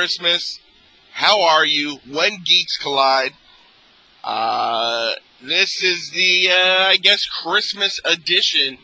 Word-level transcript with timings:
Christmas. 0.00 0.58
How 1.12 1.42
are 1.42 1.66
you? 1.66 1.98
When 2.10 2.42
Geeks 2.42 2.78
Collide. 2.78 3.34
Uh, 4.24 5.10
this 5.42 5.82
is 5.82 6.10
the, 6.12 6.48
uh, 6.48 6.88
I 6.88 6.96
guess, 6.96 7.26
Christmas 7.26 8.00
edition 8.02 8.78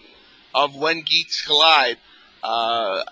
of 0.54 0.76
When 0.76 1.00
Geeks 1.00 1.40
Collide. 1.46 1.96
Uh, 2.42 3.02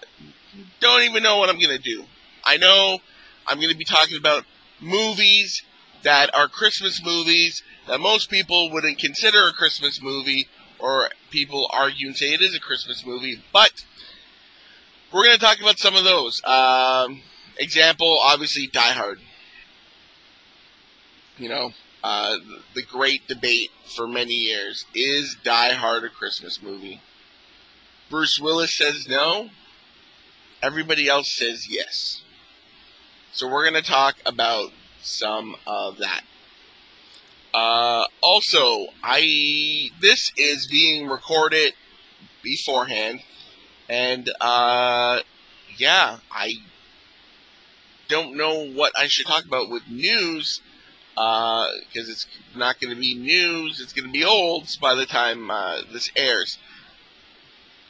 don't 0.80 1.00
even 1.00 1.22
know 1.22 1.38
what 1.38 1.48
I'm 1.48 1.58
going 1.58 1.74
to 1.74 1.82
do. 1.82 2.04
I 2.44 2.58
know 2.58 2.98
I'm 3.46 3.56
going 3.56 3.70
to 3.70 3.74
be 3.74 3.86
talking 3.86 4.18
about 4.18 4.44
movies 4.82 5.62
that 6.02 6.28
are 6.34 6.46
Christmas 6.46 7.02
movies 7.02 7.62
that 7.88 8.00
most 8.00 8.28
people 8.28 8.70
wouldn't 8.70 8.98
consider 8.98 9.48
a 9.48 9.52
Christmas 9.54 10.02
movie, 10.02 10.46
or 10.78 11.08
people 11.30 11.70
argue 11.72 12.08
and 12.08 12.16
say 12.18 12.34
it 12.34 12.42
is 12.42 12.54
a 12.54 12.60
Christmas 12.60 13.06
movie, 13.06 13.42
but 13.50 13.82
we're 15.10 15.24
going 15.24 15.38
to 15.38 15.42
talk 15.42 15.58
about 15.58 15.78
some 15.78 15.96
of 15.96 16.04
those. 16.04 16.42
Um, 16.44 17.22
example, 17.58 18.18
obviously, 18.22 18.66
Die 18.66 18.92
Hard. 18.92 19.20
You 21.38 21.48
know, 21.48 21.72
uh, 22.02 22.36
the 22.74 22.82
great 22.82 23.26
debate 23.26 23.70
for 23.96 24.06
many 24.06 24.34
years 24.34 24.84
is 24.94 25.36
Die 25.42 25.72
Hard 25.72 26.04
a 26.04 26.08
Christmas 26.08 26.62
movie? 26.62 27.00
Bruce 28.10 28.38
Willis 28.38 28.76
says 28.76 29.08
no. 29.08 29.48
Everybody 30.62 31.08
else 31.08 31.34
says 31.36 31.66
yes. 31.68 32.22
So 33.32 33.48
we're 33.48 33.68
going 33.68 33.82
to 33.82 33.90
talk 33.90 34.16
about 34.24 34.70
some 35.02 35.56
of 35.66 35.98
that. 35.98 36.22
Uh, 37.52 38.04
also, 38.20 38.86
I 39.02 39.90
this 40.00 40.32
is 40.36 40.66
being 40.66 41.06
recorded 41.06 41.72
beforehand, 42.42 43.20
and 43.88 44.30
uh, 44.40 45.20
yeah, 45.78 46.18
I 46.30 46.54
don't 48.08 48.36
know 48.36 48.66
what 48.66 48.92
I 48.98 49.06
should 49.06 49.26
talk 49.26 49.44
about 49.44 49.70
with 49.70 49.88
news 49.88 50.60
because 51.14 52.08
uh, 52.08 52.10
it's 52.10 52.26
not 52.56 52.80
going 52.80 52.94
to 52.94 53.00
be 53.00 53.14
news. 53.14 53.80
It's 53.80 53.92
going 53.92 54.06
to 54.06 54.12
be 54.12 54.24
olds 54.24 54.76
by 54.76 54.94
the 54.94 55.06
time 55.06 55.50
uh, 55.50 55.82
this 55.92 56.10
airs. 56.16 56.58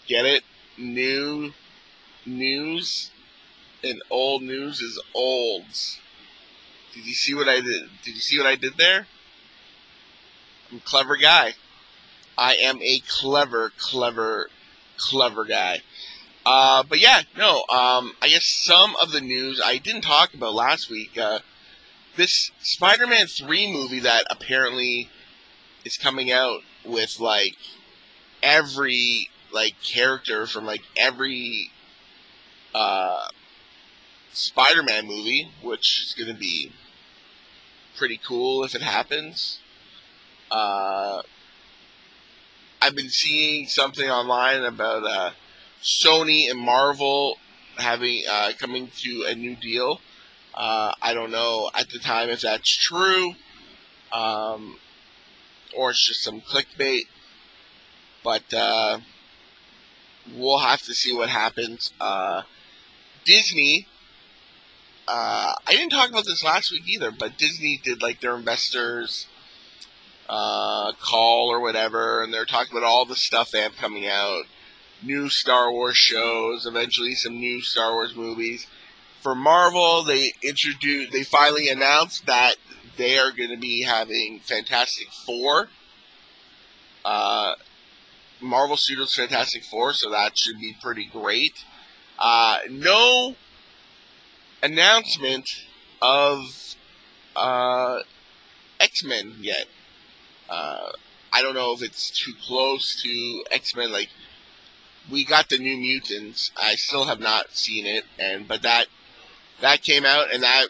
Get 0.07 0.27
it? 0.27 0.45
New 0.77 1.53
news 2.27 3.11
and 3.83 4.03
old 4.11 4.43
news 4.43 4.81
is 4.81 5.01
olds. 5.15 5.99
Did 6.95 7.07
you 7.07 7.15
see 7.15 7.35
what 7.35 7.49
I 7.49 7.61
did? 7.61 7.89
Did 8.03 8.15
you 8.15 8.21
see 8.21 8.39
what 8.39 8.47
I 8.47 8.57
did 8.57 8.77
there? 8.77 9.07
I'm 10.71 10.79
a 10.79 10.81
clever 10.81 11.17
guy. 11.17 11.55
I 12.37 12.55
am 12.57 12.81
a 12.83 13.01
clever, 13.09 13.73
clever, 13.79 14.49
clever 14.97 15.45
guy. 15.45 15.83
Uh, 16.47 16.83
but 16.83 17.01
yeah, 17.01 17.23
no. 17.37 17.65
Um, 17.69 18.13
I 18.21 18.29
guess 18.29 18.45
some 18.45 18.95
of 19.01 19.13
the 19.13 19.21
news 19.21 19.61
I 19.65 19.79
didn't 19.79 20.03
talk 20.03 20.35
about 20.35 20.55
last 20.55 20.91
week. 20.91 21.17
Uh, 21.17 21.41
this 22.17 22.51
Spider-Man 22.61 23.27
three 23.27 23.71
movie 23.73 24.01
that 24.01 24.27
apparently 24.31 25.09
is 25.85 25.97
coming 25.97 26.31
out 26.31 26.61
with 26.85 27.19
like 27.19 27.57
every 28.43 29.31
like 29.53 29.75
character 29.83 30.47
from 30.47 30.67
like 30.67 30.83
every 30.97 31.71
uh, 32.75 33.29
Spider-Man 34.33 35.07
movie, 35.07 35.51
which 35.63 36.03
is 36.07 36.15
going 36.15 36.33
to 36.33 36.39
be 36.39 36.73
pretty 37.97 38.21
cool 38.25 38.65
if 38.65 38.75
it 38.75 38.83
happens. 38.83 39.61
Uh, 40.51 41.23
I've 42.83 42.95
been 42.95 43.09
seeing 43.09 43.67
something 43.67 44.11
online 44.11 44.63
about 44.63 45.05
uh, 45.05 45.31
Sony 45.85 46.51
and 46.51 46.59
Marvel 46.59 47.37
having 47.77 48.23
uh, 48.31 48.53
coming 48.59 48.91
to 48.99 49.27
a 49.29 49.35
new 49.35 49.57
deal. 49.57 50.01
Uh, 50.55 50.93
I 51.03 51.15
don't 51.15 51.31
know 51.31 51.71
at 51.75 51.91
the 51.91 51.99
time 51.99 52.31
if 52.31 52.43
that's 52.43 52.71
true, 52.71 53.33
um, 54.13 54.77
or 55.77 55.91
it's 55.91 56.07
just 56.07 56.23
some 56.23 56.41
clickbait. 56.41 57.07
But 58.23 58.55
uh, 58.55 59.01
we'll 60.35 60.59
have 60.59 60.83
to 60.83 60.95
see 60.95 61.15
what 61.15 61.29
happens. 61.29 61.93
Uh, 62.01 62.43
Disney 63.25 63.87
uh, 65.07 65.53
I 65.67 65.73
didn't 65.73 65.91
talk 65.91 66.09
about 66.11 66.25
this 66.25 66.43
last 66.43 66.71
week 66.71 66.85
either, 66.87 67.11
but 67.11 67.37
Disney 67.37 67.81
did 67.83 68.03
like 68.03 68.21
their 68.21 68.37
investors 68.37 69.27
uh, 70.29 70.93
call 71.01 71.49
or 71.51 71.61
whatever, 71.61 72.23
and 72.23 72.33
they're 72.33 72.47
talking 72.47 72.77
about 72.77 72.87
all 72.87 73.05
the 73.05 73.17
stuff 73.17 73.51
they 73.51 73.61
have 73.61 73.77
coming 73.77 74.07
out, 74.07 74.45
new 75.05 75.29
Star 75.29 75.71
Wars 75.73 75.97
shows, 75.97 76.67
eventually 76.67 77.15
some 77.15 77.35
new 77.39 77.63
Star 77.63 77.93
Wars 77.93 78.15
movies. 78.15 78.67
For 79.23 79.35
Marvel, 79.35 80.05
they 80.05 80.33
introduced, 80.43 81.13
they 81.13 81.23
finally 81.23 81.69
announced 81.69 82.27
that 82.27 82.57
they 82.97 83.19
are 83.19 83.33
going 83.33 83.51
to 83.51 83.57
be 83.57 83.83
having 83.83 84.41
Fantastic 84.41 85.09
Four. 85.27 85.69
Uh, 87.05 87.55
Marvel 88.41 88.77
Studios 88.77 89.15
Fantastic 89.15 89.65
Four, 89.65 89.93
so 89.93 90.11
that 90.11 90.37
should 90.37 90.59
be 90.59 90.77
pretty 90.83 91.07
great. 91.07 91.65
Uh, 92.19 92.59
no 92.71 93.35
announcement 94.63 95.49
of 96.01 96.77
uh, 97.37 98.01
X 98.81 99.05
Men 99.05 99.35
yet. 99.41 99.67
Uh, 100.49 100.93
I 101.33 101.43
don't 101.43 101.55
know 101.55 101.73
if 101.73 101.83
it's 101.83 102.11
too 102.11 102.33
close 102.47 103.03
to 103.03 103.45
X 103.51 103.75
Men. 103.75 103.91
Like 103.91 104.11
we 105.11 105.25
got 105.25 105.49
the 105.49 105.59
New 105.59 105.77
Mutants. 105.77 106.51
I 106.57 106.75
still 106.77 107.05
have 107.07 107.21
not 107.21 107.53
seen 107.53 107.87
it, 107.87 108.05
and 108.19 108.47
but 108.49 108.63
that 108.63 108.87
that 109.61 109.83
came 109.83 110.05
out, 110.05 110.33
and 110.33 110.43
that 110.43 110.69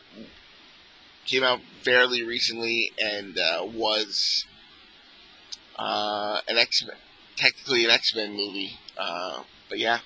came 1.26 1.42
out 1.42 1.60
fairly 1.82 2.22
recently, 2.22 2.92
and 3.00 3.38
uh, 3.38 3.64
was 3.64 4.46
uh, 5.76 6.40
an 6.48 6.58
X 6.58 6.84
technically 7.36 7.84
an 7.84 7.90
X 7.90 8.14
Men 8.14 8.32
movie. 8.32 8.78
Uh, 8.96 9.42
but 9.68 9.78
yeah, 9.78 10.00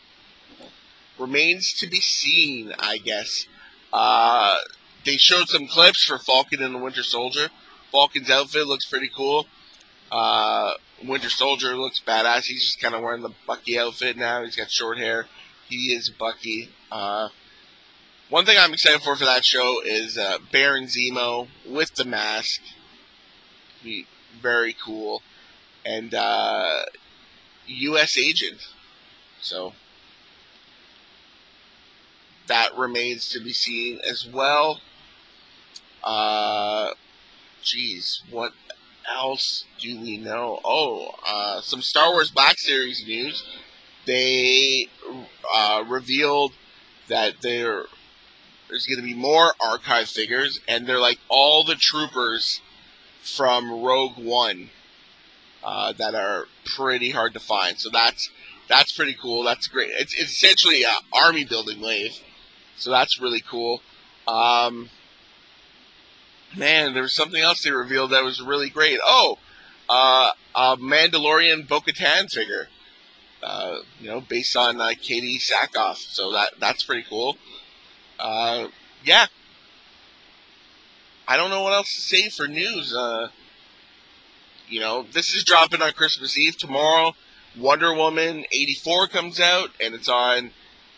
remains 1.18 1.72
to 1.74 1.86
be 1.86 2.00
seen, 2.00 2.72
I 2.78 2.98
guess. 2.98 3.46
Uh, 3.92 4.56
they 5.04 5.16
showed 5.16 5.48
some 5.48 5.66
clips 5.66 6.04
for 6.04 6.18
Falcon 6.18 6.62
and 6.62 6.74
the 6.74 6.78
Winter 6.78 7.02
Soldier. 7.02 7.48
Falcon's 7.90 8.30
outfit 8.30 8.66
looks 8.66 8.84
pretty 8.86 9.10
cool. 9.14 9.46
Uh, 11.00 11.06
Winter 11.06 11.28
Soldier 11.28 11.76
looks 11.76 12.00
badass. 12.06 12.44
He's 12.44 12.64
just 12.64 12.80
kind 12.80 12.94
of 12.94 13.02
wearing 13.02 13.22
the 13.22 13.34
Bucky 13.46 13.78
outfit 13.78 14.16
now. 14.16 14.44
He's 14.44 14.56
got 14.56 14.70
short 14.70 14.98
hair. 14.98 15.26
He 15.68 15.92
is 15.92 16.10
Bucky. 16.10 16.70
Uh, 16.90 17.28
one 18.30 18.44
thing 18.44 18.56
I'm 18.58 18.72
excited 18.72 19.02
for 19.02 19.16
for 19.16 19.24
that 19.24 19.44
show 19.44 19.80
is 19.84 20.18
uh, 20.18 20.38
Baron 20.52 20.84
Zemo 20.84 21.48
with 21.66 21.94
the 21.94 22.04
mask. 22.04 22.60
Be 23.82 24.06
very 24.40 24.74
cool. 24.84 25.22
And 25.84 26.12
uh, 26.14 26.82
U.S. 27.66 28.18
Agent. 28.18 28.60
So 29.40 29.72
that 32.48 32.76
remains 32.76 33.30
to 33.30 33.40
be 33.40 33.52
seen 33.52 34.00
as 34.08 34.26
well. 34.26 34.80
Uh, 36.02 36.92
geez, 37.62 38.22
what 38.30 38.52
else 39.14 39.64
do 39.80 40.00
we 40.00 40.18
know? 40.18 40.60
Oh, 40.64 41.10
uh, 41.26 41.60
some 41.60 41.82
Star 41.82 42.12
Wars 42.12 42.30
Black 42.30 42.58
Series 42.58 43.04
news. 43.06 43.44
They 44.06 44.88
uh, 45.52 45.84
revealed 45.88 46.52
that 47.08 47.40
there 47.42 47.84
there's 48.68 48.86
going 48.86 48.98
to 48.98 49.04
be 49.04 49.14
more 49.14 49.52
archive 49.60 50.08
figures, 50.08 50.60
and 50.68 50.86
they're 50.86 51.00
like 51.00 51.18
all 51.28 51.64
the 51.64 51.74
troopers 51.74 52.60
from 53.22 53.82
Rogue 53.82 54.16
One 54.18 54.70
uh, 55.64 55.92
that 55.94 56.14
are 56.14 56.46
pretty 56.76 57.10
hard 57.10 57.34
to 57.34 57.40
find. 57.40 57.78
So 57.78 57.90
that's 57.90 58.30
that's 58.68 58.92
pretty 58.92 59.16
cool. 59.20 59.42
That's 59.44 59.66
great. 59.66 59.90
It's, 59.92 60.14
it's 60.14 60.32
essentially 60.32 60.84
an 60.84 60.94
army 61.12 61.44
building 61.44 61.80
wave. 61.80 62.12
So 62.76 62.90
that's 62.90 63.20
really 63.20 63.40
cool. 63.40 63.80
Um, 64.26 64.90
man, 66.56 66.94
there 66.94 67.02
was 67.02 67.14
something 67.14 67.40
else 67.40 67.62
they 67.62 67.70
revealed 67.70 68.12
that 68.12 68.24
was 68.24 68.40
really 68.40 68.70
great. 68.70 68.98
Oh, 69.02 69.38
uh, 69.88 70.30
a 70.54 70.76
Mandalorian 70.76 71.68
Bo-Katan 71.68 72.30
figure. 72.30 72.68
Uh, 73.42 73.78
you 74.00 74.08
know, 74.08 74.20
based 74.20 74.56
on 74.56 74.80
uh, 74.80 74.88
Katee 74.88 75.38
Sackhoff. 75.38 75.96
So 75.96 76.32
that 76.32 76.54
that's 76.58 76.82
pretty 76.82 77.04
cool. 77.08 77.36
Uh, 78.18 78.66
yeah. 79.04 79.26
I 81.26 81.36
don't 81.36 81.50
know 81.50 81.62
what 81.62 81.72
else 81.72 81.94
to 81.94 82.00
say 82.00 82.30
for 82.30 82.48
news. 82.48 82.92
Uh, 82.92 83.28
you 84.68 84.80
know, 84.80 85.06
this 85.12 85.34
is 85.34 85.44
dropping 85.44 85.82
on 85.82 85.92
Christmas 85.92 86.36
Eve 86.36 86.56
tomorrow. 86.58 87.12
Wonder 87.56 87.94
Woman 87.94 88.44
84 88.50 89.08
comes 89.08 89.40
out, 89.40 89.70
and 89.80 89.94
it's 89.94 90.08
on 90.08 90.50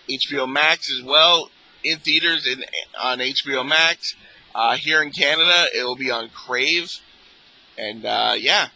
HBO 0.08 0.50
Max 0.50 0.90
as 0.90 1.02
well 1.02 1.50
in 1.84 1.98
theaters 1.98 2.46
and 2.46 2.64
on 3.00 3.18
HBO 3.18 3.66
Max. 3.66 4.14
Uh, 4.54 4.76
here 4.76 5.02
in 5.02 5.10
Canada, 5.10 5.66
it 5.74 5.84
will 5.84 5.96
be 5.96 6.10
on 6.10 6.28
Crave. 6.28 6.92
And 7.78 8.04
uh, 8.04 8.34
yeah. 8.36 8.68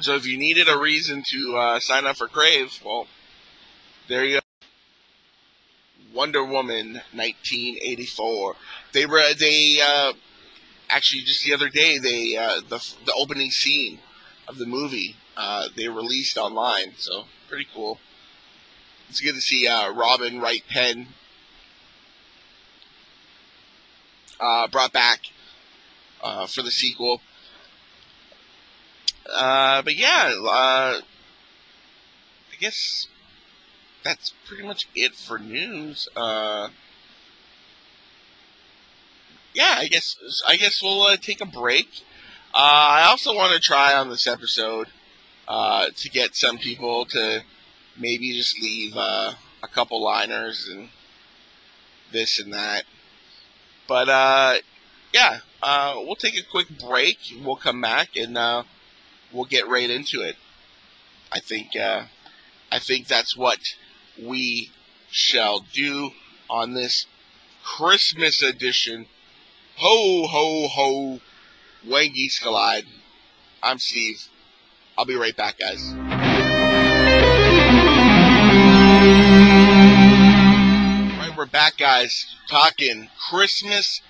So 0.00 0.14
if 0.14 0.26
you 0.26 0.38
needed 0.38 0.68
a 0.68 0.78
reason 0.78 1.22
to 1.26 1.56
uh, 1.56 1.80
sign 1.80 2.06
up 2.06 2.16
for 2.16 2.28
Crave, 2.28 2.80
well, 2.84 3.06
there 4.08 4.24
you 4.24 4.36
go. 4.36 4.40
Wonder 6.14 6.44
Woman 6.44 6.94
1984. 7.12 8.56
They 8.92 9.06
were 9.06 9.22
they 9.38 9.80
uh, 9.80 10.12
actually 10.88 11.22
just 11.22 11.44
the 11.44 11.54
other 11.54 11.68
day 11.68 11.98
they 11.98 12.36
uh, 12.36 12.60
the 12.68 12.94
the 13.06 13.12
opening 13.12 13.50
scene 13.50 14.00
of 14.48 14.58
the 14.58 14.66
movie 14.66 15.16
uh, 15.36 15.68
they 15.76 15.88
released 15.88 16.36
online, 16.36 16.94
so 16.96 17.24
pretty 17.48 17.66
cool. 17.72 17.98
It's 19.08 19.20
good 19.20 19.34
to 19.34 19.40
see 19.40 19.68
Robin 19.68 20.40
Wright 20.40 20.64
Penn 20.68 21.08
uh, 24.40 24.68
brought 24.68 24.92
back 24.92 25.20
uh, 26.22 26.46
for 26.46 26.62
the 26.62 26.70
sequel. 26.70 27.20
Uh, 29.32 29.82
but 29.82 29.94
yeah, 29.94 30.32
uh, 30.42 31.00
I 31.00 32.56
guess 32.58 33.06
that's 34.02 34.32
pretty 34.46 34.66
much 34.66 34.88
it 34.94 35.14
for 35.14 35.38
news. 35.38 36.08
Uh, 36.16 36.68
yeah, 39.54 39.76
I 39.78 39.88
guess 39.88 40.16
I 40.48 40.56
guess 40.56 40.82
we'll 40.82 41.02
uh, 41.02 41.16
take 41.16 41.40
a 41.40 41.46
break. 41.46 42.02
I 42.52 43.06
also 43.08 43.34
want 43.34 43.52
to 43.52 43.60
try 43.60 43.94
on 43.94 44.08
this 44.08 44.26
episode 44.26 44.88
to 45.48 46.10
get 46.10 46.34
some 46.34 46.58
people 46.58 47.04
to 47.06 47.42
maybe 47.96 48.32
just 48.32 48.60
leave 48.60 48.96
a 48.96 49.36
couple 49.72 50.02
liners 50.02 50.68
and 50.68 50.88
this 52.12 52.40
and 52.40 52.52
that. 52.52 52.84
But 53.90 54.08
uh, 54.08 54.54
yeah, 55.12 55.40
uh, 55.60 55.94
we'll 55.96 56.14
take 56.14 56.38
a 56.38 56.48
quick 56.48 56.68
break. 56.78 57.18
We'll 57.44 57.56
come 57.56 57.80
back 57.80 58.10
and 58.14 58.38
uh, 58.38 58.62
we'll 59.32 59.46
get 59.46 59.66
right 59.66 59.90
into 59.90 60.20
it. 60.20 60.36
I 61.32 61.40
think 61.40 61.74
uh, 61.76 62.04
I 62.70 62.78
think 62.78 63.08
that's 63.08 63.36
what 63.36 63.58
we 64.16 64.70
shall 65.10 65.66
do 65.72 66.12
on 66.48 66.74
this 66.74 67.06
Christmas 67.64 68.44
edition. 68.44 69.06
Ho 69.78 70.24
ho 70.28 70.68
ho, 70.68 71.20
When 71.84 72.12
Geeks 72.12 72.38
Collide. 72.38 72.86
I'm 73.60 73.80
Steve. 73.80 74.28
I'll 74.96 75.04
be 75.04 75.16
right 75.16 75.36
back, 75.36 75.58
guys. 75.58 76.19
We're 81.40 81.46
back, 81.46 81.78
guys, 81.78 82.36
talking 82.50 83.08
Christmas 83.30 84.02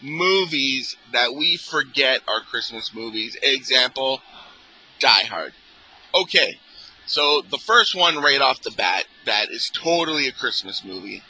movies 0.00 0.96
that 1.12 1.34
we 1.34 1.56
forget 1.56 2.20
are 2.28 2.40
Christmas 2.42 2.94
movies. 2.94 3.36
Example, 3.42 4.20
Die 5.00 5.24
Hard. 5.24 5.52
Okay, 6.14 6.60
so 7.04 7.42
the 7.50 7.58
first 7.58 7.96
one 7.96 8.18
right 8.18 8.40
off 8.40 8.62
the 8.62 8.70
bat 8.70 9.02
that 9.24 9.50
is 9.50 9.68
totally 9.74 10.28
a 10.28 10.32
Christmas 10.32 10.84
movie, 10.84 11.24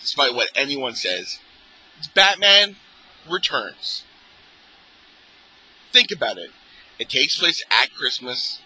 despite 0.00 0.34
what 0.34 0.50
anyone 0.56 0.96
says, 0.96 1.38
it's 1.96 2.08
Batman 2.08 2.74
Returns. 3.30 4.02
Think 5.92 6.10
about 6.10 6.38
it. 6.38 6.50
It 6.98 7.08
takes 7.08 7.38
place 7.38 7.62
at 7.70 7.94
Christmas. 7.94 8.58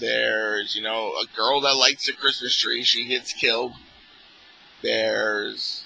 There's, 0.00 0.74
you 0.74 0.82
know, 0.82 1.12
a 1.12 1.26
girl 1.36 1.60
that 1.60 1.76
lights 1.76 2.08
a 2.08 2.12
Christmas 2.12 2.56
tree. 2.56 2.82
She 2.82 3.06
gets 3.06 3.32
killed. 3.32 3.74
There's, 4.82 5.84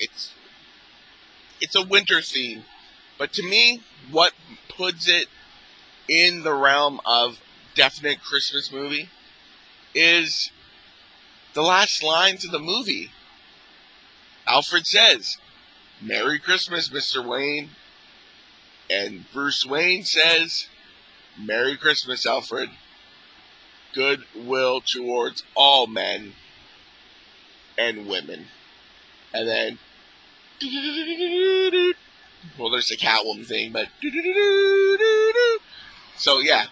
it's, 0.00 0.32
it's 1.60 1.76
a 1.76 1.82
winter 1.82 2.20
scene, 2.22 2.64
But 3.16 3.32
to 3.34 3.42
me, 3.42 3.82
what 4.10 4.32
puts 4.68 5.08
it 5.08 5.28
in 6.08 6.42
the 6.42 6.54
realm 6.54 7.00
of 7.06 7.38
definite 7.74 8.20
Christmas 8.20 8.72
movie 8.72 9.08
is 9.94 10.50
the 11.54 11.62
last 11.62 12.02
lines 12.02 12.44
of 12.44 12.50
the 12.50 12.58
movie. 12.58 13.10
Alfred 14.46 14.86
says, 14.86 15.36
Merry 16.00 16.38
Christmas, 16.38 16.88
Mr. 16.88 17.24
Wayne. 17.24 17.70
And 18.90 19.30
Bruce 19.32 19.64
Wayne 19.66 20.04
says, 20.04 20.66
Merry 21.38 21.76
Christmas, 21.76 22.24
Alfred. 22.24 22.70
Goodwill 23.94 24.80
towards 24.80 25.42
all 25.54 25.86
men 25.86 26.34
and 27.78 28.06
women. 28.06 28.46
And 29.32 29.48
then, 29.48 29.78
well, 32.58 32.70
there's 32.70 32.88
the 32.88 32.96
Catwoman 32.96 33.46
thing, 33.46 33.72
but 33.72 33.86
so 36.16 36.40
yeah, 36.40 36.66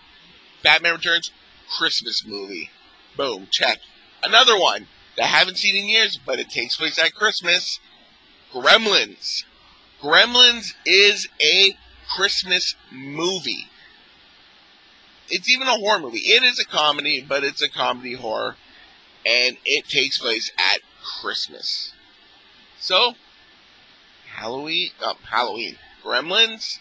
Batman 0.63 0.95
Returns, 0.95 1.31
Christmas 1.79 2.25
movie. 2.27 2.71
Boom, 3.17 3.47
check. 3.51 3.79
Another 4.23 4.59
one 4.59 4.89
that 5.17 5.25
I 5.25 5.29
haven't 5.29 5.59
seen 5.59 5.77
in 5.77 5.85
years, 5.87 6.19
but 6.25 6.41
it 6.41 6.51
takes 6.51 6.77
place 6.77 6.99
at 6.99 7.15
Christmas. 7.15 7.79
Gremlins. 8.53 9.45
Gremlins 10.03 10.75
is 10.85 11.29
a 11.41 11.77
Christmas 12.15 12.75
movie. 12.91 13.69
It's 15.29 15.51
even 15.51 15.67
a 15.67 15.77
horror 15.77 15.99
movie. 15.99 16.19
It 16.19 16.43
is 16.43 16.59
a 16.61 16.65
comedy, 16.65 17.25
but 17.27 17.45
it's 17.45 17.63
a 17.63 17.69
comedy 17.69 18.15
horror, 18.15 18.57
and 19.25 19.57
it 19.65 19.89
takes 19.89 20.19
place 20.19 20.51
at 20.57 20.81
Christmas. 21.21 21.93
So, 22.79 23.15
Halloween, 24.35 24.91
uh, 25.05 25.15
Halloween, 25.31 25.77
Gremlins, 26.05 26.79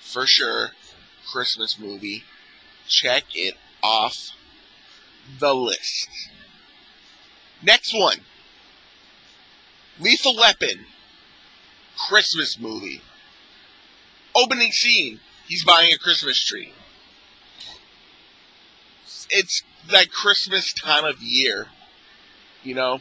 for 0.00 0.26
sure, 0.26 0.70
Christmas 1.30 1.78
movie. 1.78 2.24
Check 2.88 3.24
it 3.34 3.54
off 3.82 4.30
the 5.38 5.54
list. 5.54 6.08
Next 7.62 7.94
one. 7.94 8.18
Lethal 9.98 10.36
Weapon. 10.36 10.86
Christmas 12.08 12.58
movie. 12.58 13.00
Opening 14.34 14.72
scene. 14.72 15.20
He's 15.46 15.64
buying 15.64 15.92
a 15.92 15.98
Christmas 15.98 16.42
tree. 16.44 16.72
It's 19.30 19.62
that 19.90 20.10
Christmas 20.10 20.72
time 20.72 21.04
of 21.04 21.22
year. 21.22 21.68
You 22.62 22.74
know? 22.74 23.00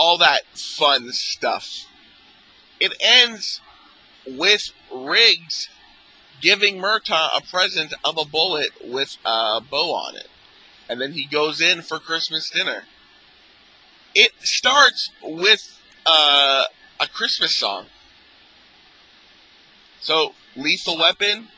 All 0.00 0.18
that 0.18 0.44
fun 0.54 1.10
stuff. 1.10 1.84
It 2.78 2.92
ends 3.00 3.60
with 4.28 4.70
Riggs 4.94 5.68
giving 6.40 6.76
Murtaugh 6.78 7.36
a 7.36 7.40
present 7.40 7.92
of 8.04 8.16
a 8.16 8.24
bullet 8.24 8.68
with 8.84 9.16
a 9.24 9.60
bow 9.60 9.92
on 9.92 10.14
it. 10.14 10.28
And 10.88 11.00
then 11.00 11.14
he 11.14 11.26
goes 11.26 11.60
in 11.60 11.82
for 11.82 11.98
Christmas 11.98 12.48
dinner. 12.48 12.84
It 14.14 14.30
starts 14.38 15.10
with 15.20 15.80
uh, 16.06 16.62
a 17.00 17.08
Christmas 17.08 17.56
song. 17.56 17.86
So, 20.00 20.32
Lethal 20.54 20.96
Weapon, 20.96 21.48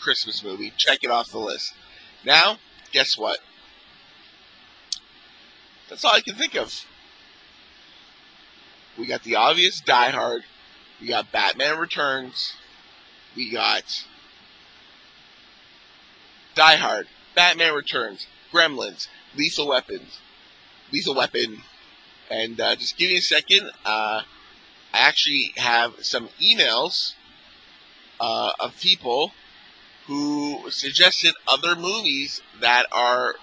Christmas 0.00 0.42
movie. 0.42 0.72
Check 0.76 1.04
it 1.04 1.10
off 1.12 1.30
the 1.30 1.38
list. 1.38 1.72
Now, 2.24 2.58
guess 2.90 3.16
what? 3.16 3.38
That's 5.94 6.04
all 6.04 6.16
I 6.16 6.22
can 6.22 6.34
think 6.34 6.56
of. 6.56 6.74
We 8.98 9.06
got 9.06 9.22
the 9.22 9.36
obvious 9.36 9.80
Die 9.80 10.10
Hard. 10.10 10.42
We 11.00 11.06
got 11.06 11.30
Batman 11.30 11.78
Returns. 11.78 12.54
We 13.36 13.48
got 13.52 13.84
Die 16.56 16.76
Hard, 16.76 17.06
Batman 17.36 17.74
Returns, 17.74 18.26
Gremlins, 18.52 19.06
Lethal 19.36 19.68
Weapons, 19.68 20.18
Lethal 20.90 21.14
Weapon, 21.14 21.58
and 22.28 22.60
uh, 22.60 22.74
just 22.74 22.96
give 22.96 23.10
me 23.10 23.18
a 23.18 23.22
second. 23.22 23.70
Uh, 23.86 24.22
I 24.92 24.98
actually 24.98 25.52
have 25.58 26.04
some 26.04 26.28
emails 26.42 27.14
uh, 28.18 28.50
of 28.58 28.80
people 28.80 29.30
who 30.08 30.68
suggested 30.70 31.34
other 31.46 31.76
movies 31.76 32.42
that 32.60 32.86
are 32.90 33.36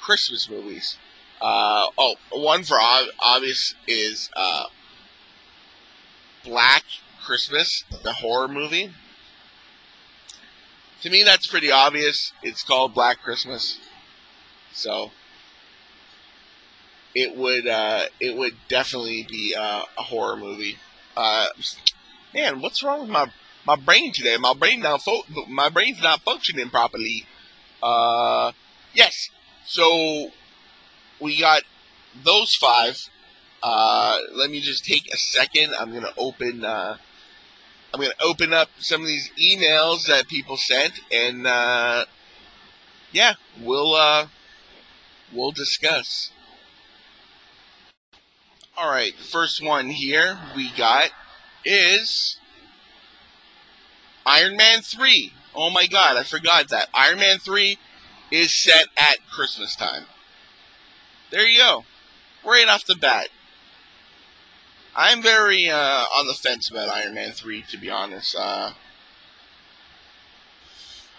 Christmas 0.00 0.48
movies. 0.48 0.96
Uh, 1.40 1.86
oh, 1.98 2.14
one 2.32 2.64
for 2.64 2.78
obvious 3.20 3.74
is 3.86 4.30
uh, 4.36 4.64
Black 6.44 6.84
Christmas, 7.24 7.84
the 8.02 8.12
horror 8.12 8.48
movie. 8.48 8.90
To 11.02 11.10
me, 11.10 11.22
that's 11.22 11.46
pretty 11.46 11.70
obvious. 11.70 12.32
It's 12.42 12.62
called 12.62 12.94
Black 12.94 13.20
Christmas, 13.22 13.78
so 14.72 15.10
it 17.14 17.34
would 17.36 17.66
uh, 17.66 18.04
it 18.20 18.36
would 18.36 18.54
definitely 18.68 19.26
be 19.28 19.54
uh, 19.58 19.82
a 19.98 20.02
horror 20.02 20.36
movie. 20.36 20.76
Uh, 21.16 21.46
man, 22.34 22.60
what's 22.60 22.82
wrong 22.82 23.00
with 23.00 23.10
my 23.10 23.30
my 23.66 23.76
brain 23.76 24.12
today? 24.12 24.36
My 24.38 24.54
brain 24.54 24.80
now 24.80 24.98
fo- 24.98 25.24
my 25.48 25.68
brain's 25.68 26.02
not 26.02 26.20
functioning 26.20 26.70
properly. 26.70 27.24
Uh, 27.82 28.52
yes, 28.94 29.30
so 29.66 30.30
we 31.20 31.38
got 31.38 31.62
those 32.24 32.54
five 32.54 33.08
uh, 33.62 34.18
let 34.34 34.48
me 34.48 34.60
just 34.60 34.84
take 34.84 35.12
a 35.12 35.16
second. 35.16 35.74
I'm 35.78 35.92
gonna 35.92 36.12
open. 36.16 36.64
Uh, 36.64 36.96
I'm 37.92 38.00
gonna 38.00 38.12
open 38.22 38.52
up 38.52 38.68
some 38.78 39.00
of 39.00 39.08
these 39.08 39.30
emails 39.40 40.06
that 40.06 40.28
people 40.28 40.56
sent, 40.56 40.92
and 41.10 41.46
uh, 41.46 42.04
yeah, 43.10 43.34
we'll 43.60 43.94
uh, 43.94 44.28
we'll 45.32 45.50
discuss. 45.50 46.30
All 48.76 48.88
right, 48.88 49.14
first 49.14 49.64
one 49.64 49.88
here 49.88 50.38
we 50.54 50.70
got 50.76 51.10
is 51.64 52.36
Iron 54.26 54.56
Man 54.56 54.82
3. 54.82 55.32
Oh 55.54 55.70
my 55.70 55.86
god, 55.86 56.16
I 56.18 56.22
forgot 56.22 56.68
that. 56.68 56.88
Iron 56.94 57.18
Man 57.18 57.38
3 57.38 57.78
is 58.30 58.54
set 58.54 58.86
at 58.96 59.16
Christmas 59.28 59.74
time. 59.74 60.04
There 61.36 61.46
you 61.46 61.58
go. 61.58 61.84
Right 62.46 62.66
off 62.66 62.86
the 62.86 62.94
bat. 62.94 63.28
I'm 64.96 65.20
very 65.20 65.68
uh, 65.68 66.04
on 66.16 66.26
the 66.26 66.32
fence 66.32 66.70
about 66.70 66.88
Iron 66.88 67.12
Man 67.12 67.32
3, 67.32 67.62
to 67.72 67.76
be 67.76 67.90
honest. 67.90 68.34
Uh, 68.34 68.72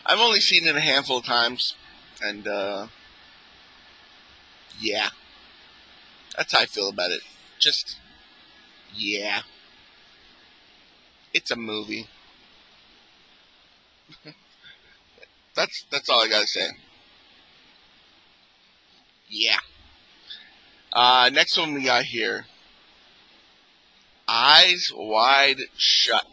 I've 0.04 0.18
only 0.18 0.40
seen 0.40 0.66
it 0.66 0.76
a 0.76 0.80
handful 0.80 1.20
of 1.20 1.26
times, 1.26 1.76
and 2.20 2.48
uh, 2.48 2.88
yeah. 4.80 5.10
That's 6.36 6.52
how 6.52 6.62
I 6.62 6.66
feel 6.66 6.90
about 6.90 7.12
it. 7.12 7.22
Just, 7.60 7.98
yeah. 8.96 9.44
It's 11.32 11.52
a 11.52 11.56
movie. 11.56 12.08
that's 15.56 15.86
that's 15.92 16.10
all 16.10 16.24
I 16.24 16.28
gotta 16.28 16.48
say. 16.48 16.70
Yeah. 19.30 19.60
Uh, 20.94 21.30
next 21.34 21.58
one 21.58 21.74
we 21.74 21.84
got 21.84 22.06
here. 22.06 22.46
Eyes 24.28 24.92
Wide 24.94 25.62
Shut. 25.78 26.28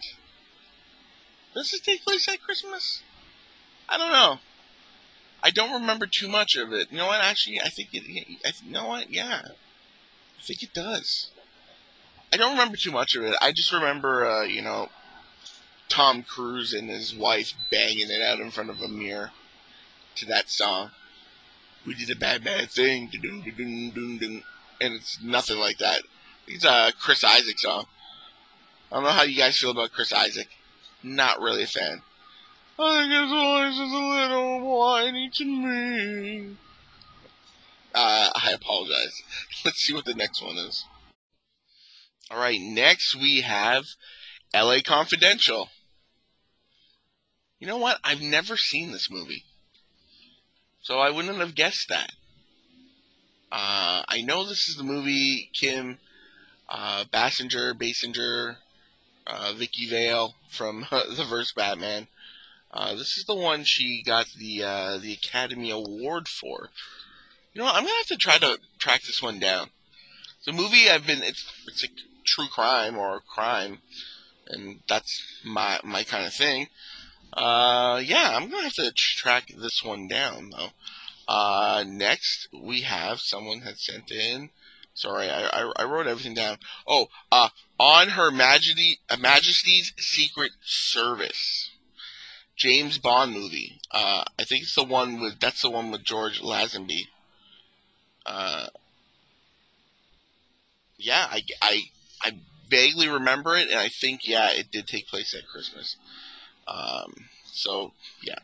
Does 1.54 1.73
it 1.73 1.84
take 1.84 2.04
place 2.04 2.28
at 2.28 2.42
Christmas? 2.42 3.02
I 3.88 3.99
don't 3.99 4.11
know. 4.11 4.38
I 5.42 5.50
don't 5.50 5.80
remember 5.80 6.06
too 6.06 6.28
much 6.28 6.56
of 6.56 6.73
it. 6.73 6.90
You 6.90 6.96
know 6.96 7.06
what? 7.06 7.20
Actually, 7.20 7.61
I 7.61 7.68
think 7.68 7.90
it. 7.92 8.38
I, 8.44 8.52
you 8.64 8.73
know 8.73 8.88
what? 8.88 9.11
Yeah, 9.11 9.42
I 9.44 10.42
think 10.42 10.62
it 10.62 10.73
does. 10.73 11.30
I 12.32 12.37
don't 12.37 12.52
remember 12.52 12.76
too 12.76 12.90
much 12.90 13.14
of 13.14 13.23
it. 13.25 13.37
I 13.40 13.52
just 13.52 13.73
remember, 13.73 14.26
uh, 14.26 14.42
you 14.42 14.62
know, 14.62 14.88
Tom 15.88 16.25
Cruise 16.25 16.73
and 16.73 16.88
his 16.88 17.14
wife 17.14 17.52
banging 17.70 18.11
it 18.11 18.23
out 18.23 18.40
in 18.40 18.50
front 18.50 18.70
of 18.70 18.80
a 18.80 18.88
mirror 18.88 19.30
to 20.16 20.26
that 20.26 20.50
song. 20.50 20.90
We 21.86 21.94
did 21.94 22.10
a 22.10 22.16
bad, 22.16 22.44
bad 22.44 22.70
thing. 22.70 23.10
And 24.80 24.94
it's 24.94 25.20
nothing 25.22 25.58
like 25.58 25.78
that. 25.78 26.02
It's 26.46 26.64
a 26.64 26.92
Chris 26.98 27.24
Isaak 27.24 27.58
song. 27.58 27.86
I 28.90 28.96
don't 28.96 29.04
know 29.04 29.10
how 29.10 29.22
you 29.22 29.36
guys 29.36 29.58
feel 29.58 29.70
about 29.70 29.92
Chris 29.92 30.12
Isaak. 30.12 30.48
Not 31.02 31.40
really 31.40 31.64
a 31.64 31.66
fan. 31.66 32.02
I 32.78 33.02
think 33.02 33.12
his 33.12 33.30
voice 33.30 33.74
is 33.74 33.92
a 33.92 33.96
little 33.96 34.78
whiny 34.78 35.30
to 35.34 35.44
me. 35.44 36.56
Uh, 37.94 38.30
I 38.34 38.52
apologize. 38.52 39.22
Let's 39.64 39.78
see 39.78 39.94
what 39.94 40.04
the 40.04 40.14
next 40.14 40.42
one 40.42 40.56
is. 40.56 40.84
Alright, 42.30 42.60
next 42.60 43.14
we 43.14 43.42
have 43.42 43.84
LA 44.54 44.78
Confidential. 44.84 45.68
You 47.60 47.66
know 47.66 47.78
what? 47.78 47.98
I've 48.02 48.20
never 48.20 48.56
seen 48.56 48.90
this 48.90 49.10
movie. 49.10 49.44
So 50.84 51.00
I 51.00 51.10
wouldn't 51.10 51.38
have 51.38 51.54
guessed 51.54 51.88
that. 51.88 52.12
Uh, 53.50 54.02
I 54.08 54.22
know 54.22 54.44
this 54.44 54.68
is 54.68 54.76
the 54.76 54.84
movie 54.84 55.50
Kim 55.52 55.98
uh, 56.68 57.04
Basinger, 57.12 57.74
Basinger, 57.74 58.56
uh, 59.26 59.52
Vicki 59.54 59.88
Vale 59.88 60.34
from 60.48 60.86
the 60.90 61.26
first 61.28 61.56
Batman 61.56 62.06
uh, 62.74 62.94
this 62.96 63.16
is 63.16 63.24
the 63.24 63.34
one 63.34 63.62
she 63.62 64.02
got 64.02 64.26
the 64.36 64.64
uh, 64.64 64.98
the 64.98 65.12
Academy 65.12 65.70
Award 65.70 66.26
for. 66.26 66.70
You 67.52 67.62
know? 67.62 67.68
I'm 67.68 67.84
gonna 67.84 67.96
have 67.98 68.06
to 68.06 68.16
try 68.16 68.36
to 68.38 68.58
track 68.80 69.02
this 69.02 69.22
one 69.22 69.38
down. 69.38 69.70
The 70.44 70.52
movie 70.52 70.90
I've 70.90 71.06
been 71.06 71.22
it's 71.22 71.44
it's 71.68 71.84
a 71.84 71.88
true 72.24 72.48
crime 72.48 72.98
or 72.98 73.20
crime, 73.20 73.78
and 74.48 74.80
that's 74.88 75.22
my 75.44 75.78
my 75.84 76.02
kind 76.02 76.26
of 76.26 76.34
thing. 76.34 76.66
Uh, 77.34 78.00
yeah, 78.04 78.30
I'm 78.34 78.48
gonna 78.48 78.62
have 78.64 78.74
to 78.74 78.92
track 78.92 79.52
this 79.56 79.82
one 79.82 80.06
down 80.08 80.50
though. 80.50 80.70
Uh, 81.26 81.84
next 81.86 82.48
we 82.52 82.82
have 82.82 83.20
someone 83.20 83.60
had 83.60 83.78
sent 83.78 84.10
in. 84.10 84.50
Sorry, 84.94 85.28
I, 85.28 85.46
I, 85.46 85.72
I 85.76 85.84
wrote 85.84 86.06
everything 86.06 86.34
down. 86.34 86.58
Oh, 86.86 87.08
uh, 87.32 87.48
on 87.80 88.10
Her 88.10 88.30
Majesty 88.30 89.00
Majesty's 89.18 89.92
Secret 89.98 90.52
Service. 90.62 91.70
James 92.56 92.98
Bond 92.98 93.32
movie. 93.32 93.80
Uh, 93.90 94.22
I 94.38 94.44
think 94.44 94.62
it's 94.62 94.76
the 94.76 94.84
one 94.84 95.20
with 95.20 95.40
that's 95.40 95.62
the 95.62 95.70
one 95.70 95.90
with 95.90 96.04
George 96.04 96.40
Lazenby. 96.40 97.08
Uh, 98.24 98.68
yeah, 100.96 101.26
I, 101.28 101.42
I 101.60 101.80
I 102.22 102.38
vaguely 102.68 103.08
remember 103.08 103.56
it, 103.56 103.70
and 103.70 103.78
I 103.78 103.88
think 103.88 104.20
yeah, 104.24 104.50
it 104.52 104.70
did 104.70 104.86
take 104.86 105.08
place 105.08 105.34
at 105.34 105.48
Christmas. 105.48 105.96
Um, 106.66 107.14
so 107.44 107.92
yeah, 108.23 108.38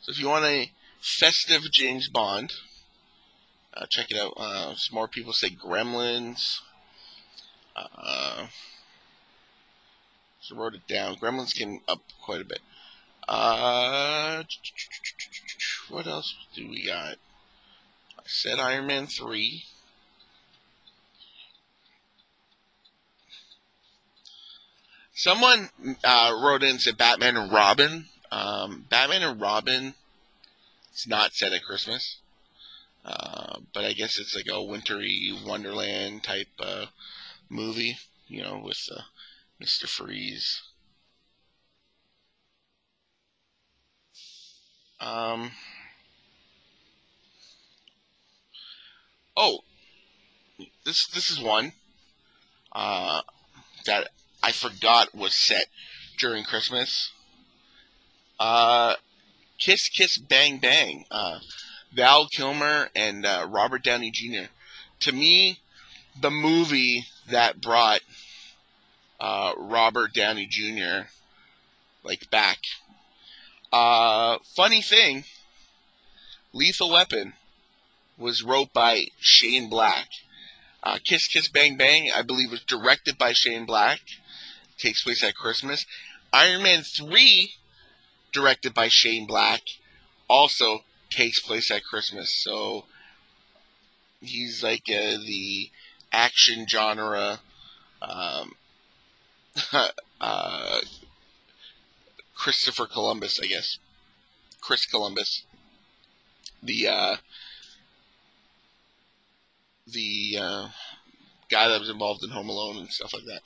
so 0.00 0.12
if 0.12 0.18
you 0.18 0.28
want 0.28 0.44
a 0.44 0.70
festive 1.00 1.62
James 1.70 2.08
Bond, 2.08 2.52
uh, 3.74 3.86
check 3.88 4.10
it 4.10 4.18
out. 4.18 4.34
Uh, 4.36 4.74
some 4.74 4.94
more 4.94 5.08
people 5.08 5.32
say 5.32 5.48
Gremlins. 5.48 6.58
Uh, 7.74 8.46
so 10.40 10.56
wrote 10.56 10.74
it 10.74 10.86
down. 10.86 11.16
Gremlins 11.16 11.54
came 11.54 11.80
up 11.88 12.00
quite 12.22 12.40
a 12.40 12.44
bit. 12.44 12.60
Uh, 13.28 14.42
what 15.88 16.06
else 16.06 16.34
do 16.54 16.68
we 16.68 16.84
got? 16.84 17.16
I 18.18 18.22
said 18.26 18.58
Iron 18.58 18.86
Man 18.86 19.06
3. 19.06 19.64
Someone 25.14 25.68
uh, 26.04 26.38
wrote 26.42 26.62
in 26.62 26.78
said 26.78 26.96
Batman 26.96 27.36
and 27.36 27.52
Robin. 27.52 28.06
Um, 28.30 28.86
Batman 28.88 29.22
and 29.22 29.40
Robin 29.40 29.94
it's 30.92 31.06
not 31.06 31.32
set 31.32 31.52
at 31.52 31.64
Christmas. 31.64 32.18
Uh, 33.04 33.58
but 33.74 33.84
I 33.84 33.94
guess 33.94 34.18
it's 34.18 34.36
like 34.36 34.46
a 34.50 34.62
wintry 34.62 35.32
Wonderland 35.44 36.22
type 36.22 36.48
uh, 36.60 36.86
movie, 37.48 37.96
you 38.28 38.42
know, 38.42 38.60
with 38.62 38.78
uh, 38.94 39.00
Mr. 39.60 39.88
Freeze. 39.88 40.62
Um, 45.00 45.50
oh, 49.36 49.58
this 50.84 51.08
this 51.08 51.28
is 51.28 51.40
one 51.40 51.72
uh, 52.70 53.22
that 53.86 54.10
I 54.42 54.52
forgot 54.52 55.14
was 55.14 55.36
set 55.36 55.66
during 56.18 56.44
Christmas. 56.44 57.10
Uh, 58.38 58.94
Kiss 59.58 59.88
Kiss 59.88 60.18
Bang 60.18 60.58
Bang. 60.58 61.04
Uh, 61.10 61.38
Val 61.92 62.26
Kilmer 62.26 62.88
and 62.96 63.26
uh, 63.26 63.46
Robert 63.48 63.84
Downey 63.84 64.10
Jr. 64.10 64.48
To 65.00 65.12
me, 65.12 65.60
the 66.20 66.30
movie 66.30 67.06
that 67.28 67.60
brought 67.60 68.00
uh, 69.20 69.52
Robert 69.56 70.14
Downey 70.14 70.46
Jr. 70.46 71.08
like 72.02 72.30
back 72.30 72.58
uh, 73.72 74.38
funny 74.54 74.82
thing, 74.82 75.24
Lethal 76.52 76.90
Weapon 76.90 77.32
was 78.18 78.42
wrote 78.42 78.72
by 78.72 79.06
Shane 79.18 79.70
Black. 79.70 80.08
Uh, 80.82 80.98
Kiss 81.02 81.26
Kiss 81.26 81.48
Bang 81.48 81.76
Bang, 81.76 82.10
I 82.14 82.22
believe, 82.22 82.50
was 82.50 82.62
directed 82.62 83.16
by 83.16 83.32
Shane 83.32 83.64
Black. 83.64 84.00
Takes 84.82 85.04
place 85.04 85.22
at 85.22 85.36
Christmas. 85.36 85.86
Iron 86.32 86.64
Man 86.64 86.82
3, 86.82 87.52
directed 88.32 88.74
by 88.74 88.88
Shane 88.88 89.28
Black, 89.28 89.62
also 90.28 90.80
takes 91.08 91.38
place 91.38 91.70
at 91.70 91.84
Christmas. 91.84 92.34
So 92.42 92.86
he's 94.20 94.60
like 94.64 94.88
uh, 94.88 95.18
the 95.24 95.70
action 96.10 96.66
genre 96.66 97.38
um, 98.02 98.56
uh, 100.20 100.80
Christopher 102.34 102.86
Columbus, 102.86 103.38
I 103.40 103.46
guess. 103.46 103.78
Chris 104.60 104.84
Columbus. 104.84 105.44
The 106.60 106.88
uh, 106.88 107.16
the 109.86 110.38
uh, 110.40 110.68
guy 111.48 111.68
that 111.68 111.78
was 111.78 111.88
involved 111.88 112.24
in 112.24 112.30
Home 112.30 112.48
Alone 112.48 112.78
and 112.78 112.90
stuff 112.90 113.14
like 113.14 113.26
that. 113.26 113.42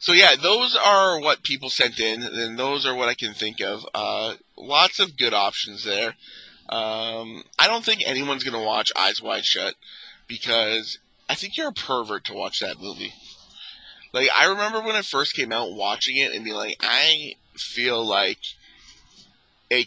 So 0.00 0.12
yeah, 0.12 0.34
those 0.40 0.76
are 0.76 1.20
what 1.20 1.42
people 1.42 1.68
sent 1.68 2.00
in, 2.00 2.22
and 2.22 2.58
those 2.58 2.86
are 2.86 2.94
what 2.94 3.08
I 3.08 3.14
can 3.14 3.34
think 3.34 3.60
of. 3.60 3.86
Uh, 3.94 4.34
lots 4.56 4.98
of 4.98 5.16
good 5.16 5.34
options 5.34 5.84
there. 5.84 6.14
Um, 6.70 7.44
I 7.58 7.66
don't 7.66 7.84
think 7.84 8.02
anyone's 8.04 8.42
gonna 8.42 8.62
watch 8.62 8.92
Eyes 8.96 9.20
Wide 9.20 9.44
Shut 9.44 9.74
because 10.26 10.98
I 11.28 11.34
think 11.34 11.56
you're 11.56 11.68
a 11.68 11.72
pervert 11.72 12.24
to 12.24 12.34
watch 12.34 12.60
that 12.60 12.80
movie. 12.80 13.12
Like 14.12 14.28
I 14.34 14.46
remember 14.46 14.80
when 14.80 14.96
it 14.96 15.04
first 15.04 15.36
came 15.36 15.52
out, 15.52 15.72
watching 15.72 16.16
it 16.16 16.32
and 16.32 16.44
being 16.44 16.56
like, 16.56 16.76
I 16.80 17.34
feel 17.54 18.04
like 18.04 18.38
a 19.70 19.86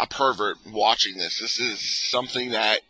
a 0.00 0.08
pervert 0.08 0.58
watching 0.66 1.18
this. 1.18 1.38
This 1.40 1.60
is 1.60 2.10
something 2.10 2.50
that 2.50 2.80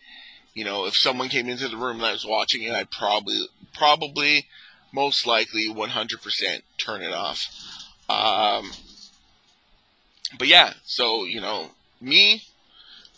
you 0.54 0.64
know, 0.64 0.86
if 0.86 0.96
someone 0.96 1.28
came 1.28 1.48
into 1.48 1.68
the 1.68 1.76
room 1.76 1.96
and 1.96 2.06
I 2.06 2.12
was 2.12 2.26
watching 2.26 2.62
it, 2.62 2.72
I'd 2.72 2.90
probably, 2.90 3.48
probably, 3.74 4.46
most 4.92 5.26
likely, 5.26 5.68
100% 5.68 6.62
turn 6.78 7.02
it 7.02 7.12
off. 7.12 7.48
Um, 8.08 8.70
but 10.38 10.48
yeah, 10.48 10.74
so 10.84 11.24
you 11.24 11.40
know, 11.40 11.70
me, 12.00 12.42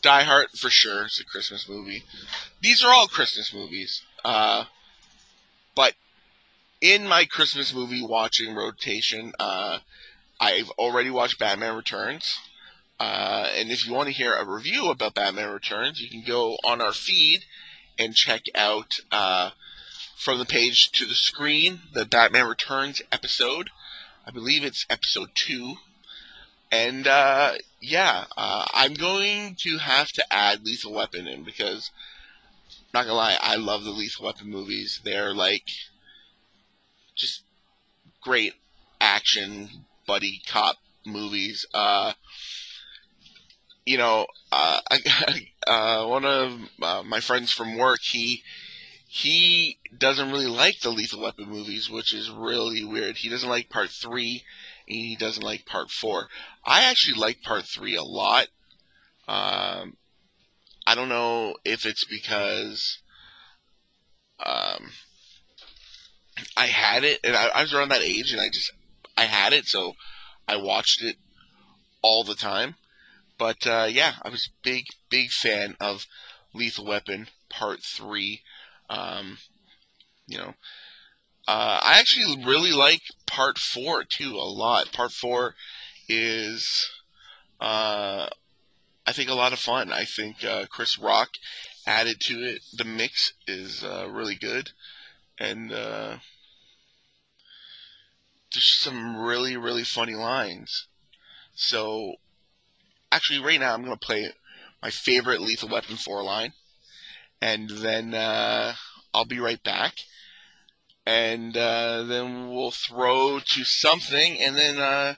Die 0.03 0.23
Hard 0.23 0.51
for 0.51 0.71
sure. 0.71 1.05
It's 1.05 1.21
a 1.21 1.25
Christmas 1.25 1.69
movie. 1.69 2.05
These 2.61 2.85
are 2.85 2.93
all 2.93 3.07
Christmas 3.07 3.53
movies. 3.53 4.03
Uh, 4.25 4.65
but 5.75 5.95
in 6.81 7.09
my 7.09 7.25
Christmas 7.25 7.75
movie 7.75 8.05
watching 8.05 8.55
rotation, 8.55 9.33
uh, 9.39 9.79
I've 10.41 10.71
already 10.73 11.11
watched 11.11 11.39
Batman 11.39 11.77
Returns. 11.77 12.39
Uh, 13.01 13.49
and 13.57 13.71
if 13.71 13.87
you 13.87 13.93
want 13.93 14.07
to 14.07 14.15
hear 14.15 14.35
a 14.35 14.45
review 14.45 14.91
about 14.91 15.15
Batman 15.15 15.51
Returns, 15.51 16.01
you 16.01 16.09
can 16.09 16.25
go 16.27 16.57
on 16.65 16.81
our 16.81 16.93
feed 16.93 17.45
and 17.99 18.15
check 18.15 18.43
out 18.55 19.01
uh, 19.11 19.51
from 20.17 20.39
the 20.39 20.45
page 20.45 20.91
to 20.93 21.07
the 21.07 21.15
screen 21.15 21.81
the 21.93 22.05
Batman 22.05 22.47
Returns 22.47 23.03
episode. 23.13 23.71
I 24.27 24.31
believe 24.31 24.65
it's 24.65 24.87
episode 24.89 25.31
two. 25.35 25.75
And 26.71 27.07
uh, 27.07 27.53
yeah, 27.81 28.25
uh, 28.37 28.67
I'm 28.73 28.95
going 28.95 29.57
to 29.61 29.79
have 29.79 30.11
to 30.13 30.25
add 30.33 30.65
Lethal 30.65 30.93
Weapon 30.93 31.27
in 31.27 31.45
because, 31.45 31.91
not 32.93 33.05
gonna 33.05 33.15
lie, 33.15 33.37
I 33.41 33.57
love 33.57 33.85
the 33.85 33.91
Lethal 33.91 34.27
Weapon 34.27 34.49
movies. 34.49 35.01
They're 35.05 35.35
like 35.35 35.69
just 37.15 37.43
great 38.21 38.55
action 39.01 39.69
buddy 40.07 40.43
cop 40.47 40.77
movies. 41.07 41.67
Uh, 41.73 42.15
you 43.87 43.99
know, 43.99 44.27
uh, 44.51 44.81
I, 44.91 45.49
uh, 45.67 46.07
one 46.07 46.25
of 46.25 46.59
uh, 46.83 47.03
my 47.05 47.21
friends 47.21 47.53
from 47.53 47.77
work, 47.77 48.01
he 48.01 48.43
he 49.17 49.79
doesn't 49.97 50.33
really 50.33 50.49
like 50.49 50.81
the 50.81 50.91
Lethal 50.91 51.21
Weapon 51.21 51.49
movies, 51.49 51.89
which 51.89 52.13
is 52.13 52.29
really 52.29 52.85
weird. 52.85 53.17
He 53.17 53.29
doesn't 53.29 53.49
like 53.49 53.71
Part 53.71 53.91
Three, 53.91 54.43
and 54.89 54.97
he 54.97 55.15
doesn't 55.15 55.45
like 55.45 55.65
Part 55.67 55.93
Four. 55.93 56.27
I 56.65 56.91
actually 56.91 57.21
like 57.21 57.41
Part 57.41 57.65
Three 57.65 57.95
a 57.95 58.03
lot. 58.03 58.49
Um, 59.29 59.97
I 60.85 60.97
don't 60.97 61.09
know 61.09 61.55
if 61.65 61.87
it's 61.87 62.05
because 62.05 62.99
um, 64.45 64.91
I 66.57 66.67
had 66.67 67.05
it, 67.05 67.21
and 67.23 67.37
I, 67.37 67.51
I 67.55 67.63
was 67.63 67.73
around 67.73 67.91
that 67.91 68.03
age, 68.03 68.33
and 68.33 68.41
I 68.41 68.49
just 68.49 68.73
I 69.17 69.27
had 69.27 69.53
it, 69.53 69.67
so 69.67 69.93
I 70.49 70.57
watched 70.57 71.05
it 71.05 71.19
all 72.03 72.25
the 72.25 72.35
time. 72.35 72.75
But 73.39 73.65
uh, 73.65 73.87
yeah, 73.89 74.15
I 74.23 74.31
was 74.31 74.51
big, 74.65 74.87
big 75.09 75.31
fan 75.31 75.77
of 75.79 76.05
Lethal 76.53 76.87
Weapon 76.87 77.29
Part 77.49 77.81
3. 77.81 78.43
Um, 78.91 79.39
you 80.27 80.39
know, 80.39 80.55
uh, 81.47 81.79
I 81.83 81.99
actually 81.99 82.45
really 82.45 82.73
like 82.73 83.03
Part 83.27 83.59
4 83.59 84.05
too 84.05 84.37
a 84.37 84.49
lot. 84.49 84.93
Part 84.93 85.13
4 85.13 85.55
is, 86.09 86.91
uh, 87.61 88.29
I 89.07 89.13
think, 89.13 89.29
a 89.29 89.35
lot 89.35 89.53
of 89.53 89.59
fun. 89.59 89.93
I 89.93 90.05
think 90.05 90.45
uh, 90.45 90.67
Chris 90.71 90.99
Rock 90.99 91.31
added 91.87 92.21
to 92.21 92.43
it. 92.43 92.63
The 92.73 92.85
mix 92.85 93.33
is 93.47 93.85
uh, 93.85 94.09
really 94.11 94.37
good. 94.37 94.71
And 95.39 95.73
uh, 95.73 96.19
there's 98.53 98.79
some 98.81 99.17
really, 99.17 99.57
really 99.57 99.85
funny 99.85 100.15
lines. 100.15 100.87
So 101.55 102.15
actually, 103.13 103.41
right 103.41 103.61
now, 103.61 103.75
I'm 103.75 103.85
to 103.85 103.97
play 103.97 104.33
my 104.83 104.91
favorite 104.91 105.41
Lethal 105.41 105.69
Weapon 105.69 105.97
4 105.97 106.23
line. 106.23 106.53
And 107.41 107.69
then 107.69 108.15
uh, 108.15 108.75
I'll 109.13 109.25
be 109.25 109.39
right 109.39 109.63
back. 109.63 109.95
And 111.07 111.57
uh, 111.57 112.05
then 112.05 112.49
we'll 112.49 112.71
throw 112.71 113.39
to 113.39 113.65
something 113.65 114.41
and 114.41 114.57
then 114.57 114.79
uh, 114.79 115.15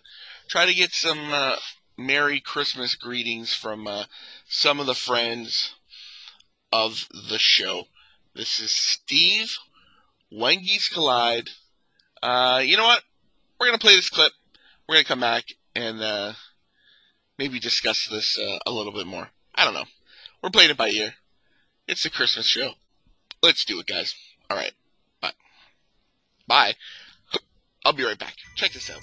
try 0.49 0.67
to 0.67 0.75
get 0.75 0.91
some 0.93 1.33
uh, 1.33 1.57
Merry 1.97 2.41
Christmas 2.41 2.97
greetings 2.97 3.55
from 3.55 3.87
uh, 3.87 4.05
some 4.49 4.81
of 4.81 4.87
the 4.87 4.95
friends 4.95 5.75
of 6.73 7.07
the 7.31 7.39
show. 7.39 7.85
This 8.35 8.59
is 8.59 8.77
Steve, 8.77 9.57
When 10.31 10.59
Geeks 10.59 10.89
Collide. 10.89 11.51
Uh, 12.23 12.61
you 12.65 12.77
know 12.77 12.85
what? 12.85 13.03
We're 13.61 13.71
to 13.71 13.79
play 13.79 13.95
this 13.95 14.11
clip. 14.11 14.33
We're 14.89 14.99
to 14.99 15.05
come 15.05 15.21
back 15.21 15.45
and 15.75 16.35
maybe 17.39 17.61
discuss 17.61 18.09
this 18.11 18.39
a 18.39 18.71
little 18.71 18.93
bit 18.93 19.07
more. 19.07 19.31
I 19.55 19.65
don't 19.65 19.75
know. 19.75 19.87
We're 20.43 20.51
playing 20.51 20.71
it 20.71 20.77
by 20.77 20.89
ear. 20.89 21.15
It's 21.89 22.05
a 22.05 22.11
Christmas 22.11 22.47
show. 22.47 22.73
Let's 23.43 23.65
do 23.65 23.79
it, 23.81 23.87
guys. 23.87 24.15
All 24.51 24.57
right. 24.57 24.73
Bye. 25.21 25.33
Bye. 26.47 26.75
I'll 27.85 27.93
be 27.93 28.05
right 28.05 28.19
back. 28.19 28.35
Check 28.57 28.73
this 28.73 28.91
out. 28.91 29.03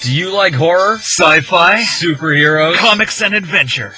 Do 0.00 0.14
you 0.14 0.32
like 0.32 0.54
horror, 0.54 0.94
Sci-fi, 0.98 1.82
superheroes, 1.82 2.76
comics, 2.76 3.20
and 3.20 3.34
adventure. 3.34 3.94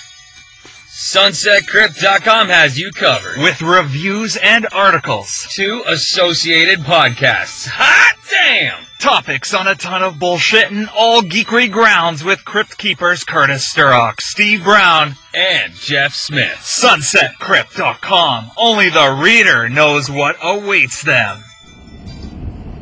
SunsetCrypt.com 1.00 2.50
has 2.50 2.78
you 2.78 2.92
covered. 2.92 3.38
With 3.38 3.62
reviews 3.62 4.36
and 4.36 4.66
articles. 4.70 5.46
Two 5.50 5.82
associated 5.86 6.80
podcasts. 6.80 7.66
Hot 7.68 8.16
damn! 8.28 8.84
Topics 8.98 9.54
on 9.54 9.66
a 9.66 9.74
ton 9.74 10.02
of 10.02 10.18
bullshit 10.18 10.70
and 10.70 10.90
all 10.94 11.22
geekery 11.22 11.72
grounds 11.72 12.22
with 12.22 12.44
Crypt 12.44 12.76
Keepers 12.76 13.24
Curtis 13.24 13.72
Sturrock, 13.74 14.20
Steve 14.20 14.62
Brown, 14.62 15.14
And 15.32 15.72
Jeff 15.72 16.12
Smith. 16.12 16.58
SunsetCrypt.com. 16.58 18.50
Only 18.58 18.90
the 18.90 19.18
reader 19.22 19.70
knows 19.70 20.10
what 20.10 20.36
awaits 20.42 21.02
them. 21.02 21.42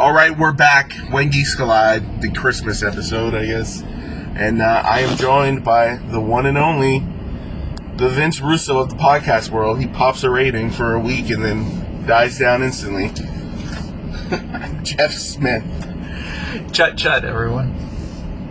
All 0.00 0.12
right, 0.12 0.36
we're 0.36 0.50
back. 0.52 0.92
When 1.12 1.30
Geeks 1.30 1.54
Collide, 1.54 2.20
the 2.20 2.32
Christmas 2.32 2.82
episode, 2.82 3.36
I 3.36 3.46
guess. 3.46 3.80
And 3.80 4.60
uh, 4.60 4.82
I 4.84 5.02
am 5.02 5.16
joined 5.16 5.62
by 5.62 5.98
the 5.98 6.20
one 6.20 6.46
and 6.46 6.58
only, 6.58 7.06
the 7.98 8.08
Vince 8.08 8.40
Russo 8.40 8.78
of 8.78 8.90
the 8.90 8.94
podcast 8.94 9.50
world. 9.50 9.80
He 9.80 9.88
pops 9.88 10.22
a 10.22 10.30
rating 10.30 10.70
for 10.70 10.94
a 10.94 11.00
week 11.00 11.30
and 11.30 11.44
then 11.44 12.06
dies 12.06 12.38
down 12.38 12.62
instantly. 12.62 13.08
Jeff 14.84 15.12
Smith. 15.12 15.64
Chut 16.72 16.96
chut, 16.96 17.24
everyone. 17.24 17.72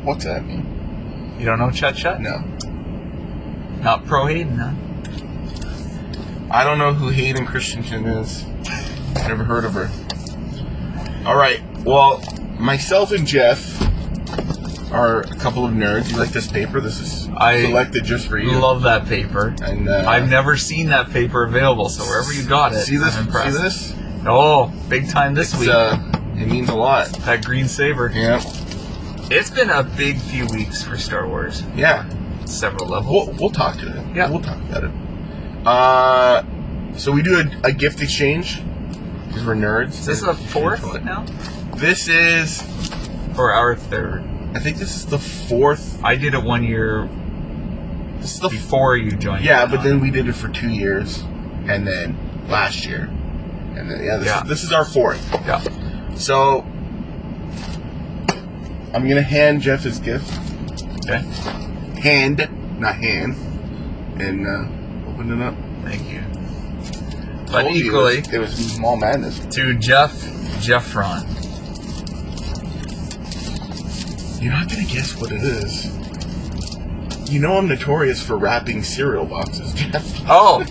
What's 0.03 0.25
that 0.25 0.45
mean? 0.45 1.35
You 1.39 1.45
don't 1.45 1.59
know 1.59 1.71
chut 1.71 1.95
chut? 1.95 2.19
No. 2.19 2.39
Not 3.79 4.05
pro 4.05 4.25
Hayden, 4.25 4.57
huh? 4.57 4.73
I 6.51 6.65
don't 6.65 6.77
know 6.77 6.93
who 6.93 7.07
Hayden 7.07 7.45
Christensen 7.45 8.05
is. 8.05 8.45
Never 9.15 9.45
heard 9.45 9.63
of 9.63 9.73
her. 9.73 9.89
All 11.25 11.37
right. 11.37 11.61
Well, 11.85 12.21
myself 12.59 13.13
and 13.13 13.25
Jeff 13.25 13.86
are 14.91 15.21
a 15.21 15.35
couple 15.35 15.65
of 15.65 15.71
nerds. 15.73 16.11
You 16.11 16.17
like 16.17 16.29
this 16.29 16.47
paper? 16.51 16.79
This 16.79 16.99
is 16.99 17.29
I 17.35 17.61
selected 17.65 18.03
just 18.05 18.27
for 18.27 18.37
you. 18.37 18.51
Love 18.59 18.83
that 18.83 19.05
paper. 19.07 19.53
and 19.63 19.89
uh, 19.89 20.05
I've 20.07 20.29
never 20.29 20.55
seen 20.57 20.87
that 20.87 21.09
paper 21.11 21.43
available, 21.43 21.89
so 21.89 22.03
wherever 22.03 22.31
you 22.33 22.47
got 22.47 22.73
it, 22.73 22.77
see 22.79 22.97
this. 22.97 23.15
I'm 23.15 23.31
See 23.31 23.51
this? 23.61 23.93
Oh, 24.25 24.71
big 24.89 25.09
time 25.09 25.33
this 25.33 25.51
It's, 25.53 25.61
week. 25.61 25.69
uh, 25.69 25.97
it 26.35 26.47
means 26.47 26.69
a 26.69 26.75
lot. 26.75 27.07
that 27.25 27.43
green 27.45 27.67
saber. 27.67 28.11
Yeah. 28.13 28.41
It's 29.29 29.49
been 29.49 29.69
a 29.69 29.83
big 29.83 30.19
few 30.19 30.45
weeks 30.47 30.83
for 30.83 30.97
Star 30.97 31.27
Wars. 31.27 31.63
Yeah. 31.75 32.09
Several 32.45 32.87
levels. 32.87 33.27
We'll, 33.27 33.35
we'll 33.37 33.49
talk 33.49 33.77
to 33.79 33.87
it. 33.87 34.15
Yeah. 34.15 34.29
We'll 34.29 34.41
talk 34.41 34.57
about 34.57 34.83
it. 34.85 34.91
Uh, 35.67 36.43
so 36.97 37.11
we 37.11 37.21
do 37.21 37.37
a, 37.39 37.67
a 37.67 37.71
gift 37.73 38.01
exchange 38.01 38.61
because 39.27 39.45
we're 39.45 39.55
nerds. 39.55 40.05
This 40.05 40.19
is 40.19 40.21
this 40.21 40.27
a 40.29 40.33
fourth 40.33 41.03
now? 41.03 41.25
This 41.75 42.07
is. 42.07 42.63
Or 43.37 43.51
our 43.53 43.75
third? 43.75 44.23
I 44.57 44.59
think 44.59 44.77
this 44.77 44.95
is 44.95 45.05
the 45.05 45.19
fourth. 45.19 46.03
I 46.03 46.15
did 46.15 46.33
it 46.33 46.41
one 46.43 46.63
year 46.63 47.07
This 48.19 48.33
is 48.33 48.39
the. 48.39 48.49
before 48.49 48.97
you 48.97 49.11
joined. 49.11 49.45
Yeah, 49.45 49.67
but 49.67 49.83
then 49.83 49.99
we 49.99 50.09
did 50.09 50.27
it 50.27 50.33
for 50.33 50.47
two 50.47 50.69
years, 50.69 51.19
and 51.67 51.85
then 51.87 52.17
last 52.49 52.83
year, 52.83 53.01
and 53.75 53.91
then 53.91 54.03
yeah, 54.03 54.17
this, 54.17 54.25
Yeah. 54.25 54.41
Is, 54.41 54.49
this 54.49 54.63
is 54.63 54.71
our 54.73 54.83
fourth. 54.83 55.23
Yeah. 55.45 55.61
So 56.15 56.61
I'm 58.95 59.07
gonna 59.07 59.21
hand 59.21 59.61
Jeff 59.61 59.83
his 59.83 59.99
gift. 59.99 60.27
Okay. 61.05 61.19
Hand, 62.01 62.49
not 62.79 62.95
hand, 62.95 63.35
and 64.19 64.47
uh, 64.47 65.09
open 65.11 65.39
it 65.39 65.45
up. 65.45 65.53
Thank 65.83 66.09
you. 66.11 66.23
But 67.51 67.61
Told 67.61 67.75
you 67.75 67.85
equally 67.85 68.17
it 68.17 68.25
was, 68.25 68.33
it 68.33 68.39
was 68.39 68.73
small 68.75 68.97
madness. 68.97 69.39
to 69.55 69.73
Jeff 69.75 70.11
Jeffron. 70.61 71.25
You're 74.39 74.53
not 74.53 74.69
gonna 74.69 74.85
guess 74.85 75.15
what 75.19 75.31
it 75.31 75.41
is. 75.43 75.91
You 77.31 77.39
know 77.39 77.57
I'm 77.57 77.67
notorious 77.67 78.21
for 78.23 78.37
wrapping 78.37 78.83
cereal 78.83 79.25
boxes, 79.25 79.73
Jeff. 79.73 80.23
Oh. 80.29 80.63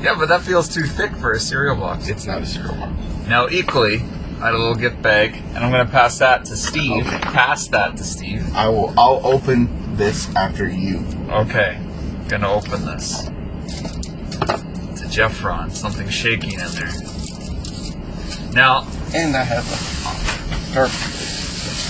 yeah, 0.00 0.14
but 0.18 0.28
that 0.28 0.42
feels 0.42 0.68
too 0.72 0.84
thick 0.84 1.14
for 1.16 1.32
a 1.32 1.40
cereal 1.40 1.76
box. 1.76 2.08
It's 2.08 2.26
not 2.26 2.42
a 2.42 2.46
cereal 2.46 2.74
box. 2.76 2.92
Now, 3.28 3.48
equally, 3.48 4.02
I 4.40 4.46
had 4.46 4.54
a 4.54 4.58
little 4.58 4.74
gift 4.74 5.00
bag, 5.00 5.34
and 5.54 5.58
I'm 5.58 5.70
gonna 5.70 5.86
pass 5.86 6.18
that 6.18 6.44
to 6.46 6.56
Steve. 6.56 7.06
Okay. 7.06 7.18
Pass 7.20 7.68
that 7.68 7.96
to 7.98 8.04
Steve. 8.04 8.54
I 8.54 8.68
will. 8.68 8.92
I'll 8.98 9.20
open 9.24 9.96
this 9.96 10.34
after 10.34 10.68
you. 10.68 11.04
Okay. 11.30 11.78
gonna 12.28 12.50
open 12.52 12.84
this. 12.84 13.28
It's 14.90 15.02
a 15.02 15.06
Jeffron, 15.06 15.70
something 15.70 16.08
shaking 16.08 16.52
in 16.52 16.58
there. 16.72 16.92
Now, 18.52 18.86
And 19.14 19.36
I 19.36 19.42
have 19.44 19.64
a 19.64 20.74
dark. 20.74 20.90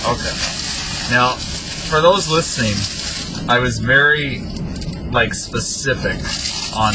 Okay. 0.07 0.35
Now, 1.11 1.31
for 1.89 2.01
those 2.01 2.29
listening, 2.29 2.75
I 3.49 3.59
was 3.59 3.79
very 3.79 4.39
like 5.11 5.33
specific 5.33 6.17
on 6.75 6.93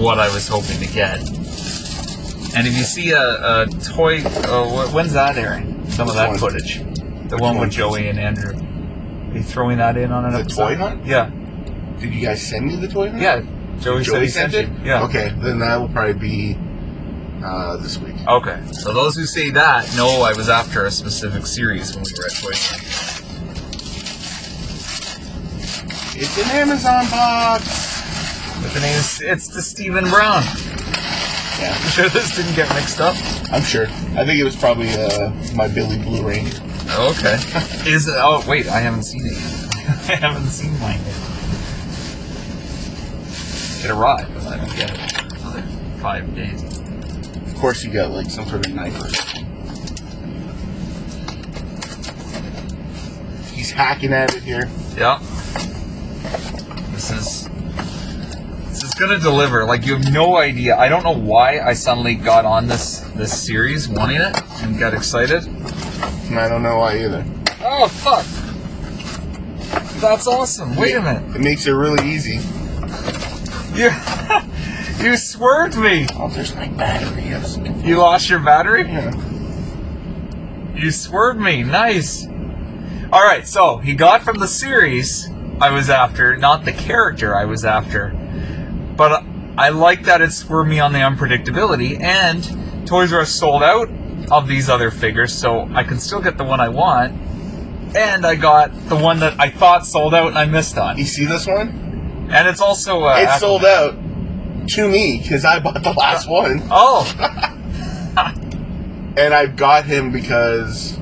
what 0.00 0.18
I 0.18 0.32
was 0.32 0.46
hoping 0.48 0.78
to 0.78 0.86
get. 0.92 1.18
And 2.56 2.66
if 2.68 2.76
you 2.76 2.84
see 2.84 3.10
a, 3.10 3.62
a 3.62 3.66
toy, 3.82 4.22
uh, 4.22 4.86
when's 4.92 5.12
that 5.14 5.36
airing? 5.36 5.84
Some 5.90 6.08
of 6.08 6.14
that 6.14 6.28
one? 6.30 6.38
footage. 6.38 6.78
The 7.28 7.38
one 7.38 7.56
one? 7.56 7.60
with 7.66 7.70
Joey 7.72 8.08
and 8.08 8.18
Andrew. 8.20 8.54
Are 8.54 9.36
you 9.36 9.42
throwing 9.42 9.78
that 9.78 9.96
in 9.96 10.12
on 10.12 10.24
an 10.24 10.32
The 10.32 10.38
episode? 10.40 10.68
toy 10.68 10.76
hunt? 10.76 11.04
Yeah. 11.06 11.30
Did 11.98 12.14
you 12.14 12.20
guys 12.24 12.46
send 12.46 12.66
me 12.66 12.76
the 12.76 12.86
toy? 12.88 13.10
hunt? 13.10 13.20
Yeah. 13.22 13.42
Joey, 13.80 14.04
said 14.04 14.22
he 14.22 14.28
sent 14.28 14.52
sent 14.52 14.68
it. 14.68 14.78
you. 14.80 14.86
Yeah. 14.86 15.02
Okay, 15.04 15.32
then 15.38 15.58
that 15.58 15.80
will 15.80 15.88
probably 15.88 16.12
be 16.14 16.58
uh, 17.44 17.76
this 17.76 17.98
week. 17.98 18.14
Okay. 18.26 18.60
So 18.72 18.92
those 18.92 19.14
who 19.16 19.26
say 19.26 19.50
that 19.50 19.94
know 19.96 20.22
I 20.22 20.32
was 20.32 20.48
after 20.48 20.86
a 20.86 20.90
specific 20.90 21.46
series 21.46 21.94
when 21.94 22.04
we 22.04 22.12
were 22.18 22.26
at 22.26 22.32
Toy. 22.32 22.50
It's 26.16 26.38
an 26.38 26.50
Amazon 26.56 27.10
box. 27.10 28.02
But 28.62 28.72
the 28.72 28.80
name 28.80 28.96
is, 28.96 29.20
it's 29.20 29.48
the 29.48 29.60
Stephen 29.60 30.04
Brown. 30.08 30.42
Yeah, 31.60 31.76
I'm 31.78 31.90
sure 31.90 32.08
this 32.08 32.34
didn't 32.36 32.54
get 32.54 32.68
mixed 32.74 33.00
up? 33.00 33.16
I'm 33.52 33.62
sure. 33.62 33.86
I 34.16 34.24
think 34.24 34.40
it 34.40 34.44
was 34.44 34.56
probably 34.56 34.88
uh, 34.90 35.30
my 35.54 35.68
Billy 35.68 35.98
Blue 35.98 36.26
Ranger. 36.26 36.62
Okay. 36.98 37.34
Is 37.86 38.08
it? 38.08 38.14
Oh 38.16 38.44
wait, 38.48 38.68
I 38.68 38.80
haven't 38.80 39.04
seen 39.04 39.26
it. 39.26 39.32
yet. 39.32 39.74
I 40.08 40.14
haven't 40.16 40.46
seen 40.48 40.78
mine 40.80 41.00
yet. 41.04 41.16
It 43.84 43.90
arrived, 43.90 44.32
but 44.34 44.46
I 44.46 44.56
don't 44.56 44.76
get 44.76 44.90
it. 44.92 45.32
Another 45.40 45.62
five 46.00 46.34
days. 46.34 46.73
Of 47.64 47.68
course, 47.68 47.82
you 47.82 47.90
got 47.90 48.10
like 48.10 48.28
some 48.28 48.46
sort 48.46 48.66
of 48.66 48.74
knife 48.74 48.94
or 49.00 49.08
something. 49.08 49.46
He's 53.54 53.70
hacking 53.70 54.12
at 54.12 54.36
it 54.36 54.42
here. 54.42 54.68
Yep. 54.98 55.20
This 56.92 57.10
is. 57.10 57.48
This 58.68 58.84
is 58.84 58.92
gonna 58.92 59.18
deliver. 59.18 59.64
Like 59.64 59.86
you 59.86 59.94
have 59.96 60.12
no 60.12 60.36
idea. 60.36 60.76
I 60.76 60.90
don't 60.90 61.04
know 61.04 61.18
why 61.18 61.60
I 61.60 61.72
suddenly 61.72 62.16
got 62.16 62.44
on 62.44 62.66
this 62.66 62.98
this 63.16 63.42
series, 63.42 63.88
wanting 63.88 64.20
it, 64.20 64.38
and 64.62 64.78
got 64.78 64.92
excited. 64.92 65.46
And 65.46 66.38
I 66.38 66.50
don't 66.50 66.62
know 66.62 66.76
why 66.76 66.98
either. 66.98 67.24
Oh 67.62 67.88
fuck! 67.88 68.26
That's 70.02 70.26
awesome. 70.26 70.76
Wait 70.76 70.96
a 70.96 71.00
minute. 71.00 71.34
It 71.34 71.40
makes 71.40 71.66
it 71.66 71.72
really 71.72 72.06
easy. 72.06 72.40
You 73.74 73.88
you 75.00 75.16
swerved 75.16 75.76
me. 75.76 76.06
Oh, 76.14 76.28
there's 76.28 76.54
my 76.54 76.68
battery. 76.68 77.34
I 77.34 77.38
was 77.38 77.56
looking 77.58 77.80
for- 77.80 77.86
You 77.86 77.96
lost 77.98 78.30
your 78.30 78.38
battery. 78.40 78.82
Yeah. 78.82 79.12
You 80.74 80.90
swerved 80.90 81.40
me. 81.40 81.62
Nice. 81.62 82.26
All 83.12 83.22
right, 83.22 83.46
so 83.46 83.78
he 83.78 83.94
got 83.94 84.22
from 84.22 84.38
the 84.38 84.48
series 84.48 85.28
I 85.60 85.70
was 85.70 85.88
after, 85.88 86.36
not 86.36 86.64
the 86.64 86.72
character 86.72 87.36
I 87.36 87.44
was 87.44 87.64
after. 87.64 88.10
But 88.96 89.22
I 89.56 89.68
like 89.68 90.04
that 90.04 90.20
it 90.20 90.32
swerved 90.32 90.68
me 90.68 90.80
on 90.80 90.92
the 90.92 90.98
unpredictability, 90.98 92.00
and 92.00 92.86
Toys 92.86 93.12
R 93.12 93.20
Us 93.20 93.30
sold 93.30 93.62
out 93.62 93.88
of 94.32 94.48
these 94.48 94.68
other 94.68 94.90
figures, 94.90 95.32
so 95.32 95.68
I 95.74 95.84
can 95.84 95.98
still 95.98 96.20
get 96.20 96.38
the 96.38 96.44
one 96.44 96.60
I 96.60 96.68
want. 96.70 97.12
And 97.96 98.26
I 98.26 98.34
got 98.34 98.72
the 98.88 98.96
one 98.96 99.20
that 99.20 99.38
I 99.38 99.50
thought 99.50 99.86
sold 99.86 100.12
out 100.14 100.26
and 100.28 100.38
I 100.38 100.46
missed 100.46 100.76
on. 100.76 100.98
You 100.98 101.04
see 101.04 101.24
this 101.26 101.46
one? 101.46 102.28
And 102.32 102.48
it's 102.48 102.60
also 102.60 103.04
uh, 103.04 103.16
It 103.18 103.38
sold 103.38 103.64
out 103.64 103.94
to 104.68 104.88
me 104.88 105.18
because 105.22 105.44
I 105.44 105.58
bought 105.58 105.82
the 105.82 105.92
last 105.92 106.28
one, 106.28 106.62
Oh, 106.70 107.04
and 109.16 109.34
I 109.34 109.46
got 109.46 109.84
him 109.84 110.12
because 110.12 110.98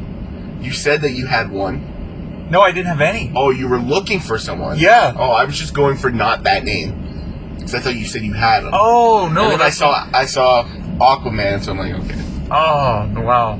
you 0.60 0.72
said 0.72 1.02
that 1.02 1.12
you 1.12 1.26
had 1.26 1.50
one. 1.50 2.46
no, 2.50 2.60
I 2.60 2.70
didn't 2.72 2.88
have 2.88 3.00
any. 3.00 3.32
Oh, 3.34 3.50
you 3.50 3.68
were 3.68 3.78
looking 3.78 4.20
for 4.20 4.38
someone. 4.38 4.78
Yeah. 4.78 5.14
Oh, 5.16 5.30
I 5.30 5.44
was 5.44 5.58
just 5.58 5.74
going 5.74 5.96
for 5.96 6.10
not 6.10 6.42
that 6.44 6.64
name 6.64 7.54
because 7.56 7.74
I 7.74 7.80
thought 7.80 7.94
you 7.94 8.04
said 8.06 8.22
you 8.22 8.34
had 8.34 8.64
him. 8.64 8.70
Oh 8.72 9.30
no, 9.32 9.44
and 9.44 9.52
then 9.52 9.62
I 9.62 9.70
saw 9.70 10.08
I 10.12 10.26
saw 10.26 10.64
Aquaman, 10.98 11.62
so 11.64 11.72
I'm 11.72 11.78
like, 11.78 11.94
okay. 11.94 12.20
Oh 12.50 13.10
wow! 13.22 13.58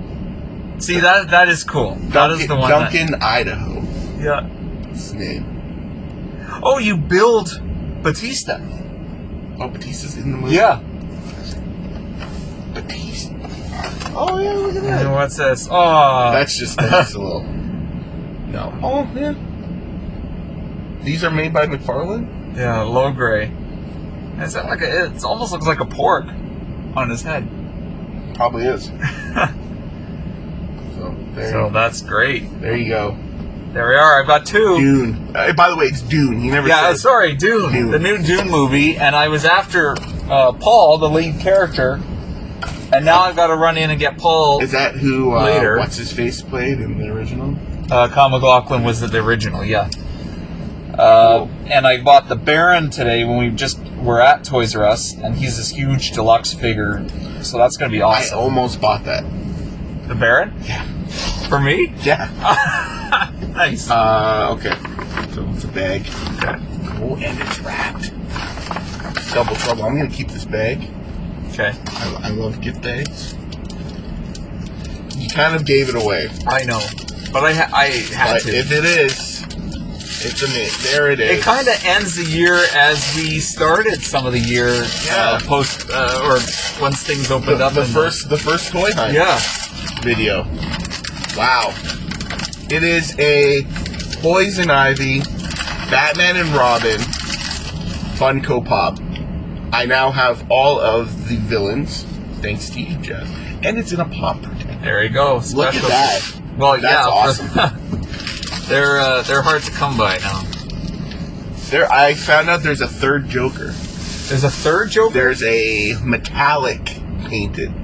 See 0.79 1.01
that 1.01 1.31
that 1.31 1.49
is 1.49 1.65
cool. 1.65 1.95
That 2.11 2.31
is 2.33 2.47
the 2.47 2.57
one. 2.57 2.69
Duncan, 2.71 3.15
Idaho. 3.23 3.81
Yeah. 4.19 4.47
His 4.89 5.15
name. 5.15 5.49
Oh, 6.63 6.79
you 6.79 6.97
build 6.97 7.61
Batista. 8.03 8.61
Oh, 9.63 9.69
Batista's 9.69 10.17
in 10.17 10.33
the 10.33 10.37
movie. 10.39 10.55
Yeah. 10.57 10.81
Batista. 12.75 13.35
Oh 14.15 14.39
yeah, 14.41 14.53
look 14.53 14.71
at 14.77 14.77
And 14.77 14.87
that. 14.87 15.11
what's 15.13 15.37
this? 15.37 15.69
Oh, 15.71 16.33
That's 16.33 16.57
just 16.59 16.77
that's 16.79 17.15
a 17.15 17.19
little. 17.21 17.43
No. 17.43 18.73
Oh 18.83 19.11
yeah. 19.15 19.35
These 21.03 21.25
are 21.25 21.31
made 21.31 21.53
by 21.53 21.67
McFarlane. 21.67 22.57
yeah, 22.57 22.81
low 22.83 23.13
gray. 23.13 23.51
Is 24.41 24.53
that 24.55 24.67
like 24.67 24.81
a? 24.83 25.07
It 25.07 25.25
almost 25.25 25.53
looks 25.53 25.67
like 25.67 25.81
a 25.81 25.85
pork 25.87 26.27
on 26.97 27.11
his 27.11 27.23
head. 27.23 27.49
Probably 28.35 28.65
is. 28.67 28.87
so 30.97 31.15
there, 31.35 31.51
So 31.53 31.71
that's 31.71 32.01
great. 32.03 32.61
there 32.61 32.77
you 32.77 32.89
go. 32.89 33.17
There 33.73 33.89
we 33.89 33.95
are. 33.95 34.21
I've 34.21 34.27
got 34.27 34.45
two. 34.45 34.77
Dune. 34.79 35.33
Uh, 35.35 35.53
by 35.55 35.71
the 35.71 35.77
way, 35.77 35.87
it's 35.87 36.03
Dune. 36.03 36.43
You 36.43 36.51
never 36.53 36.69
Yeah, 36.69 36.89
said. 36.89 36.99
sorry, 36.99 37.35
Dune, 37.35 37.73
Dune. 37.73 37.91
the 37.91 37.99
new 37.99 38.19
Dune 38.19 38.51
movie, 38.51 38.97
and 38.99 39.17
I 39.17 39.29
was 39.29 39.45
after 39.47 39.97
uh, 40.31 40.53
Paul, 40.53 40.99
the 40.99 41.09
lead 41.09 41.41
character, 41.41 41.99
and 42.93 43.05
now 43.07 43.21
I've 43.23 43.35
got 43.37 43.47
to 43.47 43.57
run 43.57 43.79
in 43.79 43.89
and 43.91 43.99
get 43.99 44.19
Paul. 44.19 44.61
Is 44.63 44.73
that 44.73 44.97
who? 44.97 45.35
Uh, 45.35 45.45
Later. 45.45 45.79
What's 45.79 45.97
his 45.97 46.13
face 46.13 46.43
played 46.43 46.81
in 46.81 46.99
the 46.99 47.09
original? 47.09 47.57
Uh, 47.91 48.09
Kyle 48.09 48.29
MacLachlan 48.29 48.85
was 48.85 49.01
the 49.01 49.19
original, 49.25 49.65
yeah. 49.65 49.89
Uh, 50.99 51.47
and 51.67 51.87
I 51.87 52.03
bought 52.03 52.29
the 52.29 52.37
Baron 52.37 52.91
today 52.91 53.25
when 53.25 53.39
we 53.39 53.49
just 53.51 53.79
were 54.03 54.21
at 54.21 54.45
Toys 54.45 54.77
R 54.77 54.85
Us, 54.85 55.15
and 55.15 55.35
he's 55.35 55.57
this 55.57 55.71
huge 55.71 56.11
deluxe 56.11 56.53
figure, 56.53 57.07
so 57.41 57.57
that's 57.57 57.79
gonna 57.79 57.91
be 57.91 58.03
awesome. 58.03 58.39
I 58.39 58.43
almost 58.43 58.83
bought 58.83 59.05
that. 59.05 59.25
the 60.09 60.15
Baron 60.15 60.53
Yeah. 60.65 60.85
for 61.49 61.59
me? 61.59 61.95
Yeah. 62.03 62.29
nice. 63.53 63.91
Uh, 63.91 64.49
okay. 64.59 64.75
So 65.33 65.49
it's 65.55 65.65
a 65.65 65.69
bag. 65.69 66.03
Oh, 67.05 67.17
and 67.23 67.39
it's 67.41 67.61
wrapped. 67.61 68.13
Double 69.35 69.57
trouble. 69.57 69.85
I'm 69.85 69.97
gonna 69.97 70.11
keep 70.11 70.29
this 70.29 70.45
bag. 70.45 70.89
okay, 71.49 71.73
I, 71.87 72.21
I 72.25 72.29
love 72.31 72.61
gift 72.61 72.83
bags. 72.83 73.35
You 75.17 75.29
kind 75.29 75.55
of 75.55 75.65
gave 75.65 75.89
it 75.89 75.95
away, 75.95 76.29
I 76.47 76.65
know, 76.65 76.85
but 77.33 77.45
I 77.45 77.53
ha- 77.55 77.71
I 77.75 77.87
had 78.15 78.35
but 78.35 78.43
to. 78.43 78.57
if 78.57 78.73
it 78.73 78.85
is, 78.85 79.43
it's 80.25 80.43
a 80.43 80.49
mint. 80.49 80.73
There 80.83 81.11
it 81.11 81.21
is. 81.21 81.39
It 81.39 81.43
kind 81.43 81.67
of 81.67 81.83
ends 81.85 82.17
the 82.17 82.25
year 82.25 82.57
as 82.75 83.15
we 83.17 83.39
started 83.41 84.03
some 84.03 84.27
of 84.27 84.33
the 84.33 84.39
year 84.41 84.69
Yeah. 85.07 85.15
uh, 85.17 85.41
post 85.41 85.89
uh, 85.91 86.21
or 86.25 86.39
once 86.81 87.03
things 87.03 87.29
the, 87.29 87.37
up. 87.37 87.73
the 87.75 87.85
first 87.85 88.29
the 88.29 88.37
first 88.39 88.71
toy 88.73 88.93
hunt 88.93 89.15
yeah, 89.15 89.39
video. 90.03 90.45
Wow. 91.37 91.73
It 92.73 92.85
is 92.85 93.15
a 93.19 93.65
Poison 94.23 94.71
Ivy, 94.71 95.21
Batman 95.91 96.37
and 96.37 96.49
Robin, 96.55 96.99
Funko 98.17 98.65
Pop. 98.65 98.99
I 99.75 99.85
now 99.85 100.11
have 100.11 100.51
all 100.51 100.81
of 100.81 101.29
the 101.29 101.37
villains, 101.37 102.05
thanks 102.41 102.71
to 102.71 102.81
you, 102.81 102.97
Jeff. 103.03 103.29
And 103.63 103.77
it's 103.77 103.93
in 103.93 104.01
a 104.01 104.07
pop 104.07 104.41
protector. 104.41 104.79
there 104.83 105.03
you 105.05 105.11
go. 105.11 105.43
Look 105.53 105.75
at 105.75 105.83
that. 105.83 106.41
Well, 106.57 106.81
That's 106.81 106.85
yeah, 106.85 107.09
awesome. 107.13 108.69
they're 108.69 108.99
uh, 108.99 109.21
they're 109.21 109.43
hard 109.43 109.61
to 109.65 109.71
come 109.73 109.99
by 109.99 110.17
now. 110.17 110.43
There, 111.69 111.93
I 111.93 112.15
found 112.15 112.49
out 112.49 112.63
there's 112.63 112.81
a 112.81 112.89
third 112.89 113.29
Joker. 113.29 113.67
There's 113.67 114.45
a 114.45 114.51
third 114.51 114.93
Joker. 114.93 115.13
There's 115.13 115.43
a 115.43 115.99
metallic 116.03 116.87
painted 117.27 117.82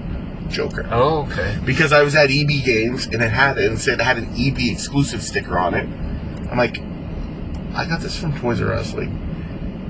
Joker. 0.48 0.86
Oh, 0.90 1.26
okay. 1.30 1.58
Because 1.64 1.92
I 1.92 2.02
was 2.02 2.14
at 2.14 2.30
EB 2.30 2.64
Games 2.64 3.06
and 3.06 3.22
it 3.22 3.30
had 3.30 3.58
it 3.58 3.68
and 3.68 3.78
said 3.78 4.00
it 4.00 4.04
had 4.04 4.16
an 4.18 4.32
EB 4.36 4.58
exclusive 4.70 5.22
sticker 5.22 5.58
on 5.58 5.74
it. 5.74 5.88
I'm 6.50 6.56
like, 6.58 6.78
I 7.74 7.86
got 7.86 8.00
this 8.00 8.18
from 8.18 8.38
Toys 8.38 8.60
R 8.60 8.72
Us. 8.72 8.94
Like, 8.94 9.10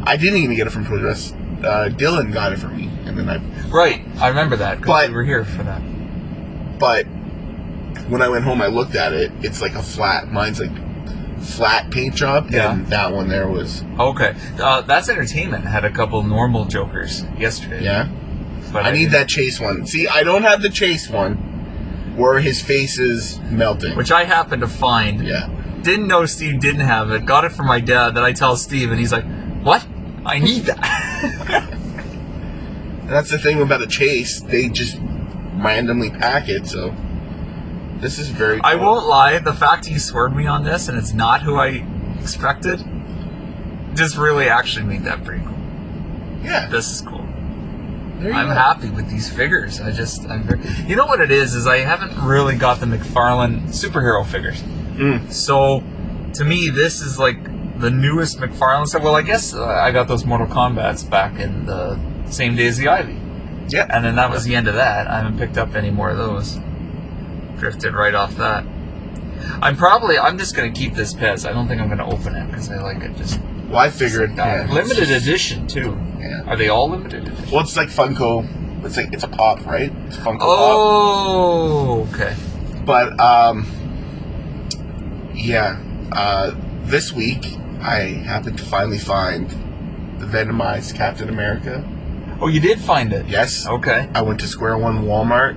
I 0.04 0.16
didn't 0.16 0.40
even 0.40 0.56
get 0.56 0.66
it 0.66 0.70
from 0.70 0.84
Toys 0.86 1.02
R 1.02 1.08
Us. 1.08 1.32
Uh, 1.62 1.88
Dylan 1.92 2.32
got 2.32 2.52
it 2.52 2.58
for 2.58 2.68
me, 2.68 2.88
and 3.04 3.18
then 3.18 3.28
I. 3.28 3.38
Right, 3.68 4.04
I 4.20 4.28
remember 4.28 4.56
that 4.56 4.78
because 4.78 4.86
But- 4.88 5.08
we 5.10 5.14
were 5.16 5.24
here 5.24 5.44
for 5.44 5.62
that. 5.64 5.80
But 6.78 7.06
when 8.08 8.22
I 8.22 8.28
went 8.28 8.44
home, 8.44 8.62
I 8.62 8.66
looked 8.68 8.94
at 8.94 9.12
it. 9.12 9.32
It's 9.42 9.60
like 9.60 9.74
a 9.74 9.82
flat. 9.82 10.30
Mine's 10.32 10.60
like 10.60 10.70
flat 11.40 11.90
paint 11.90 12.14
job, 12.14 12.50
Yeah. 12.50 12.72
and 12.72 12.86
that 12.88 13.12
one 13.12 13.28
there 13.28 13.48
was 13.48 13.82
Okay, 13.98 14.34
uh, 14.60 14.82
that's 14.82 15.08
entertainment. 15.08 15.64
Had 15.64 15.84
a 15.84 15.90
couple 15.90 16.22
normal 16.22 16.64
Jokers 16.64 17.24
yesterday. 17.38 17.82
yeah. 17.84 18.08
But 18.72 18.84
I 18.86 18.90
need 18.92 19.10
that 19.12 19.28
chase 19.28 19.60
one. 19.60 19.86
See, 19.86 20.08
I 20.08 20.22
don't 20.22 20.42
have 20.42 20.62
the 20.62 20.70
chase 20.70 21.08
one 21.08 21.34
where 22.16 22.40
his 22.40 22.60
face 22.60 22.98
is 22.98 23.38
melting. 23.50 23.96
which 23.96 24.10
I 24.10 24.24
happened 24.24 24.62
to 24.62 24.68
find. 24.68 25.24
yeah. 25.26 25.48
Didn't 25.82 26.08
know 26.08 26.26
Steve 26.26 26.60
didn't 26.60 26.80
have 26.80 27.10
it. 27.12 27.24
Got 27.24 27.44
it 27.44 27.52
from 27.52 27.66
my 27.66 27.80
dad. 27.80 28.14
Then 28.16 28.24
I 28.24 28.32
tell 28.32 28.56
Steve, 28.56 28.90
and 28.90 28.98
he's 28.98 29.12
like, 29.12 29.24
"What?" 29.62 29.86
I 30.26 30.40
need 30.40 30.64
that. 30.64 30.78
That's 33.06 33.30
the 33.30 33.38
thing 33.38 33.62
about 33.62 33.80
a 33.82 33.86
chase; 33.86 34.40
they 34.40 34.68
just 34.68 34.98
randomly 35.54 36.10
pack 36.10 36.48
it. 36.48 36.66
So 36.66 36.92
this 38.00 38.18
is 38.18 38.28
very. 38.28 38.60
I 38.62 38.74
won't 38.74 39.06
lie, 39.06 39.38
the 39.38 39.52
fact 39.52 39.88
you 39.88 39.98
swerved 40.00 40.34
me 40.36 40.46
on 40.46 40.64
this 40.64 40.88
and 40.88 40.98
it's 40.98 41.12
not 41.12 41.42
who 41.42 41.56
I 41.56 41.86
expected 42.20 42.82
just 43.94 44.16
really 44.16 44.48
actually 44.48 44.84
made 44.84 45.04
that 45.04 45.22
pretty 45.24 45.44
cool. 45.44 45.54
Yeah, 46.42 46.68
This 46.68 46.90
is 46.90 47.00
cool. 47.02 47.26
There 48.18 48.30
you 48.30 48.34
I'm 48.36 48.48
go. 48.48 48.54
happy 48.54 48.90
with 48.90 49.08
these 49.10 49.30
figures. 49.30 49.80
I 49.80 49.90
just, 49.92 50.28
I'm 50.28 50.42
very, 50.42 50.60
you 50.86 50.96
know 50.96 51.06
what 51.06 51.20
it 51.20 51.30
is, 51.30 51.54
is 51.54 51.66
I 51.66 51.78
haven't 51.78 52.16
really 52.24 52.56
got 52.56 52.80
the 52.80 52.86
McFarlane 52.86 53.62
superhero 53.68 54.24
figures. 54.26 54.62
Mm. 54.62 55.30
So, 55.32 55.82
to 56.34 56.44
me, 56.44 56.68
this 56.70 57.00
is 57.00 57.18
like 57.18 57.42
the 57.80 57.90
newest 57.90 58.38
McFarlane 58.38 58.86
stuff. 58.88 59.02
Well, 59.02 59.14
I 59.14 59.22
guess 59.22 59.54
uh, 59.54 59.64
I 59.64 59.92
got 59.92 60.08
those 60.08 60.24
Mortal 60.24 60.46
Kombat's 60.48 61.04
back 61.04 61.38
in 61.38 61.66
the 61.66 61.98
same 62.28 62.56
day 62.56 62.66
as 62.66 62.76
the 62.76 62.88
Ivy. 62.88 63.16
Yeah, 63.68 63.86
And 63.90 64.04
then 64.04 64.16
that 64.16 64.30
was 64.30 64.44
the 64.44 64.54
end 64.56 64.66
of 64.66 64.74
that. 64.74 65.06
I 65.08 65.18
haven't 65.18 65.38
picked 65.38 65.58
up 65.58 65.74
any 65.74 65.90
more 65.90 66.08
of 66.10 66.16
those. 66.16 66.58
Drifted 67.58 67.94
right 67.94 68.14
off 68.14 68.34
that. 68.36 68.64
I'm 69.60 69.76
probably, 69.76 70.18
I'm 70.18 70.38
just 70.38 70.56
going 70.56 70.72
to 70.72 70.78
keep 70.78 70.94
this 70.94 71.12
Pez. 71.12 71.48
I 71.48 71.52
don't 71.52 71.68
think 71.68 71.80
I'm 71.80 71.88
going 71.88 71.98
to 71.98 72.06
open 72.06 72.34
it 72.34 72.46
because 72.48 72.70
I 72.70 72.80
like 72.80 73.02
it 73.02 73.16
just. 73.16 73.40
well, 73.68 73.78
I 73.78 73.90
figured. 73.90 74.30
Uh, 74.38 74.44
yeah, 74.44 74.66
limited 74.72 75.10
edition, 75.10 75.66
too. 75.66 75.92
Yeah. 76.28 76.42
Are 76.46 76.56
they 76.56 76.68
all 76.68 76.90
limited 76.90 77.26
edition? 77.26 77.50
Well, 77.50 77.60
it's 77.60 77.76
like 77.76 77.88
Funko. 77.88 78.84
It's 78.84 78.96
like 78.96 79.12
it's 79.12 79.24
a 79.24 79.28
pop, 79.28 79.64
right? 79.66 79.90
It's 80.06 80.16
Funko 80.16 80.38
pop. 80.40 80.48
Oh, 80.48 82.08
okay. 82.12 82.36
But 82.84 83.18
um, 83.18 83.66
yeah. 85.34 85.80
Uh, 86.12 86.54
this 86.84 87.12
week 87.12 87.44
I 87.80 88.00
happened 88.24 88.58
to 88.58 88.64
finally 88.64 88.98
find 88.98 89.48
the 90.20 90.26
Venomized 90.26 90.94
Captain 90.94 91.28
America. 91.28 91.86
Oh, 92.40 92.48
you 92.48 92.60
did 92.60 92.80
find 92.80 93.12
it? 93.12 93.26
Yes. 93.26 93.66
Okay. 93.66 94.08
I 94.14 94.22
went 94.22 94.40
to 94.40 94.46
Square 94.46 94.78
One 94.78 95.04
Walmart. 95.04 95.56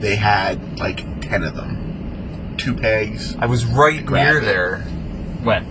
They 0.00 0.16
had 0.16 0.78
like 0.78 1.20
ten 1.20 1.42
of 1.44 1.54
them, 1.54 2.54
two 2.56 2.74
pegs. 2.74 3.36
I 3.36 3.46
was 3.46 3.64
right 3.64 4.08
near 4.08 4.38
it. 4.38 4.44
there. 4.44 4.80
When? 5.42 5.64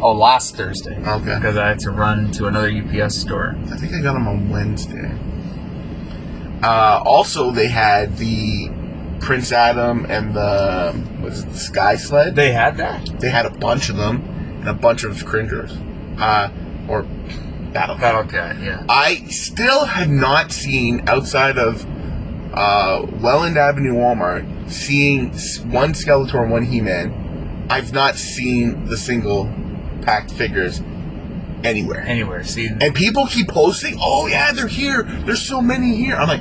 Oh, 0.00 0.12
last 0.12 0.56
Thursday. 0.56 0.96
Okay. 0.96 1.34
Because 1.34 1.56
I 1.56 1.68
had 1.68 1.80
to 1.80 1.90
run 1.90 2.30
to 2.32 2.46
another 2.46 2.70
UPS 2.70 3.16
store. 3.16 3.56
I 3.70 3.76
think 3.76 3.92
I 3.94 4.00
got 4.00 4.14
them 4.14 4.28
on 4.28 4.48
Wednesday. 4.48 5.12
Uh, 6.62 7.02
also, 7.04 7.50
they 7.50 7.68
had 7.68 8.16
the 8.16 8.70
Prince 9.20 9.52
Adam 9.52 10.06
and 10.08 10.34
the 10.34 10.92
what 11.20 11.32
is 11.32 11.42
it, 11.42 11.50
the 11.50 11.58
Sky 11.58 11.96
Sled. 11.96 12.36
They 12.36 12.52
had 12.52 12.76
that? 12.78 13.06
They 13.20 13.30
had 13.30 13.46
a 13.46 13.50
bunch 13.50 13.88
of 13.88 13.96
them 13.96 14.22
and 14.60 14.68
a 14.68 14.74
bunch 14.74 15.04
of 15.04 15.24
cringers, 15.24 15.76
uh, 16.18 16.50
or 16.88 17.02
battle. 17.72 17.96
Battle 17.96 18.24
Cat, 18.24 18.60
yeah. 18.60 18.84
I 18.88 19.26
still 19.26 19.84
have 19.84 20.08
not 20.08 20.52
seen 20.52 21.08
outside 21.08 21.58
of 21.58 21.86
uh, 22.54 23.06
Welland 23.20 23.56
Avenue 23.56 23.94
Walmart 23.94 24.70
seeing 24.70 25.30
one 25.70 25.92
Skeletor 25.92 26.42
and 26.42 26.50
one 26.50 26.64
He-Man. 26.64 27.66
I've 27.70 27.92
not 27.92 28.16
seen 28.16 28.86
the 28.86 28.96
single 28.96 29.44
packed 30.08 30.30
figures 30.32 30.80
anywhere. 31.62 32.00
Anywhere, 32.00 32.42
see. 32.42 32.66
And 32.68 32.94
people 32.94 33.26
keep 33.26 33.48
posting, 33.48 33.96
"Oh 34.00 34.26
yeah, 34.26 34.52
they're 34.52 34.66
here. 34.66 35.02
There's 35.02 35.42
so 35.42 35.60
many 35.60 35.96
here." 35.96 36.16
I'm 36.16 36.28
like, 36.28 36.40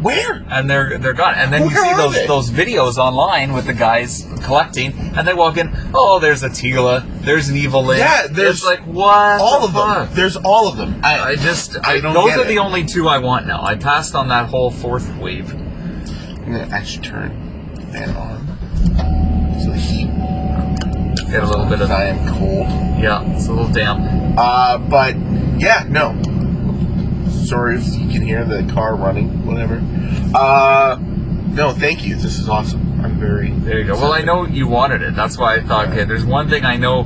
"Where?" 0.00 0.44
And 0.48 0.70
they're 0.70 0.96
they're 0.98 1.12
gone. 1.12 1.34
And 1.34 1.52
then 1.52 1.62
you 1.68 1.70
see 1.74 1.94
those 1.94 2.14
they? 2.14 2.26
those 2.28 2.50
videos 2.50 2.96
online 2.96 3.52
with 3.52 3.66
the 3.66 3.72
guys 3.74 4.24
collecting, 4.42 4.92
and 5.16 5.26
they 5.26 5.34
walk 5.34 5.56
in. 5.56 5.72
Oh, 5.92 6.20
there's 6.20 6.44
a 6.44 6.48
Teela. 6.48 7.04
There's 7.22 7.48
an 7.48 7.56
Evil 7.56 7.84
Lyn. 7.84 7.98
Yeah, 7.98 8.28
there's 8.30 8.58
It's 8.58 8.64
like 8.64 8.82
what? 8.86 9.40
all 9.40 9.66
the 9.66 9.76
of 9.78 10.08
them. 10.08 10.14
There's 10.14 10.36
all 10.36 10.68
of 10.68 10.76
them. 10.76 11.00
I, 11.02 11.30
I 11.30 11.36
just 11.36 11.76
I 11.84 12.00
don't 12.00 12.14
those 12.14 12.36
are 12.36 12.44
it. 12.44 12.48
the 12.48 12.58
only 12.58 12.84
two 12.84 13.08
I 13.08 13.18
want 13.18 13.46
now. 13.48 13.60
I 13.64 13.74
passed 13.74 14.14
on 14.14 14.28
that 14.28 14.48
whole 14.50 14.70
fourth 14.70 15.08
wave. 15.16 15.52
I'm 15.52 16.52
gonna 16.52 16.68
actually 16.70 17.06
turn 17.08 17.30
fan 17.90 18.10
on 18.10 18.33
Get 21.34 21.42
a 21.42 21.48
little 21.48 21.66
bit 21.66 21.80
of 21.80 21.90
I 21.90 22.04
am 22.04 22.28
cold. 22.28 22.68
yeah, 23.02 23.28
it's 23.34 23.48
a 23.48 23.52
little 23.52 23.68
damp. 23.72 24.38
Uh, 24.38 24.78
but 24.78 25.16
yeah, 25.58 25.84
no. 25.88 26.14
Sorry 27.28 27.76
if 27.76 27.88
you 27.88 28.08
can 28.08 28.22
hear 28.22 28.44
the 28.44 28.62
car 28.72 28.94
running, 28.94 29.44
whatever. 29.44 29.82
Uh, 30.32 30.96
no, 31.00 31.72
thank 31.72 32.06
you. 32.06 32.14
This 32.14 32.38
is 32.38 32.48
awesome. 32.48 33.00
I'm 33.04 33.18
very. 33.18 33.50
There 33.50 33.80
you 33.80 33.84
go. 33.84 33.94
Well, 33.94 34.12
I 34.12 34.20
know 34.20 34.46
you 34.46 34.68
wanted 34.68 35.02
it. 35.02 35.16
That's 35.16 35.36
why 35.36 35.56
I 35.56 35.60
thought, 35.60 35.88
okay, 35.88 36.04
there's 36.04 36.24
one 36.24 36.48
thing 36.48 36.64
I 36.64 36.76
know. 36.76 37.04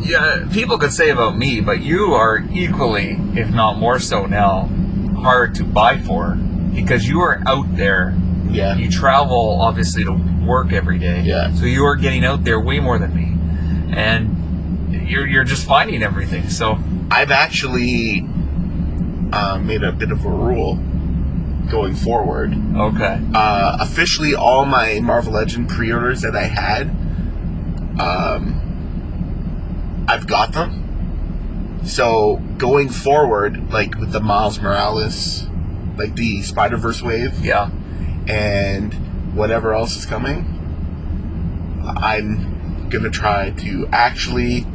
Yeah, 0.00 0.48
people 0.52 0.76
could 0.76 0.92
say 0.92 1.10
about 1.10 1.38
me, 1.38 1.60
but 1.60 1.80
you 1.80 2.14
are 2.14 2.44
equally, 2.50 3.20
if 3.36 3.50
not 3.50 3.78
more 3.78 4.00
so 4.00 4.26
now, 4.26 4.68
hard 5.14 5.54
to 5.54 5.62
buy 5.62 6.00
for 6.00 6.34
because 6.74 7.06
you 7.06 7.20
are 7.20 7.40
out 7.46 7.76
there. 7.76 8.16
Yeah. 8.52 8.76
You 8.76 8.90
travel 8.90 9.58
obviously 9.60 10.04
to 10.04 10.12
work 10.46 10.72
every 10.72 10.98
day. 10.98 11.22
Yeah. 11.22 11.52
So 11.54 11.64
you 11.66 11.84
are 11.84 11.96
getting 11.96 12.24
out 12.24 12.44
there 12.44 12.60
way 12.60 12.80
more 12.80 12.98
than 12.98 13.14
me, 13.14 13.96
and 13.96 14.92
you're 15.08 15.26
you're 15.26 15.44
just 15.44 15.66
finding 15.66 16.02
everything. 16.02 16.48
So 16.50 16.78
I've 17.10 17.30
actually 17.30 18.26
uh, 19.32 19.58
made 19.58 19.82
a 19.82 19.92
bit 19.92 20.10
of 20.12 20.24
a 20.24 20.28
rule 20.30 20.76
going 21.70 21.94
forward. 21.94 22.52
okay, 22.76 23.18
Uh, 23.34 23.78
officially, 23.80 24.34
all 24.34 24.66
my 24.66 25.00
Marvel 25.00 25.32
Legend 25.32 25.68
pre-orders 25.70 26.20
that 26.20 26.36
I 26.36 26.42
had, 26.44 26.90
um, 27.98 30.04
I've 30.08 30.26
got 30.26 30.52
them. 30.52 31.80
So 31.84 32.36
going 32.58 32.88
forward, 32.90 33.72
like 33.72 33.96
with 33.98 34.12
the 34.12 34.20
Miles 34.20 34.60
Morales, 34.60 35.46
like 35.96 36.14
the 36.16 36.42
Spider 36.42 36.76
Verse 36.76 37.00
wave, 37.02 37.42
yeah, 37.44 37.70
and 38.28 38.92
whatever 39.34 39.74
else 39.74 39.96
is 39.96 40.06
coming, 40.06 40.46
I'm 41.84 42.88
gonna 42.88 43.10
try 43.10 43.50
to 43.50 43.88
actually 43.92 44.66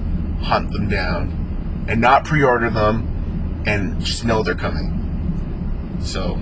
hunt 0.41 0.71
them 0.71 0.89
down 0.89 1.85
and 1.87 2.01
not 2.01 2.25
pre-order 2.25 2.69
them 2.69 3.63
and 3.65 3.99
just 4.03 4.25
know 4.25 4.43
they're 4.43 4.55
coming. 4.55 5.97
So 6.01 6.39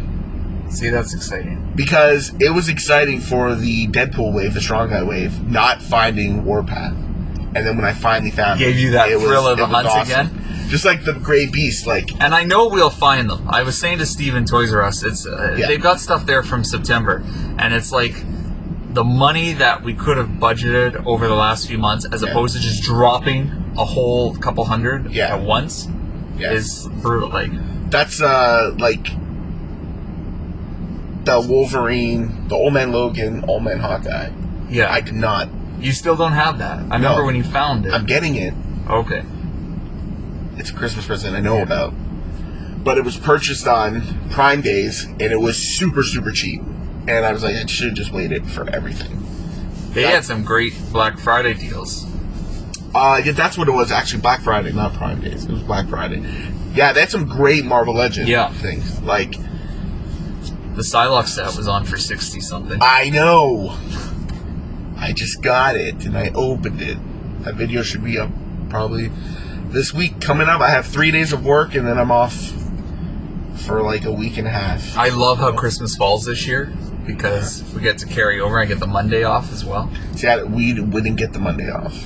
see 0.69 0.89
that's 0.89 1.13
exciting. 1.13 1.71
because 1.75 2.33
it 2.39 2.49
was 2.49 2.69
exciting 2.69 3.19
for 3.19 3.55
the 3.55 3.87
Deadpool 3.87 4.33
wave, 4.33 4.53
the 4.53 4.61
Strong 4.61 4.89
Guy 4.89 5.03
wave, 5.03 5.47
not 5.49 5.81
finding 5.81 6.43
Warpath, 6.45 6.93
and 6.93 7.55
then 7.65 7.75
when 7.77 7.85
I 7.85 7.93
finally 7.93 8.31
found 8.31 8.59
Gave 8.59 8.75
it, 8.75 8.79
you 8.79 8.91
that 8.91 9.09
it 9.09 9.15
was- 9.15 9.25
thrill 9.25 9.47
of 9.47 9.59
it 9.59 9.61
the 9.61 9.67
was 9.67 9.75
hunt 9.75 9.87
awesome. 9.87 10.27
again? 10.27 10.41
Just 10.67 10.83
like 10.85 11.03
the 11.05 11.13
Gray 11.13 11.45
Beast, 11.47 11.85
like 11.87 12.09
And 12.21 12.33
I 12.33 12.43
know 12.43 12.67
we'll 12.67 12.89
find 12.89 13.29
them. 13.29 13.47
I 13.49 13.63
was 13.63 13.77
saying 13.79 13.99
to 13.99 14.05
Steven 14.05 14.45
Toys 14.45 14.73
R 14.73 14.81
Us, 14.81 15.03
it's 15.03 15.25
uh, 15.25 15.55
Yeah. 15.57 15.67
they've 15.67 15.81
got 15.81 15.99
stuff 15.99 16.25
there 16.25 16.43
from 16.43 16.63
September, 16.63 17.23
and 17.59 17.73
it's 17.73 17.91
like 17.91 18.15
the 18.93 19.03
money 19.03 19.53
that 19.53 19.83
we 19.83 19.93
could 19.93 20.17
have 20.17 20.27
budgeted 20.29 21.05
over 21.05 21.27
the 21.27 21.35
last 21.35 21.67
few 21.67 21.77
months, 21.77 22.05
as 22.11 22.21
Yeah. 22.23 22.29
opposed 22.31 22.55
to 22.55 22.61
just 22.61 22.81
dropping 22.83 23.51
a 23.77 23.85
whole 23.85 24.33
couple 24.35 24.65
hundred 24.65 25.11
Yeah. 25.11 25.35
at 25.35 25.41
once, 25.41 25.87
yeah. 26.37 26.51
is 26.51 26.87
brutal. 27.01 27.29
Like, 27.29 27.51
that's 27.91 28.21
uh 28.21 28.73
like 28.79 29.07
the 31.25 31.39
Wolverine, 31.41 32.47
the 32.47 32.55
Old 32.55 32.73
Man 32.73 32.91
Logan, 32.91 33.43
Old 33.47 33.63
Man 33.63 33.79
Hawkeye. 33.79 34.29
yeah, 34.69 34.91
I 34.91 35.01
did 35.01 35.15
not. 35.15 35.47
you 35.79 35.91
still 35.91 36.15
don't 36.15 36.31
have 36.31 36.57
that. 36.59 36.79
I 36.89 36.95
remember 36.95 37.25
when 37.25 37.35
you 37.35 37.43
found 37.43 37.85
it. 37.85 37.93
I'm 37.93 38.05
getting 38.05 38.35
it. 38.35 38.53
okay, 38.89 39.23
It's 40.65 40.71
a 40.73 40.75
Christmas 40.77 41.05
present 41.05 41.35
I 41.35 41.41
know 41.41 41.61
about. 41.61 41.93
But 42.83 42.97
it 42.97 43.03
was 43.03 43.17
purchased 43.17 43.67
on 43.67 44.01
Prime 44.31 44.61
Days 44.61 45.03
and 45.05 45.21
it 45.21 45.39
was 45.39 45.59
super, 45.59 46.01
super 46.01 46.31
cheap. 46.31 46.59
And 47.07 47.23
I 47.23 47.31
was 47.31 47.43
like, 47.43 47.53
I 47.55 47.67
should 47.67 47.89
have 47.89 47.93
just 47.93 48.11
waited 48.11 48.47
for 48.49 48.67
everything. 48.71 49.21
they 49.91 50.01
Yeah. 50.01 50.09
had 50.15 50.25
some 50.25 50.43
great 50.43 50.73
Black 50.91 51.19
Friday 51.19 51.53
deals. 51.53 52.07
Uh, 52.95 53.21
yeah, 53.23 53.33
that's 53.33 53.59
what 53.59 53.67
it 53.67 53.73
was. 53.73 53.91
Actually, 53.91 54.21
Black 54.21 54.41
Friday, 54.41 54.71
not 54.71 54.95
Prime 54.95 55.21
Days. 55.21 55.45
It 55.45 55.51
was 55.51 55.61
Black 55.61 55.87
Friday. 55.87 56.23
Yeah, 56.73 56.93
they 56.93 57.01
had 57.01 57.11
some 57.11 57.25
great 57.25 57.63
Marvel 57.63 57.93
Legends 57.93 58.27
Yeah. 58.27 58.49
things. 58.51 58.99
Like, 59.03 59.33
The 60.75 60.81
Psylocke 60.81 61.27
set 61.27 61.55
was 61.55 61.67
on 61.67 61.85
for 61.85 61.97
sixty 61.97 62.39
something. 62.41 62.79
I 62.81 63.11
know. 63.11 63.77
I 64.97 65.13
just 65.13 65.43
got 65.43 65.75
it 65.75 66.03
and 66.05 66.17
I 66.17 66.31
opened 66.33 66.81
it. 66.81 66.97
That 67.43 67.53
video 67.53 67.83
should 67.83 68.03
be 68.03 68.17
up 68.17 68.31
probably 68.69 69.11
this 69.71 69.93
week. 69.93 70.21
Coming 70.21 70.47
up, 70.47 70.61
I 70.61 70.69
have 70.69 70.85
three 70.85 71.11
days 71.11 71.33
of 71.33 71.45
work 71.45 71.75
and 71.75 71.87
then 71.87 71.97
I'm 71.97 72.11
off 72.11 72.33
for 73.65 73.81
like 73.81 74.05
a 74.05 74.11
week 74.11 74.37
and 74.37 74.47
a 74.47 74.51
half. 74.51 74.97
I 74.97 75.09
love 75.09 75.37
how 75.39 75.51
Christmas 75.53 75.95
falls 75.95 76.25
this 76.25 76.45
year 76.47 76.71
because 77.05 77.63
we 77.73 77.81
get 77.81 77.97
to 77.99 78.07
carry 78.07 78.39
over. 78.39 78.59
I 78.59 78.65
get 78.65 78.79
the 78.79 78.87
Monday 78.87 79.23
off 79.23 79.51
as 79.51 79.63
well. 79.65 79.91
See, 80.15 80.27
I, 80.27 80.43
we 80.43 80.79
wouldn't 80.79 81.17
get 81.17 81.33
the 81.33 81.39
Monday 81.39 81.69
off 81.69 82.05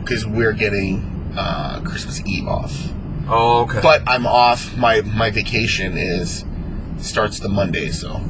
because 0.00 0.26
we're 0.26 0.52
getting 0.52 1.34
uh, 1.36 1.80
Christmas 1.84 2.24
Eve 2.26 2.46
off. 2.46 2.90
Oh, 3.28 3.62
okay. 3.62 3.80
But 3.82 4.02
I'm 4.06 4.26
off. 4.26 4.76
My 4.76 5.00
my 5.00 5.30
vacation 5.30 5.96
is 5.96 6.44
starts 6.98 7.40
the 7.40 7.48
Monday, 7.48 7.90
so 7.90 8.20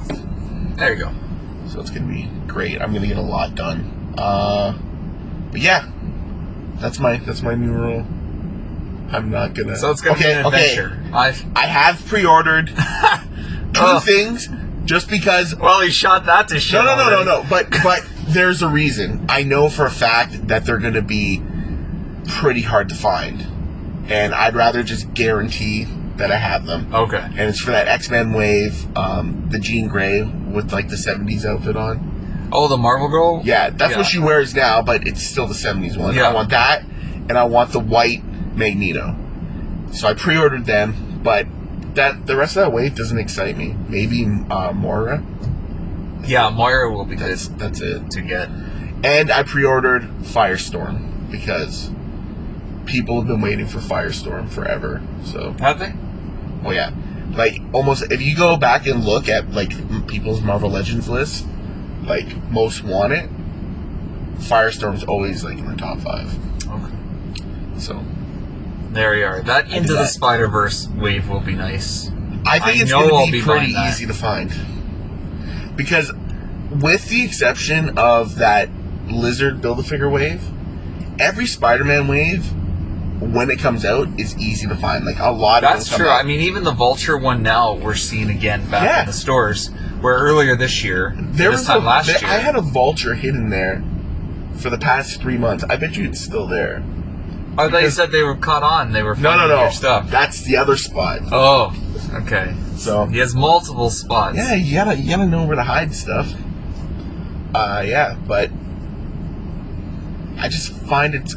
there 0.76 0.94
you 0.94 1.04
go. 1.04 1.12
so 1.68 1.80
it's 1.80 1.90
gonna 1.90 2.12
be 2.12 2.30
great. 2.46 2.80
I'm 2.80 2.94
gonna 2.94 3.06
get 3.06 3.18
a 3.18 3.22
lot 3.22 3.54
done. 3.54 4.14
Uh, 4.16 4.76
but 5.52 5.60
yeah, 5.60 5.90
that's 6.76 6.98
my 6.98 7.18
that's 7.18 7.42
my 7.42 7.54
new 7.54 7.72
rule. 7.72 8.06
I'm 9.12 9.30
not 9.30 9.54
gonna. 9.54 9.76
So 9.76 9.90
it's 9.90 10.00
gonna 10.00 10.16
okay, 10.18 10.32
be 10.34 10.38
an 10.40 10.46
okay. 10.46 10.78
adventure. 10.78 11.00
I 11.14 11.34
I 11.54 11.66
have 11.66 12.04
pre-ordered 12.06 12.66
two 13.72 13.80
Oh. 13.80 14.00
things 14.00 14.48
just 14.84 15.08
because. 15.08 15.54
well, 15.56 15.80
he 15.80 15.90
shot 15.90 16.26
that 16.26 16.48
to 16.48 16.58
shit. 16.60 16.74
No, 16.74 16.84
no, 16.84 16.96
no, 16.96 16.96
no, 16.96 17.16
already. 17.16 17.24
no. 17.42 17.46
But 17.48 17.70
but 17.82 18.04
there's 18.28 18.62
a 18.62 18.68
reason. 18.68 19.26
I 19.28 19.42
know 19.44 19.68
for 19.68 19.86
a 19.86 19.90
fact 19.90 20.48
that 20.48 20.64
they're 20.64 20.78
gonna 20.78 21.02
be 21.02 21.42
pretty 22.28 22.62
hard 22.62 22.88
to 22.88 22.94
find, 22.94 23.46
and 24.08 24.34
I'd 24.34 24.54
rather 24.54 24.82
just 24.82 25.12
guarantee 25.14 25.86
that 26.16 26.32
I 26.32 26.36
have 26.36 26.66
them. 26.66 26.92
Okay. 26.94 27.18
And 27.18 27.40
it's 27.40 27.60
for 27.60 27.70
that 27.72 27.88
X 27.88 28.10
Men 28.10 28.32
wave, 28.32 28.86
um, 28.96 29.46
the 29.50 29.58
Jean 29.58 29.88
Grey 29.88 30.22
with 30.22 30.72
like 30.72 30.88
the 30.88 30.96
'70s 30.96 31.44
outfit 31.44 31.76
on. 31.76 32.48
Oh, 32.52 32.68
the 32.68 32.76
Marvel 32.76 33.08
girl. 33.08 33.42
Yeah, 33.44 33.70
that's 33.70 33.92
Yeah. 33.92 33.98
what 33.98 34.06
she 34.06 34.18
wears 34.18 34.54
now, 34.54 34.80
but 34.82 35.06
it's 35.06 35.22
still 35.22 35.46
the 35.46 35.54
'70s 35.54 35.96
one. 35.96 36.14
Yeah. 36.14 36.28
I 36.30 36.32
want 36.34 36.50
that, 36.50 36.82
and 37.28 37.32
I 37.36 37.44
want 37.44 37.72
the 37.72 37.80
white 37.80 38.22
Magneto. 38.56 39.14
So 39.92 40.08
I 40.08 40.14
pre-ordered 40.14 40.64
them, 40.66 41.20
but 41.22 41.46
that 41.94 42.26
the 42.26 42.36
rest 42.36 42.56
of 42.56 42.64
that 42.64 42.72
wave 42.72 42.94
doesn't 42.94 43.18
excite 43.18 43.56
me. 43.56 43.74
Maybe 43.88 44.24
uh, 44.50 44.72
Moira. 44.72 45.22
Yeah, 46.24 46.50
Moira 46.50 46.90
will 46.92 47.04
be 47.04 47.14
good 47.16 47.30
That's 47.30 47.48
that's 47.48 47.80
it. 47.80 48.10
to 48.10 48.20
get. 48.22 48.48
And 49.04 49.30
I 49.30 49.42
pre-ordered 49.44 50.02
Firestorm 50.22 51.30
because 51.30 51.90
people 52.86 53.16
have 53.20 53.28
been 53.28 53.40
waiting 53.40 53.66
for 53.66 53.78
Firestorm 53.78 54.48
forever. 54.48 55.02
So, 55.24 55.52
Have 55.60 55.78
they? 55.78 55.92
oh 56.64 56.70
yeah, 56.72 56.90
like 57.32 57.60
almost 57.72 58.10
if 58.10 58.20
you 58.20 58.34
go 58.36 58.56
back 58.56 58.86
and 58.86 59.04
look 59.04 59.28
at 59.28 59.50
like 59.52 59.70
people's 60.08 60.40
Marvel 60.40 60.70
Legends 60.70 61.08
list, 61.08 61.46
like 62.04 62.26
most 62.50 62.82
wanted, 62.82 63.28
Firestorm's 64.38 65.04
always 65.04 65.44
like 65.44 65.58
in 65.58 65.66
the 65.68 65.76
top 65.76 65.98
five. 66.00 66.34
Okay. 66.68 66.92
So 67.78 68.02
There 68.96 69.14
you 69.16 69.24
are. 69.26 69.42
That 69.42 69.70
Into 69.70 69.88
do 69.88 69.94
the. 69.94 70.06
Spider 70.06 70.48
Verse 70.48 70.88
wave 70.88 71.28
will 71.28 71.40
be 71.40 71.54
nice. 71.54 72.08
I 72.46 72.58
think 72.58 72.78
I 72.78 72.82
it's 72.82 72.90
going 72.92 73.26
to 73.26 73.32
be, 73.32 73.38
be 73.38 73.44
pretty 73.44 73.72
easy 73.72 74.06
to 74.06 74.14
find 74.14 74.50
because, 75.76 76.12
with 76.70 77.08
the 77.08 77.22
exception 77.24 77.98
of 77.98 78.36
that 78.36 78.68
Lizard 79.08 79.60
Build 79.60 79.80
a 79.80 79.82
Figure 79.82 80.08
wave, 80.08 80.42
every 81.18 81.46
Spider-Man 81.46 82.08
wave, 82.08 82.50
when 83.20 83.50
it 83.50 83.58
comes 83.58 83.84
out, 83.84 84.08
is 84.18 84.36
easy 84.38 84.66
to 84.68 84.74
find. 84.76 85.04
Like 85.04 85.18
a 85.18 85.30
lot 85.30 85.64
of 85.64 85.70
That's 85.70 85.94
true. 85.94 86.08
out. 86.08 86.20
I 86.20 86.22
mean, 86.26 86.40
even 86.40 86.64
the 86.64 86.72
Vulture 86.72 87.16
one 87.18 87.42
now 87.42 87.74
we're 87.74 87.94
seeing 87.94 88.30
again 88.30 88.68
back 88.70 88.84
Yeah. 88.84 89.00
in 89.00 89.06
the 89.06 89.12
stores. 89.12 89.70
Where 90.00 90.14
earlier 90.14 90.56
this 90.56 90.84
year, 90.84 91.14
there 91.16 91.50
this 91.50 91.60
was 91.60 91.66
time 91.66 91.82
a, 91.82 91.86
last 91.86 92.06
there- 92.06 92.18
year, 92.20 92.30
I 92.30 92.36
had 92.38 92.54
a 92.54 92.60
Vulture 92.62 93.14
hidden 93.14 93.48
there 93.50 93.82
for 94.58 94.70
the 94.70 94.78
past 94.78 95.20
three 95.20 95.38
months. 95.38 95.64
I 95.68 95.76
bet 95.76 95.96
you 95.96 96.04
it's 96.08 96.20
still 96.20 96.46
there. 96.46 96.82
Oh, 97.58 97.68
they 97.68 97.90
said 97.90 98.10
they 98.12 98.22
were 98.22 98.36
caught 98.36 98.62
on. 98.62 98.92
They 98.92 99.02
were 99.02 99.14
No, 99.16 99.36
no, 99.36 99.48
no. 99.48 99.62
your 99.62 99.70
stuff. 99.72 100.10
That's 100.10 100.42
the 100.42 100.56
other 100.56 100.76
spot. 100.76 101.20
Oh, 101.32 101.74
okay. 102.22 102.54
So 102.76 103.06
He 103.06 103.18
has 103.18 103.34
multiple 103.34 103.90
spots. 103.90 104.36
Yeah, 104.36 104.54
you 104.54 104.74
gotta 104.74 104.96
you 104.96 105.10
gotta 105.16 105.26
know 105.28 105.44
where 105.46 105.56
to 105.56 105.62
hide 105.62 105.94
stuff. 105.94 106.32
Uh, 107.54 107.82
yeah, 107.86 108.14
but 108.26 108.50
I 110.38 110.48
just 110.48 110.72
find 110.72 111.14
it's 111.14 111.34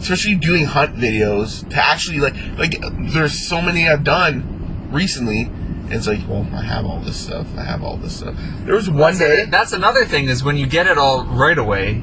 especially 0.00 0.36
doing 0.36 0.64
hunt 0.64 0.96
videos 0.96 1.68
to 1.70 1.76
actually 1.76 2.18
like 2.20 2.34
like 2.56 2.76
there's 3.12 3.46
so 3.48 3.60
many 3.60 3.88
I've 3.88 4.04
done 4.04 4.88
recently. 4.90 5.42
And 5.42 5.94
it's 5.94 6.06
like, 6.06 6.20
well, 6.28 6.46
I 6.52 6.62
have 6.62 6.84
all 6.84 7.00
this 7.00 7.16
stuff. 7.16 7.46
I 7.56 7.62
have 7.64 7.82
all 7.82 7.96
this 7.96 8.18
stuff. 8.18 8.34
There 8.66 8.74
was 8.74 8.90
one 8.90 9.16
That's, 9.16 9.18
day. 9.18 9.44
that's 9.46 9.72
another 9.72 10.04
thing 10.04 10.26
is 10.26 10.44
when 10.44 10.58
you 10.58 10.66
get 10.66 10.86
it 10.86 10.98
all 10.98 11.24
right 11.24 11.56
away. 11.56 12.02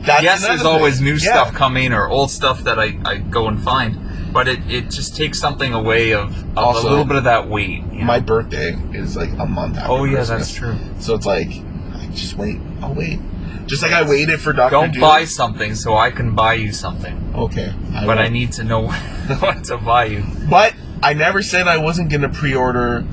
That's 0.00 0.22
yes, 0.22 0.46
there's 0.46 0.64
always 0.64 1.00
new 1.00 1.14
Yeah. 1.14 1.18
stuff 1.44 1.54
coming 1.54 1.92
or 1.92 2.08
old 2.08 2.30
stuff 2.30 2.62
that 2.64 2.78
I, 2.78 2.98
I 3.04 3.16
go 3.18 3.48
and 3.48 3.60
find, 3.62 3.98
but 4.32 4.48
it, 4.48 4.60
it 4.70 4.90
just 4.90 5.16
takes 5.16 5.38
something 5.40 5.72
away 5.74 6.12
of, 6.14 6.30
of 6.52 6.58
Also, 6.58 6.88
a 6.88 6.90
little 6.90 7.04
bit 7.04 7.16
of 7.16 7.24
that 7.24 7.48
weight. 7.48 7.84
My 7.92 8.20
birthday 8.20 8.76
is 8.92 9.16
like 9.16 9.30
a 9.38 9.46
month 9.46 9.76
after 9.76 9.90
oh 9.92 10.04
yeah, 10.04 10.16
Christmas. 10.18 10.28
that's 10.38 10.54
true. 10.54 10.76
So 11.00 11.14
it's 11.14 11.26
like, 11.26 11.48
I 11.94 12.06
just 12.14 12.36
wait. 12.36 12.58
I'll 12.80 12.94
wait. 12.94 13.18
Just 13.66 13.82
like 13.82 13.92
I 13.92 14.08
waited 14.08 14.40
for 14.40 14.52
Doctor 14.54 14.76
Don't 14.76 14.98
buy 14.98 15.24
something 15.26 15.74
so 15.74 15.94
I 15.96 16.10
can 16.10 16.34
buy 16.34 16.54
you 16.54 16.72
something, 16.72 17.32
Okay, 17.34 17.74
I 17.94 18.06
but 18.06 18.16
I 18.18 18.22
won't. 18.22 18.32
need 18.32 18.52
to 18.52 18.64
know 18.64 18.88
what 19.40 19.64
to 19.64 19.76
buy 19.76 20.04
you. 20.06 20.24
But 20.48 20.74
I 21.02 21.12
never 21.12 21.42
said 21.42 21.68
I 21.68 21.76
wasn't 21.78 22.10
gonna 22.10 22.30
pre-order 22.30 23.04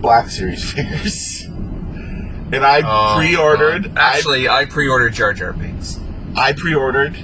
Black 0.00 0.28
Series 0.30 0.72
figures, 0.72 1.42
and 1.46 2.64
I 2.64 2.82
Oh, 2.84 3.16
pre-ordered. 3.18 3.94
God. 3.94 3.98
Actually, 3.98 4.48
I, 4.48 4.64
pre-ordered 4.64 5.10
Jar 5.12 5.32
Jar 5.32 5.52
Binks. 5.52 6.00
I, 6.36 6.52
pre-ordered 6.52 7.16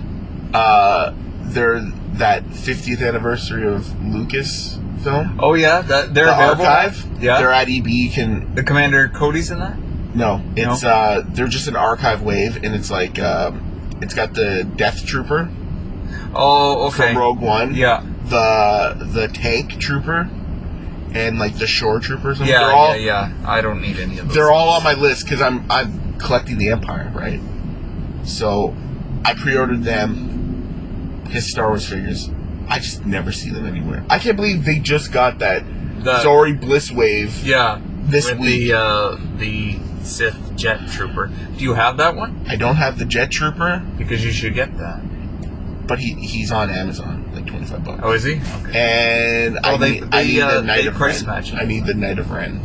uh, 0.54 1.12
their 1.42 1.80
that 1.80 2.44
50th 2.44 3.06
anniversary 3.06 3.66
of 3.66 4.00
Lucas 4.04 4.78
film. 5.02 5.38
Oh 5.40 5.54
yeah, 5.54 5.82
that 5.82 6.14
they're 6.14 6.26
the 6.26 6.34
available. 6.34 6.64
archive. 6.66 7.22
Yeah. 7.22 7.38
they're 7.38 7.50
at 7.52 7.68
EB. 7.68 8.12
Can 8.12 8.54
The 8.54 8.62
Commander 8.62 9.08
Cody's 9.08 9.50
in 9.50 9.58
that. 9.58 9.76
no, 10.14 10.42
it's 10.56 10.82
uh, 10.84 11.24
they're 11.28 11.46
just 11.48 11.68
an 11.68 11.76
archive 11.76 12.22
wave, 12.22 12.56
and 12.64 12.74
it's 12.74 12.90
like 12.90 13.18
um, 13.18 13.90
it's 14.00 14.14
got 14.14 14.34
the 14.34 14.64
Death 14.76 15.04
Trooper 15.06 15.48
Oh 16.34 16.88
okay. 16.88 17.08
from 17.12 17.18
Rogue 17.18 17.40
One. 17.40 17.74
Yeah. 17.74 18.04
the 18.28 18.94
the 19.12 19.28
tank 19.28 19.78
trooper 19.78 20.28
and 21.14 21.38
like 21.38 21.56
the 21.58 21.66
shore 21.66 22.00
troopers. 22.00 22.40
Yeah, 22.40 22.46
they're 22.60 22.72
all 22.74 22.96
yeah, 22.96 23.30
yeah. 23.40 23.48
I 23.50 23.60
don't 23.60 23.80
need 23.80 23.98
any 23.98 24.18
of 24.18 24.26
those. 24.28 24.34
they're 24.34 24.50
all 24.50 24.70
on 24.70 24.82
my 24.82 24.94
list 24.94 25.24
because 25.24 25.40
I'm 25.40 25.70
I'm 25.70 26.18
collecting 26.18 26.58
the 26.58 26.70
Empire, 26.70 27.10
right? 27.14 27.40
So 28.24 28.74
I 29.26 29.34
pre-ordered 29.34 29.82
them. 29.84 31.24
His 31.30 31.50
Star 31.50 31.68
Wars 31.68 31.88
figures. 31.88 32.30
I 32.68 32.78
just 32.78 33.04
never 33.04 33.32
see 33.32 33.50
them 33.50 33.66
anywhere. 33.66 34.04
I 34.08 34.18
can't 34.18 34.36
believe 34.36 34.64
they 34.64 34.78
just 34.78 35.12
got 35.12 35.38
that 35.40 35.64
The- 36.02 36.20
Zori 36.22 36.52
Bliss 36.52 36.90
wave 36.92 37.44
Yeah. 37.44 37.80
this 38.04 38.30
with 38.30 38.38
week. 38.40 38.68
the 38.70 38.78
uh, 38.78 39.16
the 39.38 39.78
Sith 40.02 40.54
Jet 40.56 40.88
Trooper. 40.88 41.30
Do 41.58 41.64
you 41.64 41.74
have 41.74 41.96
that 41.96 42.14
one? 42.16 42.44
I 42.48 42.54
don't 42.56 42.76
have 42.76 42.98
the 42.98 43.04
Jet 43.04 43.30
Trooper, 43.32 43.82
Because 43.98 44.24
you 44.24 44.30
should 44.32 44.54
get 44.54 44.76
that. 44.78 45.00
but 45.88 45.98
he 45.98 46.14
he's 46.14 46.52
on 46.52 46.70
Amazon, 46.70 47.28
like 47.34 47.46
twenty 47.46 47.66
five 47.66 47.82
bucks. 47.84 48.00
Oh, 48.04 48.12
is 48.12 48.22
he? 48.24 48.34
Okay. 48.34 48.78
And 49.44 49.58
I 49.64 49.72
Oh, 49.74 49.76
they- 49.78 50.00
need, 50.00 50.14
I 50.14 50.22
need 50.24 50.40
uh, 50.42 50.60
the 50.60 50.62
Knight 50.66 50.86
of 50.86 51.00
Ren. 51.00 51.26
match. 51.26 51.52
I 51.54 51.64
need 51.64 51.86
the 51.86 51.94
Knight 51.94 52.18
of 52.20 52.30
Ren. 52.30 52.60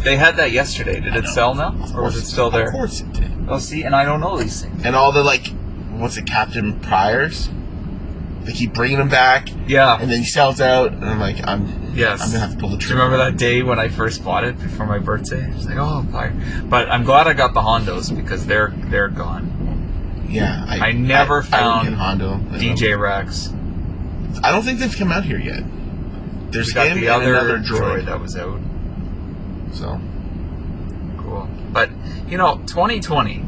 They 0.00 0.16
had 0.16 0.36
that 0.36 0.52
yesterday. 0.52 1.00
Did 1.00 1.16
it 1.16 1.26
sell 1.26 1.54
now, 1.54 1.74
or 1.94 2.02
was 2.02 2.16
it 2.16 2.24
still 2.26 2.50
there? 2.50 2.66
Of 2.68 2.72
course 2.72 3.00
it 3.00 3.12
did. 3.12 3.30
Oh, 3.48 3.58
see, 3.58 3.82
and 3.82 3.94
I 3.94 4.04
don't 4.04 4.20
know 4.20 4.36
these 4.38 4.62
things. 4.62 4.84
and 4.84 4.94
all 4.96 5.12
the 5.12 5.22
like, 5.22 5.48
what's 5.92 6.16
it, 6.16 6.26
Captain 6.26 6.78
Priors? 6.80 7.48
They 8.42 8.52
keep 8.52 8.72
bringing 8.74 8.98
them 8.98 9.08
back, 9.08 9.48
Yeah. 9.66 9.98
and 10.00 10.08
then 10.10 10.20
he 10.20 10.24
sells 10.24 10.60
out, 10.60 10.92
and 10.92 11.04
I'm 11.04 11.18
like, 11.18 11.46
I'm, 11.48 11.92
Yes. 11.94 12.20
I'm 12.22 12.28
gonna 12.30 12.40
have 12.40 12.52
to 12.52 12.58
pull 12.58 12.68
the 12.70 12.76
Do 12.76 12.86
trigger. 12.86 12.98
you 13.00 13.04
remember 13.04 13.24
that 13.30 13.36
day 13.38 13.62
when 13.62 13.78
I 13.80 13.88
first 13.88 14.24
bought 14.24 14.44
it 14.44 14.56
before 14.60 14.86
my 14.86 14.98
birthday? 14.98 15.44
I 15.44 15.54
was 15.54 15.66
like, 15.66 15.78
oh, 15.78 16.04
fire. 16.12 16.32
But 16.64 16.88
I'm 16.90 17.02
glad 17.04 17.26
I 17.26 17.32
got 17.32 17.54
the 17.54 17.60
Hondos 17.62 18.14
because 18.14 18.46
they're 18.46 18.72
they're 18.88 19.08
gone. 19.08 20.26
Yeah, 20.28 20.64
I 20.68 20.92
never 20.92 21.38
I, 21.38 21.46
found 21.46 21.88
I 21.88 21.92
Hondo. 21.92 22.34
I 22.34 22.58
DJ 22.58 22.98
Rex. 22.98 23.52
I 24.44 24.50
don't 24.52 24.62
think 24.62 24.78
they've 24.80 24.94
come 24.96 25.10
out 25.10 25.24
here 25.24 25.38
yet. 25.38 25.62
There's 26.52 26.68
We 26.68 26.74
got 26.74 26.94
the 26.94 27.08
other 27.08 27.34
another 27.34 27.58
droid 27.58 28.02
droid. 28.02 28.04
that 28.06 28.20
was 28.20 28.36
out. 28.36 28.60
So 29.72 30.00
Cool. 31.18 31.48
But, 31.72 31.90
you 32.28 32.38
know, 32.38 32.56
2020, 32.66 33.44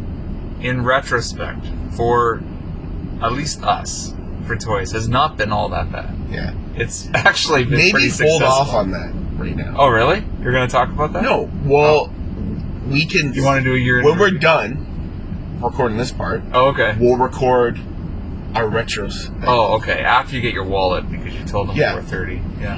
in 0.61 0.85
retrospect, 0.85 1.65
for 1.93 2.43
at 3.23 3.33
least 3.33 3.63
us, 3.63 4.13
for 4.47 4.57
toys, 4.57 4.93
has 4.93 5.09
not 5.09 5.37
been 5.37 5.53
all 5.53 5.69
that 5.71 5.91
bad. 5.93 6.15
yeah, 6.31 6.53
It's 6.77 7.09
actually 7.15 7.65
been 7.65 7.75
maybe 7.79 7.93
pretty 7.93 8.09
hold 8.09 8.17
successful. 8.43 8.47
off 8.47 8.75
on 8.75 8.91
that 8.91 9.13
right 9.37 9.55
now. 9.57 9.75
Oh, 9.79 9.89
really? 9.89 10.25
You're 10.43 10.53
going 10.53 10.67
to 10.69 10.73
talk 10.73 10.89
about 10.89 11.13
that? 11.13 11.23
no, 11.23 11.49
well, 11.65 12.11
oh. 12.11 12.89
we 12.91 13.07
can. 13.07 13.33
You 13.33 13.45
want 13.45 13.63
to 13.63 13.65
do 13.71 13.75
a 13.75 13.79
year 13.79 14.03
when 14.03 14.19
we're 14.19 14.31
done 14.33 14.85
recording 15.63 15.97
this 15.99 16.11
part, 16.13 16.43
Oh, 16.53 16.69
okay. 16.69 16.97
we'll 17.01 17.17
record 17.17 17.79
our 18.55 18.65
retros. 18.65 19.33
Oh, 19.47 19.77
okay. 19.77 20.01
After 20.01 20.35
you 20.37 20.41
get 20.43 20.55
your 20.55 20.65
wallet 20.65 21.11
because 21.11 21.35
you 21.35 21.45
told 21.45 21.69
them 21.69 21.77
Yeah. 21.77 22.01
430. 22.01 22.41
Yeah. 22.61 22.77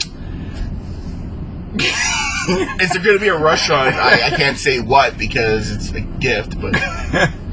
Is 2.81 2.91
there 2.91 3.03
going 3.03 3.17
to 3.17 3.21
be 3.21 3.29
a 3.29 3.37
rush 3.39 3.69
on? 3.71 3.89
I, 3.93 4.21
I 4.27 4.31
can't 4.31 4.57
say 4.57 4.81
what 4.81 5.19
because 5.19 5.71
it's 5.71 5.91
a 5.93 6.01
gift, 6.01 6.61
but 6.61 6.75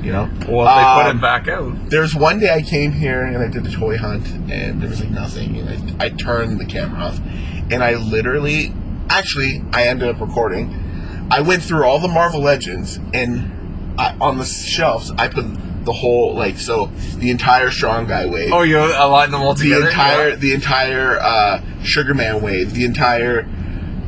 you 0.03 0.11
know. 0.11 0.29
Well, 0.47 0.65
if 0.65 0.75
they 0.75 1.03
put 1.03 1.09
Um, 1.11 1.17
it 1.17 1.21
back 1.21 1.47
out. 1.49 1.89
There's 1.89 2.15
one 2.15 2.39
day 2.39 2.53
I 2.53 2.61
came 2.61 2.93
here 2.93 3.23
and 3.23 3.37
I 3.37 3.47
did 3.49 3.65
a 3.67 3.71
toy 3.71 3.97
hunt 3.97 4.25
and 4.49 4.81
there 4.81 4.89
was 4.89 5.01
like 5.01 5.09
nothing 5.11 5.57
and 5.57 6.01
I, 6.01 6.05
I 6.05 6.09
turned 6.09 6.59
the 6.59 6.65
camera 6.65 7.01
off 7.01 7.19
and 7.69 7.83
I 7.83 7.95
literally 7.95 8.73
actually 9.09 9.61
I 9.73 9.87
ended 9.87 10.07
up 10.07 10.21
recording. 10.21 11.27
I 11.29 11.41
went 11.41 11.63
through 11.63 11.83
all 11.83 11.99
the 11.99 12.07
Marvel 12.07 12.39
Legends 12.41 12.97
and 13.13 13.95
I, 13.99 14.15
on 14.21 14.37
the 14.37 14.45
shelves 14.45 15.11
I 15.17 15.27
put 15.27 15.45
the 15.83 15.91
whole 15.91 16.33
like 16.35 16.57
so 16.57 16.85
the 17.17 17.29
entire 17.29 17.69
Strong 17.71 18.07
Guy 18.07 18.25
wave, 18.25 18.53
Oh, 18.53 18.61
you 18.61 18.77
aligned 18.77 19.33
them 19.33 19.41
all 19.41 19.55
together. 19.55 19.81
the 19.81 19.87
entire 19.89 20.35
the 20.37 20.53
entire 20.53 21.19
uh, 21.19 21.61
Sugar 21.83 22.13
Man 22.13 22.41
wave, 22.41 22.73
the 22.73 22.85
entire 22.85 23.45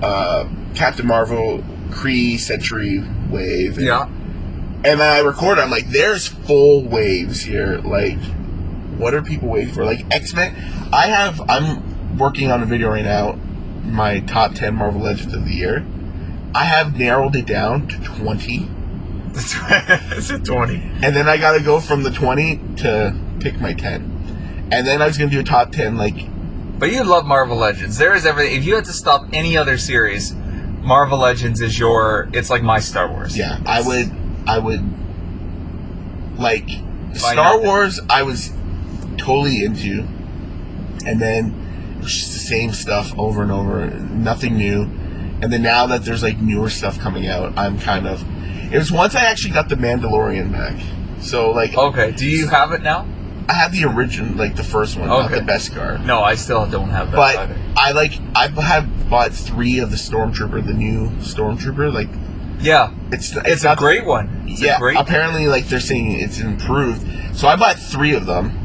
uh, 0.02 0.48
Captain 0.76 1.06
Marvel 1.08 1.64
Kree 1.90 2.38
Sentry 2.40 3.04
wave, 3.30 3.78
and 3.78 3.86
Yeah. 3.88 4.04
and 4.06 5.00
then 5.00 5.02
I 5.02 5.20
record. 5.20 5.60
I'm 5.60 5.70
like, 5.72 5.90
there's 5.90 6.28
full 6.28 6.84
waves 6.84 7.42
here. 7.42 7.78
Like, 7.84 8.20
what 8.98 9.14
are 9.14 9.22
people 9.22 9.50
waiting 9.50 9.74
for? 9.74 9.84
Like 9.86 10.06
X 10.12 10.34
Men, 10.34 10.56
I 10.94 11.08
have. 11.08 11.42
I'm 11.50 12.18
working 12.18 12.52
on 12.52 12.62
a 12.62 12.66
video 12.66 12.90
right 12.90 13.04
now. 13.06 13.38
My 13.84 14.20
top 14.20 14.54
ten 14.54 14.76
Marvel 14.76 15.02
Legends 15.02 15.34
of 15.34 15.46
the 15.46 15.54
year. 15.54 15.86
I 16.54 16.64
have 16.66 16.98
narrowed 16.98 17.36
it 17.36 17.46
down 17.46 17.88
to 17.88 17.98
twenty, 18.04 18.68
Is 19.36 20.32
it 20.32 20.44
20? 20.46 20.76
and 21.04 21.16
then 21.16 21.30
I 21.30 21.38
got 21.38 21.54
to 21.58 21.64
go 21.64 21.80
from 21.80 22.04
the 22.04 22.12
twenty 22.12 22.60
to 22.78 23.16
pick 23.40 23.60
my 23.62 23.74
ten, 23.74 24.68
and 24.72 24.86
then 24.86 25.02
I 25.02 25.08
was 25.08 25.18
gonna 25.18 25.30
do 25.32 25.40
a 25.40 25.44
top 25.44 25.72
ten 25.72 25.96
like 25.98 26.16
But 26.80 26.92
you 26.92 27.04
love 27.04 27.26
Marvel 27.26 27.58
Legends. 27.58 27.98
There 27.98 28.16
is 28.16 28.26
everything. 28.26 28.56
If 28.58 28.66
you 28.66 28.76
had 28.76 28.86
to 28.86 28.94
stop 28.94 29.28
any 29.34 29.58
other 29.58 29.78
series, 29.78 30.34
Marvel 30.82 31.20
Legends 31.20 31.62
is 31.62 31.78
your. 31.78 32.30
It's 32.34 32.50
like 32.50 32.64
my 32.64 32.80
Star 32.80 33.08
Wars. 33.10 33.38
Yeah, 33.38 33.60
I 33.66 33.82
would. 33.82 34.12
I 34.48 34.60
would 34.60 34.82
like 36.38 36.70
Star 37.14 37.36
not? 37.36 37.62
Wars. 37.64 38.00
I 38.10 38.24
was 38.24 38.52
totally 39.18 39.64
into, 39.64 40.08
and 41.06 41.22
then 41.22 41.96
it 41.98 42.04
was 42.04 42.14
just 42.14 42.32
the 42.34 42.40
same 42.40 42.72
stuff 42.72 43.18
over 43.18 43.42
and 43.44 43.52
over, 43.52 43.88
nothing 43.88 44.56
new. 44.58 44.84
And 45.42 45.54
then 45.54 45.62
now 45.62 45.86
that 45.88 46.04
there's 46.04 46.24
like 46.24 46.40
newer 46.40 46.70
stuff 46.70 47.00
coming 47.00 47.28
out, 47.28 47.58
I'm 47.58 47.80
kind 47.80 48.08
of. 48.08 48.24
It 48.74 48.78
was 48.78 48.92
once 48.92 49.16
I 49.16 49.26
actually 49.26 49.54
got 49.54 49.68
the 49.70 49.76
Mandalorian 49.76 50.52
back. 50.52 50.80
So 51.22 51.52
like 51.52 51.76
Okay. 51.78 52.12
Do 52.12 52.28
you 52.28 52.48
have 52.48 52.72
it 52.72 52.82
now? 52.82 53.06
I 53.48 53.54
had 53.54 53.72
the 53.72 53.86
original, 53.86 54.36
like 54.36 54.56
the 54.56 54.64
first 54.64 54.96
one, 54.96 55.08
not 55.08 55.26
Okay. 55.26 55.40
the 55.40 55.52
Beskar. 55.52 56.06
No, 56.06 56.22
I 56.22 56.36
still 56.36 56.68
don't 56.68 56.90
have 56.90 57.12
that. 57.12 57.16
But 57.18 57.36
either. 57.38 57.56
I 57.76 57.92
like 57.94 58.14
I 58.36 58.48
have 58.62 58.88
bought 59.10 59.34
three 59.34 59.80
of 59.80 59.92
the 59.92 59.98
Stormtrooper, 59.98 60.66
the 60.66 60.74
new 60.74 61.10
Stormtrooper. 61.20 61.94
Like 61.94 62.10
yeah, 62.60 62.94
it's 63.12 63.36
it's, 63.46 63.64
a 63.64 63.68
not- 63.70 63.78
great 63.78 64.06
one. 64.06 64.46
It's 64.48 64.62
yeah, 64.62 64.76
a 64.76 64.80
great. 64.80 64.98
apparently, 64.98 65.48
like 65.48 65.68
they're 65.68 65.80
saying 65.80 66.12
it's 66.20 66.40
improved. 66.40 67.08
So 67.36 67.48
I 67.48 67.56
bought 67.56 67.78
three 67.80 68.14
of 68.14 68.26
them. 68.26 68.56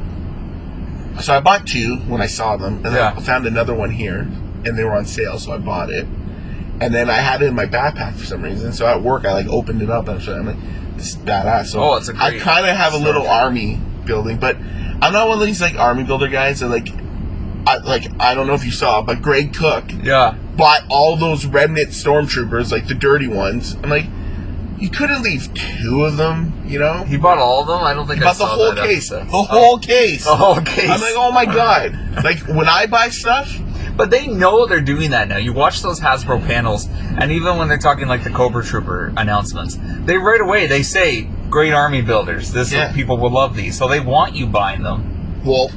So 1.21 1.33
I 1.37 1.41
bought 1.41 1.67
two 1.67 1.97
when 2.09 2.21
I 2.21 2.27
saw 2.27 2.57
them, 2.57 2.77
and 2.77 2.87
then 2.87 2.95
Yeah. 2.95 3.15
I 3.17 3.21
found 3.21 3.47
another 3.47 3.73
one 3.75 3.91
here, 3.91 4.21
and 4.65 4.77
they 4.77 4.83
were 4.83 4.97
on 4.97 5.05
sale, 5.05 5.39
so 5.39 5.53
I 5.53 5.59
bought 5.59 5.91
it. 5.91 6.07
And 6.81 6.93
then 6.93 7.09
I 7.09 7.15
had 7.19 7.41
it 7.41 7.47
in 7.47 7.55
my 7.55 7.67
backpack 7.67 8.15
for 8.17 8.25
some 8.27 8.43
reason. 8.43 8.73
So 8.73 8.85
at 8.87 9.01
work, 9.01 9.25
I 9.25 9.33
like 9.33 9.47
opened 9.47 9.81
it 9.81 9.91
up, 9.91 10.09
and 10.09 10.21
I'm 10.29 10.47
like, 10.47 10.97
"This 10.97 11.11
is 11.11 11.17
badass." 11.17 11.67
So 11.67 11.81
Oh, 11.85 11.95
it's 11.97 12.09
a 12.09 12.17
I 12.17 12.31
great 12.31 12.41
I 12.43 12.45
kind 12.45 12.67
of 12.67 12.77
have 12.77 12.95
a 12.95 12.99
little 12.99 13.29
army 13.29 13.81
building, 14.05 14.39
but 14.39 14.57
I'm 15.01 15.13
not 15.13 15.29
one 15.29 15.39
of 15.41 15.47
these 15.47 15.61
like 15.63 15.77
army 15.77 16.03
builder 16.03 16.29
guys 16.29 16.61
that 16.61 16.69
like. 16.69 16.89
I, 17.67 17.79
like 17.79 18.05
I 18.21 18.35
don't 18.35 18.47
know 18.47 18.55
if 18.55 18.65
you 18.65 18.71
saw, 18.73 19.03
but 19.03 19.23
Greg 19.23 19.55
Cook 19.55 19.85
Yeah. 20.03 20.37
bought 20.57 20.83
all 20.91 21.17
those 21.17 21.47
remnant 21.47 21.91
stormtroopers, 21.91 22.71
like 22.73 22.87
the 22.89 22.95
dirty 22.95 23.27
ones. 23.29 23.77
I'm 23.83 23.91
like, 23.91 24.07
you 24.79 24.91
couldn't 24.91 25.23
leave 25.23 25.49
two 25.55 26.05
of 26.05 26.17
them, 26.17 26.53
you 26.67 26.79
know? 26.79 27.05
He 27.05 27.17
bought 27.17 27.39
all 27.39 27.63
of 27.63 27.69
them. 27.69 27.83
I 27.83 27.95
don't 27.95 28.07
think 28.07 28.19
He 28.19 28.25
I 28.25 28.29
bought 28.29 28.39
the 28.39 28.47
whole 28.47 28.75
that 28.75 28.85
case, 28.87 29.09
the 29.11 29.25
whole 29.25 29.79
case. 29.79 30.25
The 30.27 30.37
whole 30.37 30.61
case. 30.61 30.91
I'm 30.91 31.01
like, 31.01 31.15
oh 31.17 31.33
my 31.33 31.45
god! 31.47 31.97
like 32.25 32.41
when 32.41 32.69
I 32.69 32.87
buy 32.87 33.09
stuff, 33.09 33.49
But 33.97 34.11
they 34.11 34.27
know 34.27 34.67
they're 34.67 34.81
doing 34.81 35.11
that 35.13 35.29
now. 35.29 35.37
You 35.37 35.53
watch 35.53 35.81
those 35.81 36.01
Hasbro 36.01 36.45
panels, 36.47 36.89
and 36.91 37.31
even 37.31 37.59
when 37.59 37.69
they're 37.69 37.79
talking 37.79 38.09
like 38.09 38.25
the 38.25 38.31
Cobra 38.31 38.65
Trooper 38.65 39.13
announcements, 39.17 39.79
they 40.05 40.19
right 40.19 40.41
away 40.41 40.67
they 40.67 40.83
say 40.83 41.23
great 41.49 41.73
army 41.73 42.03
builders. 42.03 42.53
This 42.53 42.73
Yeah. 42.73 42.93
people 42.93 43.17
will 43.17 43.31
love 43.31 43.55
these, 43.55 43.79
so 43.79 43.87
they 43.89 44.01
want 44.01 44.35
you 44.35 44.47
buying 44.49 44.83
them. 44.83 45.41
well, 45.45 45.71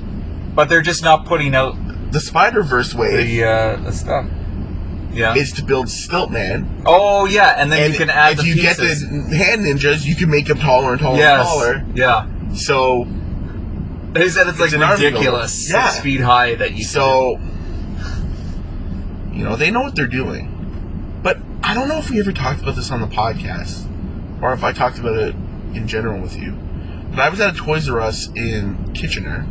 But 0.57 0.69
they're 0.69 0.81
just 0.81 1.03
not 1.03 1.25
putting 1.27 1.53
out 1.53 1.75
the 2.11 2.19
Spider 2.19 2.63
Verse 2.63 2.95
wave 2.95 3.27
the 3.27 3.43
uh, 3.43 3.75
the 3.77 3.91
stuff. 3.91 4.25
Yeah. 5.13 5.35
is 5.35 5.53
to 5.53 5.63
build 5.63 5.85
Stiltman, 5.85 6.83
oh 6.85 7.25
yeah, 7.27 7.53
and 7.57 7.71
then 7.71 7.83
and 7.83 7.93
you 7.93 7.99
can 7.99 8.09
add 8.09 8.39
if 8.39 8.45
you 8.45 8.55
pieces. 8.55 9.03
get 9.03 9.29
the 9.29 9.35
hand 9.35 9.61
ninjas, 9.61 10.03
you 10.03 10.15
can 10.15 10.31
make 10.31 10.47
them 10.47 10.57
taller 10.57 10.93
and 10.93 10.99
taller 11.01 11.17
yes. 11.19 11.39
and 11.39 11.47
taller. 11.47 11.85
Yeah. 11.95 12.53
So, 12.55 13.05
They 14.13 14.29
said 14.29 14.47
it's, 14.47 14.59
It's 14.59 14.73
an 14.73 14.81
like 14.81 14.97
ridiculous. 14.99 15.71
Yeah. 15.71 15.91
feet 15.91 16.21
high 16.21 16.55
that 16.55 16.73
you. 16.73 16.83
so, 16.83 17.39
you 19.31 19.43
know, 19.43 19.55
they 19.55 19.69
know 19.69 19.81
what 19.81 19.95
they're 19.95 20.07
doing. 20.07 21.19
But 21.21 21.37
I 21.63 21.73
don't 21.75 21.87
know 21.87 21.97
if 21.99 22.09
we 22.09 22.19
ever 22.19 22.31
talked 22.31 22.61
about 22.61 22.75
this 22.75 22.91
on 22.91 23.01
the 23.01 23.07
podcast, 23.07 23.87
or 24.41 24.53
if 24.53 24.63
I 24.63 24.71
talked 24.71 24.97
about 24.97 25.17
it 25.17 25.35
in 25.75 25.87
general 25.87 26.19
with 26.19 26.35
you. 26.35 26.51
But 27.11 27.19
I 27.19 27.29
was 27.29 27.39
at 27.39 27.53
a 27.53 27.57
Toys 27.57 27.87
R 27.89 28.01
Us 28.01 28.27
in 28.35 28.93
Kitchener, 28.93 29.47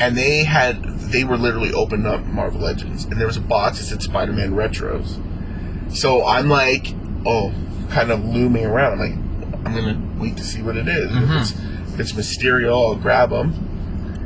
and 0.00 0.16
they 0.16 0.44
had 0.44 0.82
they 0.98 1.24
were 1.24 1.36
literally 1.36 1.72
opening 1.72 2.06
up 2.06 2.24
Marvel 2.24 2.60
Legends, 2.60 3.04
and 3.04 3.20
there 3.20 3.26
was 3.26 3.36
a 3.36 3.40
box 3.42 3.78
that 3.78 3.84
said 3.84 4.02
Spider-Man 4.02 4.52
Retros. 4.52 5.20
So 5.94 6.24
I'm 6.26 6.48
like, 6.48 6.88
oh, 7.26 7.52
kind 7.90 8.10
of 8.10 8.24
looming 8.24 8.64
around. 8.66 8.94
I'm 8.94 8.98
like, 8.98 9.64
I'm 9.66 9.74
gonna 9.74 10.00
wait 10.20 10.36
to 10.38 10.44
see 10.44 10.62
what 10.62 10.76
it 10.76 10.88
is. 10.88 11.10
Mhm. 11.10 11.22
If, 11.22 11.40
it's, 11.40 11.50
if 11.94 12.00
it's 12.00 12.12
Mysterio, 12.12 12.70
I'll 12.72 12.94
grab 12.96 13.30
them. 13.30 13.70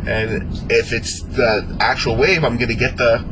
And 0.07 0.71
if 0.71 0.93
it's 0.93 1.23
the 1.23 1.77
actual 1.81 2.17
wave, 2.17 2.45
I'm 2.45 2.57
gonna 2.57 2.75
get 2.75 2.97
the 2.97 3.25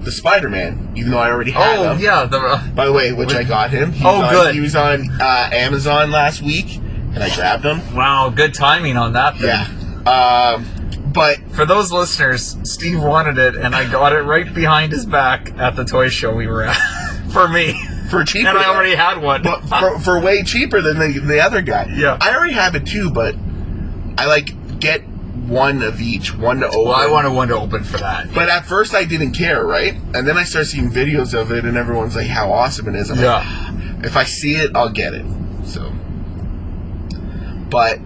the 0.00 0.12
Spider-Man, 0.12 0.92
even 0.96 1.10
though 1.12 1.18
I 1.18 1.30
already 1.30 1.50
had 1.50 1.78
oh 1.78 1.92
him. 1.92 2.00
yeah, 2.00 2.24
the 2.26 2.38
uh, 2.38 2.66
By 2.74 2.84
the 2.86 2.92
way, 2.92 3.12
which 3.12 3.34
I 3.34 3.42
got 3.42 3.70
him. 3.70 3.92
He 3.92 4.04
Oh, 4.04 4.20
on, 4.22 4.32
good. 4.32 4.54
He 4.54 4.60
was 4.60 4.76
on 4.76 5.08
uh, 5.20 5.48
Amazon 5.52 6.10
last 6.10 6.42
week, 6.42 6.76
and 6.76 7.18
I 7.22 7.34
grabbed 7.34 7.64
him. 7.64 7.80
wow, 7.94 8.30
good 8.34 8.52
timing 8.54 8.96
on 8.98 9.14
that. 9.14 9.36
Thing. 9.38 9.46
Yeah. 9.48 9.66
Um, 10.56 10.66
but 11.14 11.38
For 11.52 11.64
those 11.64 11.90
listeners, 11.92 12.56
Steve 12.64 13.00
wanted 13.02 13.38
it, 13.38 13.54
and 13.56 13.74
I 13.74 13.90
got 13.90 14.12
it 14.12 14.22
right 14.22 14.52
behind 14.52 14.92
his 14.92 15.06
back 15.06 15.56
at 15.58 15.76
the 15.76 15.84
toy 15.84 16.08
show 16.08 16.34
we 16.34 16.46
were 16.46 16.64
at. 16.64 16.74
for 17.32 17.48
me, 17.48 17.72
for 18.10 18.24
cheaper, 18.24 18.48
and 18.50 18.58
I 18.58 18.66
already 18.74 18.94
had 18.94 19.22
one. 19.22 19.42
but 19.42 19.60
for, 19.68 19.98
for 20.00 20.20
way 20.20 20.42
cheaper 20.42 20.80
than 20.82 20.98
the, 20.98 21.18
the 21.20 21.40
other 21.40 21.62
guy. 21.62 21.86
Yeah. 21.94 22.18
I 22.20 22.34
already 22.34 22.54
have 22.54 22.74
it 22.74 22.86
too, 22.86 23.10
but 23.10 23.34
I 24.18 24.26
like 24.26 24.78
get 24.80 25.02
one 25.08 25.82
of 25.82 26.00
each, 26.00 26.34
one 26.34 26.60
to 26.60 26.66
open. 26.68 26.84
well, 26.84 26.94
I 26.94 27.06
wanted 27.06 27.30
one 27.32 27.48
to 27.48 27.56
open 27.56 27.84
for 27.84 27.98
that. 27.98 28.32
But 28.34 28.48
at 28.48 28.66
first, 28.66 28.94
I 28.94 29.04
didn't 29.04 29.32
care, 29.32 29.64
right? 29.64 29.94
And 30.14 30.26
then 30.26 30.36
I 30.38 30.44
started 30.44 30.68
seeing 30.68 30.90
videos 30.90 31.38
of 31.38 31.50
it, 31.52 31.64
and 31.64 31.76
everyone's 31.76 32.16
like, 32.16 32.26
"How 32.28 32.50
awesome 32.52 32.88
it 32.88 32.94
is!" 32.96 33.10
I'm 33.10 33.18
Yeah. 33.18 33.38
like, 33.96 34.04
"If 34.06 34.16
I 34.16 34.24
see 34.24 34.54
it, 34.56 34.70
I'll 34.74 34.88
get 34.90 35.12
it." 35.14 35.24
So, 35.64 35.92
but 37.70 37.98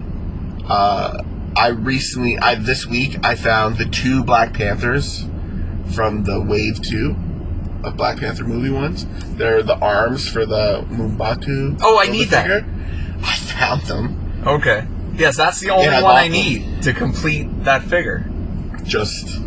uh, 0.67 1.23
I 1.59 1.67
recently, 1.69 2.37
I 2.37 2.55
this 2.55 2.85
week, 2.85 3.17
I 3.21 3.35
found 3.35 3.77
the 3.77 3.85
two 3.85 4.23
Black 4.23 4.53
Panthers 4.53 5.25
from 5.93 6.23
the 6.23 6.41
Wave 6.41 6.81
Two 6.81 7.17
of 7.83 7.97
Black 7.97 8.17
Panther 8.19 8.45
movie 8.45 8.69
ones. 8.69 9.05
They're 9.35 9.61
the 9.61 9.75
arms 9.77 10.27
for 10.27 10.45
the 10.45 10.85
M'Baku. 10.89 11.79
Oh, 11.81 11.99
I 11.99 12.07
need 12.07 12.29
that. 12.29 12.43
figure. 12.43 12.65
I 13.23 13.35
found 13.35 13.81
them. 13.83 14.43
Okay. 14.47 14.85
Yes, 15.15 15.35
that's 15.35 15.59
the 15.59 15.69
only 15.71 15.85
Yeah, 15.87 16.01
one 16.01 16.15
I 16.15 16.23
them. 16.23 16.31
need 16.31 16.81
to 16.83 16.93
complete 16.93 17.65
that 17.65 17.83
figure. 17.83 18.25
Just. 18.83 19.39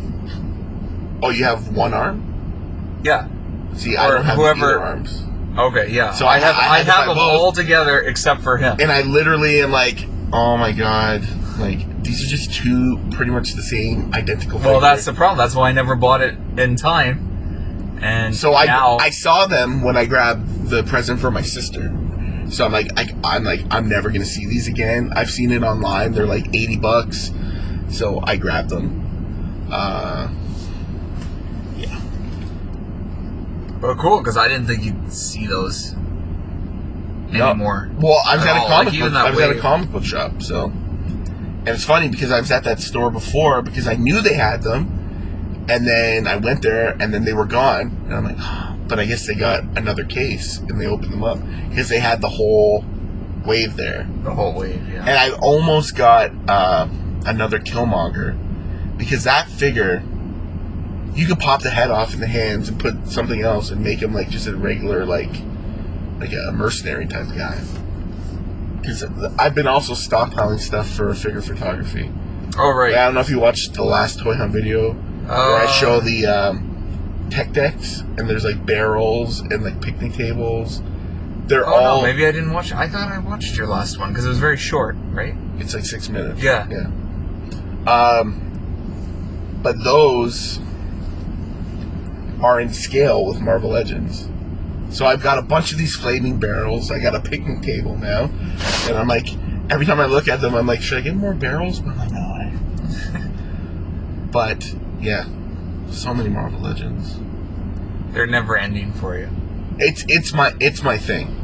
Oh, 1.22 1.30
you 1.30 1.44
have 1.44 1.74
one 1.74 1.94
arm? 1.94 3.00
Yeah. 3.04 3.26
See, 3.74 3.96
I 3.96 4.08
don't 4.10 4.24
have 4.24 4.36
whoever- 4.36 4.78
arms. 4.80 5.24
Okay. 5.56 5.88
Yeah. 5.90 6.12
So 6.12 6.26
I 6.26 6.34
I- 6.34 6.38
have 6.40 6.56
I 6.56 6.68
I, 6.68 6.78
have 6.82 7.06
them 7.06 7.16
both. 7.16 7.40
all 7.40 7.52
together 7.52 8.00
except 8.00 8.42
for 8.42 8.58
him. 8.58 8.76
and 8.80 8.92
I 8.92 9.00
literally 9.02 9.62
am 9.62 9.70
like, 9.70 10.06
oh 10.32 10.58
my 10.58 10.72
god, 10.72 11.26
like 11.58 11.80
these 12.12 12.24
are 12.26 12.28
just 12.28 12.52
two 12.52 12.98
pretty 13.12 13.30
much 13.30 13.54
the 13.54 13.62
same 13.62 14.12
identical. 14.12 14.58
Well, 14.58 14.80
that's 14.80 15.06
the 15.06 15.14
problem. 15.14 15.38
That's 15.38 15.54
why 15.54 15.70
I 15.70 15.72
never 15.72 15.96
bought 15.96 16.20
it 16.20 16.36
in 16.58 16.76
time. 16.76 17.98
And 18.02 18.36
so 18.36 18.54
I 18.54 18.66
now 18.66 18.98
I 18.98 19.08
saw 19.10 19.46
them 19.46 19.82
when 19.82 19.96
I 19.96 20.04
grabbed 20.04 20.68
the 20.68 20.82
present 20.82 21.20
for 21.20 21.30
my 21.30 21.40
sister. 21.40 21.90
So 22.50 22.66
I'm 22.66 22.72
like, 22.72 22.88
I, 22.98 23.08
I'm 23.24 23.44
like, 23.44 23.60
I'm 23.70 23.88
never 23.88 24.10
gonna 24.10 24.26
see 24.26 24.44
these 24.46 24.68
again. 24.68 25.10
I've 25.16 25.30
seen 25.30 25.50
it 25.52 25.62
online; 25.62 26.12
they're 26.12 26.26
like 26.26 26.48
eighty 26.54 26.76
bucks. 26.76 27.30
So 27.88 28.20
I 28.24 28.36
grabbed 28.36 28.68
them. 28.68 29.66
Uh, 29.70 30.28
yeah, 31.78 31.98
Well, 33.80 33.94
cool, 33.96 34.18
because 34.18 34.36
I 34.36 34.48
didn't 34.48 34.66
think 34.66 34.84
you'd 34.84 35.10
see 35.10 35.46
those 35.46 35.94
No. 37.30 37.48
anymore. 37.50 37.90
Well, 37.98 38.20
I 38.26 38.36
was 38.36 38.44
At 38.44 38.56
at 38.56 38.64
a 38.64 38.66
comic 38.68 38.92
Like, 38.92 39.00
book. 39.00 39.12
I 39.14 39.30
was 39.30 39.40
at 39.40 39.50
a 39.56 39.60
comic 39.60 39.90
book 39.90 40.04
shop. 40.04 40.42
So, 40.42 40.70
and 41.64 41.68
it's 41.68 41.84
funny 41.84 42.08
because 42.08 42.30
I 42.30 42.40
was 42.40 42.50
at 42.50 42.64
that 42.64 42.80
store 42.80 43.10
before 43.10 43.62
because 43.62 43.86
I 43.86 43.94
knew 43.94 44.20
they 44.20 44.34
had 44.34 44.62
them, 44.62 45.66
and 45.68 45.86
then 45.86 46.26
I 46.26 46.36
went 46.36 46.62
there 46.62 46.96
and 47.00 47.14
then 47.14 47.24
they 47.24 47.32
were 47.32 47.44
gone, 47.44 47.96
and 48.06 48.14
I'm 48.14 48.24
like, 48.24 48.36
but 48.88 48.98
I 48.98 49.04
guess 49.06 49.26
they 49.26 49.34
got 49.34 49.62
another 49.76 50.04
case 50.04 50.58
and 50.58 50.80
they 50.80 50.86
opened 50.86 51.12
them 51.12 51.24
up 51.24 51.38
because 51.70 51.88
they 51.88 52.00
had 52.00 52.20
the 52.20 52.28
whole 52.28 52.84
wave 53.46 53.76
there, 53.76 54.08
The 54.22 54.34
whole 54.34 54.52
wave, 54.54 54.86
yeah. 54.88 55.00
and 55.00 55.10
I 55.10 55.30
almost 55.38 55.96
got 55.96 56.30
uh, 56.48 56.88
another 57.26 57.58
Killmonger 57.58 58.36
because 58.98 59.24
that 59.24 59.48
figure. 59.48 60.02
You 61.14 61.26
could 61.26 61.40
pop 61.40 61.60
the 61.60 61.68
head 61.68 61.90
off 61.90 62.14
in 62.14 62.20
the 62.20 62.26
hands 62.26 62.70
and 62.70 62.80
put 62.80 63.06
something 63.06 63.42
else 63.42 63.70
and 63.70 63.84
make 63.84 64.00
him 64.00 64.14
like 64.14 64.30
just 64.30 64.46
a 64.46 64.56
regular 64.56 65.04
like 65.04 65.28
like 66.18 66.32
a 66.32 66.52
mercenary 66.52 67.06
type 67.06 67.28
of 67.28 67.36
guy. 67.36 67.62
Because 68.82 69.04
I've 69.38 69.54
been 69.54 69.66
also 69.68 69.94
stockpiling 69.94 70.58
stuff 70.58 70.88
for 70.90 71.14
figure 71.14 71.40
photography. 71.40 72.10
oh, 72.58 72.72
right. 72.74 72.92
I 72.94 73.04
don't 73.06 73.14
know 73.14 73.20
if 73.20 73.30
you 73.30 73.38
watched 73.40 73.74
the 73.74 73.84
last 73.84 74.18
Toy 74.20 74.34
Hunt 74.34 74.52
video 74.52 74.92
where 74.92 75.32
I 75.32 75.64
Uh, 75.64 75.66
show 75.68 76.00
the 76.00 76.26
um, 76.26 77.26
tech 77.30 77.52
decks 77.52 78.00
and 78.18 78.28
there's 78.28 78.44
like 78.44 78.66
barrels 78.66 79.40
and 79.40 79.62
like 79.64 79.80
picnic 79.80 80.12
tables. 80.14 80.82
They're 81.46 81.66
Oh, 81.66 81.72
all 81.74 81.96
no, 82.00 82.02
maybe 82.06 82.26
I 82.26 82.32
didn't 82.32 82.52
watch 82.52 82.72
I 82.72 82.88
thought 82.88 83.10
I 83.12 83.18
watched 83.18 83.56
your 83.56 83.66
last 83.68 83.98
one 83.98 84.10
because 84.10 84.24
it 84.24 84.28
was 84.28 84.38
very 84.38 84.56
short, 84.56 84.96
right? 85.10 85.34
it's 85.58 85.74
like 85.74 85.84
six 85.84 86.08
minutes. 86.08 86.42
Yeah. 86.42 86.66
yeah. 86.68 86.86
Um, 87.90 88.40
but 89.62 89.82
those 89.84 90.58
are 92.42 92.60
in 92.60 92.72
scale 92.72 93.24
with 93.26 93.40
Marvel 93.40 93.70
Legends. 93.70 94.28
So 94.92 95.06
I've 95.06 95.22
got 95.22 95.38
a 95.38 95.42
bunch 95.42 95.72
of 95.72 95.78
these 95.78 95.96
flaming 95.96 96.38
barrels. 96.38 96.90
I 96.90 96.98
got 96.98 97.14
a 97.14 97.20
picnic 97.20 97.62
table 97.62 97.96
now, 97.96 98.24
and 98.88 98.96
I'm 98.96 99.08
like, 99.08 99.26
every 99.70 99.86
time 99.86 100.00
I 100.00 100.06
look 100.06 100.28
at 100.28 100.40
them, 100.40 100.54
I'm 100.54 100.66
like, 100.66 100.82
should 100.82 100.98
I 100.98 101.00
get 101.00 101.16
more 101.16 101.34
barrels? 101.34 101.80
But 101.80 101.92
I'm 101.92 101.98
like, 101.98 102.12
no. 102.12 102.28
But 104.30 104.74
yeah, 105.00 105.26
so 105.90 106.14
many 106.14 106.28
Marvel 106.30 106.60
Legends. 106.60 107.18
They're 108.12 108.26
never 108.26 108.56
ending 108.56 108.92
for 108.92 109.18
you. 109.18 109.28
It's 109.78 110.04
it's 110.08 110.32
my 110.32 110.54
it's 110.60 110.82
my 110.82 110.98
thing. 110.98 111.38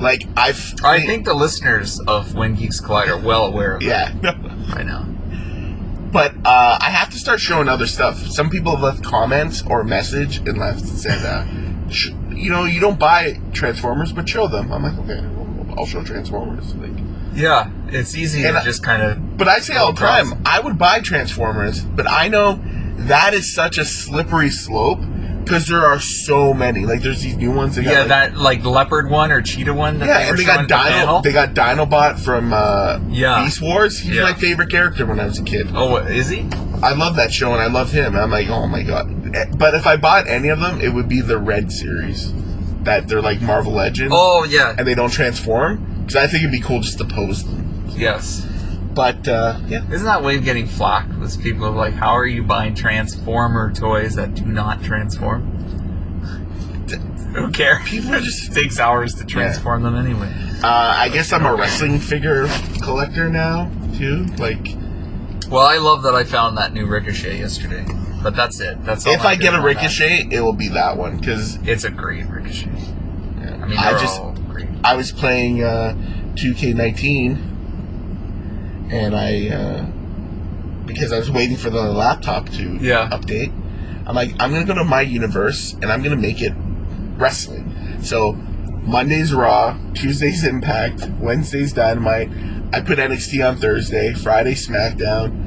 Like 0.00 0.24
I've 0.36 0.74
I 0.82 1.00
think 1.00 1.24
the 1.24 1.34
listeners 1.34 2.00
of 2.00 2.34
When 2.34 2.54
Geeks 2.54 2.80
Collide 2.80 3.08
are 3.08 3.18
well 3.18 3.46
aware 3.46 3.76
of 3.76 3.82
yeah. 3.82 4.12
that 4.22 4.36
right 4.74 4.86
now. 4.86 5.04
But 6.12 6.34
uh, 6.44 6.78
I 6.80 6.90
have 6.90 7.10
to 7.10 7.18
start 7.18 7.40
showing 7.40 7.68
other 7.68 7.86
stuff. 7.86 8.18
Some 8.26 8.50
people 8.50 8.72
have 8.72 8.82
left 8.82 9.02
comments 9.02 9.62
or 9.66 9.82
message 9.82 10.38
and 10.38 10.58
left 10.58 10.84
said, 10.86 11.24
uh, 11.24 11.46
you 12.42 12.50
know, 12.50 12.64
you 12.64 12.80
don't 12.80 12.98
buy 12.98 13.38
Transformers, 13.52 14.12
but 14.12 14.28
show 14.28 14.48
them. 14.48 14.72
I'm 14.72 14.82
like, 14.82 14.98
okay, 14.98 15.24
I'll 15.78 15.86
show 15.86 16.02
Transformers. 16.02 16.74
Like, 16.74 16.90
Yeah, 17.34 17.70
it's 17.88 18.16
easy 18.16 18.44
And 18.44 18.54
to 18.56 18.60
I- 18.60 18.64
just 18.64 18.82
kind 18.82 19.02
of. 19.02 19.38
but 19.38 19.48
I 19.48 19.58
say 19.60 19.76
all 19.76 19.92
the 19.92 20.02
across. 20.02 20.28
time, 20.30 20.42
I 20.44 20.60
would 20.60 20.76
buy 20.78 21.00
Transformers, 21.00 21.82
but 21.82 22.06
I 22.10 22.28
know 22.28 22.60
that 22.98 23.34
is 23.34 23.54
such 23.54 23.78
a 23.78 23.84
slippery 23.84 24.50
slope 24.50 25.00
because 25.44 25.66
there 25.66 25.84
are 25.84 25.98
so 25.98 26.52
many. 26.54 26.84
Like, 26.86 27.02
there's 27.02 27.22
these 27.22 27.36
new 27.36 27.50
ones. 27.50 27.76
Got, 27.76 27.84
Yeah, 27.84 27.98
like, 28.00 28.08
that 28.08 28.36
like 28.36 28.64
leopard 28.64 29.10
one 29.10 29.32
or 29.32 29.40
cheetah 29.42 29.74
one. 29.74 29.98
That 29.98 30.06
yeah, 30.06 30.18
they 30.18 30.28
and 30.28 30.38
they 30.38 30.44
got 30.44 30.60
the 30.62 30.66
Dino. 30.68 30.82
panel. 30.88 31.20
They 31.22 31.32
got 31.32 31.54
Dinobot 31.54 32.20
from 32.20 32.52
uh, 32.52 33.00
Yeah. 33.08 33.42
Beast 33.44 33.60
Wars. 33.62 33.98
He's 33.98 34.14
Yeah. 34.16 34.22
my 34.22 34.34
favorite 34.34 34.70
character 34.70 35.04
when 35.06 35.18
I 35.18 35.24
was 35.24 35.38
a 35.38 35.42
kid. 35.42 35.68
Oh, 35.74 35.90
what, 35.90 36.10
is 36.12 36.28
he? 36.28 36.46
I 36.82 36.94
love 36.94 37.16
that 37.16 37.32
show 37.32 37.52
and 37.52 37.60
I 37.62 37.66
love 37.68 37.92
him. 37.92 38.16
I'm 38.16 38.30
like, 38.30 38.48
oh 38.48 38.66
my 38.66 38.82
god. 38.82 39.34
Eh, 39.36 39.46
But 39.56 39.74
if 39.74 39.86
I 39.86 39.96
bought 39.96 40.26
any 40.26 40.48
of 40.48 40.60
them, 40.60 40.80
it 40.80 40.92
would 40.92 41.08
be 41.08 41.20
the 41.20 41.38
Red 41.38 41.70
series. 41.72 42.32
That 42.82 43.06
they're 43.08 43.22
like 43.22 43.40
Marvel 43.40 43.72
Legends 43.72 44.12
Oh 44.16 44.42
yeah, 44.44 44.74
and 44.76 44.86
they 44.86 44.94
don't 44.96 45.12
transform. 45.12 46.00
Because 46.00 46.16
I 46.16 46.26
think 46.26 46.42
it'd 46.42 46.50
be 46.52 46.60
cool 46.60 46.80
just 46.80 46.98
to 46.98 47.04
pose 47.04 47.44
them. 47.44 47.84
yes. 47.90 48.46
But 48.94 49.26
uh, 49.26 49.58
yeah, 49.68 49.88
Isn't 49.90 50.04
that 50.04 50.22
wave 50.22 50.44
getting 50.44 50.66
flack 50.66 51.08
with 51.18 51.40
people 51.42 51.64
of 51.66 51.74
like, 51.76 51.94
how 51.94 52.10
are 52.10 52.26
you 52.26 52.42
buying 52.42 52.74
Transformer 52.74 53.72
toys 53.72 54.16
that 54.16 54.34
do 54.34 54.44
not 54.44 54.82
transform? 54.82 55.42
Who 57.34 57.50
cares? 57.52 57.88
people 57.88 58.10
just. 58.20 58.52
Takes 58.54 58.78
hours 58.78 59.14
to 59.14 59.24
transform 59.24 59.82
them 59.82 59.94
anyway. 59.94 60.30
Uh, 60.62 60.94
I 60.98 61.08
guess 61.08 61.32
I'm 61.32 61.46
a 61.46 61.54
wrestling 61.54 61.98
figure 61.98 62.46
collector 62.82 63.30
now 63.30 63.70
too. 63.96 64.26
Like, 64.36 64.74
Well, 65.52 65.66
I 65.66 65.76
love 65.76 66.02
that 66.04 66.14
I 66.14 66.24
found 66.24 66.56
that 66.56 66.72
new 66.72 66.86
Ricochet 66.86 67.38
yesterday, 67.38 67.84
but 68.22 68.34
that's 68.34 68.58
it. 68.58 68.82
That's 68.84 69.06
all 69.06 69.12
if 69.12 69.20
I 69.20 69.36
get 69.36 69.52
a 69.52 69.58
on 69.58 69.62
that. 69.62 69.66
Ricochet, 69.66 70.28
it 70.30 70.40
will 70.40 70.54
be 70.54 70.68
that 70.68 70.96
one. 70.96 71.18
Because 71.18 71.58
It's 71.64 71.84
a 71.84 71.90
great 71.90 72.26
Ricochet. 72.26 72.70
I 72.70 73.66
mean, 73.66 73.78
I 73.78 73.92
just. 73.92 74.18
I 74.82 74.96
was 74.96 75.12
playing 75.12 75.62
uh, 75.62 75.94
2K19, 76.36 78.90
and 78.90 79.14
I 79.14 79.48
uh, 79.50 79.84
because 80.86 81.12
I 81.12 81.18
was 81.18 81.30
waiting 81.30 81.56
for 81.56 81.68
the 81.68 81.82
laptop 81.82 82.48
to 82.50 82.78
Yeah. 82.80 83.10
update. 83.10 83.52
I'm 84.06 84.14
like, 84.14 84.30
I'm 84.40 84.52
gonna 84.52 84.64
go 84.64 84.74
to 84.74 84.84
my 84.84 85.02
universe, 85.02 85.74
and 85.74 85.92
I'm 85.92 86.02
gonna 86.02 86.16
make 86.16 86.40
it 86.40 86.54
wrestling. 87.18 87.98
So 88.02 88.32
Monday's 88.32 89.34
Raw, 89.34 89.76
Tuesday's 89.94 90.44
Impact, 90.44 91.08
Wednesday's 91.20 91.72
Dynamite. 91.72 92.30
I 92.72 92.80
put 92.80 92.98
NXT 92.98 93.46
on 93.46 93.56
Thursday, 93.58 94.14
Friday 94.14 94.54
SmackDown, 94.54 95.41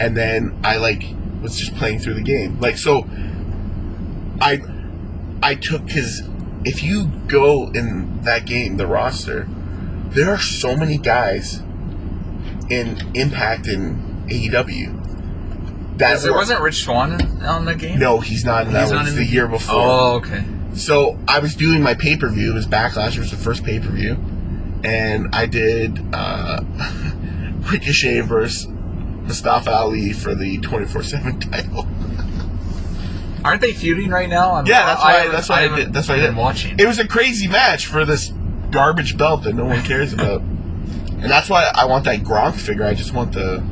and 0.00 0.16
then 0.16 0.58
I 0.64 0.76
like 0.76 1.04
was 1.42 1.56
just 1.56 1.74
playing 1.76 1.98
through 2.00 2.14
the 2.14 2.22
game. 2.22 2.58
Like 2.60 2.78
so, 2.78 3.06
I 4.40 4.60
I 5.42 5.54
took 5.54 5.84
because 5.86 6.22
if 6.64 6.82
you 6.82 7.06
go 7.26 7.70
in 7.70 8.22
that 8.22 8.46
game, 8.46 8.76
the 8.76 8.86
roster, 8.86 9.48
there 10.10 10.30
are 10.30 10.38
so 10.38 10.76
many 10.76 10.98
guys 10.98 11.62
in 12.70 12.98
Impact 13.14 13.66
and 13.68 14.28
AEW. 14.30 14.94
That 15.98 16.20
there 16.20 16.32
wasn't 16.32 16.60
Rich 16.60 16.84
Swann 16.84 17.20
on 17.42 17.64
the 17.64 17.74
game. 17.74 17.98
no, 17.98 18.20
he's 18.20 18.44
not 18.44 18.66
in 18.68 18.72
that 18.72 18.82
He's 18.84 18.92
one. 18.92 19.04
not 19.04 19.08
in 19.08 19.16
the 19.16 19.24
year 19.24 19.48
before. 19.48 19.74
Oh, 19.76 20.14
okay. 20.16 20.44
So 20.74 21.18
I 21.26 21.40
was 21.40 21.56
doing 21.56 21.82
my 21.82 21.94
pay 21.94 22.16
per 22.16 22.28
view. 22.28 22.52
It 22.52 22.54
was 22.54 22.66
Backlash. 22.66 23.16
It 23.16 23.20
was 23.20 23.30
the 23.32 23.36
first 23.36 23.64
pay 23.64 23.80
per 23.80 23.88
view, 23.88 24.16
and 24.84 25.34
I 25.34 25.46
did 25.46 26.00
uh, 26.12 26.60
Ricochet 27.72 28.20
versus 28.20 28.68
Mustafa 29.28 29.70
Ali 29.70 30.12
for 30.12 30.34
the 30.34 30.58
twenty 30.58 30.86
four 30.86 31.02
seven 31.02 31.38
title. 31.52 31.86
Aren't 33.44 33.60
they 33.60 33.72
feuding 33.72 34.10
right 34.10 34.28
now? 34.28 34.52
I'm, 34.54 34.66
Yeah, 34.66 34.84
that's 34.86 35.02
why. 35.02 35.12
haven't- 35.12 35.32
that's 35.32 35.48
why 35.48 35.56
I, 35.56 35.60
haven't 35.62 35.78
did. 35.78 35.92
That's 35.92 36.08
why 36.08 36.14
I 36.16 36.20
did. 36.20 36.36
watching. 36.36 36.78
It 36.80 36.86
was 36.86 36.98
a 36.98 37.06
crazy 37.06 37.46
match 37.46 37.86
for 37.86 38.04
this 38.04 38.32
garbage 38.70 39.16
belt 39.16 39.44
that 39.44 39.54
no 39.54 39.64
one 39.64 39.82
cares 39.82 40.12
about, 40.12 40.40
and 40.40 41.24
that's 41.24 41.48
why 41.48 41.70
I 41.74 41.84
want 41.86 42.04
that 42.06 42.20
Gronk 42.20 42.56
figure. 42.56 42.84
I 42.84 42.94
just 42.94 43.14
want 43.14 43.32
the 43.32 43.62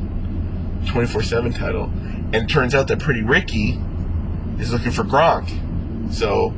twenty 0.87 1.07
four 1.07 1.21
seven 1.21 1.51
title, 1.51 1.85
and 1.85 2.35
it 2.35 2.47
turns 2.49 2.73
out 2.73 2.87
that 2.87 2.99
Pretty 2.99 3.23
Ricky 3.23 3.79
is 4.59 4.71
looking 4.71 4.91
for 4.91 5.03
Gronk. 5.03 6.13
So 6.13 6.53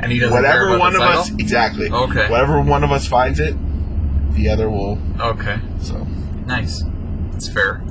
and 0.00 0.10
he 0.10 0.18
doesn't 0.18 0.34
whatever 0.34 0.78
one 0.78 0.94
of 0.94 1.00
title? 1.00 1.20
us 1.20 1.30
exactly. 1.32 1.90
Okay. 1.90 2.28
Whatever 2.30 2.60
one 2.62 2.82
of 2.84 2.90
us 2.90 3.06
finds 3.06 3.38
it, 3.38 3.54
the 4.34 4.48
other 4.48 4.70
will. 4.70 4.98
Okay, 5.20 5.58
So 5.80 5.98
nice. 6.46 6.82
It's 7.44 7.52
fair. 7.52 7.82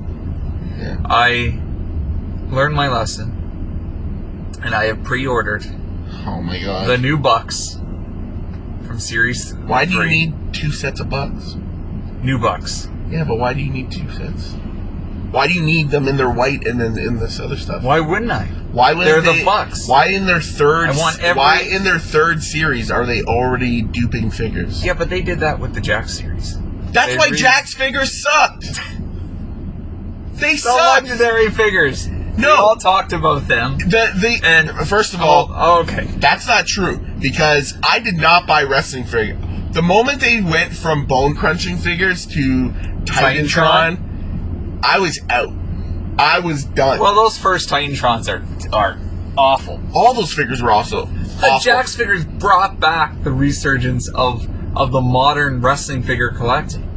yeah. 0.78 0.98
I 1.06 1.60
learned 2.50 2.74
my 2.74 2.88
lesson, 2.88 4.58
and 4.64 4.74
I 4.74 4.86
have 4.86 5.04
pre-ordered 5.04 5.66
Oh 6.26 6.42
my 6.42 6.58
god. 6.64 6.88
the 6.88 6.98
new 6.98 7.18
Bucks 7.18 7.74
from 8.88 8.98
Series. 8.98 9.54
why 9.54 9.84
do 9.84 9.92
you 9.92 10.00
three. 10.04 10.10
need 10.10 10.54
two 10.54 10.72
sets 10.72 11.02
of 11.02 11.10
bucks? 11.10 11.56
new 12.24 12.40
Bucks? 12.40 12.88
Yeah, 13.10 13.26
but 13.26 13.40
why 13.40 13.54
do 13.54 13.60
you 13.62 13.70
need 13.72 13.92
two 13.92 14.10
sets? 14.12 14.54
Why 15.32 15.48
do 15.48 15.54
you 15.54 15.62
need 15.62 15.90
them 15.90 16.08
in 16.08 16.16
their 16.16 16.30
white 16.30 16.66
and 16.66 16.80
then 16.80 16.98
in 16.98 17.18
this 17.20 17.38
other 17.42 17.58
stuff? 17.58 17.84
Why 17.84 18.00
wouldn't 18.00 18.32
I? 18.32 18.46
Why 18.72 18.94
would 18.94 19.06
They're 19.06 19.20
they, 19.22 19.40
the 19.40 19.44
Bucks. 19.46 19.86
Why 19.88 20.08
in 20.08 20.26
their 20.28 20.40
third? 20.42 20.92
I 20.92 20.98
want 20.98 21.20
every- 21.22 21.38
Why 21.40 21.60
in 21.62 21.84
their 21.84 22.00
third 22.00 22.42
series 22.42 22.90
are 22.90 23.06
they 23.06 23.22
already 23.24 23.82
duping 23.82 24.32
figures? 24.32 24.84
Yeah, 24.86 24.94
but 24.94 25.10
they 25.10 25.22
did 25.22 25.42
that 25.42 25.60
with 25.60 25.74
the 25.74 25.82
Jakks 25.82 26.12
series. 26.12 26.58
That's 26.94 27.12
they 27.14 27.18
why 27.18 27.28
re- 27.30 27.38
Jakks 27.38 27.76
figures 27.76 28.22
sucked. 28.24 28.80
They 30.42 30.54
The 30.54 30.58
sucked. 30.58 31.04
legendary 31.06 31.50
figures. 31.52 32.08
We 32.10 32.42
No. 32.44 32.56
all 32.56 32.76
talked 32.76 33.14
about 33.14 33.48
them. 33.48 33.78
The 33.78 34.12
the 34.16 34.40
And 34.44 34.70
first 34.88 35.14
of 35.14 35.22
all, 35.22 35.52
Oh, 35.56 35.82
okay. 35.82 36.08
That's 36.18 36.48
not 36.48 36.66
true 36.68 37.00
because 37.20 37.76
I 37.88 38.00
did 38.00 38.18
not 38.18 38.48
buy 38.48 38.64
wrestling 38.64 39.04
figure. 39.06 39.38
The 39.72 39.82
moment 39.82 40.20
they 40.20 40.42
went 40.42 40.74
from 40.74 41.06
bone 41.06 41.36
crunching 41.36 41.78
figures 41.78 42.26
to 42.28 42.74
Titantron, 43.06 44.00
I 44.84 45.00
was 45.00 45.20
out. 45.30 45.54
I 46.18 46.40
was 46.40 46.64
done. 46.66 47.00
Well, 47.00 47.16
those 47.16 47.38
first 47.38 47.70
Titantrons 47.70 48.28
are 48.28 48.42
are 48.76 48.98
awful. 49.38 49.80
All 49.94 50.14
those 50.14 50.34
figures 50.34 50.62
were 50.62 50.72
also 50.72 51.06
The 51.40 51.48
awful. 51.48 51.72
Jakks 51.72 51.96
figures 51.96 52.26
brought 52.26 52.80
back 52.80 53.24
the 53.24 53.32
resurgence 53.32 54.10
of 54.10 54.48
of 54.76 54.92
the 54.92 55.02
modern 55.02 55.62
wrestling 55.62 56.02
figure 56.04 56.30
collecting. 56.30 56.88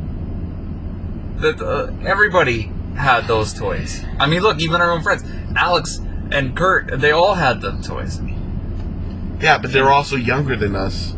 That 1.41 1.61
uh, 1.61 1.91
everybody 2.07 2.71
had 2.97 3.27
those 3.27 3.53
toys. 3.53 4.05
I 4.19 4.27
mean, 4.27 4.41
look, 4.43 4.61
even 4.61 4.81
our 4.81 4.91
own 4.91 5.03
friends, 5.03 5.25
Alex 5.57 6.01
and 6.31 6.57
Kurt, 6.57 7.01
they 7.01 7.11
all 7.11 7.35
had 7.35 7.61
them 7.61 7.83
toys. 7.83 8.21
Yeah, 9.41 9.59
but 9.59 9.73
they 9.73 9.83
were 9.83 9.93
also 9.93 10.17
younger 10.17 10.57
than 10.57 10.75
us. 10.75 11.15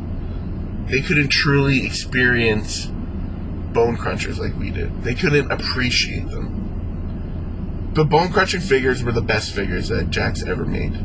They 0.87 1.01
couldn't 1.01 1.29
truly 1.29 1.85
experience 1.85 2.87
bone 2.87 3.97
crunchers 3.97 4.39
like 4.39 4.57
we 4.59 4.71
did. 4.71 5.03
They 5.03 5.15
couldn't 5.15 5.51
appreciate 5.51 6.29
them. 6.31 7.91
The 7.95 8.05
bone 8.05 8.33
crunching 8.33 8.61
figures 8.61 9.03
were 9.03 9.13
the 9.13 9.23
best 9.23 9.55
figures 9.55 9.89
that 9.89 10.11
Jakks 10.11 10.47
ever 10.47 10.65
made. 10.65 10.99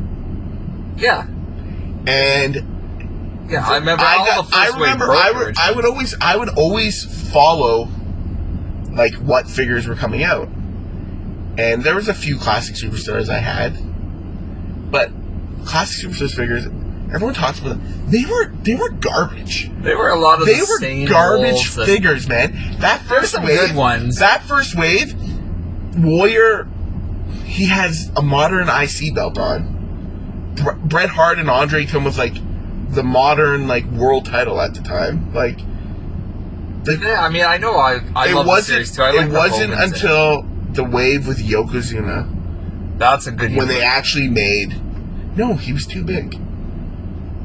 Yeah, 0.96 1.26
And 2.06 3.48
yeah. 3.48 3.66
I 3.66 3.78
remember 3.78 4.04
I, 4.04 4.16
got, 4.26 4.54
I 4.54 4.68
remember 4.68 5.06
I 5.10 5.30
would. 5.30 5.56
I 5.58 5.72
would 5.72 5.84
always 5.84 6.14
I 6.20 6.36
would 6.36 6.50
always 6.50 7.30
follow 7.32 7.88
like 8.90 9.14
what 9.14 9.48
figures 9.48 9.86
were 9.86 9.94
coming 9.96 10.22
out. 10.22 10.48
And 11.58 11.82
there 11.84 11.94
was 11.94 12.08
a 12.08 12.14
few 12.14 12.38
classic 12.38 12.76
superstars 12.76 13.28
I 13.28 13.38
had. 13.38 13.76
But 14.90 15.10
classic 15.66 16.08
superstars 16.08 16.34
figures 16.34 16.66
everyone 17.14 17.34
talks 17.34 17.58
about 17.60 17.70
them. 17.70 18.10
They 18.10 18.24
were 18.24 18.48
they 18.62 18.74
were 18.74 18.88
garbage. 18.90 19.70
They 19.82 19.94
were 19.94 20.08
a 20.08 20.18
lot 20.18 20.40
of 20.40 20.46
They 20.46 20.54
the 20.54 21.02
were 21.04 21.08
garbage 21.08 21.68
figures, 21.68 22.26
man. 22.28 22.76
That 22.80 23.02
first 23.02 23.32
some 23.32 23.44
wave 23.44 23.58
good 23.58 23.76
ones. 23.76 24.18
That 24.18 24.42
first 24.44 24.76
wave 24.78 25.14
Warrior 25.96 26.68
he 27.44 27.66
has 27.66 28.10
a 28.16 28.22
modern 28.22 28.68
IC 28.68 29.14
belt 29.14 29.36
on. 29.38 30.54
Bre- 30.56 30.72
Bret 30.72 31.10
Hart 31.10 31.38
and 31.38 31.50
Andre 31.50 31.84
come 31.84 32.04
with 32.04 32.16
like 32.16 32.34
the 32.90 33.02
modern 33.02 33.68
like 33.68 33.84
world 33.86 34.24
title 34.24 34.60
at 34.60 34.74
the 34.74 34.80
time. 34.82 35.32
Like 35.34 35.58
the, 36.84 36.98
Yeah, 37.02 37.22
I 37.22 37.28
mean, 37.28 37.44
I 37.44 37.58
know 37.58 37.74
I 37.76 38.00
I 38.16 38.28
it 38.30 38.34
love 38.34 38.46
wasn't 38.46 38.86
series 38.86 38.96
too. 38.96 39.02
I 39.02 39.10
like 39.12 39.26
it 39.26 39.32
wasn't 39.32 39.72
Hogan's 39.74 39.92
in 39.92 39.96
it. 39.98 40.02
until 40.02 40.42
the 40.74 40.84
wave 40.84 41.26
with 41.26 41.38
Yokozuna 41.38 42.98
That's 42.98 43.26
a 43.26 43.32
good 43.32 43.54
when 43.54 43.68
they 43.68 43.82
actually 43.82 44.28
made. 44.28 44.80
No, 45.36 45.54
he 45.54 45.72
was 45.72 45.86
too 45.86 46.04
big. 46.04 46.38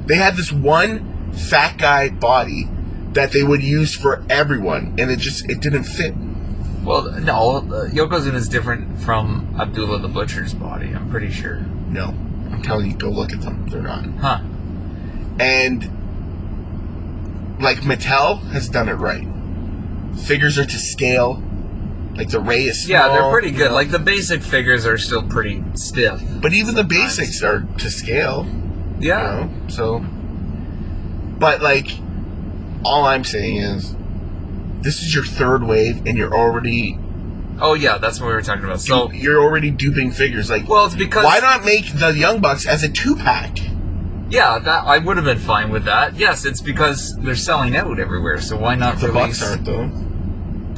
They 0.05 0.15
had 0.15 0.35
this 0.35 0.51
one 0.51 1.31
fat 1.33 1.77
guy 1.77 2.09
body 2.09 2.69
that 3.13 3.31
they 3.31 3.43
would 3.43 3.63
use 3.63 3.95
for 3.95 4.23
everyone, 4.29 4.95
and 4.97 5.09
it 5.11 5.19
just 5.19 5.49
it 5.49 5.61
didn't 5.61 5.83
fit. 5.83 6.13
Well, 6.83 7.11
no, 7.19 7.57
uh, 7.57 7.89
Yokozuna 7.89 8.35
is 8.35 8.47
different 8.47 8.99
from 9.01 9.55
Abdullah 9.59 9.99
the 9.99 10.07
Butcher's 10.07 10.53
body. 10.53 10.93
I'm 10.93 11.09
pretty 11.09 11.31
sure. 11.31 11.59
No, 11.89 12.05
I'm 12.51 12.61
telling 12.61 12.91
you, 12.91 12.97
go 12.97 13.09
look 13.09 13.33
at 13.33 13.41
them. 13.41 13.67
They're 13.67 13.81
not. 13.81 14.05
Huh? 14.19 14.39
And 15.39 15.97
like 17.59 17.79
Mattel 17.79 18.41
has 18.51 18.69
done 18.69 18.87
it 18.89 18.93
right. 18.93 19.27
Figures 20.17 20.57
are 20.57 20.65
to 20.65 20.77
scale. 20.77 21.43
Like 22.17 22.29
the 22.29 22.39
Ray 22.39 22.63
is 22.63 22.89
Yeah, 22.89 23.09
they're 23.09 23.29
pretty 23.29 23.51
good. 23.51 23.71
Like 23.71 23.91
the 23.91 23.99
basic 23.99 24.41
figures 24.41 24.85
are 24.85 24.97
still 24.97 25.23
pretty 25.23 25.63
stiff. 25.75 26.21
but 26.41 26.53
even 26.53 26.73
the 26.75 26.81
sometimes. 26.81 27.17
basics 27.17 27.43
are 27.43 27.61
to 27.77 27.89
scale. 27.89 28.47
Yeah. 28.99 29.45
You 29.45 29.45
know? 29.45 29.69
So, 29.69 29.99
but 31.39 31.61
like, 31.61 31.91
all 32.83 33.05
I'm 33.05 33.23
saying 33.23 33.57
is, 33.57 33.95
this 34.81 35.01
is 35.03 35.13
your 35.13 35.25
third 35.25 35.63
wave, 35.63 36.05
and 36.05 36.17
you're 36.17 36.33
already 36.33 36.97
Oh 37.59 37.73
yeah, 37.73 37.97
that's 37.97 38.19
what 38.19 38.27
we 38.27 38.33
were 38.33 38.41
talking 38.41 38.65
about. 38.65 38.81
So, 38.81 39.11
you're 39.11 39.41
already 39.41 39.71
duping 39.71 40.11
figures. 40.11 40.49
Like, 40.49 40.67
well, 40.67 40.85
it's 40.85 40.95
because 40.95 41.25
why 41.25 41.39
not 41.39 41.65
make 41.65 41.91
the 41.91 42.11
Young 42.13 42.39
Bucks 42.39 42.67
as 42.67 42.83
a 42.83 42.89
two 42.89 43.15
pack? 43.15 43.57
Yeah, 44.29 44.59
that 44.59 44.83
I 44.85 44.97
would 44.97 45.17
have 45.17 45.25
been 45.25 45.39
fine 45.39 45.71
with 45.71 45.85
that. 45.85 46.15
Yes, 46.15 46.45
it's 46.45 46.61
because 46.61 47.15
they're 47.17 47.35
selling 47.35 47.75
out 47.75 47.99
everywhere. 47.99 48.41
So 48.41 48.57
why 48.57 48.75
not 48.75 48.99
The 48.99 49.07
release? 49.11 49.39
Bucks 49.39 49.43
aren't 49.51 49.65
though. 49.65 50.06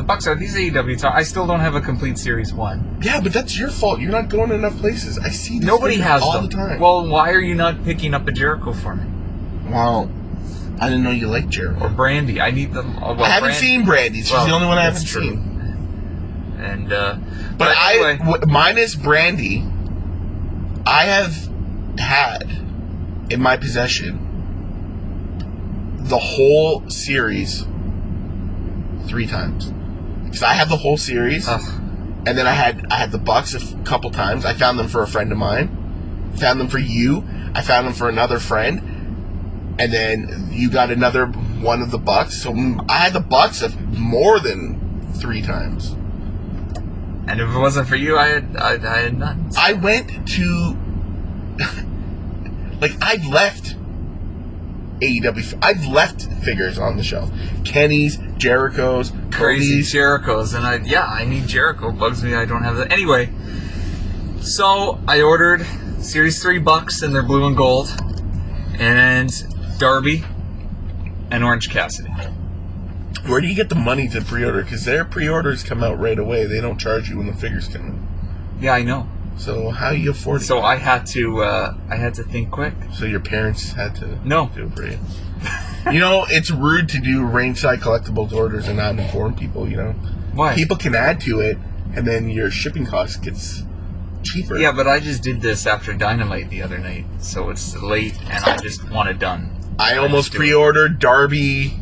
Are 0.10 0.34
these 0.36 0.55
AEW. 0.55 0.97
Talk, 0.99 1.14
I 1.14 1.22
still 1.22 1.45
don't 1.45 1.60
have 1.60 1.76
a 1.76 1.82
complete 1.82 2.18
series 2.18 2.51
one. 2.51 2.97
Yeah, 3.03 3.22
but 3.22 3.32
that's 3.32 3.57
your 3.60 3.70
fault. 3.70 3.99
You're 3.99 4.12
not 4.12 4.28
going 4.28 4.51
enough 4.51 4.76
places. 4.78 5.20
I 5.20 5.30
see. 5.30 5.60
These 5.60 5.68
Nobody 5.68 5.97
has 5.97 6.24
all 6.24 6.34
them. 6.34 6.45
the 6.49 6.55
time. 6.55 6.80
Well, 6.80 7.07
why 7.07 7.32
are 7.32 7.39
you 7.39 7.53
not 7.53 7.84
picking 7.84 8.16
up 8.16 8.28
a 8.28 8.32
Jericho 8.32 8.74
for 8.74 8.95
me 8.95 9.03
well, 9.70 10.10
I 10.82 10.89
didn't 10.89 11.03
know 11.03 11.12
you 11.12 11.28
liked 11.28 11.49
Jericho. 11.49 11.86
or 11.86 11.89
Brandi? 11.89 12.41
I 12.41 12.49
need 12.49 12.74
them. 12.74 12.95
Oh, 13.03 13.14
well, 13.14 13.24
I 13.26 13.30
haven't 13.30 13.51
Brandi- 13.51 13.60
seen 13.60 13.86
Brandi. 13.86 14.16
She's 14.16 14.32
well, 14.32 14.47
the 14.47 14.51
only 14.53 14.66
one 14.68 14.80
I 14.80 14.84
haven't 14.86 15.05
true. 15.05 15.22
seen. 15.22 16.55
And 16.57 16.91
uh, 16.91 17.18
But, 17.55 17.78
anyway, 17.78 18.14
I, 18.14 18.18
w- 18.18 18.43
minus 18.47 18.95
Brandi, 18.95 19.64
I 20.88 21.03
have 21.05 21.36
had 21.99 22.49
in 23.30 23.39
my 23.43 23.57
possession 23.57 24.26
the 25.99 26.18
whole 26.18 26.89
series 26.89 27.66
three 29.05 29.28
times. 29.28 29.72
Because 30.30 30.43
I 30.43 30.53
have 30.53 30.69
the 30.69 30.77
whole 30.77 30.97
series, 30.97 31.47
and 31.47 32.38
then 32.38 32.45
I 32.47 32.51
had 32.53 32.86
I 32.91 32.95
had 32.95 33.11
the 33.11 33.17
Bucks 33.17 33.53
a 33.55 33.59
f- 33.59 33.84
couple 33.84 34.11
times. 34.11 34.45
I 34.45 34.53
found 34.53 34.77
them 34.77 34.88
for 34.88 35.01
a 35.01 35.07
friend 35.07 35.32
of 35.32 35.38
mine, 35.38 36.32
found 36.38 36.59
them 36.59 36.67
for 36.67 36.77
you. 36.77 37.23
I 37.55 37.61
found 37.63 37.88
them 37.88 37.93
for 37.93 38.07
another 38.09 38.38
friend, 38.39 39.75
and 39.80 39.91
then 39.91 40.49
you 40.51 40.69
got 40.69 40.91
another 40.91 41.25
one 41.25 41.82
of 41.82 41.89
the 41.91 41.97
Bucks. 41.97 42.41
So 42.43 42.53
I 42.88 42.97
had 42.97 43.13
the 43.13 43.19
Bucks 43.19 43.61
of 43.63 43.80
more 43.97 44.39
than 44.39 44.80
three 45.15 45.41
times. 45.41 45.89
and 47.27 47.41
if 47.41 47.49
it 47.49 47.57
wasn't 47.57 47.88
for 47.88 47.95
you, 47.95 48.17
I 48.17 48.27
had 48.27 48.55
I, 48.57 48.73
I 48.73 48.97
had 49.01 49.17
none. 49.17 49.49
I 49.57 49.73
went 49.73 50.27
to 50.38 50.77
like 52.82 52.91
I've 53.01 53.25
left 53.25 53.75
AEW. 55.02 55.60
I've 55.62 55.86
left 55.88 56.32
figures 56.43 56.78
on 56.78 56.97
the 56.97 57.04
shelf. 57.04 57.32
Kenny's, 57.64 58.18
Jericho's, 58.38 59.12
crazy 59.32 59.82
Jericho's, 59.82 60.54
and 60.54 60.66
I 60.66 60.76
yeah, 60.78 61.06
I 61.06 61.26
need 61.26 61.47
Jericho. 61.47 61.91
Bugs 61.91 62.24
me, 62.24 62.36
I 62.36 62.45
don't 62.45 62.64
have 62.64 62.78
that. 62.78 62.91
Anyway, 62.91 63.30
so 64.41 65.00
I 65.08 65.22
ordered 65.22 65.66
Series 66.00 66.41
Three 66.41 66.60
Bucks 66.60 67.02
and 67.02 67.14
they're 67.14 67.24
blue 67.24 67.45
and 67.45 67.56
gold, 67.56 67.89
and 68.78 69.32
Darby, 69.78 70.24
and 71.32 71.43
Orange 71.43 71.70
Cassidy. 71.70 72.12
Where 73.28 73.41
do 73.41 73.47
you 73.47 73.56
get 73.56 73.70
the 73.70 73.76
money 73.76 74.08
to 74.10 74.22
pre-order? 74.22 74.64
Because 74.64 74.86
their 74.86 75.06
pre-orders 75.06 75.62
come 75.62 75.84
out 75.84 76.00
right 76.00 76.18
away. 76.18 76.45
They 76.45 76.62
don't 76.62 76.80
charge 76.80 77.10
you 77.10 77.18
when 77.18 77.28
the 77.28 77.34
figures 77.34 77.68
come 77.68 77.86
in. 77.86 78.08
Yeah, 78.62 78.74
I 78.74 78.84
know. 78.84 79.08
So 79.40 79.70
how 79.70 79.92
you 79.92 80.12
afford? 80.12 80.42
So 80.42 80.62
I 80.62 80.76
had 80.76 81.06
to 81.08 81.42
uh, 81.44 81.74
I 81.90 81.96
had 81.96 82.14
to 82.16 82.24
think 82.24 82.52
quick. 82.52 82.74
So 82.94 83.06
your 83.06 83.22
parents 83.22 83.72
had 83.72 83.96
to 83.96 84.20
No. 84.28 84.52
do 84.54 84.66
it 84.66 84.76
for 84.76 84.86
you. 84.86 85.00
you 85.94 86.00
know, 86.00 86.26
it's 86.30 86.52
rude 86.52 86.90
to 86.90 87.00
do 87.00 87.26
ringside 87.26 87.80
collectibles 87.80 88.34
orders 88.34 88.68
and 88.68 88.78
not 88.78 89.00
inform 89.00 89.36
people. 89.36 89.68
You 89.70 89.78
know, 89.78 89.92
Why? 90.34 90.56
people 90.56 90.76
can 90.78 90.94
add 90.94 91.22
to 91.22 91.40
it, 91.40 91.58
and 91.96 92.06
then 92.06 92.30
your 92.30 92.52
shipping 92.52 92.86
cost 92.86 93.24
gets 93.24 93.64
cheaper. 94.24 94.58
yeah, 94.58 94.74
but 94.74 94.86
I 94.88 95.00
just 95.00 95.24
did 95.24 95.40
this 95.42 95.66
after 95.66 95.94
Dynamite 95.94 96.50
the 96.50 96.62
other 96.62 96.78
night, 96.78 97.06
so 97.20 97.50
it's 97.50 97.74
late, 97.82 98.20
and 98.30 98.44
I 98.44 98.58
just 98.58 98.90
want 98.92 99.08
it 99.08 99.18
done. 99.20 99.56
I 99.80 99.96
almost 99.96 100.26
just 100.26 100.32
do 100.34 100.38
it. 100.40 100.40
pre-ordered 100.40 101.00
Darby, 101.00 101.80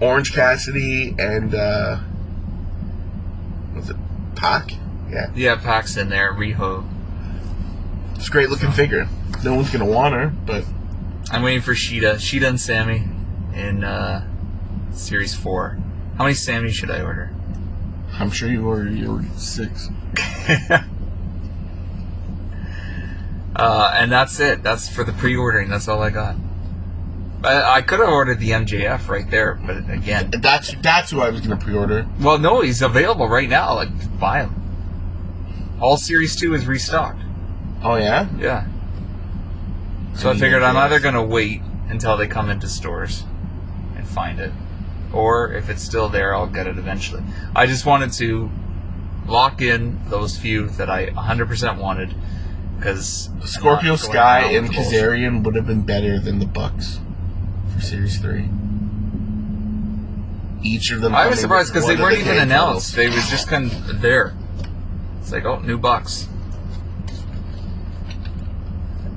Orange 0.00 0.34
Cassidy, 0.34 1.14
and 1.18 1.54
uh 1.54 2.00
was 3.74 3.88
it 3.88 3.96
Pac? 4.36 4.72
Yeah, 5.10 5.30
Yeah, 5.34 5.56
Pax 5.56 5.96
in 5.96 6.08
there, 6.08 6.32
Riho. 6.32 6.86
it's 8.16 8.28
a 8.28 8.30
great 8.30 8.50
looking 8.50 8.70
figure. 8.72 9.08
No 9.44 9.54
one's 9.54 9.70
gonna 9.70 9.84
want 9.86 10.14
her, 10.14 10.28
but 10.46 10.64
I'm 11.30 11.42
waiting 11.42 11.62
for 11.62 11.74
Shida, 11.74 12.14
Shida 12.16 12.46
and 12.48 12.60
Sammy 12.60 13.04
in 13.54 13.84
uh, 13.84 14.26
Series 14.92 15.34
Four. 15.34 15.78
How 16.16 16.24
many 16.24 16.34
Sammy 16.34 16.70
should 16.72 16.90
I 16.90 17.00
order? 17.02 17.30
I'm 18.12 18.30
sure 18.30 18.48
you 18.48 18.66
ordered 18.66 19.24
six. 19.38 19.88
Uh, 23.56 23.92
and 23.96 24.12
that's 24.12 24.38
it. 24.38 24.62
That's 24.62 24.88
for 24.88 25.02
the 25.02 25.12
pre-ordering. 25.12 25.68
That's 25.68 25.88
all 25.88 26.00
I 26.00 26.10
got. 26.10 26.36
I, 27.42 27.76
I 27.78 27.82
could 27.82 27.98
have 27.98 28.08
ordered 28.08 28.38
the 28.38 28.50
MJF 28.50 29.08
right 29.08 29.28
there, 29.30 29.54
but 29.54 29.78
again, 29.90 30.30
That's 30.30 30.74
that's 30.80 31.10
who 31.10 31.20
I 31.20 31.30
was 31.30 31.40
gonna 31.40 31.56
pre-order. 31.56 32.06
well, 32.20 32.38
no, 32.38 32.60
he's 32.60 32.82
available 32.82 33.28
right 33.28 33.48
now. 33.48 33.74
Like, 33.74 34.18
buy 34.20 34.42
him. 34.44 34.54
All 35.80 35.96
Series 35.96 36.36
Two 36.36 36.54
is 36.54 36.66
restocked. 36.66 37.20
Oh 37.82 37.96
yeah, 37.96 38.28
Yeah. 38.38 38.66
So 40.14 40.30
I 40.30 40.32
need 40.32 40.40
figured 40.40 40.62
I'm 40.62 40.76
either 40.76 40.98
gonna 40.98 41.22
wait 41.22 41.62
until 41.88 42.16
they 42.16 42.26
come 42.26 42.50
into 42.50 42.68
stores 42.68 43.24
and 43.96 44.06
find 44.06 44.40
it, 44.40 44.52
or 45.12 45.52
if 45.52 45.70
it's 45.70 45.82
still 45.82 46.08
there, 46.08 46.34
I'll 46.34 46.48
get 46.48 46.66
it 46.66 46.76
eventually. 46.76 47.22
I 47.54 47.66
just 47.66 47.86
wanted 47.86 48.12
to 48.14 48.50
lock 49.26 49.60
in 49.62 50.00
those 50.08 50.36
few 50.36 50.68
that 50.70 50.90
I 50.90 51.10
100% 51.10 51.78
wanted 51.78 52.14
because 52.78 53.28
Scorpio 53.44 53.96
Sky 53.96 54.40
and 54.52 54.70
Kazarian 54.70 55.44
would 55.44 55.54
have 55.54 55.66
been 55.66 55.82
better 55.82 56.18
than 56.18 56.38
the 56.38 56.46
Bucks 56.46 56.98
for 57.72 57.80
Series 57.80 58.18
Three. 58.18 58.48
Each 60.62 60.90
of 60.90 61.00
them. 61.00 61.14
I 61.14 61.28
was 61.28 61.40
surprised 61.40 61.72
because 61.72 61.86
they 61.86 61.96
weren't 61.96 62.16
the 62.16 62.22
even 62.22 62.38
announced. 62.38 62.96
They 62.96 63.08
was 63.08 63.28
just 63.30 63.46
kind 63.48 63.70
of 63.70 64.00
there. 64.00 64.34
It's 65.28 65.32
like, 65.34 65.44
oh, 65.44 65.58
new 65.58 65.76
box. 65.76 66.26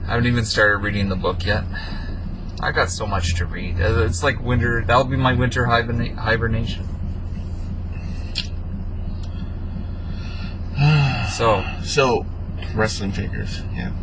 I 0.05 0.09
haven't 0.15 0.27
even 0.27 0.43
started 0.43 0.79
reading 0.79 1.07
the 1.07 1.15
book 1.15 1.45
yet. 1.45 1.63
I 2.59 2.73
got 2.73 2.89
so 2.89 3.07
much 3.07 3.35
to 3.35 3.45
read. 3.45 3.79
Uh, 3.79 4.03
It's 4.03 4.21
like 4.21 4.41
winter. 4.43 4.83
That'll 4.85 5.05
be 5.05 5.15
my 5.15 5.31
winter 5.31 5.67
hiberna- 5.67 6.17
hibernation. 6.17 6.85
So, 11.29 11.63
So, 11.81 12.25
wrestling 12.75 13.13
figures, 13.13 13.61
yeah. 13.73 13.93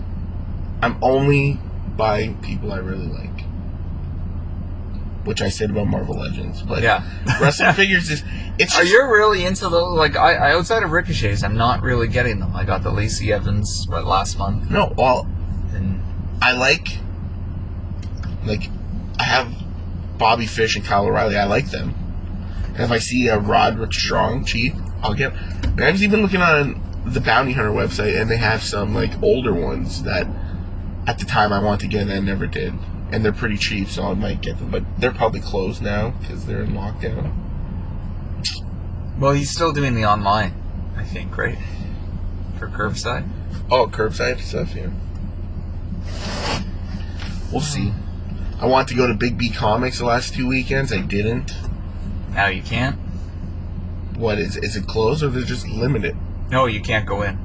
I'm 0.81 0.97
only 1.03 1.61
buying 1.95 2.39
people 2.41 2.73
I 2.73 2.79
really 2.79 3.07
like. 3.07 3.45
Which 5.29 5.43
I 5.43 5.51
said 5.51 5.68
about 5.68 5.89
Marvel 5.89 6.16
Legends. 6.16 6.62
But 6.62 6.83
yeah. 6.83 7.05
wrestling 7.39 7.72
figures 7.74 8.11
is 8.11 8.24
it's 8.59 8.76
Are 8.76 8.83
you 8.83 9.05
really 9.05 9.45
into 9.45 9.68
those? 9.68 9.97
Like, 9.97 10.16
I, 10.16 10.35
I 10.35 10.53
outside 10.55 10.83
of 10.83 10.91
Ricochets, 10.91 11.43
I'm 11.45 11.55
not 11.55 11.83
really 11.83 12.09
getting 12.09 12.41
them. 12.41 12.57
I 12.57 12.64
got 12.64 12.83
the 12.83 12.91
Lacey 12.91 13.31
Evans 13.31 13.85
what 13.89 14.07
last 14.07 14.39
month, 14.39 14.70
No, 14.70 14.93
well 14.97 15.29
and 15.74 16.03
I 16.41 16.53
like 16.53 16.99
like 18.47 18.70
I 19.20 19.24
have 19.24 19.53
Bobby 20.16 20.47
Fish 20.47 20.76
and 20.76 20.85
Kyle 20.85 21.05
O'Reilly, 21.05 21.37
I 21.37 21.45
like 21.45 21.70
them. 21.70 21.95
And 22.68 22.81
if 22.81 22.91
I 22.91 22.99
see 22.99 23.29
a 23.29 23.39
Roderick 23.39 23.93
Strong 23.93 24.47
cheap, 24.47 24.74
I'll 25.03 25.14
get 25.14 25.33
I 25.79 25.91
was 25.91 26.03
even 26.03 26.22
looking 26.22 26.41
on 26.41 26.83
the 27.05 27.20
Bounty 27.20 27.53
Hunter 27.53 27.70
website 27.70 28.18
and 28.20 28.31
they 28.31 28.37
have 28.39 28.62
some 28.62 28.95
like 28.95 29.22
older 29.22 29.53
ones 29.53 30.03
that 30.05 30.26
at 31.07 31.18
the 31.18 31.24
time 31.24 31.53
I 31.53 31.59
want 31.61 31.81
to 31.83 31.87
get 31.87 32.03
and 32.03 32.12
I 32.12 32.20
never 32.20 32.47
did. 32.47 32.74
And 33.11 33.25
they're 33.25 33.33
pretty 33.33 33.57
cheap, 33.57 33.89
so 33.89 34.05
I 34.05 34.15
might 34.15 34.43
get 34.43 34.59
them. 34.59 34.71
But 34.71 34.85
they're 34.99 35.13
probably 35.13 35.41
closed 35.41 35.81
now 35.83 36.11
because 36.21 36.45
they're 36.47 36.63
in 36.63 36.73
lockdown. 36.73 37.33
well, 39.19 39.33
he's 39.33 39.51
still 39.51 39.73
doing 39.73 39.95
the 39.95 40.05
online, 40.05 40.55
I 40.97 41.05
think, 41.05 41.37
right? 41.37 41.59
For 42.59 42.69
curbside. 42.69 43.29
Oh, 43.71 43.87
curbside 43.87 44.41
stuff, 44.41 44.75
yeah. 44.75 44.91
We'll 47.51 47.61
see. 47.63 47.93
I 48.61 48.67
want 48.67 48.89
to 48.89 48.95
go 48.95 49.07
to 49.07 49.15
Big 49.15 49.39
B 49.39 49.51
Comics 49.51 49.99
the 49.99 50.05
last 50.05 50.35
two 50.35 50.47
weekends. 50.47 50.93
I 50.93 51.01
didn't. 51.01 51.53
Now 52.33 52.49
you 52.49 52.63
can't. 52.63 52.97
What 54.17 54.39
is 54.39 54.57
is 54.57 54.77
it 54.77 54.87
closed 54.87 55.23
or 55.23 55.29
they're 55.29 55.43
just 55.45 55.67
limited? 55.69 56.17
No, 56.51 56.67
you 56.67 56.81
can't 56.81 57.07
go 57.07 57.23
in. 57.23 57.39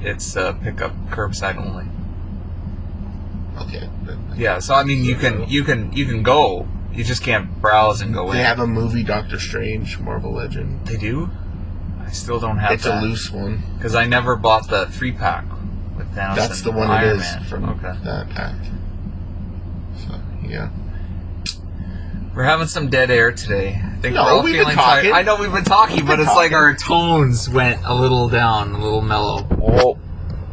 It's 0.00 0.36
uh, 0.36 0.54
pickup 0.54 0.92
curbside 1.10 1.56
only. 1.56 1.84
Okay. 3.60 3.88
Yeah, 4.36 4.58
so 4.58 4.74
I 4.74 4.82
mean, 4.84 5.04
you 5.04 5.14
can 5.14 5.48
you 5.48 5.62
can 5.64 5.92
you 5.92 6.06
can 6.06 6.22
go. 6.22 6.66
You 6.92 7.02
just 7.04 7.22
can't 7.22 7.60
browse 7.60 8.00
and 8.00 8.12
go 8.14 8.24
They 8.26 8.30
in. 8.32 8.36
They 8.38 8.42
have 8.44 8.58
a 8.60 8.66
movie, 8.66 9.02
Doctor 9.02 9.38
Strange, 9.38 9.98
Marvel 9.98 10.32
Legend. 10.32 10.86
They 10.86 10.96
do. 10.96 11.28
I 12.00 12.10
still 12.10 12.38
don't 12.38 12.58
have 12.58 12.72
It's 12.72 12.84
that 12.84 13.02
a 13.02 13.06
loose 13.06 13.30
one. 13.30 13.62
because 13.76 13.94
I 13.94 14.06
never 14.06 14.36
bought 14.36 14.68
the 14.68 14.86
three 14.86 15.10
pack 15.12 15.44
with 15.96 16.08
Thanos. 16.14 16.36
That's 16.36 16.58
and 16.64 16.66
the 16.72 16.78
one 16.78 16.90
Iron 16.90 17.08
it 17.08 17.12
is 17.16 17.20
Man. 17.22 17.44
from 17.44 17.64
Okay, 17.70 17.92
that 18.04 18.30
pack. 18.30 18.54
So 19.96 20.20
yeah. 20.46 20.68
we're 22.34 22.44
having 22.44 22.66
some 22.66 22.88
dead 22.90 23.10
air 23.10 23.32
today. 23.32 23.80
I 23.82 23.96
think 24.00 24.14
No, 24.14 24.24
we're 24.24 24.30
all 24.32 24.42
we've 24.42 24.54
been 24.54 24.74
talking. 24.74 25.10
tired. 25.10 25.14
I 25.14 25.22
know 25.22 25.36
we've 25.36 25.52
been 25.52 25.64
talking, 25.64 25.96
We've 25.96 26.06
but 26.06 26.16
been 26.16 26.26
it's 26.26 26.34
like 26.36 26.52
our 26.52 26.74
tones 26.74 27.48
went 27.48 27.80
a 27.84 27.94
little 27.94 28.28
down, 28.28 28.72
a 28.72 28.78
little 28.78 29.00
mellow. 29.00 29.46
Well, 29.58 29.98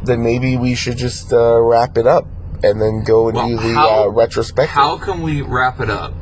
then 0.04 0.22
maybe 0.22 0.56
we 0.56 0.74
should 0.74 0.96
just 0.96 1.32
uh, 1.32 1.60
wrap 1.60 1.96
it 1.98 2.06
up 2.06 2.26
and 2.62 2.80
then 2.80 3.02
go 3.04 3.28
and 3.28 3.36
Well, 3.36 3.48
do 3.48 3.56
the 3.56 3.74
how- 3.74 4.04
uh, 4.04 4.08
retrospective. 4.08 4.70
How 4.74 4.96
can 4.98 5.22
we 5.22 5.42
wrap 5.42 5.80
it 5.80 5.90
up 5.90 6.14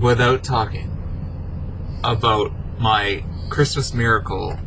without 0.00 0.42
talking 0.42 0.90
about 2.04 2.52
my 2.78 3.24
Christmas 3.48 3.94
miracle 3.94 4.58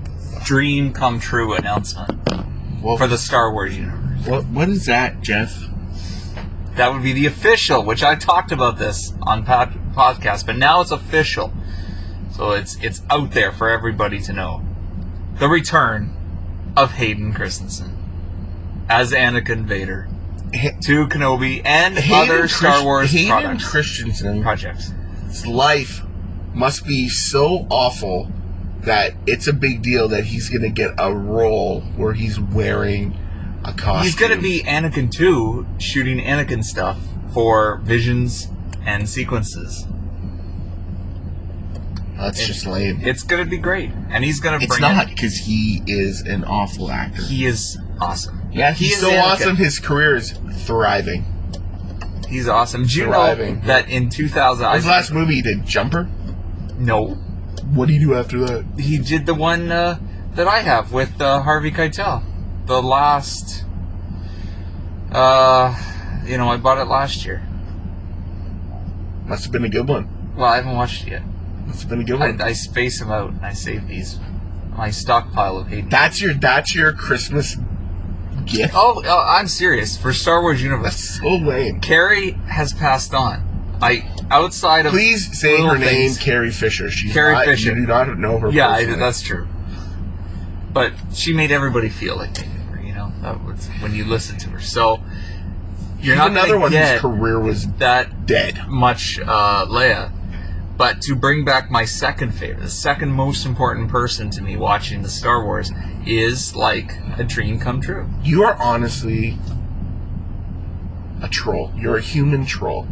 dream 0.46 0.94
come 0.94 1.20
true 1.20 1.54
announcement 1.54 2.20
well, 2.82 2.98
for 2.98 3.08
the 3.08 3.18
Star 3.18 3.52
Wars 3.52 3.78
universe? 3.78 4.26
what 4.26 4.46
what 4.48 4.70
is 4.70 4.86
that, 4.86 5.22
Jeff? 5.22 5.52
That 6.76 6.94
would 6.94 7.04
be 7.04 7.12
the 7.14 7.26
official, 7.26 7.84
which 7.84 8.04
I 8.04 8.16
talked 8.16 8.52
about 8.54 8.78
this 8.78 9.14
on 9.22 9.44
pod- 9.44 9.74
podcast, 9.94 10.46
but 10.46 10.56
now 10.58 10.80
it's 10.82 10.92
official. 10.92 11.52
So 12.32 12.52
it's 12.52 12.78
it's 12.82 13.02
out 13.10 13.32
there 13.32 13.52
for 13.52 13.70
everybody 13.70 14.20
to 14.22 14.34
know. 14.34 14.62
The 15.40 15.50
return 15.50 16.14
of 16.78 16.94
Hayden 16.94 17.34
Christensen 17.34 17.98
as 18.88 19.12
Anakin 19.12 19.66
Vader 19.66 20.08
Ha- 20.10 20.16
to 20.54 21.08
Kenobi 21.08 21.62
and 21.66 21.98
Hayden 21.98 22.36
other 22.36 22.48
Star 22.48 22.72
Christ- 22.72 22.86
Wars 22.86 23.12
Hayden 23.12 23.30
products, 23.30 23.70
Christensen's 23.70 24.42
projects. 24.44 24.94
life 25.46 26.02
must 26.54 26.86
be 26.86 27.08
so 27.08 27.68
awful 27.70 28.32
that 28.82 29.14
it's 29.28 29.48
a 29.48 29.54
big 29.54 29.82
deal 29.82 30.08
that 30.08 30.26
he's 30.26 30.50
gonna 30.50 30.70
get 30.70 30.92
a 30.98 31.14
role 31.14 31.82
where 31.96 32.14
he's 32.14 32.40
wearing 32.40 33.16
a 33.64 33.74
costume. 33.74 34.04
He's 34.04 34.16
gonna 34.16 34.42
be 34.42 34.64
Anakin 34.66 35.12
2, 35.12 35.66
shooting 35.78 36.20
Anakin 36.20 36.64
stuff 36.64 36.98
for 37.34 37.82
visions 37.84 38.48
and 38.86 39.08
sequences. 39.08 39.86
That's 42.18 42.46
just 42.46 42.66
lame. 42.66 43.00
It's 43.02 43.24
gonna 43.24 43.46
be 43.46 43.58
great, 43.58 43.92
and 44.10 44.24
he's 44.26 44.40
gonna 44.40 44.58
It's 44.58 44.68
bring 44.68 44.82
not 44.82 45.08
because 45.08 45.38
he 45.38 45.82
is 45.88 46.22
an 46.22 46.44
awful 46.44 46.92
actor. 46.92 47.22
He 47.22 47.46
is 47.46 47.78
awesome. 48.02 48.39
Yeah, 48.52 48.72
he 48.74 48.86
he's 48.88 49.00
so 49.00 49.12
awesome. 49.16 49.56
His 49.56 49.80
career 49.80 50.16
is 50.16 50.32
thriving. 50.66 51.26
He's 52.28 52.48
awesome. 52.48 52.86
Do 52.86 53.00
you 53.00 53.06
Thriving. 53.06 53.56
know 53.62 53.66
that 53.68 53.90
in 53.90 54.10
2000? 54.10 54.72
His 54.74 54.86
last 54.86 55.12
movie 55.12 55.36
he 55.36 55.42
did 55.42 55.66
Jumper. 55.66 56.08
no, 56.78 57.16
What 57.74 57.88
do 57.88 57.94
you 57.94 58.00
do 58.00 58.14
after 58.14 58.38
that? 58.46 58.66
he 58.80 59.00
did 59.00 59.26
the 59.26 59.34
one 59.34 59.72
uh, 59.72 59.98
that 60.36 60.48
I 60.48 60.60
have 60.60 60.92
with 60.92 61.20
uh, 61.20 61.42
Harvey 61.42 61.72
Keitel. 61.72 62.22
The 62.68 62.84
last, 62.84 63.66
uh, 65.12 65.76
you 66.26 66.38
know, 66.38 66.50
I 66.50 66.58
bought 66.58 66.78
it 66.78 66.86
last 66.86 67.26
year. 67.26 67.42
Must 69.26 69.44
have 69.44 69.52
been 69.52 69.66
a 69.66 69.70
good 69.70 69.88
one. 69.88 70.08
Well, 70.36 70.46
I 70.46 70.58
haven't 70.58 70.76
watched 70.76 71.08
it 71.08 71.12
yet. 71.12 71.24
Must 71.66 71.82
have 71.82 71.90
been 71.90 72.02
a 72.02 72.04
good 72.04 72.20
one. 72.20 72.42
I, 72.42 72.46
I 72.48 72.54
space 72.54 73.00
them 73.00 73.12
out 73.12 73.32
and 73.32 73.44
I 73.46 73.54
save 73.54 73.88
these. 73.88 74.20
My 74.76 74.92
stockpile 74.92 75.58
of 75.58 75.68
Hayden. 75.68 75.90
that's 75.90 76.22
your 76.22 76.34
that's 76.36 76.74
your 76.74 76.94
Christmas 76.94 77.58
Oh, 78.74 79.02
oh, 79.06 79.26
I'm 79.28 79.48
serious. 79.48 79.98
For 79.98 80.14
Star 80.14 80.42
Wars 80.42 80.62
Universe, 80.62 80.84
That's 80.96 81.20
so 81.20 81.28
lame. 81.36 81.80
Carrie 81.82 82.32
has 82.48 82.74
passed 82.74 83.14
on. 83.14 83.44
I 83.82 84.10
outside 84.32 84.86
of 84.86 84.92
Please 84.92 85.40
say 85.40 85.52
little 85.54 85.70
her 85.70 85.78
name, 85.78 85.88
things- 86.12 86.18
Carrie 86.18 86.52
Fisher. 86.52 86.92
She's 86.92 87.14
Carrie 87.14 87.34
not, 87.34 87.46
Fisher. 87.46 87.70
You 87.70 87.76
do 87.76 87.88
not 87.88 88.18
know 88.20 88.38
her. 88.40 88.50
Yeah, 88.50 88.70
I, 88.70 88.80
personally. 88.80 89.00
that's 89.00 89.22
true. 89.22 89.48
But 90.74 90.94
she 91.14 91.34
made 91.34 91.52
everybody 91.52 91.90
feel 91.90 92.16
like 92.18 92.34
they 92.36 92.46
knew 92.48 92.60
her. 92.72 92.82
You 92.82 92.94
know, 92.94 93.12
that 93.22 93.44
was 93.44 93.68
when 93.82 93.96
you 93.96 94.04
listen 94.06 94.38
to 94.40 94.50
her. 94.50 94.60
So 94.60 95.00
you're 96.02 96.16
She's 96.16 96.18
not 96.18 96.32
another 96.32 96.48
gonna 96.54 96.60
one 96.60 96.72
get 96.72 96.94
whose 96.94 97.02
career 97.02 97.40
was 97.40 97.68
that 97.74 98.26
dead. 98.26 98.68
much 98.68 99.20
uh, 99.20 99.66
Leia. 99.68 100.12
But 100.80 101.02
to 101.02 101.16
bring 101.16 101.44
back 101.44 101.70
my 101.70 101.84
second 101.84 102.32
favorite, 102.32 102.62
the 102.62 102.70
second 102.70 103.12
most 103.12 103.46
important 103.46 103.90
person 103.90 104.30
to 104.30 104.42
me 104.42 104.56
watching 104.56 105.02
the 105.02 105.10
Star 105.10 105.44
Wars 105.44 105.74
is 106.08 106.56
like 106.56 106.94
a 107.18 107.26
dream 107.26 107.60
come 107.60 107.82
true. 107.82 108.10
You 108.24 108.44
are 108.44 108.56
honestly 108.56 109.38
a 111.22 111.28
troll. 111.28 111.74
You're 111.76 111.98
a 111.98 112.02
human 112.02 112.46
troll. 112.46 112.88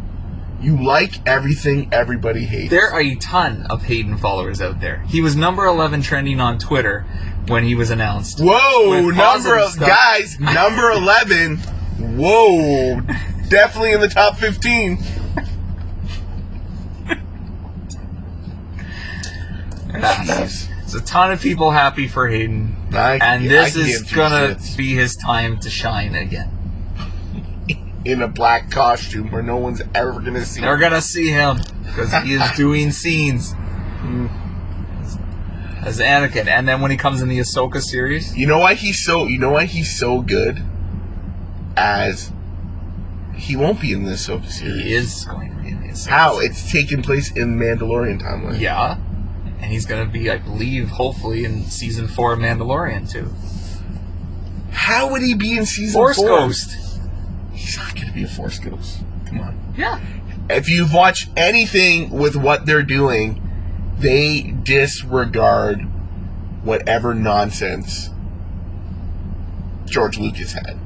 You 0.60 0.76
like 0.84 1.26
everything 1.26 1.88
everybody 1.90 2.44
hates. 2.44 2.68
There 2.68 2.90
are 2.90 3.00
a 3.00 3.14
ton 3.14 3.64
of 3.70 3.84
Hayden 3.84 4.18
followers 4.18 4.60
out 4.60 4.82
there. 4.82 5.02
He 5.08 5.22
was 5.22 5.34
number 5.34 5.64
11 5.64 6.02
trending 6.02 6.40
on 6.40 6.58
Twitter 6.58 7.06
when 7.46 7.64
he 7.64 7.74
was 7.74 7.88
announced. 7.88 8.38
Whoa, 8.38 9.08
number 9.08 9.56
of 9.56 9.70
stuff. 9.70 9.88
guys, 9.88 10.38
number 10.38 10.90
11. 10.90 11.56
Whoa, 12.18 13.00
definitely 13.48 13.92
in 13.92 14.00
the 14.02 14.08
top 14.08 14.36
15. 14.36 14.98
nice. 19.88 20.68
It's 20.82 20.94
a 20.94 21.00
ton 21.02 21.32
of 21.32 21.40
people 21.40 21.70
happy 21.70 22.08
for 22.08 22.28
Hayden. 22.28 22.74
I, 22.92 23.18
and 23.20 23.44
this 23.44 23.76
is 23.76 24.10
gonna 24.10 24.58
be 24.76 24.94
his 24.94 25.16
time 25.16 25.58
to 25.60 25.70
shine 25.70 26.14
again. 26.14 26.50
In 28.04 28.22
a 28.22 28.28
black 28.28 28.70
costume 28.70 29.30
where 29.30 29.42
no 29.42 29.56
one's 29.56 29.82
ever 29.94 30.12
gonna 30.12 30.44
see 30.44 30.60
They're 30.60 30.74
him. 30.74 30.80
They're 30.80 30.88
gonna 30.90 31.02
see 31.02 31.30
him 31.30 31.58
because 31.84 32.12
he 32.22 32.32
is 32.32 32.42
doing 32.56 32.90
scenes. 32.90 33.52
Hmm. 33.52 34.28
As 35.84 36.00
Anakin. 36.00 36.46
And 36.46 36.66
then 36.66 36.80
when 36.80 36.90
he 36.90 36.96
comes 36.96 37.22
in 37.22 37.28
the 37.28 37.38
Ahsoka 37.38 37.82
series. 37.82 38.36
You 38.36 38.46
know 38.46 38.58
why 38.58 38.74
he's 38.74 38.98
so 39.04 39.26
you 39.26 39.38
know 39.38 39.50
why 39.50 39.66
he's 39.66 39.98
so 39.98 40.22
good? 40.22 40.62
As 41.76 42.32
he 43.36 43.56
won't 43.56 43.80
be 43.80 43.92
in 43.92 44.04
the 44.04 44.12
Ahsoka 44.12 44.50
series. 44.50 44.82
He 44.82 44.94
is 44.94 45.24
going 45.24 45.54
to 45.54 45.62
be 45.62 45.68
in 45.68 45.80
the 45.82 45.88
Ahsoka 45.88 46.06
How? 46.08 46.34
Series. 46.34 46.50
It's 46.50 46.72
taking 46.72 47.02
place 47.02 47.30
in 47.32 47.58
Mandalorian 47.58 48.20
timeline. 48.20 48.58
Yeah 48.60 48.98
and 49.60 49.70
he's 49.72 49.86
gonna 49.86 50.06
be, 50.06 50.30
I 50.30 50.38
believe, 50.38 50.88
hopefully 50.88 51.44
in 51.44 51.64
season 51.64 52.08
four 52.08 52.32
of 52.32 52.38
Mandalorian 52.38 53.10
too. 53.10 53.30
How 54.70 55.10
would 55.10 55.22
he 55.22 55.34
be 55.34 55.56
in 55.56 55.66
season 55.66 55.94
Force 55.94 56.16
four? 56.16 56.28
Ghost. 56.28 56.76
He's 57.52 57.76
not 57.76 57.94
gonna 57.96 58.12
be 58.12 58.24
a 58.24 58.28
Force 58.28 58.58
Ghost. 58.58 59.00
Come 59.26 59.40
on. 59.40 59.58
Yeah. 59.76 60.00
If 60.50 60.68
you've 60.68 60.92
watched 60.94 61.28
anything 61.36 62.10
with 62.10 62.36
what 62.36 62.64
they're 62.66 62.82
doing, 62.82 63.42
they 63.98 64.54
disregard 64.62 65.82
whatever 66.62 67.14
nonsense 67.14 68.10
George 69.86 70.18
Lucas 70.18 70.52
had. 70.52 70.78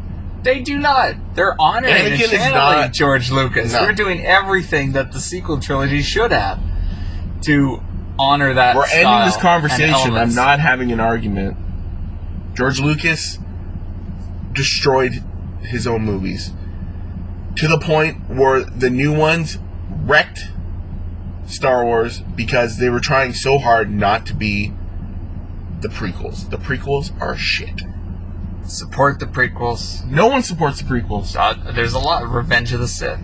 They 0.43 0.61
do 0.61 0.79
not. 0.79 1.15
They're 1.35 1.61
honoring 1.61 1.95
and 1.95 2.15
Anakin 2.15 2.21
is 2.21 2.31
channeling 2.31 2.81
not- 2.81 2.93
George 2.93 3.31
Lucas. 3.31 3.73
No. 3.73 3.85
They're 3.85 3.93
doing 3.93 4.25
everything 4.27 4.93
that 4.93 5.13
the 5.13 5.21
sequel 5.21 5.61
trilogy 5.61 6.03
should 6.03 6.33
have 6.33 6.59
to 7.43 7.81
honor 8.19 8.55
that. 8.55 8.77
We're 8.77 8.87
ending 8.87 9.27
this 9.27 9.37
conversation. 9.37 10.15
I'm 10.15 10.35
not 10.35 10.61
having 10.61 10.93
an 10.93 11.01
argument. 11.01 11.57
George 12.55 12.81
Lucas 12.81 13.39
destroyed 14.53 15.23
his 15.63 15.87
own 15.87 16.03
movies 16.03 16.53
to 17.57 17.69
the 17.69 17.79
point 17.79 18.29
where 18.29 18.63
the 18.63 18.91
new 18.91 19.15
ones 19.15 19.59
wrecked 19.91 20.49
Star 21.47 21.85
Wars 21.85 22.21
because 22.21 22.79
they 22.79 22.89
were 22.89 23.01
trying 23.01 23.35
so 23.35 23.59
hard 23.59 23.91
not 23.91 24.27
to 24.27 24.35
be 24.35 24.73
the 25.81 25.89
prequels. 25.89 26.49
The 26.51 26.57
prequels 26.57 27.19
are 27.21 27.37
shit. 27.37 27.83
support 28.65 29.21
the 29.21 29.27
prequels. 29.27 30.07
No 30.07 30.29
one 30.29 30.43
supports 30.43 30.81
the 30.81 30.85
prequels. 30.89 31.37
Uh, 31.37 31.73
there's 31.73 31.95
a 31.95 31.99
lot. 31.99 32.23
Of 32.23 32.31
Revenge 32.31 32.73
of 32.73 32.81
the 32.81 32.89
Sith. 32.89 33.21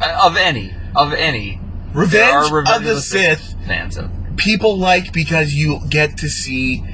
Uh, 0.00 0.20
of 0.24 0.36
any, 0.36 0.74
of 0.96 1.12
any. 1.12 1.60
there 1.92 2.02
Revenge 2.02 2.50
are 2.50 2.54
Revenge 2.54 2.76
of 2.76 2.84
the 2.84 3.00
Sith 3.00 3.53
fans 3.66 3.96
of. 3.96 4.10
people 4.36 4.76
like 4.78 5.12
because 5.12 5.54
you 5.54 5.80
get 5.88 6.16
to 6.18 6.28
see 6.28 6.84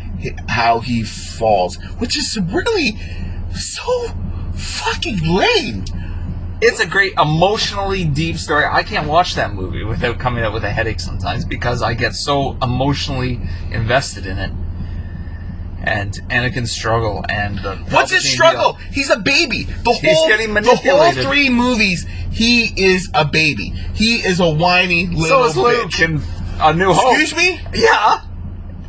how 0.48 0.80
he 0.80 1.02
falls, 1.02 1.76
which 1.98 2.16
is 2.16 2.38
really 2.38 2.98
so 3.54 4.08
fucking 4.54 5.18
lame. 5.22 5.84
It's 6.62 6.78
a 6.78 6.86
great 6.86 7.14
emotionally 7.14 8.04
deep 8.04 8.36
story. 8.36 8.64
I 8.70 8.82
can't 8.82 9.08
watch 9.08 9.34
that 9.36 9.54
movie 9.54 9.82
without 9.82 10.18
coming 10.18 10.44
out 10.44 10.52
with 10.52 10.62
a 10.64 10.70
headache 10.70 11.00
sometimes 11.00 11.46
because 11.46 11.80
I 11.80 11.94
get 11.94 12.14
so 12.14 12.58
emotionally 12.62 13.40
invested 13.70 14.26
in 14.26 14.38
it. 14.38 14.52
And 15.82 16.12
Anakin's 16.28 16.70
struggle 16.70 17.24
and 17.30 17.58
the 17.60 17.76
What's 17.88 18.12
his 18.12 18.30
struggle? 18.30 18.74
deal. 18.74 18.80
He's 18.92 19.08
a 19.08 19.18
baby. 19.18 19.62
The 19.62 19.92
He's 19.94 20.14
whole 20.14 20.28
the 20.28 20.76
whole 20.76 21.12
three 21.12 21.48
movies, 21.48 22.04
he 22.30 22.66
is 22.76 23.08
a 23.14 23.24
baby. 23.24 23.70
He 23.94 24.16
is 24.16 24.40
a 24.40 24.50
whiny 24.50 25.06
So 25.06 25.12
little 25.16 25.44
is 25.44 25.56
Luke 25.56 25.90
bitch. 25.90 26.39
A 26.60 26.74
New 26.74 26.92
Hope. 26.92 27.18
Excuse 27.18 27.36
me? 27.36 27.60
Yeah. 27.74 28.24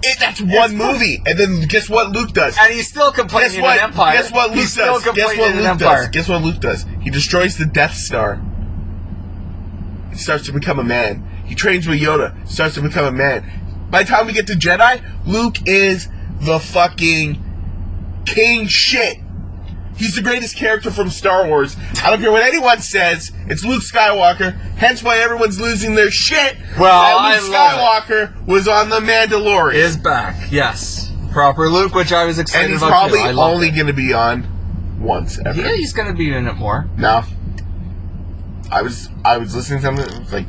It, 0.03 0.17
that's 0.19 0.41
one 0.41 0.75
movie, 0.75 1.21
and 1.27 1.37
then 1.37 1.61
guess 1.67 1.87
what 1.87 2.11
Luke 2.11 2.31
does? 2.33 2.57
And 2.59 2.73
he's 2.73 2.89
still 2.89 3.11
complaining 3.11 3.51
Guess 3.51 3.61
what? 3.61 3.77
in 3.77 3.83
Empire. 3.83 4.13
Guess 4.13 4.31
what 4.31 4.49
Luke 4.49 4.59
he's 4.59 4.75
does? 4.75 5.03
Guess 5.03 5.37
what 5.37 5.55
Luke 5.55 5.77
does? 5.77 6.07
Guess 6.07 6.27
what 6.27 6.41
Luke 6.41 6.59
does? 6.59 6.85
He 7.01 7.11
destroys 7.11 7.57
the 7.57 7.67
Death 7.67 7.93
Star. 7.93 8.41
He 10.09 10.17
starts 10.17 10.45
to 10.47 10.53
become 10.53 10.79
a 10.79 10.83
man. 10.83 11.23
He 11.45 11.53
trains 11.53 11.87
with 11.87 11.99
Yoda. 11.99 12.47
Starts 12.47 12.75
to 12.75 12.81
become 12.81 13.05
a 13.05 13.11
man. 13.11 13.87
By 13.91 14.01
the 14.03 14.09
time 14.09 14.25
we 14.25 14.33
get 14.33 14.47
to 14.47 14.53
Jedi, 14.53 15.03
Luke 15.27 15.57
is 15.67 16.09
the 16.39 16.59
fucking 16.59 18.23
king 18.25 18.65
shit. 18.65 19.17
He's 19.97 20.15
the 20.15 20.21
greatest 20.21 20.55
character 20.57 20.89
from 20.89 21.09
Star 21.09 21.47
Wars. 21.47 21.75
I 22.03 22.09
don't 22.09 22.19
care 22.21 22.31
what 22.31 22.43
anyone 22.43 22.79
says. 22.79 23.31
It's 23.47 23.63
Luke 23.63 23.83
Skywalker. 23.83 24.53
Hence 24.77 25.03
why 25.03 25.17
everyone's 25.19 25.59
losing 25.59 25.95
their 25.95 26.09
shit. 26.09 26.57
Well, 26.79 27.29
that 27.29 27.43
Luke 27.43 27.55
I 27.55 28.03
Skywalker 28.09 28.45
was 28.47 28.67
on 28.67 28.89
the 28.89 28.99
Mandalorian, 28.99 29.75
Is 29.75 29.97
back, 29.97 30.51
yes. 30.51 31.11
Proper 31.31 31.69
Luke, 31.69 31.93
which 31.93 32.11
I 32.11 32.25
was 32.25 32.39
excited 32.39 32.61
about. 32.61 32.65
and 32.65 32.73
he's 32.73 32.81
about. 32.81 32.89
probably 32.91 33.19
too. 33.19 33.25
I 33.25 33.31
loved 33.31 33.53
only 33.55 33.69
going 33.71 33.87
to 33.87 33.93
be 33.93 34.13
on 34.13 34.47
once 34.99 35.39
ever. 35.45 35.59
Yeah, 35.61 35.75
he's 35.75 35.93
gonna 35.93 36.13
be 36.13 36.33
in 36.33 36.47
it 36.47 36.53
more. 36.53 36.87
No. 36.97 37.23
I 38.71 38.81
was 38.81 39.09
I 39.25 39.37
was 39.37 39.55
listening 39.55 39.79
to 39.79 39.85
something. 39.85 40.05
It 40.05 40.19
was 40.19 40.33
like, 40.33 40.45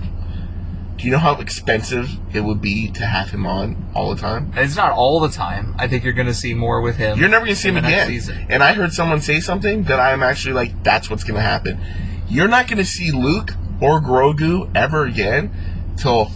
do 1.03 1.07
you 1.07 1.13
know 1.15 1.19
how 1.19 1.35
expensive 1.41 2.09
it 2.33 2.43
would 2.43 2.61
be 2.61 2.89
to 2.93 3.05
have 3.05 3.29
him 3.31 3.45
on 3.45 3.91
all 3.93 4.15
the 4.15 4.21
time? 4.21 4.53
It's 4.55 4.77
not 4.77 4.93
all 4.93 5.19
the 5.19 5.31
time. 5.31 5.75
I 5.77 5.89
think 5.89 6.05
you're 6.05 6.13
gonna 6.13 6.33
see 6.33 6.55
more 6.55 6.81
with 6.81 6.95
him. 6.95 7.19
You're 7.19 7.29
never 7.29 7.45
gonna 7.45 7.57
see 7.57 7.71
in 7.71 7.79
him 7.79 7.85
again. 7.85 8.07
season. 8.07 8.47
And 8.49 8.63
I 8.63 8.75
heard 8.75 8.93
someone 8.93 9.21
say 9.21 9.41
something 9.41 9.83
that 9.85 9.99
I'm 9.99 10.23
actually 10.23 10.55
like, 10.55 10.85
that's 10.85 11.11
what's 11.11 11.25
gonna 11.25 11.41
happen. 11.41 11.81
You're 12.29 12.47
not 12.47 12.69
gonna 12.69 12.85
see 12.85 13.11
Luke 13.11 13.51
or 13.81 14.01
Grogu 14.01 14.71
ever 14.77 15.05
again 15.05 15.53
till 15.97 16.31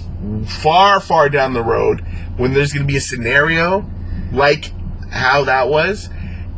far, 0.47 0.99
far 0.99 1.29
down 1.29 1.53
the 1.53 1.63
road 1.63 2.01
when 2.37 2.53
there's 2.53 2.73
gonna 2.73 2.87
be 2.87 2.97
a 2.97 3.01
scenario 3.01 3.89
like 4.33 4.73
how 5.13 5.45
that 5.45 5.69
was, 5.69 6.09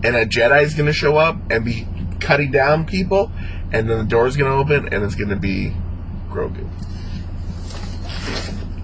and 0.03 0.17
a 0.17 0.25
Jedi 0.25 0.63
is 0.63 0.73
gonna 0.73 0.95
show 0.95 1.19
up 1.19 1.37
and 1.51 1.63
be 1.63 1.87
cutting 2.21 2.53
down 2.53 2.87
people, 2.87 3.31
and 3.71 3.87
then 3.91 3.99
the 3.99 4.05
door's 4.05 4.35
gonna 4.35 4.57
open 4.57 4.89
and 4.95 5.05
it's 5.05 5.15
gonna 5.15 5.37
be 5.37 5.75
Grogu. 6.31 6.67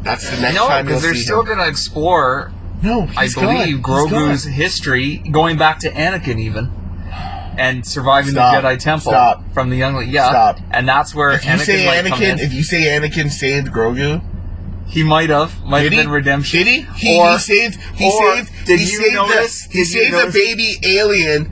That's 0.02 0.28
the 0.30 0.40
next 0.40 0.54
No, 0.56 0.68
time 0.68 0.86
you'll 0.86 0.96
because 0.96 1.02
they're 1.02 1.14
still 1.14 1.42
gonna 1.42 1.66
explore. 1.66 2.52
No, 2.82 3.08
I 3.16 3.28
believe 3.28 3.82
gone. 3.82 4.08
Grogu's 4.10 4.44
history, 4.44 5.16
going 5.30 5.56
back 5.56 5.78
to 5.80 5.90
Anakin 5.90 6.38
even, 6.38 6.70
and 7.56 7.86
surviving 7.86 8.32
Stop. 8.32 8.62
the 8.62 8.68
Jedi 8.68 8.78
Temple 8.78 9.12
Stop. 9.12 9.54
from 9.54 9.70
the 9.70 9.76
young. 9.76 10.06
Yeah, 10.08 10.28
Stop. 10.28 10.60
and 10.70 10.86
that's 10.86 11.14
where 11.14 11.30
If 11.32 11.44
you 11.46 11.52
Anakin 11.52 11.58
say 11.64 11.86
might 11.86 12.10
come 12.10 12.18
Anakin, 12.20 12.32
in. 12.34 12.38
if 12.40 12.52
you 12.52 12.62
say 12.62 12.82
Anakin 12.98 13.30
saved 13.30 13.68
Grogu, 13.68 14.22
he 14.86 15.02
might 15.02 15.30
have, 15.30 15.64
might 15.64 15.80
have 15.84 15.92
he? 15.92 15.98
been 15.98 16.10
redemption. 16.10 16.58
Did 16.58 16.66
he? 16.66 16.80
He, 16.96 17.18
or, 17.18 17.32
he 17.32 17.38
saved. 17.38 17.80
He 17.94 18.10
saved. 18.10 18.50
Did 18.66 18.80
he 18.80 18.84
you 18.92 18.98
saved 19.02 19.14
notice? 19.14 19.66
the. 19.68 19.72
He 19.72 19.78
you 19.78 19.84
saved 19.86 20.14
the 20.14 20.30
baby 20.30 20.74
alien 20.82 21.50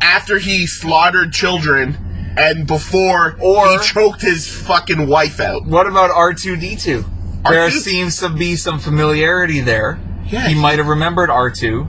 after 0.00 0.38
he 0.38 0.66
slaughtered 0.66 1.32
children 1.32 1.96
and 2.36 2.66
before 2.66 3.36
Or- 3.40 3.68
he 3.70 3.78
choked 3.78 4.22
his 4.22 4.48
fucking 4.48 5.06
wife 5.06 5.40
out. 5.40 5.66
What 5.66 5.86
about 5.86 6.10
R 6.10 6.32
two 6.34 6.56
D 6.56 6.76
two? 6.76 7.04
There 7.48 7.70
seems 7.70 8.18
to 8.18 8.28
be 8.28 8.56
some 8.56 8.78
familiarity 8.78 9.60
there. 9.60 9.98
Yeah, 10.26 10.46
he 10.46 10.54
he- 10.54 10.60
might 10.60 10.78
have 10.78 10.88
remembered 10.88 11.30
R 11.30 11.50
two. 11.50 11.88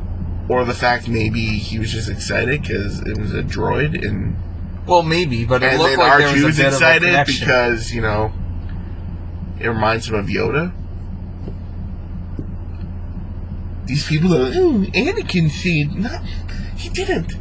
Or 0.50 0.66
the 0.66 0.74
fact 0.74 1.08
maybe 1.08 1.46
he 1.60 1.80
was 1.80 1.92
just 1.92 2.10
excited 2.10 2.62
because 2.62 3.00
it 3.02 3.18
was 3.18 3.34
a 3.34 3.42
droid 3.44 4.06
and 4.06 4.36
Well, 4.86 5.04
maybe, 5.04 5.46
but 5.46 5.64
it 5.64 5.78
looked 5.78 5.98
like 5.98 6.12
R 6.12 6.20
there 6.20 6.34
two 6.34 6.46
was 6.46 6.60
a 6.60 6.64
bit 6.64 6.68
of 6.68 6.74
a 6.74 6.76
excited 6.76 7.06
connection. 7.06 7.48
because 7.48 7.92
you 7.94 8.02
know 8.02 8.34
it 9.60 9.68
reminds 9.68 10.10
him 10.10 10.16
of 10.16 10.26
Yoda. 10.26 10.74
These 13.86 14.08
people 14.08 14.34
are, 14.34 14.48
oh, 14.54 14.86
Anakin 14.94 15.50
saved. 15.50 15.96
No, 15.96 16.10
he 16.78 16.90
didn't. 16.90 17.34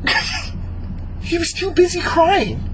he 1.22 1.38
was 1.38 1.53
too 1.53 1.70
busy 1.70 2.01
crying. 2.01 2.68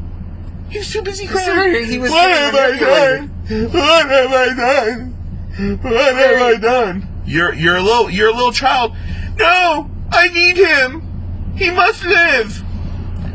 He 0.68 0.78
was 0.78 0.92
too 0.92 1.02
busy 1.02 1.26
crying. 1.26 1.86
He 1.86 1.98
was 1.98 2.10
what 2.10 2.30
have 2.30 2.54
I 2.54 2.78
done? 2.78 3.28
What 3.72 4.10
have 4.10 4.32
I 4.32 4.54
done? 4.54 5.78
What 5.82 6.14
have 6.14 6.42
I 6.42 6.56
done? 6.56 7.08
You're 7.24 7.54
you're 7.54 7.76
a 7.76 7.82
little 7.82 8.10
you're 8.10 8.28
a 8.28 8.32
little 8.34 8.52
child. 8.52 8.92
No, 9.38 9.90
I 10.10 10.28
need 10.28 10.56
him. 10.56 11.54
He 11.56 11.70
must 11.70 12.04
live. 12.04 12.62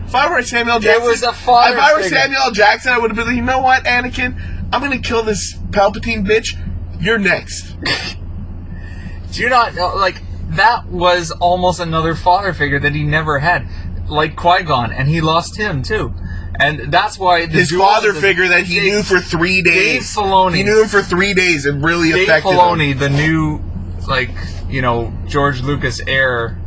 If 0.06 0.16
I 0.16 0.30
were 0.30 0.42
Samuel 0.42 0.80
Jackson, 0.80 1.08
was 1.08 1.24
a 1.24 1.32
father 1.32 1.78
If 1.78 1.82
I 1.82 1.94
were 1.94 2.04
figure. 2.04 2.18
Samuel 2.18 2.52
Jackson, 2.52 2.92
I 2.92 3.00
would 3.00 3.12
have 3.12 3.16
been 3.16 3.28
like, 3.28 3.36
you 3.36 3.42
know 3.42 3.60
what, 3.62 3.86
Anakin, 3.86 4.36
I'm 4.74 4.82
gonna 4.82 5.00
kill 5.00 5.24
this 5.24 5.54
Palpatine 5.70 6.28
bitch. 6.28 6.58
You're 7.00 7.18
next. 7.18 7.76
Do 9.32 9.42
you 9.42 9.50
not 9.50 9.74
know? 9.74 9.96
Like 9.96 10.22
that 10.50 10.88
was 10.88 11.32
almost 11.32 11.80
another 11.80 12.14
father 12.14 12.54
figure 12.54 12.80
that 12.80 12.94
he 12.94 13.04
never 13.04 13.40
had, 13.40 13.68
like 14.10 14.36
Qui 14.36 14.64
Gon, 14.64 14.92
and 14.92 15.08
he 15.08 15.22
lost 15.22 15.56
him 15.58 15.82
too. 15.82 16.14
And 16.60 16.92
that's 16.92 17.18
why 17.18 17.46
His 17.48 17.72
father 17.72 18.14
figure 18.14 18.48
that 18.50 18.64
he 18.66 18.76
Dave- 18.76 18.92
knew 18.92 19.04
for 19.04 19.20
three 19.20 19.62
days. 19.62 20.14
Dave. 20.16 20.24
Filoni. 20.24 20.56
He 20.58 20.64
knew 20.64 20.82
him 20.84 20.88
for 20.90 21.02
three 21.02 21.34
days. 21.34 21.66
It 21.66 21.76
really 21.76 22.12
Dave 22.12 22.24
affected 22.28 22.50
him. 22.52 22.58
Filoni, 22.58 23.00
the 23.00 23.10
new, 23.10 23.62
like 24.08 24.30
you 24.70 24.82
know 24.82 25.14
George 25.28 25.62
Lucas 25.62 26.02
heir, 26.06 26.60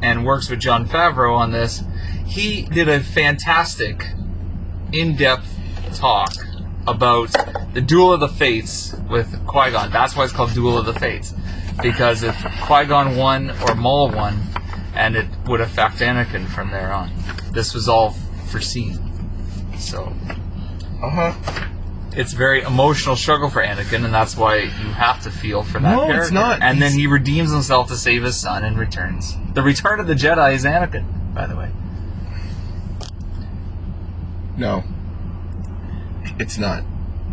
and 0.00 0.24
works 0.24 0.48
with 0.48 0.60
Jon 0.60 0.86
Favreau 0.88 1.36
on 1.36 1.50
this. 1.50 1.82
He 2.26 2.62
did 2.62 2.88
a 2.88 3.00
fantastic, 3.00 4.06
in-depth 4.92 5.48
talk 5.96 6.32
about 6.86 7.34
the 7.74 7.80
Duel 7.80 8.12
of 8.12 8.20
the 8.20 8.28
Fates 8.28 8.94
with 9.10 9.44
Qui 9.46 9.72
Gon. 9.72 9.90
That's 9.90 10.14
why 10.16 10.24
it's 10.24 10.32
called 10.32 10.54
Duel 10.54 10.78
of 10.78 10.86
the 10.86 10.94
Fates, 10.94 11.34
because 11.82 12.22
if 12.22 12.36
Qui 12.62 12.84
Gon 12.84 13.16
won 13.16 13.50
or 13.68 13.74
Maul 13.74 14.10
won, 14.10 14.40
and 14.94 15.16
it 15.16 15.26
would 15.46 15.60
affect 15.60 15.96
Anakin 15.96 16.46
from 16.46 16.70
there 16.70 16.92
on. 16.92 17.10
This 17.52 17.74
was 17.74 17.88
all 17.88 18.14
foreseen. 18.50 18.98
So 19.78 20.12
Uh 21.02 21.10
huh. 21.10 21.32
it's 22.12 22.32
a 22.32 22.36
very 22.36 22.62
emotional 22.62 23.16
struggle 23.16 23.48
for 23.48 23.62
Anakin, 23.62 24.04
and 24.04 24.12
that's 24.12 24.36
why 24.36 24.56
you 24.56 24.68
have 24.92 25.22
to 25.22 25.30
feel 25.30 25.62
for 25.62 25.78
that 25.80 25.92
No, 25.94 26.00
character. 26.06 26.22
it's 26.22 26.32
not. 26.32 26.62
And 26.62 26.82
then 26.82 26.90
He's- 26.92 27.00
he 27.00 27.06
redeems 27.06 27.50
himself 27.52 27.88
to 27.88 27.96
save 27.96 28.22
his 28.24 28.38
son 28.38 28.64
and 28.64 28.78
returns. 28.78 29.36
The 29.54 29.62
return 29.62 30.00
of 30.00 30.06
the 30.06 30.14
Jedi 30.14 30.54
is 30.54 30.64
Anakin, 30.64 31.04
by 31.34 31.46
the 31.46 31.56
way. 31.56 31.70
No. 34.56 34.84
It's 36.38 36.58
not. 36.58 36.82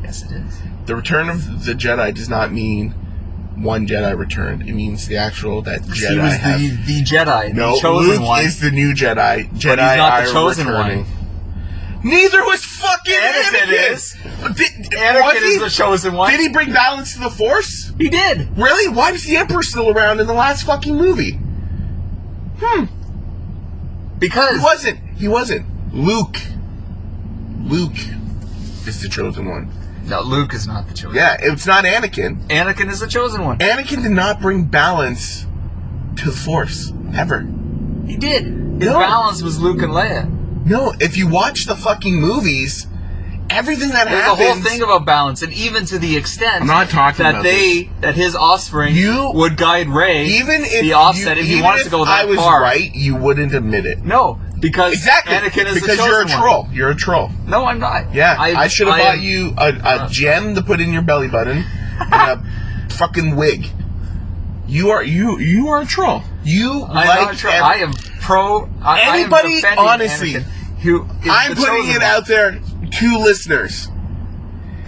Yes, 0.04 0.22
it 0.24 0.32
is. 0.32 0.60
The 0.86 0.96
return 0.96 1.30
of 1.30 1.66
the 1.66 1.74
Jedi 1.74 2.14
does 2.14 2.30
not 2.30 2.52
mean 2.54 2.94
one 3.58 3.88
Jedi 3.88 4.18
returned. 4.18 4.68
It 4.68 4.74
means 4.74 5.08
the 5.08 5.18
actual 5.18 5.62
that 5.64 5.82
Jedi 5.82 6.12
he 6.12 6.20
was 6.20 6.34
have. 6.38 6.60
the, 6.60 6.70
the 6.70 7.02
Jedi, 7.04 7.54
no, 7.54 7.76
the 7.76 7.82
chosen 7.82 8.10
Luke 8.12 8.22
one. 8.22 8.46
is 8.46 8.60
the 8.60 8.72
new 8.72 8.94
Jedi. 8.94 9.50
Jedi 9.52 9.76
but 9.78 9.90
he's 9.90 9.98
not 9.98 10.26
the 10.26 10.32
chosen 10.32 10.68
returning. 10.68 11.00
one. 11.06 11.14
Neither 12.04 12.44
was 12.46 12.64
fucking 12.64 13.14
Anakin 13.16 13.60
Anakin. 13.66 13.92
is. 13.92 14.12
Did, 14.56 14.92
Anakin 14.92 15.24
was 15.24 15.44
is 15.44 15.60
the 15.62 15.70
chosen 15.70 16.14
one. 16.14 16.32
Did 16.32 16.40
he 16.40 16.50
bring 16.50 16.72
balance 16.72 17.14
to 17.16 17.20
the 17.20 17.30
Force? 17.32 17.92
He 17.98 18.08
did. 18.10 18.56
Really? 18.58 18.88
Why 18.88 19.12
was 19.12 19.24
the 19.26 19.36
Emperor 19.38 19.64
still 19.64 19.90
around 19.90 20.20
in 20.20 20.28
the 20.28 20.34
last 20.34 20.64
fucking 20.64 20.96
movie? 20.96 21.40
Hmm. 22.60 22.86
Because 24.20 24.58
He 24.58 24.64
wasn't. 24.64 25.00
He 25.18 25.28
wasn't. 25.28 25.66
Luke. 25.94 26.38
Luke 27.64 27.98
is 28.86 29.02
the 29.02 29.10
chosen 29.10 29.48
one. 29.50 29.72
No, 30.08 30.22
Luke 30.22 30.54
is 30.54 30.68
not 30.68 30.88
the 30.88 30.94
chosen. 30.94 31.16
Yeah, 31.16 31.36
it's 31.40 31.66
not 31.68 31.84
Anakin. 31.86 32.48
Anakin 32.48 32.90
is 32.90 33.00
the 33.00 33.08
chosen 33.08 33.44
one. 33.44 33.58
Anakin 33.60 34.04
did 34.04 34.12
not 34.12 34.40
bring 34.42 34.66
balance 34.66 35.46
to 36.18 36.26
the 36.26 36.32
Force 36.38 36.94
ever. 37.16 37.46
He 38.08 38.16
did. 38.16 38.44
His 38.46 38.54
No. 38.90 39.00
balance 39.00 39.42
was 39.42 39.60
Luke 39.60 39.82
and 39.82 39.92
Leia. 39.92 40.30
No, 40.66 40.94
if 41.00 41.18
you 41.18 41.28
watch 41.28 41.66
the 41.66 41.76
fucking 41.76 42.16
movies, 42.20 42.88
everything 43.50 43.90
that 43.90 44.08
There's 44.10 44.22
happens. 44.24 44.42
a 44.42 44.46
whole 44.54 44.62
thing 44.62 44.82
about 44.82 45.06
balance, 45.06 45.42
and 45.42 45.52
even 45.54 45.86
to 45.88 46.00
the 46.00 46.16
extent 46.18 46.62
I'm 46.62 46.68
not 46.68 46.90
talking 46.90 47.24
that 47.24 47.44
they 47.44 47.90
that 48.02 48.16
his 48.16 48.36
offspring 48.36 48.96
You- 48.96 49.32
would 49.34 49.58
guide 49.58 49.90
Rey. 49.90 50.26
even 50.26 50.64
if 50.64 50.82
the 50.82 50.94
offset 50.94 51.38
you, 51.38 51.44
if 51.44 51.50
he 51.50 51.62
wanted 51.62 51.80
if 51.80 51.84
to 51.86 51.90
go 51.92 52.06
that 52.06 52.22
I 52.22 52.26
was 52.26 52.38
far. 52.38 52.62
right, 52.62 52.94
you 52.94 53.16
wouldn't 53.16 53.54
admit 53.54 53.86
it. 53.86 54.04
No, 54.06 54.40
because 54.60 54.94
Exactly, 54.94 55.36
Anakin 55.36 55.66
is 55.68 55.76
because 55.76 55.98
you're 55.98 56.22
a 56.22 56.26
one. 56.26 56.28
troll. 56.28 56.68
You're 56.72 56.90
a 56.90 56.96
troll. 56.96 57.30
No, 57.46 57.66
I'm 57.66 57.80
not. 57.80 58.14
Yeah, 58.14 58.36
I, 58.40 58.68
should 58.68 58.88
have 58.88 58.98
bought 58.98 59.18
am- 59.18 59.24
you 59.24 59.54
a, 59.58 59.70
a 59.70 60.06
oh. 60.06 60.08
gem 60.10 60.56
to 60.56 60.62
put 60.64 60.80
in 60.82 60.92
your 60.92 61.02
belly 61.04 61.28
button 61.28 61.64
and 62.00 62.14
a 62.42 62.44
fucking 62.94 63.36
wig. 63.36 63.68
You 64.68 64.90
are 64.92 65.04
you 65.04 65.40
you 65.40 65.70
are 65.70 65.82
a 65.82 65.86
troll. 65.86 66.24
You 66.44 66.84
I'm 66.84 66.94
like 67.08 67.22
not 67.22 67.38
sure. 67.38 67.50
ev- 67.52 67.64
I 67.64 67.76
am 67.78 67.94
pro. 68.22 68.68
I, 68.82 69.02
Anybody, 69.20 69.62
I 69.64 69.70
am 69.72 69.80
honestly, 69.80 70.34
who 70.82 71.04
is 71.04 71.10
I'm 71.30 71.56
putting 71.56 71.88
it 71.90 71.94
one. 71.94 72.04
out 72.04 72.28
there 72.28 72.60
to 72.92 73.18
listeners. 73.20 73.88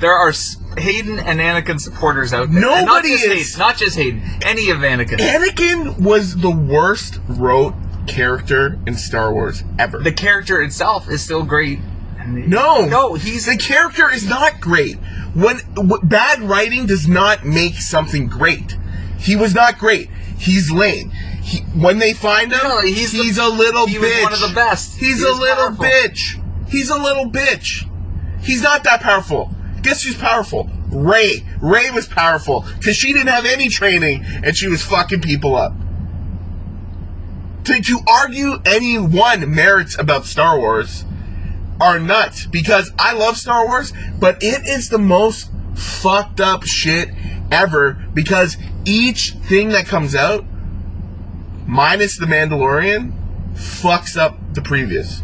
There 0.02 0.14
are 0.14 0.34
Hayden 0.78 1.20
and 1.20 1.40
Anakin 1.40 1.80
supporters 1.80 2.34
out 2.34 2.48
there. 2.52 2.58
And 2.58 2.62
not 2.62 2.86
Nobody 2.86 3.10
just 3.10 3.26
is- 3.26 3.48
Hayden, 3.56 3.60
not 3.60 3.78
just 3.78 3.96
Hayden. 3.98 4.22
Any 4.44 4.70
of 4.70 4.78
Anakin. 4.80 5.18
Anakin 5.18 6.00
was 6.02 6.36
the 6.38 6.52
worst 6.52 7.20
wrote 7.28 7.74
character 8.10 8.78
in 8.88 8.96
Star 8.96 9.34
Wars 9.34 9.64
ever. 9.78 10.00
the 10.00 10.12
character 10.12 10.62
itself 10.62 11.10
is 11.10 11.22
still 11.24 11.44
great. 11.44 11.80
No, 12.28 12.86
no, 12.86 13.14
he's 13.16 13.46
the 13.46 13.58
character 13.58 14.12
is 14.12 14.28
not 14.28 14.60
great. 14.60 14.98
When 15.34 15.58
w- 15.76 16.02
bad 16.04 16.42
writing 16.42 16.86
does 16.86 17.08
not 17.08 17.46
make 17.46 17.76
something 17.76 18.28
great. 18.28 18.76
He 19.18 19.36
was 19.36 19.56
not 19.56 19.80
great. 19.80 20.10
He's 20.38 20.70
lame. 20.72 21.10
He, 21.42 21.60
when 21.80 21.98
they 22.00 22.14
find 22.14 22.52
him, 22.52 22.60
No, 22.64 22.82
he's 22.82 23.12
he's, 23.12 23.38
the- 23.38 23.46
a 23.46 23.50
little 23.50 23.88
he 23.88 23.96
bitch. 23.98 24.24
one 24.24 24.34
of 24.34 24.40
the 24.42 24.52
best. 24.54 24.98
He's 24.98 25.20
He 25.20 25.26
a 25.26 25.32
little 25.32 25.56
powerful. 25.76 25.86
bitch. 25.86 26.70
He's 26.70 26.90
a 26.90 26.98
little 26.98 27.30
bitch. 27.32 27.90
He's 28.42 28.62
not 28.62 28.84
that 28.84 29.02
powerful. 29.02 29.50
Guess 29.82 30.04
who's 30.04 30.16
powerful? 30.18 30.70
Rey. 30.92 31.44
Ray 31.62 31.90
was 31.92 32.08
powerful 32.08 32.66
because 32.78 32.96
she 32.96 33.14
didn't 33.14 33.30
have 33.30 33.46
any 33.46 33.70
training 33.70 34.24
and 34.44 34.56
she 34.56 34.68
was 34.68 34.84
fucking 34.84 35.22
people 35.22 35.56
up. 35.56 35.74
To, 37.70 37.80
to 37.80 38.00
argue 38.08 38.56
any 38.66 38.98
one 38.98 39.54
merits 39.54 39.96
about 40.00 40.26
Star 40.26 40.58
Wars 40.58 41.06
are 41.80 42.00
nuts 42.00 42.48
because 42.48 42.92
I 42.98 43.14
love 43.14 43.38
Star 43.38 43.68
Wars, 43.68 43.94
but 44.20 44.42
it 44.42 44.68
is 44.68 44.90
the 44.90 44.98
most 44.98 45.52
fucked 45.76 46.42
up 46.42 46.64
shit 46.64 47.10
ever 47.52 47.94
because 48.12 48.58
each 48.86 49.36
thing 49.44 49.70
that 49.70 49.86
comes 49.86 50.16
out, 50.16 50.46
minus 51.68 52.18
The 52.18 52.26
Mandalorian, 52.26 53.14
fucks 53.54 54.18
up 54.18 54.40
the 54.56 54.64
previous. 54.64 55.20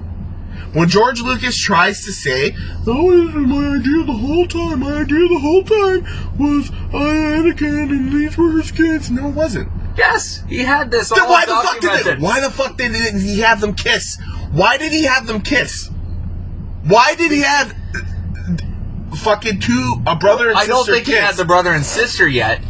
When 0.72 0.88
George 0.88 1.22
Lucas 1.22 1.58
tries 1.58 2.06
to 2.06 2.12
say, 2.12 2.56
"Oh, 2.86 3.10
this 3.10 3.30
is 3.30 3.36
my 3.36 3.78
idea 3.78 4.04
the 4.04 4.14
whole 4.14 4.46
time. 4.46 4.82
My 4.82 4.98
idea 4.98 5.28
the 5.30 5.40
whole 5.40 5.64
time 5.64 6.06
was 6.38 6.70
I 6.94 7.06
had 7.10 7.46
a 7.48 7.54
Anakin 7.54 7.90
and 7.90 8.14
these 8.14 8.38
were 8.38 8.52
his 8.52 8.70
kids," 8.70 9.10
no, 9.10 9.30
it 9.30 9.34
wasn't. 9.34 9.70
Yes, 9.98 10.44
he 10.50 10.60
had 10.60 10.92
this 10.92 11.12
all 11.12 11.18
Then 11.20 11.30
why 11.30 11.46
the 11.46 11.56
fuck 11.56 11.80
did 11.80 12.06
they, 12.06 12.22
why 12.22 12.42
the 12.42 12.50
fuck 12.52 12.78
did 12.78 12.94
he 12.94 13.40
have 13.40 13.62
them 13.62 13.74
kiss? 13.74 14.18
Why 14.52 14.78
did 14.78 14.92
he 14.92 15.04
have 15.04 15.26
them 15.28 15.42
kiss? 15.42 15.90
Why 16.84 17.16
did 17.16 17.32
he 17.32 17.42
have 17.42 17.74
fucking 19.18 19.60
two 19.60 19.94
a 20.06 20.16
brother 20.16 20.50
and 20.50 20.58
I 20.58 20.62
sister 20.66 20.74
don't 20.74 20.86
think 20.86 21.06
kiss? 21.06 21.16
he 21.16 21.22
had 21.22 21.36
the 21.36 21.46
brother 21.46 21.72
and 21.72 21.86
sister 21.86 22.28
yet. 22.28 22.62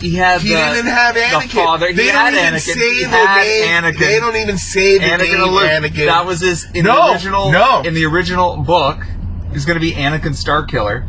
He 0.00 0.14
had 0.14 0.40
He 0.40 0.48
the, 0.50 0.54
didn't 0.56 0.86
have 0.86 1.14
Anakin. 1.14 1.42
the 1.42 1.48
father. 1.48 1.86
He 1.88 1.92
they 1.94 2.06
had 2.08 2.30
don't 2.32 2.40
even 2.42 2.54
Anakin. 2.54 2.60
say 2.60 2.94
he 2.94 3.04
the 3.04 3.10
name. 3.10 3.82
Anakin. 3.84 3.98
They 3.98 4.18
don't 4.20 4.36
even 4.36 4.58
say 4.58 4.98
the 4.98 5.04
Anakin 5.04 5.32
name 5.44 5.52
Luke. 5.52 5.62
Anakin. 5.70 6.06
That 6.06 6.26
was 6.26 6.40
his 6.40 6.66
in 6.74 6.84
No, 6.84 7.06
the 7.08 7.12
original. 7.14 7.52
no. 7.52 7.82
In 7.82 7.94
the 7.94 8.04
original 8.04 8.56
book, 8.58 8.98
it 9.48 9.52
was 9.52 9.64
going 9.64 9.76
to 9.76 9.80
be 9.80 9.92
Anakin 9.92 10.32
Starkiller, 10.34 11.06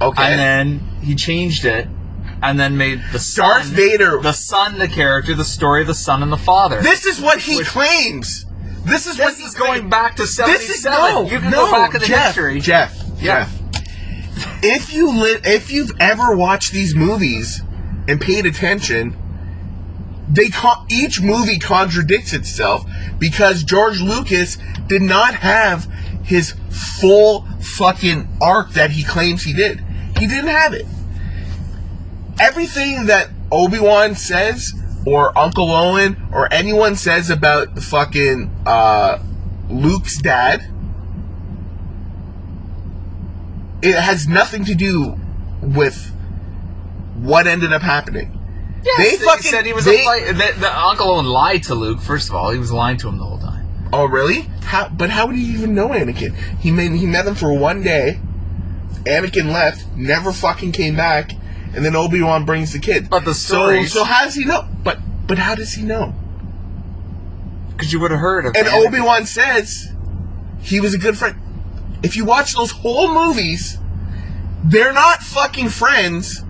okay. 0.00 0.22
and 0.22 0.38
then 0.38 0.78
he 1.02 1.14
changed 1.14 1.64
it, 1.66 1.88
and 2.44 2.58
then 2.60 2.76
made 2.76 3.02
the 3.12 3.18
son, 3.18 3.48
Darth 3.48 3.66
Vader. 3.66 4.18
the 4.22 4.32
son, 4.32 4.78
the 4.78 4.88
character, 4.88 5.34
the 5.34 5.44
story 5.44 5.80
of 5.80 5.86
the 5.86 5.94
son 5.94 6.22
and 6.22 6.30
the 6.32 6.36
father. 6.36 6.80
this 6.82 7.06
is 7.06 7.20
what 7.20 7.38
he 7.40 7.56
Which- 7.56 7.66
claims. 7.68 8.46
This 8.84 9.06
is 9.06 9.18
what 9.18 9.28
This 9.30 9.38
he's 9.38 9.48
is 9.48 9.54
going 9.54 9.88
back 9.88 10.16
to 10.16 10.22
This 10.22 10.68
is 10.68 10.84
no, 10.84 11.22
you 11.22 11.40
can 11.40 11.50
no, 11.50 11.64
go 11.66 11.72
back 11.72 11.94
in 11.94 12.00
the 12.02 12.06
Jeff, 12.06 12.26
history. 12.26 12.60
Jeff, 12.60 12.94
Yeah. 13.18 13.46
Jeff. 13.46 13.58
If 14.62 14.92
you 14.92 15.10
li- 15.10 15.38
if 15.44 15.70
you've 15.70 15.92
ever 15.98 16.36
watched 16.36 16.72
these 16.72 16.94
movies 16.94 17.62
and 18.06 18.20
paid 18.20 18.44
attention, 18.44 19.16
they 20.30 20.50
co- 20.50 20.84
each 20.90 21.22
movie 21.22 21.58
contradicts 21.58 22.34
itself 22.34 22.84
because 23.18 23.62
George 23.64 24.00
Lucas 24.02 24.58
did 24.86 25.00
not 25.00 25.34
have 25.36 25.86
his 26.22 26.54
full 27.00 27.46
fucking 27.60 28.28
arc 28.42 28.72
that 28.72 28.90
he 28.90 29.02
claims 29.02 29.44
he 29.44 29.54
did. 29.54 29.82
He 30.18 30.26
didn't 30.26 30.48
have 30.50 30.74
it. 30.74 30.84
Everything 32.40 33.06
that 33.06 33.30
Obi 33.52 33.78
Wan 33.78 34.14
says, 34.14 34.72
or 35.06 35.36
Uncle 35.38 35.70
Owen, 35.70 36.16
or 36.32 36.52
anyone 36.52 36.96
says 36.96 37.30
about 37.30 37.74
the 37.74 37.80
fucking 37.80 38.50
uh, 38.66 39.18
Luke's 39.68 40.20
dad, 40.20 40.64
it 43.82 43.94
has 43.94 44.26
nothing 44.26 44.64
to 44.64 44.74
do 44.74 45.16
with 45.60 46.10
what 47.16 47.46
ended 47.46 47.72
up 47.72 47.82
happening. 47.82 48.30
Yes, 48.84 48.96
They 48.98 49.16
they 49.16 49.24
fucking- 49.24 49.50
said 49.50 49.66
he 49.66 49.72
was 49.72 49.84
they- 49.84 50.00
a 50.02 50.04
fight. 50.04 50.26
The, 50.26 50.60
the 50.60 50.78
Uncle 50.78 51.10
Owen 51.10 51.26
lied 51.26 51.62
to 51.64 51.74
Luke. 51.74 52.00
First 52.00 52.28
of 52.28 52.34
all, 52.34 52.50
he 52.50 52.58
was 52.58 52.72
lying 52.72 52.96
to 52.98 53.08
him 53.08 53.18
the 53.18 53.24
whole 53.24 53.38
time. 53.38 53.66
Oh, 53.92 54.06
really? 54.06 54.42
How? 54.64 54.88
But 54.88 55.10
how 55.10 55.26
would 55.26 55.36
he 55.36 55.44
even 55.44 55.74
know 55.74 55.88
Anakin? 55.88 56.34
He 56.58 56.70
made 56.70 56.92
he 56.92 57.06
met 57.06 57.26
him 57.26 57.34
for 57.34 57.56
one 57.56 57.82
day. 57.82 58.18
Anakin 59.04 59.52
left, 59.52 59.86
never 59.96 60.32
fucking 60.32 60.72
came 60.72 60.96
back, 60.96 61.32
and 61.74 61.84
then 61.84 61.96
Obi 61.96 62.22
Wan 62.22 62.44
brings 62.44 62.72
the 62.72 62.78
kid. 62.78 63.10
But 63.10 63.24
the 63.24 63.34
so 63.34 63.84
so 63.84 64.04
how 64.04 64.24
does 64.24 64.34
he 64.34 64.44
know? 64.44 64.68
But 64.82 64.98
but 65.26 65.38
how 65.38 65.54
does 65.54 65.74
he 65.74 65.82
know? 65.82 66.14
Because 67.70 67.92
you 67.92 68.00
would 68.00 68.10
have 68.10 68.20
heard 68.20 68.46
of 68.46 68.56
And 68.56 68.68
Obi 68.68 69.00
Wan 69.00 69.26
says 69.26 69.92
he 70.60 70.80
was 70.80 70.94
a 70.94 70.98
good 70.98 71.18
friend. 71.18 71.36
If 72.02 72.16
you 72.16 72.24
watch 72.24 72.54
those 72.54 72.70
whole 72.70 73.12
movies, 73.12 73.78
they're 74.62 74.92
not 74.92 75.22
fucking 75.22 75.70
friends. 75.70 76.42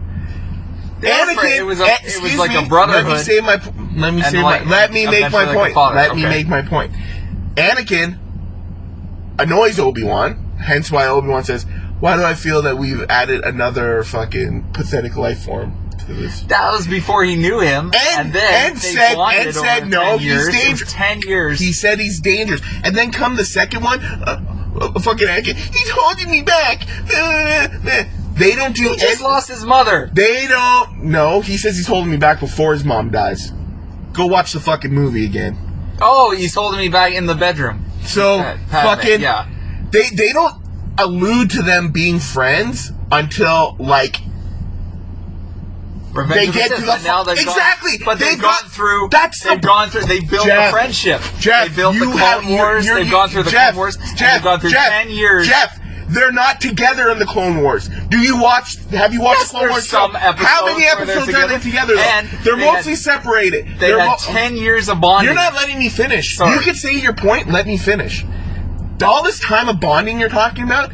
They 1.00 1.10
Anakin. 1.10 1.58
It 1.58 1.66
was 1.66 1.80
a- 1.80 1.84
it 1.84 2.22
was 2.22 2.36
like 2.36 2.56
a 2.56 2.62
me, 2.62 2.68
brotherhood. 2.68 3.06
Let 3.06 3.18
me 3.18 3.22
say 3.22 3.40
my. 3.40 3.60
Let 3.96 4.14
me 4.14 4.22
say 4.22 4.42
like- 4.42 4.64
my. 4.64 4.70
Let 4.70 4.92
me 4.92 5.06
make 5.06 5.30
my 5.32 5.44
like 5.44 5.74
point. 5.74 5.94
Let 5.94 6.16
me 6.16 6.22
make 6.24 6.48
my 6.48 6.62
point. 6.62 6.92
Anakin 7.56 8.18
annoys 9.38 9.78
Obi 9.78 10.02
Wan. 10.02 10.40
Hence 10.58 10.90
why 10.90 11.06
Obi 11.06 11.28
Wan 11.28 11.44
says, 11.44 11.66
"Why 12.04 12.16
do 12.16 12.22
I 12.22 12.34
feel 12.34 12.60
that 12.62 12.76
we've 12.76 13.02
added 13.08 13.44
another 13.44 14.04
fucking 14.04 14.72
pathetic 14.74 15.16
life 15.16 15.42
form 15.42 15.72
to 16.06 16.12
this?" 16.12 16.40
That 16.42 16.70
was 16.72 16.86
before 16.86 17.24
he 17.24 17.34
knew 17.34 17.60
him, 17.60 17.92
And- 17.94 18.26
and, 18.26 18.32
then 18.34 18.70
and 18.72 18.78
said- 18.78 19.16
and 19.16 19.54
said, 19.54 19.88
no, 19.88 20.18
he's 20.18 20.26
years. 20.26 20.48
Dangerous. 20.50 20.92
Ten 20.92 21.20
years. 21.22 21.58
He 21.60 21.72
said 21.72 21.98
he's 21.98 22.20
dangerous, 22.20 22.60
and 22.84 22.94
then 22.94 23.10
come 23.10 23.36
the 23.36 23.44
second 23.46 23.82
one. 23.82 24.00
Uh, 24.04 24.38
uh, 24.80 25.00
fucking 25.00 25.28
Anakin, 25.28 25.54
he's 25.56 25.90
holding 25.90 26.30
me 26.30 26.42
back. 26.42 26.86
They 28.36 28.54
don't 28.56 28.74
do. 28.74 28.88
He 28.90 28.96
just 28.96 29.20
any- 29.20 29.22
lost 29.22 29.48
his 29.48 29.64
mother. 29.64 30.10
They 30.12 30.46
don't. 30.46 31.04
No, 31.04 31.40
he 31.40 31.56
says 31.56 31.76
he's 31.76 31.86
holding 31.86 32.10
me 32.10 32.16
back 32.16 32.40
before 32.40 32.72
his 32.74 32.84
mom 32.84 33.10
dies. 33.10 33.52
Go 34.12 34.26
watch 34.26 34.52
the 34.52 34.60
fucking 34.60 34.92
movie 34.92 35.24
again. 35.24 35.56
Oh, 36.02 36.32
he's 36.36 36.54
holding 36.54 36.80
me 36.80 36.88
back 36.88 37.14
in 37.14 37.26
the 37.26 37.34
bedroom. 37.36 37.84
So 38.02 38.38
Pat- 38.38 38.58
Padme, 38.70 38.88
fucking 38.88 39.20
yeah. 39.20 39.46
They 39.90 40.10
they 40.10 40.32
don't 40.32 40.63
allude 40.98 41.50
to 41.50 41.62
them 41.62 41.90
being 41.90 42.18
friends 42.18 42.92
until 43.10 43.76
like 43.78 44.20
Revenge 46.12 46.46
They 46.46 46.52
get 46.52 46.70
to 46.76 46.80
the 46.80 46.86
but 46.86 47.02
now 47.02 47.24
they've 47.24 47.36
Exactly. 47.38 47.98
Gone, 47.98 48.04
but 48.04 48.18
they've, 48.20 48.30
They've 48.34 48.40
gone 48.42 48.68
through. 48.68 49.08
that's 49.10 49.42
they've 49.42 49.60
gone 49.60 49.90
through. 49.90 50.02
They 50.02 50.20
built 50.20 50.46
Jeff, 50.46 50.68
a 50.68 50.72
friendship. 50.72 51.20
Jeff, 51.40 51.68
they 51.70 51.74
built 51.74 51.94
you 51.96 52.00
the 52.00 52.06
Clone 52.06 52.18
have 52.18 52.44
you're- 52.44 52.54
Wars. 52.56 52.86
you're- 52.86 53.02
they've 53.02 53.10
gone 53.10 53.28
through 53.30 53.42
the 53.42 53.50
Jeff, 53.50 53.72
Clone 53.74 53.76
Wars. 53.78 53.96
Jeff, 54.14 54.34
they've 54.34 54.42
gone 54.44 54.60
through 54.60 54.70
Jeff, 54.70 54.88
ten 54.90 55.10
years. 55.10 55.48
Jeff, 55.48 55.80
they're 56.08 56.30
not 56.30 56.60
together 56.60 57.10
in 57.10 57.18
the 57.18 57.24
Clone 57.26 57.60
Wars. 57.62 57.88
Do 58.10 58.18
you 58.20 58.36
watch? 58.40 58.76
Have 58.92 59.12
you 59.12 59.22
watched 59.22 59.40
Yes, 59.40 59.50
the 59.50 59.58
Clone 59.58 59.70
Wars? 59.70 59.88
some 59.88 60.14
episodes 60.14 60.48
How 60.48 60.66
many 60.66 60.84
episodes 60.86 61.34
are 61.34 61.48
they 61.48 61.58
together. 61.58 61.96
And 61.98 62.28
they're 62.44 62.54
they 62.56 62.64
had- 62.64 62.74
mostly 62.74 62.94
separated. 62.94 63.66
They 63.80 63.88
They're 63.88 63.98
had 63.98 64.06
mo- 64.10 64.16
ten 64.20 64.56
years 64.56 64.88
of 64.88 65.00
bonding. 65.00 65.24
You're 65.26 65.34
not 65.34 65.54
letting 65.54 65.80
me 65.80 65.88
finish. 65.88 66.36
Sorry. 66.36 66.54
You 66.54 66.60
can 66.60 66.76
say 66.76 66.94
your 66.94 67.14
point. 67.14 67.50
Let 67.50 67.66
me 67.66 67.76
finish. 67.76 68.24
All 69.02 69.22
this 69.22 69.40
time 69.40 69.68
of 69.68 69.80
bonding 69.80 70.20
you're 70.20 70.28
talking 70.28 70.64
about, 70.64 70.90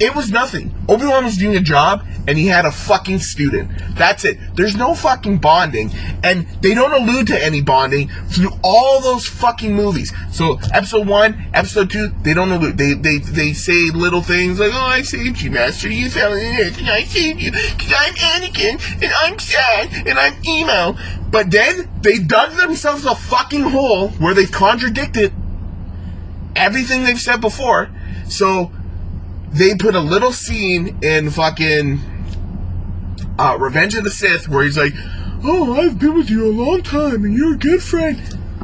it 0.00 0.14
was 0.14 0.30
nothing. 0.30 0.74
Obi 0.88 1.06
Wan 1.06 1.24
was 1.24 1.36
doing 1.36 1.56
a 1.56 1.60
job, 1.60 2.04
and 2.26 2.36
he 2.36 2.48
had 2.48 2.64
a 2.64 2.72
fucking 2.72 3.20
student. 3.20 3.70
That's 3.96 4.24
it. 4.24 4.38
There's 4.54 4.76
no 4.76 4.94
fucking 4.94 5.38
bonding, 5.38 5.92
and 6.22 6.48
they 6.62 6.74
don't 6.74 6.92
allude 6.92 7.28
to 7.28 7.44
any 7.44 7.60
bonding 7.60 8.08
through 8.28 8.50
all 8.62 9.00
those 9.00 9.26
fucking 9.26 9.74
movies. 9.74 10.12
So 10.32 10.58
episode 10.72 11.06
one, 11.06 11.46
episode 11.54 11.90
two, 11.90 12.08
they 12.22 12.34
don't 12.34 12.50
allude. 12.50 12.76
They 12.76 12.94
they 12.94 13.18
they 13.18 13.52
say 13.52 13.90
little 13.90 14.22
things 14.22 14.58
like, 14.58 14.72
"Oh, 14.74 14.86
I 14.86 15.02
saved 15.02 15.40
you, 15.40 15.50
Master. 15.50 15.88
You 15.88 16.10
fell 16.10 16.32
in 16.32 16.54
it, 16.54 16.78
and 16.78 16.90
I 16.90 17.04
saved 17.04 17.40
you 17.40 17.52
because 17.52 17.92
I'm 17.96 18.14
Anakin, 18.14 19.02
and 19.02 19.12
I'm 19.22 19.38
sad, 19.38 20.08
and 20.08 20.18
I'm 20.18 20.34
emo." 20.44 20.96
But 21.30 21.50
then 21.50 21.88
they 22.00 22.18
dug 22.18 22.52
themselves 22.56 23.04
a 23.04 23.14
fucking 23.14 23.62
hole 23.62 24.08
where 24.08 24.34
they've 24.34 24.50
contradicted 24.50 25.32
everything 26.56 27.04
they've 27.04 27.20
said 27.20 27.40
before. 27.40 27.90
So 28.28 28.72
they 29.52 29.74
put 29.74 29.94
a 29.94 30.00
little 30.00 30.32
scene 30.32 30.98
in 31.02 31.30
fucking 31.30 32.00
uh, 33.38 33.56
Revenge 33.58 33.94
of 33.94 34.04
the 34.04 34.10
Sith 34.10 34.48
where 34.48 34.64
he's 34.64 34.78
like, 34.78 34.92
"Oh, 35.42 35.74
I've 35.80 35.98
been 35.98 36.14
with 36.14 36.30
you 36.30 36.46
a 36.46 36.52
long 36.52 36.82
time, 36.82 37.24
and 37.24 37.34
you're 37.34 37.54
a 37.54 37.58
good 37.58 37.82
friend." 37.82 38.20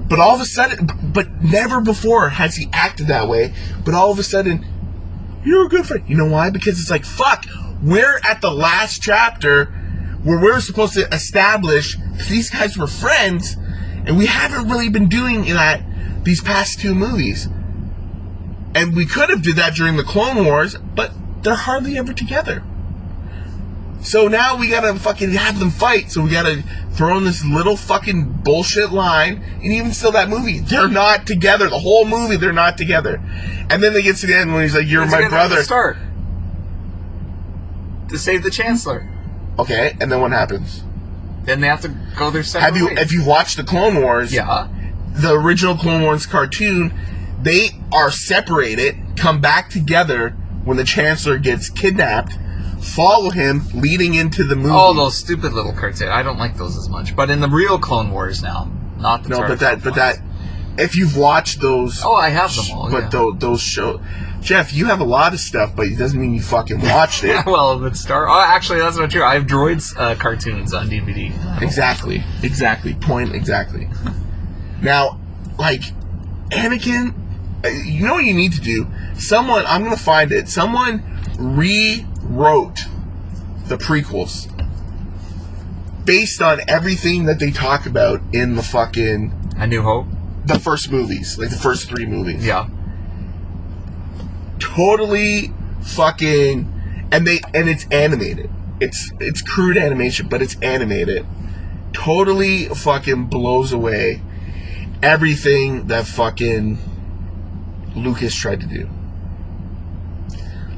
But 0.08 0.18
all 0.18 0.34
of 0.34 0.40
a 0.40 0.44
sudden, 0.44 0.90
but 1.12 1.42
never 1.42 1.80
before 1.80 2.30
has 2.30 2.56
he 2.56 2.68
acted 2.72 3.06
that 3.06 3.28
way. 3.28 3.54
But 3.84 3.94
all 3.94 4.10
of 4.10 4.18
a 4.18 4.24
sudden, 4.24 4.66
you're 5.44 5.66
a 5.66 5.68
good 5.68 5.86
friend. 5.86 6.02
You 6.08 6.16
know 6.16 6.26
why? 6.26 6.50
Because 6.50 6.80
it's 6.80 6.90
like, 6.90 7.04
fuck, 7.04 7.44
we're 7.82 8.20
at 8.28 8.40
the 8.40 8.50
last 8.50 9.02
chapter 9.02 9.66
where 10.24 10.40
we're 10.40 10.60
supposed 10.60 10.94
to 10.94 11.06
establish 11.14 11.96
these 12.28 12.50
guys 12.50 12.76
were 12.76 12.86
friends, 12.86 13.56
and 14.04 14.18
we 14.18 14.26
haven't 14.26 14.68
really 14.68 14.88
been 14.88 15.08
doing 15.08 15.44
that 15.54 15.82
these 16.24 16.42
past 16.42 16.80
two 16.80 16.94
movies. 16.94 17.48
And 18.74 18.94
we 18.94 19.04
could 19.06 19.30
have 19.30 19.42
did 19.42 19.56
that 19.56 19.74
during 19.74 19.96
the 19.96 20.04
Clone 20.04 20.44
Wars, 20.44 20.76
but 20.94 21.12
they're 21.42 21.54
hardly 21.54 21.98
ever 21.98 22.12
together. 22.12 22.62
So 24.02 24.28
now 24.28 24.56
we 24.56 24.68
gotta 24.68 24.94
fucking 24.94 25.32
have 25.32 25.58
them 25.58 25.70
fight. 25.70 26.10
So 26.10 26.22
we 26.22 26.30
gotta 26.30 26.62
throw 26.92 27.18
in 27.18 27.24
this 27.24 27.44
little 27.44 27.76
fucking 27.76 28.40
bullshit 28.44 28.92
line. 28.92 29.42
And 29.62 29.72
even 29.72 29.92
still, 29.92 30.12
that 30.12 30.28
movie, 30.28 30.60
they're 30.60 30.88
not 30.88 31.26
together. 31.26 31.68
The 31.68 31.78
whole 31.78 32.06
movie, 32.06 32.36
they're 32.36 32.52
not 32.52 32.78
together. 32.78 33.20
And 33.68 33.82
then 33.82 33.92
they 33.92 34.02
get 34.02 34.16
to 34.16 34.26
the 34.26 34.34
end 34.34 34.52
when 34.52 34.62
he's 34.62 34.74
like, 34.74 34.88
"You're 34.88 35.06
my 35.06 35.28
brother." 35.28 35.56
To 35.56 35.64
start 35.64 35.96
to 38.08 38.18
save 38.18 38.42
the 38.42 38.50
Chancellor. 38.50 39.08
Okay, 39.58 39.96
and 40.00 40.10
then 40.10 40.20
what 40.20 40.32
happens? 40.32 40.82
Then 41.44 41.60
they 41.60 41.68
have 41.68 41.80
to 41.82 41.94
go 42.16 42.30
their 42.30 42.42
separate 42.42 42.64
Have 42.66 42.76
you 42.76 42.86
ways. 42.86 42.98
if 42.98 43.12
you 43.12 43.24
watched 43.24 43.56
the 43.56 43.64
Clone 43.64 44.02
Wars? 44.02 44.32
Yeah. 44.32 44.68
the 45.12 45.34
original 45.34 45.76
Clone 45.76 46.02
Wars 46.02 46.24
cartoon, 46.24 46.92
they 47.42 47.70
are 47.92 48.10
separated, 48.10 48.96
come 49.16 49.40
back 49.40 49.70
together 49.70 50.30
when 50.64 50.76
the 50.76 50.84
Chancellor 50.84 51.38
gets 51.38 51.68
kidnapped, 51.70 52.32
follow 52.80 53.30
him 53.30 53.62
leading 53.74 54.14
into 54.14 54.44
the 54.44 54.56
movie. 54.56 54.70
Oh, 54.72 54.92
those 54.92 55.16
stupid 55.16 55.52
little 55.52 55.72
cartoons. 55.72 56.02
I 56.02 56.22
don't 56.22 56.38
like 56.38 56.56
those 56.56 56.76
as 56.76 56.88
much. 56.88 57.16
But 57.16 57.30
in 57.30 57.40
the 57.40 57.48
real 57.48 57.78
Clone 57.78 58.10
Wars 58.10 58.42
now, 58.42 58.70
not 58.98 59.22
the 59.22 59.30
no, 59.30 59.38
but 59.40 59.60
that, 59.60 59.82
but 59.82 59.96
ones. 59.96 59.96
that, 59.96 60.22
if 60.78 60.96
you've 60.96 61.16
watched 61.16 61.60
those, 61.60 62.02
Oh, 62.04 62.14
I 62.14 62.28
have 62.30 62.54
them 62.54 62.66
all. 62.74 62.90
but 62.90 63.04
yeah. 63.04 63.08
those, 63.08 63.38
those 63.38 63.60
show, 63.62 64.00
Jeff, 64.40 64.72
you 64.72 64.86
have 64.86 65.00
a 65.00 65.04
lot 65.04 65.34
of 65.34 65.40
stuff, 65.40 65.74
but 65.76 65.86
it 65.86 65.96
doesn't 65.98 66.18
mean 66.18 66.32
you 66.34 66.40
fucking 66.42 66.80
watched 66.80 67.24
it. 67.24 67.44
well, 67.46 67.78
but 67.78 67.96
Star. 67.96 68.26
Oh, 68.28 68.40
actually, 68.40 68.78
that's 68.78 68.96
not 68.96 69.10
true. 69.10 69.22
I 69.22 69.34
have 69.34 69.44
Droids 69.46 69.94
uh, 69.98 70.14
cartoons 70.14 70.72
on 70.72 70.88
DVD. 70.88 71.30
Exactly. 71.62 72.22
Exactly. 72.42 72.94
Point 72.94 73.34
exactly. 73.34 73.86
Now, 74.80 75.20
like, 75.58 75.82
Anakin, 76.50 77.14
you 77.64 78.06
know 78.06 78.14
what 78.14 78.24
you 78.24 78.34
need 78.34 78.52
to 78.52 78.60
do? 78.60 78.86
Someone, 79.14 79.64
I'm 79.66 79.82
gonna 79.82 79.96
find 79.96 80.32
it. 80.32 80.48
Someone 80.48 81.02
rewrote 81.38 82.80
the 83.66 83.76
prequels 83.76 84.46
based 86.04 86.42
on 86.42 86.60
everything 86.68 87.26
that 87.26 87.38
they 87.38 87.50
talk 87.50 87.86
about 87.86 88.20
in 88.32 88.56
the 88.56 88.62
fucking 88.62 89.32
A 89.58 89.66
New 89.66 89.82
Hope. 89.82 90.06
the 90.44 90.58
first 90.58 90.90
movies, 90.90 91.38
like 91.38 91.50
the 91.50 91.56
first 91.56 91.88
three 91.88 92.06
movies. 92.06 92.44
Yeah. 92.44 92.68
totally 94.58 95.52
fucking 95.82 96.66
and 97.12 97.26
they 97.26 97.40
and 97.54 97.68
it's 97.68 97.86
animated. 97.90 98.50
It's 98.80 99.12
it's 99.20 99.42
crude 99.42 99.76
animation, 99.76 100.28
but 100.28 100.42
it's 100.42 100.56
animated. 100.62 101.26
Totally 101.92 102.66
fucking 102.66 103.26
blows 103.26 103.72
away 103.72 104.22
everything 105.02 105.86
that 105.88 106.06
fucking 106.06 106.78
Lucas 107.94 108.34
tried 108.34 108.60
to 108.60 108.66
do. 108.66 108.88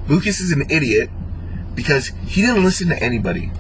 Lucas 0.09 0.41
is 0.41 0.53
an 0.53 0.71
idiot 0.71 1.11
because 1.75 2.09
he 2.27 2.43
didn't 2.43 2.65
listen 2.65 2.89
to 2.89 3.03
anybody. 3.03 3.51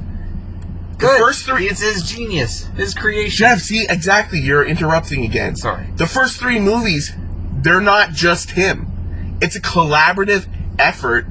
The 0.93 1.09
Good. 1.09 1.19
first 1.19 1.45
three 1.47 1.69
It's 1.69 1.81
his 1.81 2.03
genius, 2.03 2.67
his 2.77 2.95
creation. 2.95 3.37
Jeff, 3.37 3.61
see 3.61 3.87
exactly 3.89 4.39
you're 4.39 4.65
interrupting 4.65 5.25
again. 5.25 5.57
Sorry. 5.57 5.87
The 5.97 6.07
first 6.07 6.39
three 6.39 6.61
movies, 6.61 7.13
they're 7.53 7.81
not 7.81 8.11
just 8.13 8.53
him. 8.53 9.39
It's 9.41 9.57
a 9.57 9.61
collaborative 9.61 10.47
effort 10.79 11.27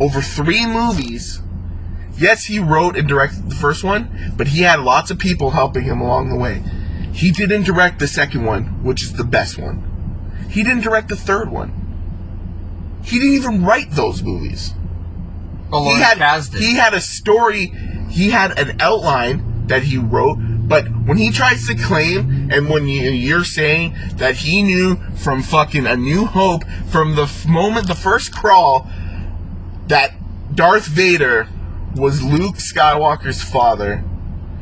over 0.00 0.20
three 0.20 0.66
movies. 0.66 1.40
Yes, 2.16 2.44
he 2.44 2.58
wrote 2.58 2.96
and 2.96 3.08
directed 3.08 3.50
the 3.50 3.54
first 3.56 3.82
one, 3.82 4.34
but 4.36 4.48
he 4.48 4.62
had 4.62 4.80
lots 4.80 5.10
of 5.10 5.18
people 5.18 5.50
helping 5.50 5.84
him 5.84 6.00
along 6.00 6.28
the 6.28 6.36
way. 6.36 6.62
He 7.12 7.30
didn't 7.30 7.62
direct 7.64 7.98
the 7.98 8.06
second 8.08 8.44
one, 8.44 8.82
which 8.84 9.02
is 9.02 9.14
the 9.14 9.24
best 9.24 9.58
one. 9.58 9.82
He 10.54 10.62
didn't 10.62 10.82
direct 10.84 11.08
the 11.08 11.16
third 11.16 11.50
one. 11.50 11.72
He 13.02 13.18
didn't 13.18 13.34
even 13.34 13.64
write 13.64 13.90
those 13.90 14.22
movies 14.22 14.72
Oh, 15.72 15.84
he 15.84 16.00
had 16.00 16.18
Kasdan. 16.18 16.58
he 16.58 16.74
had 16.76 16.94
a 16.94 17.00
story 17.00 17.66
he 18.08 18.30
had 18.30 18.56
an 18.58 18.80
outline 18.80 19.66
that 19.66 19.82
he 19.82 19.98
wrote 19.98 20.38
but 20.68 20.84
when 21.04 21.16
he 21.18 21.30
tries 21.30 21.66
to 21.66 21.74
claim 21.74 22.48
and 22.52 22.68
when 22.70 22.86
you, 22.86 23.10
you're 23.10 23.44
saying 23.44 23.94
that 24.16 24.36
he 24.36 24.62
knew 24.62 24.96
from 25.16 25.42
fucking 25.42 25.86
a 25.86 25.96
new 25.96 26.24
hope 26.26 26.62
from 26.88 27.16
the 27.16 27.22
f- 27.24 27.44
moment 27.46 27.88
the 27.88 27.94
first 27.94 28.32
crawl 28.32 28.88
that 29.88 30.12
darth 30.54 30.86
vader 30.86 31.48
was 31.96 32.22
luke 32.22 32.56
skywalker's 32.56 33.42
father 33.42 34.04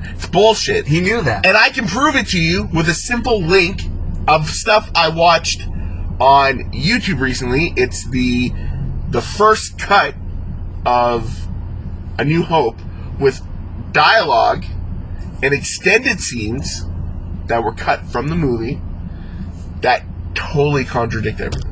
it's 0.05 0.27
bullshit 0.27 0.87
He 0.87 1.01
knew 1.01 1.21
that. 1.23 1.45
and 1.47 1.57
I 1.57 1.69
can 1.71 1.87
prove 1.87 2.17
it 2.17 2.27
to 2.29 2.41
you 2.41 2.65
with 2.73 2.89
a 2.89 2.95
simple 2.95 3.41
link 3.43 3.83
of 4.27 4.49
stuff 4.49 4.91
I 4.95 5.09
watched 5.11 5.67
on 6.23 6.71
YouTube 6.73 7.19
recently. 7.21 7.73
It's 7.77 8.09
the 8.09 8.53
the 9.11 9.21
first 9.21 9.77
cut 9.79 10.15
of 10.87 11.49
A 12.17 12.25
New 12.25 12.43
Hope 12.45 12.77
with 13.19 13.41
dialogue 13.91 14.65
and 15.43 15.53
extended 15.53 16.21
scenes 16.21 16.87
that 17.49 17.65
were 17.65 17.73
cut 17.73 18.07
from 18.07 18.29
the 18.29 18.37
movie 18.37 18.81
that 19.81 20.05
totally 20.35 20.85
contradict 20.85 21.41
everything. 21.41 21.69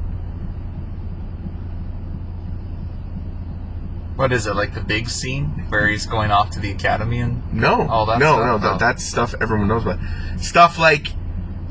what 4.17 4.33
is 4.33 4.47
it 4.47 4.55
like 4.55 4.75
the 4.75 4.83
big 4.83 5.09
scene 5.09 5.47
where 5.71 5.89
he's 5.89 6.05
going 6.05 6.31
off 6.31 6.51
to 6.51 6.61
the 6.61 6.71
academy 6.71 7.21
and 7.21 7.55
No, 7.55 7.89
all 7.89 8.05
that's 8.05 8.21
no, 8.21 8.37
not- 8.39 8.47
no. 8.61 8.69
oh. 8.69 8.73
That, 8.73 8.79
that's 8.79 9.03
stuff 9.07 9.35
everyone 9.41 9.69
knows 9.69 9.83
about. 9.87 9.99
Stuff 10.39 10.79
like 10.79 11.13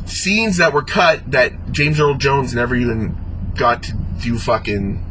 scenes 0.09 0.57
that 0.57 0.73
were 0.73 0.83
cut 0.83 1.31
that 1.31 1.71
James 1.71 1.99
Earl 1.99 2.15
Jones 2.15 2.53
never 2.53 2.75
even 2.75 3.15
got 3.55 3.83
to 3.83 3.93
do 4.21 4.37
fucking 4.37 5.05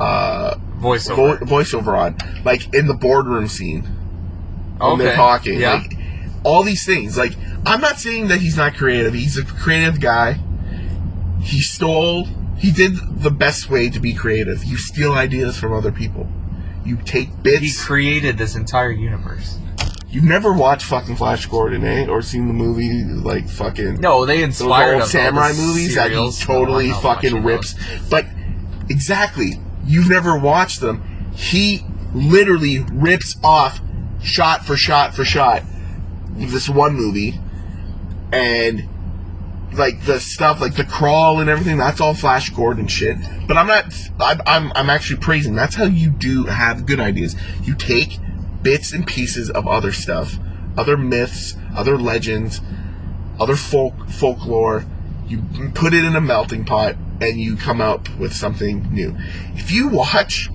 uh, 0.00 0.56
voiceover. 0.78 1.38
vo- 1.38 1.46
voiceover 1.46 1.98
on, 1.98 2.42
like 2.44 2.72
in 2.74 2.86
the 2.86 2.94
boardroom 2.94 3.48
scene 3.48 3.82
when 4.78 4.92
okay. 4.92 5.04
they're 5.04 5.16
talking. 5.16 5.60
Yeah. 5.60 5.74
Like 5.74 5.92
all 6.44 6.62
these 6.62 6.84
things. 6.86 7.16
Like 7.18 7.32
I'm 7.64 7.80
not 7.80 7.98
saying 7.98 8.28
that 8.28 8.40
he's 8.40 8.56
not 8.56 8.74
creative. 8.74 9.14
He's 9.14 9.36
a 9.36 9.44
creative 9.44 10.00
guy. 10.00 10.38
He 11.42 11.60
stole. 11.60 12.26
He 12.58 12.70
did 12.70 12.94
the 13.22 13.30
best 13.30 13.68
way 13.68 13.90
to 13.90 14.00
be 14.00 14.14
creative. 14.14 14.64
You 14.64 14.76
steal 14.76 15.12
ideas 15.12 15.58
from 15.58 15.72
other 15.72 15.92
people. 15.92 16.28
You 16.84 16.96
take 17.04 17.42
bits. 17.42 17.60
he 17.60 17.72
created 17.74 18.38
this 18.38 18.54
entire 18.54 18.92
universe. 18.92 19.58
You've 20.16 20.24
never 20.24 20.50
watched 20.54 20.86
fucking 20.86 21.16
Flash 21.16 21.44
Gordon, 21.44 21.84
eh? 21.84 22.06
Or 22.08 22.22
seen 22.22 22.46
the 22.48 22.54
movie 22.54 23.04
like 23.04 23.50
fucking 23.50 24.00
No, 24.00 24.24
they 24.24 24.36
those 24.38 24.44
inspired 24.62 24.94
old 24.94 25.02
us. 25.02 25.12
samurai 25.12 25.48
all 25.48 25.52
the 25.52 25.60
movies 25.60 25.94
that 25.94 26.04
he 26.08 26.14
serials. 26.14 26.40
totally 26.40 26.88
No, 26.88 26.96
I'm 26.96 27.02
not 27.02 27.14
fucking 27.16 27.32
watching 27.34 27.44
rips. 27.44 27.74
those. 27.74 28.08
But 28.08 28.24
exactly, 28.88 29.60
you've 29.84 30.08
never 30.08 30.38
watched 30.38 30.80
them. 30.80 31.02
He 31.34 31.84
literally 32.14 32.78
rips 32.94 33.36
off 33.44 33.82
shot 34.22 34.64
for 34.64 34.74
shot 34.74 35.14
for 35.14 35.22
shot 35.22 35.62
this 36.34 36.66
one 36.66 36.94
movie, 36.94 37.38
and 38.32 38.88
like 39.74 40.02
the 40.06 40.18
stuff 40.18 40.62
like 40.62 40.76
the 40.76 40.84
crawl 40.84 41.40
and 41.40 41.50
everything. 41.50 41.76
That's 41.76 42.00
all 42.00 42.14
Flash 42.14 42.48
Gordon 42.48 42.86
shit. 42.86 43.18
But 43.46 43.58
I'm 43.58 43.66
not. 43.66 43.92
I'm 44.18 44.40
I'm, 44.46 44.72
I'm 44.74 44.88
actually 44.88 45.20
praising. 45.20 45.54
That's 45.54 45.74
how 45.74 45.84
you 45.84 46.08
do 46.08 46.44
have 46.44 46.86
good 46.86 47.00
ideas. 47.00 47.36
You 47.64 47.74
take 47.74 48.18
bits 48.66 48.92
and 48.92 49.06
pieces 49.06 49.48
of 49.48 49.64
other 49.68 49.92
stuff, 49.92 50.40
other 50.76 50.96
myths, 50.96 51.54
other 51.76 51.96
legends, 51.96 52.60
other 53.38 53.54
folk 53.54 54.08
folklore. 54.08 54.84
You 55.28 55.40
put 55.72 55.94
it 55.94 56.04
in 56.04 56.16
a 56.16 56.20
melting 56.20 56.64
pot, 56.64 56.96
and 57.20 57.38
you 57.40 57.56
come 57.56 57.80
up 57.80 58.08
with 58.18 58.32
something 58.34 58.92
new. 58.92 59.14
If 59.54 59.70
you 59.70 59.86
watch 59.86 60.50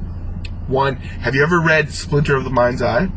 one, 0.67 0.95
have 0.97 1.35
you 1.35 1.41
ever 1.43 1.61
read 1.61 1.93
Splinter 1.93 2.35
of 2.35 2.43
the 2.43 2.49
Mind's 2.49 2.81
Eye? 2.81 3.07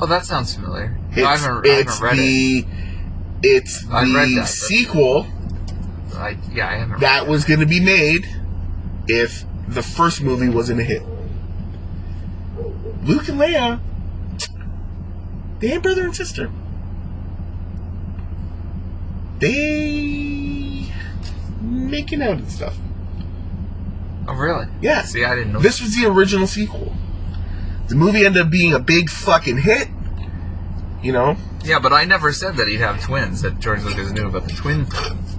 Oh, 0.00 0.06
that 0.06 0.24
sounds 0.26 0.54
familiar. 0.56 0.98
It's, 1.10 1.18
No, 1.18 1.24
I 1.26 1.36
haven't, 1.36 1.66
I 1.66 1.74
haven't 1.74 2.00
read 2.02 2.12
it. 2.14 2.16
the 2.16 2.66
it's 3.44 3.88
I've 3.88 4.12
read 4.12 4.28
the 4.30 4.34
that, 4.40 4.48
sequel 4.48 5.26
I, 6.16 6.36
yeah, 6.52 6.68
I 6.68 6.74
haven't. 6.78 6.98
that 7.00 7.20
read 7.22 7.30
was 7.30 7.44
going 7.44 7.60
to 7.60 7.66
be 7.66 7.78
made 7.78 8.26
if 9.06 9.44
the 9.68 9.82
first 9.84 10.20
movie 10.20 10.48
wasn't 10.48 10.80
a 10.80 10.84
hit. 10.84 11.02
Luke 13.04 13.28
and 13.28 13.40
Leia, 13.40 13.80
they 15.60 15.72
ain't 15.72 15.82
brother 15.82 16.04
and 16.04 16.14
sister. 16.14 16.50
They 19.38 20.92
making 21.60 22.22
out 22.22 22.38
and 22.38 22.50
stuff. 22.50 22.76
Oh, 24.26 24.34
really? 24.34 24.66
Yeah. 24.80 25.02
See, 25.02 25.24
I 25.24 25.34
didn't 25.34 25.52
know. 25.52 25.60
This 25.60 25.80
was 25.80 25.96
the 25.96 26.06
original 26.06 26.46
sequel. 26.46 26.94
The 27.88 27.94
movie 27.94 28.26
ended 28.26 28.42
up 28.42 28.50
being 28.50 28.74
a 28.74 28.78
big 28.78 29.08
fucking 29.08 29.58
hit. 29.58 29.88
You 31.02 31.12
know, 31.12 31.36
Yeah, 31.62 31.78
but 31.78 31.92
I 31.92 32.04
never 32.04 32.32
said 32.32 32.56
that 32.56 32.66
he'd 32.66 32.80
have 32.80 33.00
twins. 33.02 33.42
That 33.42 33.60
George 33.60 33.82
Lucas 33.82 34.10
knew 34.10 34.26
about 34.26 34.48
the 34.48 34.54
twin 34.54 34.84
things. 34.84 35.36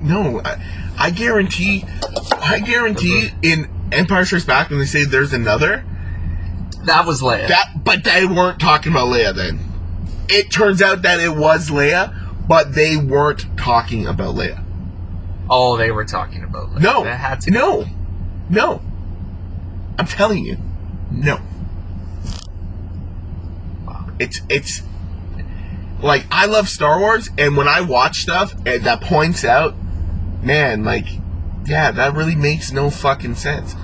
No, 0.00 0.40
I, 0.42 0.62
I 0.98 1.10
guarantee, 1.10 1.84
I 2.32 2.60
guarantee 2.60 3.30
in 3.42 3.68
Empire 3.92 4.24
Strikes 4.24 4.44
Back 4.46 4.70
when 4.70 4.78
they 4.78 4.86
say 4.86 5.04
there's 5.04 5.32
another, 5.34 5.84
That 6.86 7.06
was 7.06 7.22
Leia. 7.22 7.48
that, 7.48 7.84
but 7.84 8.04
they 8.04 8.26
weren't 8.26 8.60
talking 8.60 8.92
about 8.92 9.08
Leia 9.08 9.34
then. 9.34 9.60
It 10.28 10.50
turns 10.50 10.80
out 10.82 11.02
that 11.02 11.20
it 11.20 11.34
was 11.36 11.70
Leia, 11.70 12.14
but 12.48 12.74
they 12.74 12.96
weren't 12.96 13.44
talking 13.56 14.06
about 14.06 14.34
Leia. 14.34 14.64
oh, 15.50 15.76
they 15.76 15.90
were 15.90 16.04
talking 16.04 16.42
about 16.42 16.70
Leia. 16.70 16.80
No, 16.80 17.04
that 17.04 17.18
had 17.18 17.40
to. 17.42 17.50
no, 17.50 17.86
no. 18.48 18.80
I'm 19.98 20.06
telling 20.06 20.44
you, 20.44 20.56
no. 21.10 21.40
Wow. 23.86 24.08
It's 24.18 24.40
it's 24.48 24.82
like 26.02 26.26
I 26.30 26.46
love 26.46 26.68
Star 26.68 26.98
Wars, 26.98 27.30
and 27.38 27.56
when 27.56 27.68
I 27.68 27.80
watch 27.80 28.18
stuff 28.18 28.54
and 28.66 28.84
that 28.84 29.00
points 29.00 29.44
out, 29.44 29.74
man, 30.42 30.84
like, 30.84 31.06
yeah, 31.64 31.90
that 31.92 32.14
really 32.14 32.34
makes 32.34 32.72
no 32.72 32.90
fucking 32.90 33.36
sense. 33.36 33.74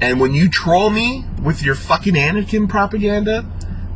And 0.00 0.20
when 0.20 0.32
you 0.34 0.48
troll 0.48 0.90
me 0.90 1.24
with 1.42 1.62
your 1.62 1.74
fucking 1.74 2.14
Anakin 2.14 2.68
propaganda, 2.68 3.44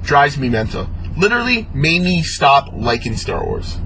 drives 0.03 0.37
me 0.39 0.49
mental. 0.49 0.89
Literally 1.17 1.69
made 1.73 2.03
me 2.03 2.23
stop 2.23 2.71
liking 2.73 3.17
Star 3.17 3.45
Wars. 3.45 3.79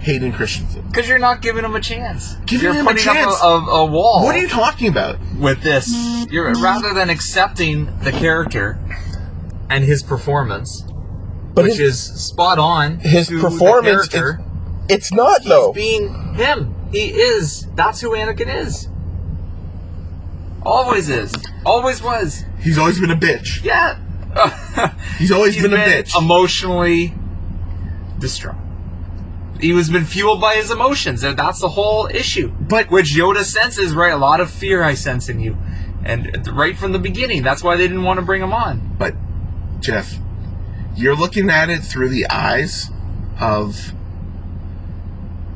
Hayden 0.00 0.32
Christensen. 0.32 0.82
Because 0.88 1.08
you're 1.08 1.20
not 1.20 1.42
giving 1.42 1.64
him 1.64 1.76
a 1.76 1.80
chance. 1.80 2.34
Giving 2.44 2.64
you're 2.64 2.74
him 2.74 2.88
a 2.88 2.94
chance? 2.94 3.32
up 3.36 3.42
a, 3.42 3.46
a, 3.46 3.74
a 3.82 3.86
wall. 3.86 4.24
What 4.24 4.34
are 4.34 4.40
you 4.40 4.48
talking 4.48 4.88
about? 4.88 5.16
with 5.38 5.62
this? 5.62 5.88
You're 6.30 6.52
rather 6.54 6.92
than 6.92 7.08
accepting 7.08 7.86
the 8.00 8.10
character 8.10 8.78
and 9.70 9.84
his 9.84 10.02
performance, 10.02 10.82
But 11.54 11.64
which 11.64 11.76
his, 11.76 12.08
is 12.10 12.20
spot 12.26 12.58
on. 12.58 12.98
his 12.98 13.28
performance 13.30 14.08
character, 14.08 14.44
it's 14.88 15.12
not 15.12 15.42
he's 15.42 15.48
though. 15.48 15.72
being 15.72 16.34
him. 16.34 16.74
He 16.90 17.06
is. 17.12 17.68
That's 17.76 18.00
who 18.00 18.10
Anakin 18.10 18.52
is. 18.54 18.88
Always 20.64 21.08
is. 21.08 21.32
Always 21.66 22.02
was. 22.02 22.44
He's 22.60 22.78
always 22.78 23.00
been 23.00 23.10
a 23.10 23.16
bitch. 23.16 23.62
Yeah. 23.64 23.98
He's 25.18 25.30
always 25.32 25.54
He's 25.54 25.62
been, 25.62 25.72
been 25.72 25.80
a 25.80 26.02
bitch. 26.02 26.16
emotionally 26.16 27.14
distraught. 28.18 28.56
He 29.60 29.72
was 29.72 29.90
been 29.90 30.04
fueled 30.04 30.40
by 30.40 30.54
his 30.56 30.70
emotions, 30.70 31.22
and 31.22 31.38
that's 31.38 31.60
the 31.60 31.68
whole 31.68 32.08
issue. 32.12 32.48
But- 32.60 32.90
which 32.90 33.14
Yoda 33.14 33.44
senses, 33.44 33.94
right? 33.94 34.12
A 34.12 34.16
lot 34.16 34.40
of 34.40 34.50
fear 34.50 34.82
I 34.82 34.94
sense 34.94 35.28
in 35.28 35.38
you, 35.40 35.56
and 36.04 36.46
right 36.52 36.76
from 36.76 36.92
the 36.92 36.98
beginning, 36.98 37.42
that's 37.42 37.62
why 37.62 37.76
they 37.76 37.86
didn't 37.86 38.02
want 38.04 38.18
to 38.18 38.26
bring 38.26 38.42
him 38.42 38.52
on. 38.52 38.96
But 38.98 39.14
Jeff, 39.80 40.14
you're 40.96 41.14
looking 41.16 41.48
at 41.50 41.70
it 41.70 41.80
through 41.80 42.08
the 42.08 42.28
eyes 42.30 42.90
of 43.40 43.92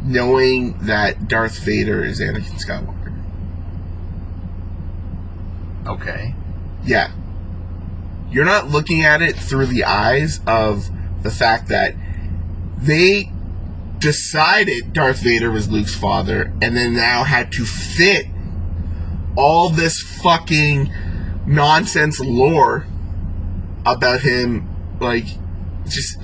knowing 0.03 0.79
that 0.79 1.27
Darth 1.29 1.59
Vader 1.59 2.05
is 2.05 2.21
Anakin 2.21 2.61
Skywalker. 2.65 2.96
Okay. 5.87 6.35
Yeah. 6.85 7.13
You're 8.31 8.45
not 8.45 8.69
looking 8.69 9.03
at 9.03 9.23
it 9.23 9.37
through 9.37 9.67
the 9.67 9.85
eyes 9.85 10.41
of 10.47 10.89
the 11.23 11.31
fact 11.31 11.69
that 11.69 11.95
they 12.79 13.31
decided 13.99 14.93
Darth 14.93 15.21
Vader 15.21 15.51
was 15.51 15.71
Luke's 15.71 15.95
father 15.95 16.53
and 16.61 16.77
then 16.77 16.95
now 16.95 17.25
had 17.25 17.53
to 17.53 17.65
fit 17.65 18.27
all 19.37 19.69
this 19.71 20.01
fucking 20.01 20.93
nonsense 21.47 22.21
lore 22.21 22.87
about 23.85 24.21
him 24.21 24.69
like 25.01 25.27
just 25.89 26.19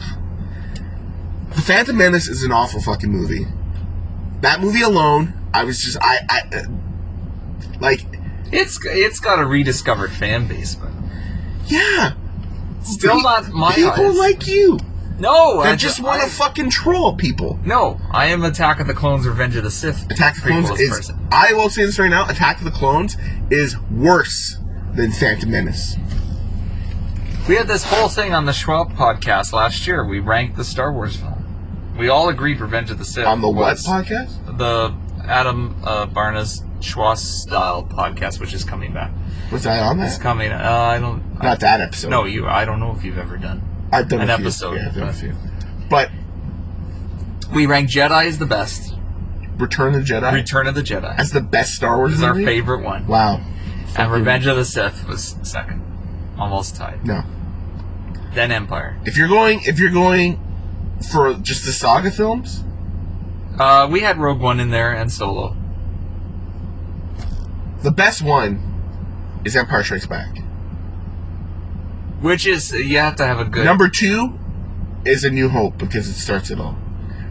The 1.54 1.62
Phantom 1.62 1.96
Menace 1.96 2.28
is 2.28 2.42
an 2.42 2.52
awful 2.52 2.80
fucking 2.80 3.10
movie. 3.10 3.46
That 4.40 4.60
movie 4.60 4.82
alone, 4.82 5.34
I 5.54 5.64
was 5.64 5.80
just 5.80 5.96
I 6.00 6.18
I 6.28 6.56
uh, 6.56 6.62
like 7.80 8.00
It's 8.52 8.78
it's 8.84 9.18
got 9.20 9.38
a 9.38 9.46
rediscovered 9.46 10.12
fan 10.12 10.46
base, 10.46 10.74
but 10.74 10.90
yeah. 11.66 12.12
still 12.82 13.16
Pe- 13.16 13.22
not 13.22 13.48
my 13.50 13.72
people 13.72 13.92
eyes. 14.10 14.18
like 14.18 14.46
you. 14.46 14.78
no. 15.18 15.62
They 15.62 15.70
I 15.70 15.76
just 15.76 16.00
want 16.02 16.22
to 16.22 16.28
fucking 16.28 16.70
troll 16.70 17.16
people. 17.16 17.58
No, 17.64 18.00
I 18.10 18.26
am 18.26 18.44
Attack 18.44 18.80
of 18.80 18.86
the 18.86 18.94
Clones, 18.94 19.26
Revenge 19.26 19.56
of 19.56 19.64
the 19.64 19.70
Sith. 19.70 20.10
Attack 20.10 20.36
of 20.38 20.42
the 20.44 20.48
Clones 20.50 20.80
is. 20.80 20.90
person. 20.90 21.18
I 21.32 21.52
will 21.54 21.70
say 21.70 21.84
this 21.86 21.98
right 21.98 22.10
now. 22.10 22.28
Attack 22.28 22.58
of 22.58 22.64
the 22.64 22.70
Clones 22.70 23.16
is 23.50 23.78
worse 23.90 24.58
than 24.94 25.10
Phantom 25.12 25.50
Menace. 25.50 25.96
We 27.48 27.56
had 27.56 27.66
this 27.66 27.82
whole 27.84 28.08
thing 28.08 28.34
on 28.34 28.44
the 28.44 28.52
Schwab 28.52 28.92
podcast 28.92 29.52
last 29.52 29.86
year. 29.86 30.04
We 30.04 30.20
ranked 30.20 30.56
the 30.56 30.64
Star 30.64 30.92
Wars 30.92 31.16
film. 31.16 31.38
We 31.98 32.08
all 32.08 32.28
agreed 32.28 32.60
Revenge 32.60 32.90
of 32.90 32.98
the 32.98 33.04
Sith 33.04 33.26
On 33.26 33.40
the 33.40 33.48
what 33.48 33.76
podcast? 33.78 34.58
the 34.58 34.94
Adam 35.26 35.74
uh, 35.84 36.06
Barna's 36.06 36.62
Schwartz 36.82 37.22
style 37.22 37.84
podcast, 37.84 38.40
which 38.40 38.52
is 38.54 38.64
coming 38.64 38.92
back. 38.92 39.10
Was 39.50 39.66
I 39.66 39.78
on 39.80 40.00
It's 40.00 40.16
that? 40.16 40.22
coming. 40.22 40.50
Uh, 40.52 40.58
I 40.58 40.98
don't. 40.98 41.42
Not 41.42 41.60
that 41.60 41.80
episode. 41.80 42.10
No, 42.10 42.24
you. 42.24 42.46
I 42.46 42.64
don't 42.64 42.80
know 42.80 42.94
if 42.96 43.04
you've 43.04 43.18
ever 43.18 43.36
done. 43.36 43.62
I've 43.92 44.08
done 44.08 44.20
an 44.22 44.30
a 44.30 44.36
few. 44.36 44.44
episode, 44.46 44.74
Yeah, 44.76 44.86
I've 44.88 44.94
done 44.94 45.02
a 45.02 45.06
but- 45.06 45.14
few. 45.14 45.34
But 45.90 46.10
We 47.52 47.66
rank 47.66 47.90
Jedi 47.90 48.26
as 48.26 48.38
the 48.38 48.46
best. 48.46 48.94
Return 49.58 49.94
of 49.94 50.06
the 50.06 50.12
Jedi 50.14 50.32
Return 50.32 50.66
of 50.66 50.74
the 50.74 50.82
Jedi 50.82 51.14
as 51.18 51.30
the 51.32 51.42
best 51.42 51.74
Star 51.74 51.98
Wars 51.98 52.14
is 52.14 52.22
our 52.22 52.32
movie? 52.32 52.46
favorite 52.46 52.82
one, 52.82 53.06
Wow. 53.06 53.40
and 53.96 54.10
Revenge 54.10 54.46
of 54.46 54.56
the 54.56 54.64
Sith 54.64 55.06
was 55.06 55.36
second, 55.42 55.82
almost 56.38 56.74
tied. 56.76 57.04
No. 57.06 57.22
Then 58.32 58.50
Empire. 58.50 58.96
If 59.04 59.18
you're 59.18 59.28
going, 59.28 59.60
if 59.64 59.78
you're 59.78 59.90
going 59.92 60.40
for 61.12 61.34
just 61.34 61.66
the 61.66 61.72
saga 61.72 62.10
films, 62.10 62.64
Uh, 63.58 63.86
we 63.90 64.00
had 64.00 64.16
Rogue 64.18 64.40
One 64.40 64.58
in 64.58 64.70
there 64.70 64.92
and 64.94 65.12
Solo. 65.12 65.54
The 67.82 67.90
best 67.90 68.22
one 68.22 68.60
is 69.44 69.56
Empire 69.56 69.82
Strikes 69.84 70.06
Back. 70.06 70.38
Which 72.20 72.46
is 72.46 72.72
you 72.72 72.98
have 72.98 73.16
to 73.16 73.26
have 73.26 73.40
a 73.40 73.44
good 73.44 73.64
Number 73.64 73.88
two 73.88 74.38
is 75.04 75.24
A 75.24 75.30
New 75.30 75.48
Hope 75.48 75.76
because 75.78 76.08
it 76.08 76.14
starts 76.14 76.50
it 76.50 76.60
all. 76.60 76.76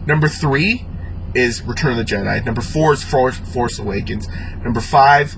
Number 0.06 0.28
three 0.28 0.86
is 1.34 1.62
Return 1.62 1.92
of 1.92 1.96
the 1.98 2.04
Jedi. 2.04 2.44
Number 2.44 2.60
four 2.60 2.92
is 2.92 3.02
Force, 3.02 3.38
Force 3.38 3.78
Awakens. 3.78 4.28
Number 4.62 4.80
five 4.80 5.34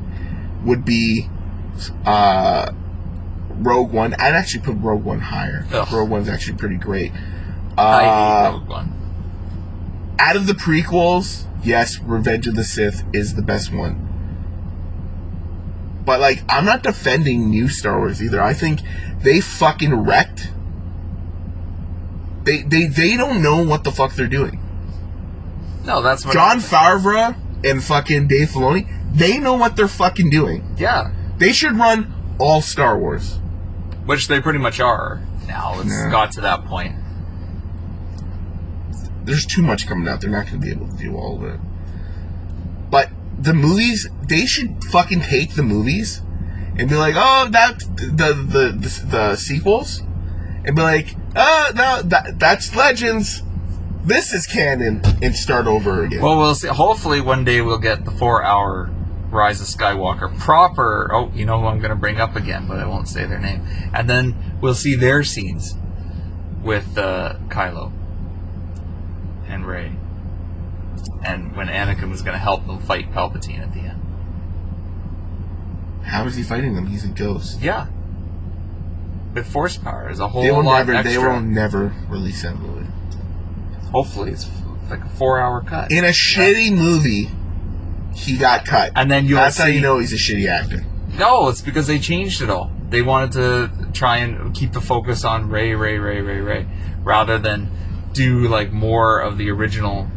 would 0.64 0.84
be 0.84 1.28
uh, 2.04 2.72
Rogue 3.50 3.92
One. 3.92 4.14
I'd 4.14 4.34
actually 4.34 4.64
put 4.64 4.76
Rogue 4.78 5.04
One 5.04 5.20
higher. 5.20 5.64
Ugh. 5.72 5.92
Rogue 5.92 6.10
One's 6.10 6.28
actually 6.28 6.56
pretty 6.56 6.76
great. 6.76 7.12
I 7.78 8.00
hate 8.02 8.08
Uh, 8.08 8.50
Rogue 8.58 8.68
One. 8.68 10.16
out 10.18 10.34
of 10.34 10.48
the 10.48 10.54
prequels, 10.54 11.44
yes, 11.62 12.00
Revenge 12.00 12.48
of 12.48 12.56
the 12.56 12.64
Sith 12.64 13.04
is 13.12 13.34
the 13.34 13.42
best 13.42 13.72
one. 13.72 14.08
But 16.04 16.20
like, 16.20 16.42
I'm 16.48 16.64
not 16.64 16.82
defending 16.82 17.48
new 17.50 17.68
Star 17.68 17.98
Wars 17.98 18.22
either. 18.22 18.42
I 18.42 18.52
think 18.52 18.80
they 19.22 19.40
fucking 19.40 19.94
wrecked. 19.94 20.50
They 22.44 22.62
they 22.62 22.86
they 22.86 23.16
don't 23.16 23.42
know 23.42 23.64
what 23.64 23.84
the 23.84 23.90
fuck 23.90 24.12
they're 24.14 24.26
doing. 24.26 24.60
No, 25.84 26.02
that's 26.02 26.24
what 26.26 26.34
Jon 26.34 26.58
Favreau 26.58 27.34
and 27.64 27.82
fucking 27.82 28.28
Dave 28.28 28.50
Filoni, 28.50 28.86
they 29.14 29.38
know 29.38 29.54
what 29.54 29.76
they're 29.76 29.88
fucking 29.88 30.28
doing. 30.30 30.74
Yeah, 30.78 31.10
They 31.38 31.52
should 31.52 31.76
run 31.78 32.12
all 32.38 32.60
Star 32.60 32.98
Wars. 32.98 33.38
which 34.04 34.28
they 34.28 34.40
pretty 34.40 34.58
much 34.58 34.80
are 34.80 35.22
now. 35.48 35.80
It's 35.80 35.90
Yeah. 35.90 36.10
got 36.10 36.32
to 36.32 36.42
that 36.42 36.64
point. 36.66 36.96
there's 39.24 39.46
too 39.46 39.62
much 39.62 39.86
coming 39.86 40.06
out. 40.06 40.20
They're 40.20 40.28
not 40.30 40.46
going 40.46 40.60
to 40.60 40.66
be 40.66 40.70
able 40.70 40.86
to 40.88 40.96
do 41.02 41.16
all 41.16 41.36
of 41.42 41.44
it. 41.44 41.58
The 43.44 43.54
movies, 43.54 44.08
they 44.26 44.46
should 44.46 44.82
fucking 44.84 45.20
take 45.20 45.54
the 45.54 45.62
movies 45.62 46.22
and 46.78 46.88
be 46.88 46.96
like, 46.96 47.14
oh, 47.16 47.48
that 47.50 47.78
the 47.78 48.32
the 48.32 48.64
the, 48.72 49.06
the 49.06 49.36
sequels, 49.36 50.00
and 50.64 50.74
be 50.74 50.82
like, 50.82 51.14
oh 51.36 51.70
no, 51.74 52.02
that 52.02 52.38
that's 52.38 52.74
Legends. 52.74 53.42
This 54.02 54.34
is 54.34 54.46
canon, 54.46 55.02
and 55.22 55.34
start 55.34 55.66
over 55.66 56.04
again. 56.04 56.20
Well, 56.20 56.36
we'll 56.36 56.54
see. 56.54 56.68
Hopefully, 56.68 57.20
one 57.20 57.44
day 57.44 57.60
we'll 57.62 57.78
get 57.78 58.04
the 58.04 58.10
four-hour 58.10 58.90
Rise 59.30 59.60
of 59.60 59.66
Skywalker 59.66 60.38
proper. 60.38 61.10
Oh, 61.12 61.30
you 61.34 61.46
know 61.46 61.58
who 61.60 61.66
I'm 61.66 61.78
going 61.78 61.90
to 61.90 61.96
bring 61.96 62.20
up 62.20 62.36
again, 62.36 62.66
but 62.68 62.78
I 62.78 62.86
won't 62.86 63.08
say 63.08 63.24
their 63.26 63.40
name. 63.40 63.66
And 63.92 64.08
then 64.08 64.58
we'll 64.60 64.74
see 64.74 64.94
their 64.94 65.24
scenes 65.24 65.74
with 66.62 66.96
uh, 66.96 67.36
Kylo 67.48 67.92
and 69.48 69.66
Rey, 69.66 69.92
and 71.24 71.56
when 71.56 71.68
Anakin 71.68 72.10
was 72.10 72.22
going 72.22 72.34
to 72.34 72.38
help 72.38 72.66
them 72.66 72.78
fight 72.80 73.10
Palpatine 73.12 73.60
at 73.60 73.72
the 73.72 73.80
end. 73.80 74.00
How 76.04 76.24
is 76.26 76.36
he 76.36 76.42
fighting 76.42 76.74
them? 76.74 76.86
He's 76.86 77.04
a 77.04 77.08
ghost. 77.08 77.60
Yeah, 77.60 77.86
with 79.32 79.46
Force 79.50 79.76
power 79.76 80.10
is 80.10 80.20
a 80.20 80.28
whole 80.28 80.42
They 80.42 80.50
will 80.52 80.62
lot 80.62 80.86
never. 80.86 80.94
extra. 80.98 81.12
They 81.12 81.18
will 81.28 81.40
never 81.40 81.92
release 82.08 82.42
that 82.42 82.56
movie. 82.58 82.86
Hopefully, 83.90 84.32
it's 84.32 84.48
like 84.90 85.00
a 85.04 85.08
four-hour 85.08 85.62
cut. 85.62 85.90
In 85.90 86.04
a 86.04 86.08
shitty 86.08 86.76
movie, 86.76 87.30
he 88.14 88.36
got 88.36 88.64
cut. 88.66 88.92
and 88.94 89.10
then 89.10 89.24
you'll 89.26 89.38
That's 89.38 89.56
see. 89.56 89.62
how 89.62 89.68
you 89.68 89.80
know 89.80 89.98
he's 89.98 90.12
a 90.12 90.16
shitty 90.16 90.46
actor. 90.48 90.84
No, 91.18 91.48
it's 91.48 91.60
because 91.62 91.86
they 91.86 91.98
changed 91.98 92.42
it 92.42 92.50
all. 92.50 92.70
They 92.90 93.00
wanted 93.02 93.32
to 93.32 93.70
try 93.92 94.18
and 94.18 94.54
keep 94.54 94.72
the 94.72 94.80
focus 94.80 95.24
on 95.24 95.48
Rey, 95.48 95.74
Rey, 95.74 95.98
Rey, 95.98 96.20
Rey, 96.20 96.40
Rey, 96.40 96.66
rather 97.02 97.38
than 97.38 97.70
do 98.12 98.46
like 98.46 98.72
more 98.72 99.20
of 99.20 99.38
the 99.38 99.50
original 99.50 100.08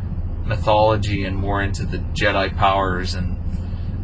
mythology 0.48 1.24
and 1.24 1.36
more 1.36 1.62
into 1.62 1.86
the 1.86 1.98
Jedi 1.98 2.56
powers 2.56 3.14
and 3.14 3.38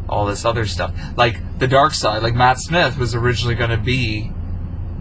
all 0.08 0.26
this 0.26 0.44
other 0.44 0.66
stuff. 0.66 0.94
Like 1.16 1.58
the 1.58 1.66
dark 1.66 1.94
side, 1.94 2.22
like 2.22 2.34
Matt 2.34 2.58
Smith 2.58 2.98
was 2.98 3.14
originally 3.14 3.54
going 3.54 3.70
to 3.70 3.76
be 3.76 4.30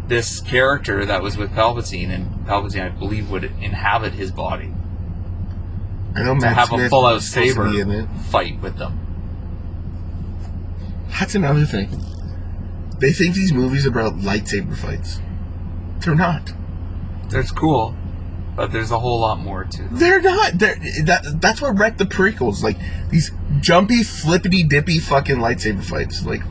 this 0.08 0.42
character 0.42 1.06
that 1.06 1.22
was 1.22 1.38
with 1.38 1.52
Palpatine, 1.52 2.10
and 2.10 2.46
Palpatine, 2.46 2.86
I 2.86 2.90
believe, 2.90 3.30
would 3.32 3.46
inhabit 3.46 4.14
his 4.14 4.32
body 4.32 4.72
I 6.16 6.24
know 6.24 6.36
to 6.36 6.42
Matt 6.42 6.56
have 6.56 6.68
Smith 6.68 6.88
a 6.88 6.90
full-out 6.90 7.22
to 7.22 7.26
saber 7.26 7.68
in 7.68 7.90
it. 7.90 8.08
fight 8.30 8.60
with 8.62 8.78
them. 8.78 9.00
That's 11.10 11.36
another 11.36 11.66
thing. 11.66 11.90
They 13.00 13.14
think 13.14 13.36
these 13.36 13.54
movies 13.54 13.86
are 13.86 13.90
about 13.90 14.18
lightsaber 14.18 14.76
fights. 14.76 15.20
They're 16.00 16.16
not. 16.16 16.52
That's 17.30 17.52
cool, 17.52 17.96
but 18.56 18.72
there's 18.72 18.92
a 18.92 19.00
whole 19.00 19.20
lot 19.20 19.40
more 19.40 19.64
to 19.64 19.78
them. 19.84 19.90
They're 19.98 20.22
not. 20.22 20.54
They're, 20.60 20.76
that, 21.06 21.38
that's 21.42 21.62
what 21.62 21.78
wrecked 21.78 21.98
the 21.98 22.06
prequels. 22.06 22.62
Like 22.64 22.78
these 23.10 23.32
jumpy, 23.60 24.04
flippity, 24.04 24.64
dippy 24.64 25.00
fucking 25.00 25.38
lightsaber 25.38 25.84
fights. 25.84 26.26
Like 26.26 26.42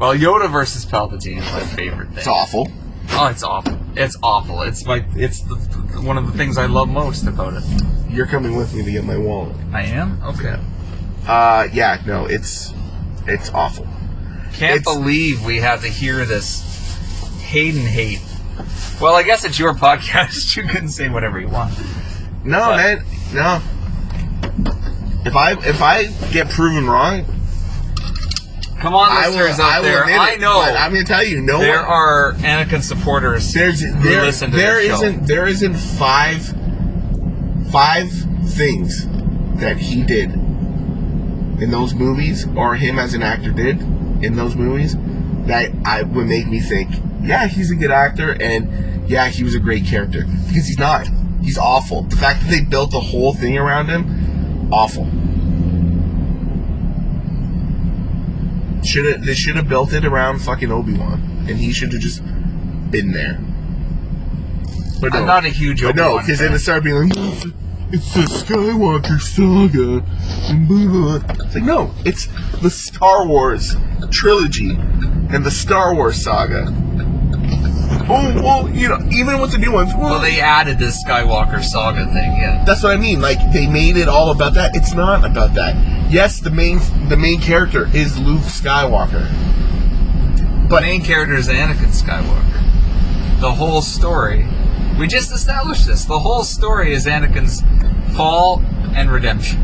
Well, 0.00 0.14
Yoda 0.14 0.50
versus 0.50 0.84
Palpatine 0.86 1.38
is 1.38 1.52
my 1.52 1.60
favorite 1.60 2.08
thing. 2.08 2.18
it's 2.18 2.26
awful. 2.26 2.68
Oh, 3.10 3.26
it's 3.28 3.42
awful. 3.42 3.78
It's 3.96 4.16
awful. 4.22 4.62
It's 4.62 4.84
my. 4.84 5.04
It's 5.16 5.40
the, 5.40 5.54
one 6.02 6.18
of 6.18 6.26
the 6.30 6.36
things 6.36 6.58
I 6.58 6.66
love 6.66 6.88
most 6.88 7.26
about 7.26 7.54
it. 7.54 7.62
You're 8.10 8.26
coming 8.26 8.56
with 8.56 8.74
me 8.74 8.84
to 8.84 8.90
get 8.92 9.04
my 9.04 9.16
wallet. 9.16 9.56
I 9.72 9.82
am 9.84 10.22
okay. 10.24 10.58
Uh, 11.26 11.68
yeah, 11.72 12.00
no, 12.06 12.26
it's 12.26 12.72
it's 13.26 13.50
awful. 13.50 13.86
Can't 14.54 14.80
It's- 14.80 14.84
believe 14.84 15.44
we 15.44 15.58
have 15.58 15.82
to 15.82 15.88
hear 15.88 16.24
this 16.24 16.62
Hayden 17.42 17.84
hate. 17.86 18.20
Well, 19.00 19.14
I 19.14 19.22
guess 19.22 19.44
it's 19.44 19.58
your 19.58 19.74
podcast. 19.74 20.56
You 20.56 20.64
can 20.64 20.88
say 20.88 21.08
whatever 21.08 21.38
you 21.40 21.48
want. 21.48 21.72
No, 22.44 22.60
But- 22.60 22.76
man, 22.76 23.04
no. 23.34 23.60
If 25.24 25.36
I 25.36 25.52
if 25.66 25.82
I 25.82 26.06
get 26.32 26.48
proven 26.48 26.88
wrong, 26.88 27.24
Come 28.80 28.94
on, 28.94 29.10
I 29.10 29.28
will. 29.28 29.36
listeners 29.36 29.60
I 29.60 29.76
out 29.76 29.82
will 29.82 29.88
there. 29.90 30.04
I 30.04 30.36
know 30.36 30.60
but 30.60 30.76
I'm 30.76 30.92
gonna 30.92 31.04
tell 31.04 31.24
you, 31.24 31.40
no 31.42 31.58
there 31.58 31.80
one. 31.82 31.84
are 31.90 32.32
Anakin 32.34 32.80
supporters. 32.82 33.52
There's 33.52 33.80
who 33.82 33.92
there 34.00 34.22
listen 34.22 34.50
to 34.52 34.56
there 34.56 34.76
this 34.80 34.88
show. 34.88 34.94
isn't 35.06 35.26
there 35.26 35.46
isn't 35.48 35.74
five 35.74 36.42
five 37.70 38.08
things 38.46 39.06
that 39.60 39.76
he 39.78 40.02
did 40.02 40.32
in 40.32 41.70
those 41.70 41.92
movies 41.94 42.46
or 42.56 42.76
him 42.76 42.98
as 42.98 43.14
an 43.14 43.22
actor 43.22 43.50
did 43.50 43.80
in 44.22 44.36
those 44.36 44.54
movies 44.54 44.94
that 45.46 45.70
I 45.84 46.02
would 46.02 46.26
make 46.26 46.46
me 46.46 46.60
think, 46.60 46.90
yeah, 47.22 47.46
he's 47.46 47.70
a 47.70 47.74
good 47.74 47.90
actor 47.90 48.36
and 48.40 49.08
yeah, 49.08 49.28
he 49.28 49.42
was 49.42 49.54
a 49.54 49.60
great 49.60 49.84
character 49.86 50.24
because 50.48 50.66
he's 50.66 50.78
not. 50.78 51.08
He's 51.42 51.56
awful. 51.58 52.02
The 52.02 52.16
fact 52.16 52.42
that 52.42 52.50
they 52.50 52.60
built 52.60 52.90
the 52.90 53.00
whole 53.00 53.32
thing 53.32 53.56
around 53.56 53.86
him, 53.88 54.70
awful. 54.72 55.04
Should 58.84 59.22
they 59.22 59.34
should 59.34 59.56
have 59.56 59.68
built 59.68 59.92
it 59.92 60.04
around 60.04 60.38
fucking 60.40 60.70
Obi 60.70 60.94
Wan, 60.94 61.20
and 61.48 61.58
he 61.58 61.72
should 61.72 61.92
have 61.92 62.00
just 62.02 62.22
been 62.90 63.12
there. 63.12 63.38
But 65.00 65.14
I'm 65.14 65.26
not 65.26 65.44
a 65.44 65.48
huge 65.48 65.82
no, 65.82 65.88
Obi-Wan 65.90 66.10
No, 66.16 66.18
because 66.18 66.38
then 66.40 66.52
it 66.52 66.58
started 66.58 66.84
being 66.84 67.08
like, 67.08 67.16
it's 67.92 68.14
the- 68.14 68.20
Skywalker 68.20 69.20
saga. 69.20 70.04
and 70.50 70.68
blah, 70.68 70.86
blah, 70.86 71.18
blah." 71.18 71.44
It's 71.44 71.54
like, 71.54 71.64
no, 71.64 71.92
it's 72.04 72.28
the 72.60 72.70
Star 72.70 73.26
Wars 73.26 73.76
trilogy 74.10 74.76
and 75.30 75.44
the 75.44 75.50
Star 75.50 75.94
Wars 75.94 76.22
saga. 76.22 76.66
Oh, 78.10 78.32
well, 78.42 78.68
you 78.70 78.88
know, 78.88 78.98
even 79.10 79.38
with 79.38 79.52
the 79.52 79.58
new 79.58 79.70
ones, 79.72 79.92
well, 79.94 80.12
Well, 80.12 80.20
they 80.20 80.40
added 80.40 80.78
this 80.78 81.02
Skywalker 81.04 81.62
saga 81.62 82.06
thing. 82.06 82.36
Yeah. 82.38 82.64
that's 82.64 82.82
what 82.82 82.92
I 82.92 82.96
mean. 82.96 83.20
Like 83.20 83.38
they 83.52 83.66
made 83.66 83.96
it 83.98 84.08
all 84.08 84.30
about 84.30 84.54
that. 84.54 84.74
It's 84.74 84.94
not 84.94 85.24
about 85.26 85.54
that. 85.54 86.10
Yes, 86.10 86.40
the 86.40 86.50
main 86.50 86.78
the 87.08 87.16
main 87.18 87.38
character 87.40 87.86
is 87.94 88.18
Luke 88.18 88.40
Skywalker. 88.42 89.28
But 90.70 90.82
main 90.82 91.02
character 91.02 91.34
is 91.34 91.48
Anakin 91.48 91.92
Skywalker. 91.92 93.40
The 93.40 93.52
whole 93.52 93.82
story, 93.82 94.46
we 94.98 95.06
just 95.06 95.32
established 95.32 95.86
this. 95.86 96.04
The 96.06 96.18
whole 96.18 96.44
story 96.44 96.94
is 96.94 97.06
Anakin's 97.06 97.62
fall 98.16 98.62
and 98.94 99.10
redemption. 99.10 99.62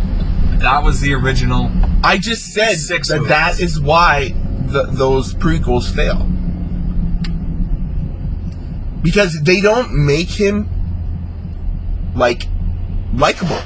That 0.58 0.82
was 0.84 1.00
the 1.00 1.14
original. 1.14 1.70
I 2.02 2.18
just 2.18 2.52
said 2.52 2.76
Six 2.76 3.08
that 3.08 3.16
movies. 3.16 3.28
that 3.30 3.60
is 3.60 3.80
why 3.80 4.34
the, 4.66 4.84
those 4.84 5.34
prequels 5.34 5.92
fail. 5.92 6.26
Because 9.02 9.40
they 9.42 9.60
don't 9.60 9.92
make 10.06 10.28
him 10.30 10.68
like 12.14 12.48
likable. 13.14 13.60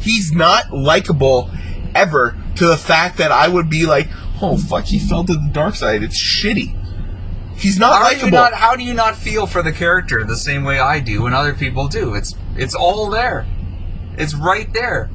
He's 0.00 0.32
not 0.32 0.72
likable 0.72 1.50
ever 1.94 2.36
to 2.56 2.66
the 2.66 2.76
fact 2.76 3.18
that 3.18 3.30
I 3.30 3.46
would 3.48 3.70
be 3.70 3.86
like, 3.86 4.08
oh 4.42 4.56
fuck, 4.56 4.84
he 4.86 4.98
fell 4.98 5.24
to 5.24 5.34
the 5.34 5.50
dark 5.52 5.74
side. 5.76 6.02
It's 6.02 6.18
shitty. 6.20 6.76
He's 7.56 7.78
not 7.78 7.92
How 8.02 8.08
do 8.08 8.16
you 8.16 8.22
likable. 8.22 8.38
not? 8.38 8.54
How 8.54 8.74
do 8.74 8.82
you 8.82 8.94
not 8.94 9.16
feel 9.16 9.46
for 9.46 9.62
the 9.62 9.72
character 9.72 10.24
the 10.24 10.36
same 10.36 10.64
way 10.64 10.80
I 10.80 10.98
do 10.98 11.26
and 11.26 11.34
other 11.34 11.52
people 11.54 11.88
do? 11.88 12.14
It's 12.14 12.34
it's 12.56 12.74
all 12.74 13.10
there. 13.10 13.46
It's 14.16 14.34
right 14.34 14.72
there. 14.72 15.10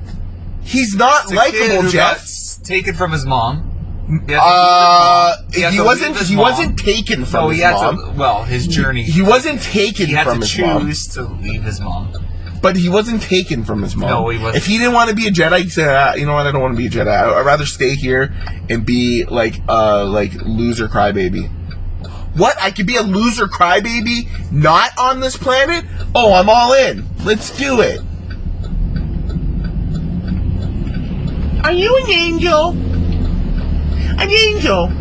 He's 0.61 0.95
not 0.95 1.23
It's 1.23 1.31
a 1.33 1.51
kid 1.51 1.69
likable, 1.71 1.89
Jeff. 1.91 2.23
taken 2.63 2.93
from 2.95 3.11
his 3.11 3.25
mom. 3.25 3.71
He 4.07 4.13
had 4.13 4.19
to 4.19 4.21
leave 4.21 4.29
his 4.29 4.39
Uh, 4.39 5.35
mom. 5.37 5.53
he, 5.53 5.77
to 5.77 5.83
wasn't. 5.83 6.17
He 6.17 6.35
mom. 6.35 6.41
wasn't 6.43 6.77
taken 6.79 7.25
from 7.25 7.41
No, 7.45 7.49
his 7.49 7.57
he 7.57 7.63
had 7.63 7.73
mom. 7.73 7.97
to. 7.97 8.11
Well, 8.19 8.43
his 8.43 8.67
journey. 8.67 9.03
He 9.03 9.21
wasn't 9.21 9.61
taken 9.61 10.07
He 10.07 10.13
had 10.13 10.25
from 10.27 10.41
to 10.41 10.45
his 10.45 10.59
mom. 10.59 10.85
choose 10.87 11.07
to 11.07 11.23
leave 11.23 11.63
his 11.63 11.79
mom. 11.81 12.13
But 12.61 12.75
he 12.77 12.89
wasn't 12.89 13.21
taken 13.21 13.63
from 13.63 13.81
his 13.83 13.95
mom. 13.95 14.09
No, 14.09 14.29
he 14.29 14.37
wasn't. 14.37 14.57
If 14.57 14.65
he 14.65 14.77
didn't 14.77 14.93
want 14.93 15.09
to 15.09 15.15
be 15.15 15.27
a 15.27 15.31
Jedi, 15.31 15.59
he 15.63 15.69
said, 15.69 15.87
ah, 15.89 16.13
"You 16.15 16.25
know 16.25 16.33
what? 16.33 16.47
I 16.47 16.51
don't 16.51 16.61
want 16.61 16.73
to 16.73 16.77
be 16.77 16.87
a 16.87 16.89
Jedi. 16.89 17.07
I- 17.11 17.39
I'd 17.39 17.45
rather 17.45 17.65
stay 17.65 17.95
here 17.95 18.33
and 18.69 18.85
be 18.85 19.23
like, 19.25 19.61
uh, 19.69 20.05
like 20.05 20.33
loser 20.43 20.87
crybaby." 20.87 21.49
What? 22.35 22.55
I 22.61 22.71
could 22.71 22.85
be 22.87 22.95
a 22.97 23.01
loser 23.03 23.47
crybaby, 23.47 24.27
not 24.51 24.91
on 24.99 25.19
this 25.19 25.37
planet? 25.37 25.85
Oh, 26.13 26.33
I'm 26.33 26.49
all 26.49 26.73
in. 26.73 27.05
Let's 27.23 27.49
do 27.51 27.81
it. 27.81 28.01
Are 31.63 31.71
you 31.71 31.95
an 31.97 32.11
angel? 32.11 32.75
An 34.17 34.29
angel. 34.31 34.91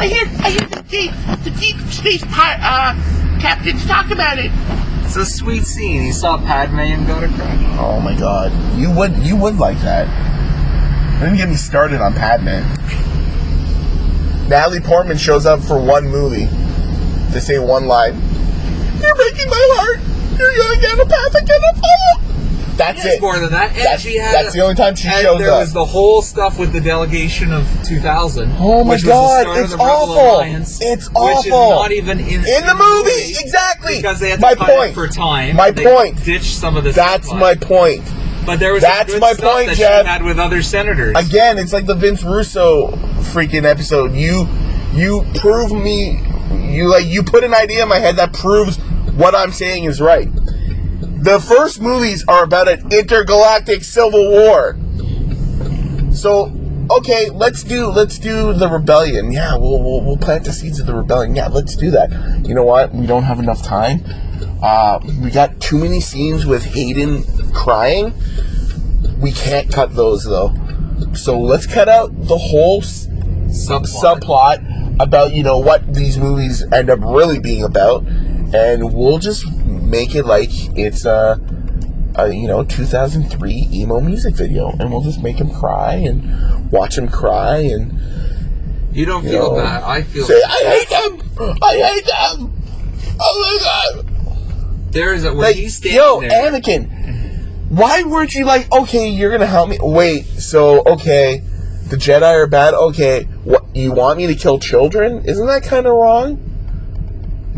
I 0.00 0.06
hear, 0.06 0.26
I 0.42 0.50
hear 0.50 0.66
the 0.68 0.82
deep, 0.88 1.12
the 1.44 1.50
deep 1.50 1.76
space 1.92 2.24
pi- 2.24 2.58
uh, 2.62 2.94
captains 3.40 3.84
talk 3.86 4.10
about 4.10 4.38
it. 4.38 4.50
It's 5.04 5.16
a 5.16 5.26
sweet 5.26 5.64
scene. 5.64 6.02
He 6.02 6.12
saw 6.12 6.38
Padme 6.38 6.78
and 6.80 7.06
got 7.06 7.24
a 7.24 7.28
cry. 7.28 7.76
Oh 7.80 8.00
my 8.00 8.14
god. 8.16 8.52
You 8.78 8.90
would 8.92 9.16
you 9.18 9.36
would 9.36 9.56
like 9.58 9.78
that. 9.80 10.06
Don't 11.20 11.36
get 11.36 11.48
me 11.48 11.56
started 11.56 12.00
on 12.00 12.14
Padme. 12.14 12.64
Natalie 14.48 14.80
Portman 14.80 15.18
shows 15.18 15.46
up 15.46 15.60
for 15.60 15.78
one 15.80 16.06
movie 16.08 16.46
to 17.32 17.40
say 17.40 17.58
one 17.58 17.86
line. 17.86 18.14
You're 19.02 19.14
breaking 19.14 19.50
my 19.50 19.68
heart. 19.74 20.00
You're 20.38 20.52
young 20.52 20.84
and 20.92 21.00
a 21.00 21.06
path 21.06 21.34
again 21.34 21.60
a 21.60 21.74
follow. 21.74 22.29
That's 22.80 23.04
Yes, 23.04 23.14
it. 23.16 23.20
more 23.20 23.38
than 23.38 23.50
that. 23.50 23.68
And 23.72 23.78
That's- 23.78 24.00
she 24.00 24.16
had 24.16 24.34
that's 24.34 24.54
the 24.54 24.60
only 24.62 24.74
time 24.74 24.94
she 24.96 25.04
showed 25.08 25.12
that. 25.12 25.18
and 25.18 25.22
shows 25.28 25.38
there 25.40 25.50
up. 25.52 25.60
was 25.60 25.72
the 25.72 25.84
whole 25.84 26.22
stuff 26.22 26.58
with 26.58 26.72
the 26.72 26.80
delegation 26.80 27.52
of 27.52 27.66
2000. 27.84 28.52
Oh 28.58 28.82
my 28.84 28.94
which 28.94 29.04
was 29.04 29.04
the 29.04 29.08
God, 29.10 29.58
it's 29.58 29.74
awful. 29.74 30.36
Alliance, 30.36 30.78
It's 30.80 31.08
Which 31.08 31.46
is 31.46 31.52
awful. 31.52 31.70
not 31.70 31.92
even 31.92 32.18
in, 32.20 32.44
In 32.44 32.66
the 32.66 32.74
movie, 32.74 33.34
exactly. 33.38 33.96
Because 33.96 34.18
they 34.18 34.30
had 34.30 34.40
to 34.40 34.46
My 34.46 34.54
point. 34.54 34.94
for 34.94 35.06
time. 35.08 35.56
My 35.56 35.70
point. 35.70 36.24
Ditched 36.24 36.56
some 36.56 36.76
of 36.76 36.84
the. 36.84 36.92
That's 36.92 37.32
my 37.32 37.54
point. 37.54 38.02
But 38.46 38.58
there 38.58 38.72
was 38.72 38.82
that's 38.82 39.12
good 39.12 39.20
my 39.20 39.34
stuff 39.34 39.52
point, 39.52 39.66
that 39.68 39.76
Jeff. 39.76 40.02
she 40.06 40.08
had 40.08 40.22
with 40.24 40.38
other 40.38 40.62
senators. 40.62 41.14
Again, 41.16 41.58
it's 41.58 41.72
like 41.74 41.84
the 41.86 41.94
Vince 41.94 42.22
Russo 42.24 42.88
freaking 43.32 43.64
episode. 43.64 44.14
You 44.14 44.48
you 44.94 45.26
prove 45.36 45.70
me 45.72 46.20
you 46.70 46.88
like 46.88 47.04
you 47.06 47.22
put 47.22 47.44
an 47.44 47.52
idea 47.54 47.82
in 47.82 47.88
my 47.88 47.98
head 47.98 48.16
that 48.16 48.32
proves 48.32 48.78
what 49.14 49.34
I'm 49.34 49.52
saying 49.52 49.84
is 49.84 50.00
right. 50.00 50.28
The 51.20 51.38
first 51.38 51.80
movies 51.80 52.24
are 52.28 52.44
about 52.44 52.68
an 52.68 52.92
intergalactic 52.92 53.84
civil 53.84 54.30
war. 54.30 54.76
So 56.12 56.52
okay, 56.90 57.30
let's 57.30 57.62
do 57.62 57.86
let's 57.88 58.18
do 58.18 58.52
the 58.52 58.68
rebellion. 58.68 59.30
Yeah, 59.30 59.56
we'll, 59.56 59.82
we'll 59.82 60.00
we'll 60.00 60.16
plant 60.16 60.44
the 60.44 60.52
seeds 60.52 60.80
of 60.80 60.86
the 60.86 60.94
rebellion. 60.94 61.36
Yeah, 61.36 61.48
let's 61.48 61.76
do 61.76 61.90
that. 61.92 62.10
You 62.46 62.54
know 62.54 62.64
what? 62.64 62.94
We 62.94 63.06
don't 63.06 63.22
have 63.24 63.38
enough 63.38 63.62
time. 63.62 64.02
Uh, 64.62 64.98
we 65.22 65.30
got 65.30 65.60
too 65.60 65.78
many 65.78 66.00
scenes 66.00 66.46
with 66.46 66.64
Hayden 66.64 67.24
crying. 67.52 68.12
We 69.18 69.32
can't 69.32 69.70
cut 69.72 69.94
those 69.94 70.24
though. 70.24 70.54
So 71.14 71.38
let's 71.38 71.66
cut 71.66 71.88
out 71.88 72.10
the 72.26 72.36
whole 72.38 72.80
s- 72.82 73.06
Subplot. 73.50 74.20
subplot 74.20 75.00
about 75.00 75.32
you 75.32 75.42
know 75.42 75.58
what 75.58 75.94
these 75.94 76.18
movies 76.18 76.64
end 76.72 76.88
up 76.90 77.00
really 77.02 77.38
being 77.38 77.62
about, 77.64 78.06
and 78.06 78.92
we'll 78.94 79.18
just 79.18 79.44
make 79.90 80.14
it 80.14 80.24
like 80.24 80.50
it's 80.78 81.04
a, 81.04 81.40
a 82.16 82.32
you 82.32 82.46
know 82.48 82.64
2003 82.64 83.68
emo 83.72 84.00
music 84.00 84.34
video, 84.34 84.70
and 84.78 84.90
we'll 84.90 85.02
just 85.02 85.22
make 85.22 85.36
him 85.36 85.50
cry 85.50 85.94
and 85.94 86.70
watch 86.70 86.96
him 86.96 87.08
cry 87.08 87.58
and 87.58 87.92
You 88.92 89.04
don't 89.04 89.24
you 89.24 89.30
feel 89.30 89.50
know, 89.56 89.62
bad. 89.62 89.82
I 89.82 90.02
feel. 90.02 90.24
say 90.24 90.40
I 90.46 90.62
hate 90.78 90.88
them, 90.88 91.58
I 91.62 91.76
hate 91.76 92.06
them. 92.06 92.52
Oh 93.20 93.34
my 93.42 94.04
god! 94.04 94.92
There 94.92 95.12
is 95.14 95.24
a 95.24 95.28
when 95.28 95.38
Like, 95.38 95.56
he's 95.56 95.76
standing 95.76 95.96
yo, 96.00 96.20
there. 96.20 96.50
Anakin, 96.50 96.88
why 97.68 98.02
weren't 98.02 98.34
you 98.34 98.44
like, 98.44 98.70
okay, 98.72 99.08
you're 99.08 99.30
gonna 99.30 99.46
help 99.46 99.68
me? 99.68 99.78
Wait, 99.80 100.24
so 100.26 100.82
okay, 100.86 101.42
the 101.88 101.96
Jedi 101.96 102.22
are 102.22 102.46
bad. 102.46 102.74
Okay, 102.74 103.24
what 103.44 103.64
you 103.74 103.92
want 103.92 104.18
me 104.18 104.26
to 104.26 104.34
kill 104.34 104.58
children? 104.58 105.24
Isn't 105.24 105.46
that 105.46 105.62
kind 105.64 105.86
of 105.86 105.94
wrong? 105.94 106.46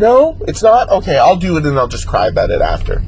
No, 0.02 0.36
it's 0.48 0.64
not. 0.64 0.88
Okay, 0.90 1.16
I'll 1.16 1.36
do 1.36 1.56
it 1.56 1.64
and 1.64 1.78
I'll 1.78 1.86
just 1.86 2.08
cry 2.08 2.26
about 2.26 2.50
it 2.50 2.60
after. 2.60 3.04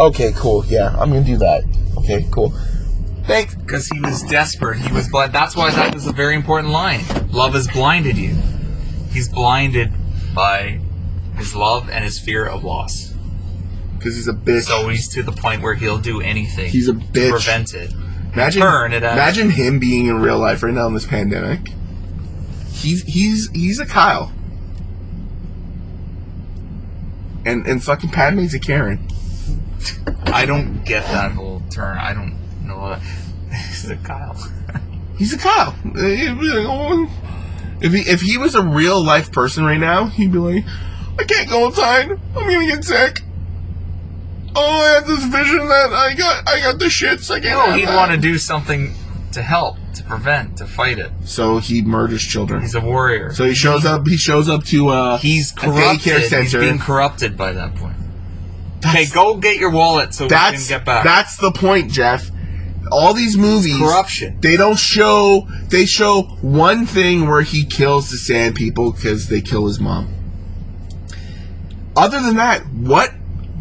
Okay, 0.00 0.32
cool. 0.34 0.64
Yeah, 0.64 0.88
I'm 0.98 1.10
gonna 1.10 1.22
do 1.22 1.36
that. 1.36 1.62
Okay, 1.98 2.26
cool. 2.30 2.54
Thanks. 3.26 3.54
Because 3.54 3.86
he 3.88 4.00
was 4.00 4.22
desperate. 4.22 4.78
He 4.78 4.90
was 4.94 5.10
blind. 5.10 5.34
That's 5.34 5.54
why 5.54 5.70
that 5.70 5.92
was 5.92 6.06
a 6.06 6.12
very 6.12 6.36
important 6.36 6.72
line. 6.72 7.02
Love 7.32 7.52
has 7.52 7.68
blinded 7.68 8.16
you. 8.16 8.34
He's 9.12 9.28
blinded 9.28 9.92
by 10.34 10.80
his 11.36 11.54
love 11.54 11.90
and 11.90 12.02
his 12.02 12.18
fear 12.18 12.46
of 12.46 12.64
loss. 12.64 13.12
Because 13.98 14.16
he's 14.16 14.26
a 14.26 14.32
bitch. 14.32 14.62
So 14.62 14.88
he's 14.88 15.06
to 15.10 15.22
the 15.22 15.32
point 15.32 15.60
where 15.60 15.74
he'll 15.74 15.98
do 15.98 16.22
anything 16.22 16.70
He's 16.70 16.88
a 16.88 16.94
to 16.94 16.98
bitch. 16.98 17.30
prevent 17.30 17.74
it. 17.74 17.92
Imagine, 18.32 18.62
it 18.62 19.02
imagine 19.02 19.50
him 19.50 19.78
being 19.78 20.06
in 20.06 20.22
real 20.22 20.38
life 20.38 20.62
right 20.62 20.72
now 20.72 20.86
in 20.86 20.94
this 20.94 21.06
pandemic. 21.06 21.70
He's 22.72 23.02
he's 23.02 23.50
he's 23.50 23.78
a 23.80 23.86
Kyle. 23.86 24.32
And 27.44 27.66
and 27.66 27.82
fucking 27.82 28.10
Padme's 28.10 28.54
a 28.54 28.58
Karen. 28.58 29.06
I 30.26 30.46
don't 30.46 30.84
get 30.84 31.04
that 31.04 31.32
whole 31.32 31.62
turn. 31.70 31.98
I 31.98 32.14
don't 32.14 32.38
know. 32.64 32.98
This 33.50 33.88
a 33.88 33.96
Kyle. 33.96 34.36
He's 35.18 35.32
a 35.32 35.38
Kyle. 35.38 35.72
He'd 35.72 36.40
be 36.40 36.48
like. 36.48 37.08
If 37.80 37.92
he 37.92 38.00
if 38.00 38.20
he 38.22 38.38
was 38.38 38.54
a 38.54 38.62
real 38.62 39.02
life 39.02 39.30
person 39.30 39.64
right 39.64 39.78
now, 39.78 40.06
he'd 40.06 40.32
be 40.32 40.38
like, 40.38 40.64
I 41.18 41.24
can't 41.24 41.48
go 41.48 41.66
outside. 41.66 42.10
I'm 42.10 42.18
gonna 42.34 42.66
get 42.66 42.84
sick. 42.84 43.22
Oh, 44.56 44.80
I 44.80 44.94
had 44.94 45.06
this 45.06 45.24
vision 45.24 45.68
that 45.68 45.92
I 45.92 46.14
got 46.14 46.48
I 46.48 46.60
got 46.60 46.78
the 46.78 46.86
shits. 46.86 47.30
I 47.30 47.40
can't. 47.40 47.70
No, 47.70 47.76
he'd 47.76 47.88
want 47.88 48.12
to 48.12 48.16
do 48.16 48.38
something 48.38 48.94
to 49.32 49.42
help, 49.42 49.76
to 49.96 50.02
prevent, 50.04 50.56
to 50.58 50.66
fight 50.66 50.98
it. 50.98 51.10
So 51.24 51.58
he 51.58 51.82
murders 51.82 52.22
children. 52.22 52.62
He's 52.62 52.74
a 52.74 52.80
warrior. 52.80 53.32
So 53.32 53.44
he 53.44 53.54
shows 53.54 53.84
up. 53.84 54.06
He 54.06 54.16
shows 54.16 54.48
up 54.48 54.64
to 54.64 54.88
uh, 54.88 55.18
He's 55.18 55.52
a 55.52 55.56
corrupted. 55.56 56.00
daycare 56.00 56.18
He's 56.20 56.28
center. 56.30 56.60
being 56.60 56.78
corrupted 56.78 57.36
by 57.36 57.52
that 57.52 57.74
point. 57.76 57.96
Okay, 58.86 59.06
go 59.06 59.36
get 59.38 59.56
your 59.56 59.70
wallet 59.70 60.12
so 60.12 60.24
we 60.24 60.28
can 60.28 60.36
That's 60.52 60.68
get 60.68 60.84
back. 60.84 61.04
that's 61.04 61.36
the 61.38 61.50
point, 61.50 61.90
Jeff. 61.90 62.30
All 62.92 63.14
these 63.14 63.34
movies, 63.34 63.78
corruption. 63.78 64.36
they 64.40 64.58
don't 64.58 64.78
show. 64.78 65.48
They 65.68 65.86
show 65.86 66.22
one 66.42 66.84
thing 66.84 67.26
where 67.26 67.40
he 67.40 67.64
kills 67.64 68.10
the 68.10 68.18
sand 68.18 68.56
people 68.56 68.92
because 68.92 69.28
they 69.30 69.40
kill 69.40 69.66
his 69.66 69.80
mom. 69.80 70.12
Other 71.96 72.20
than 72.20 72.36
that, 72.36 72.66
what 72.66 73.12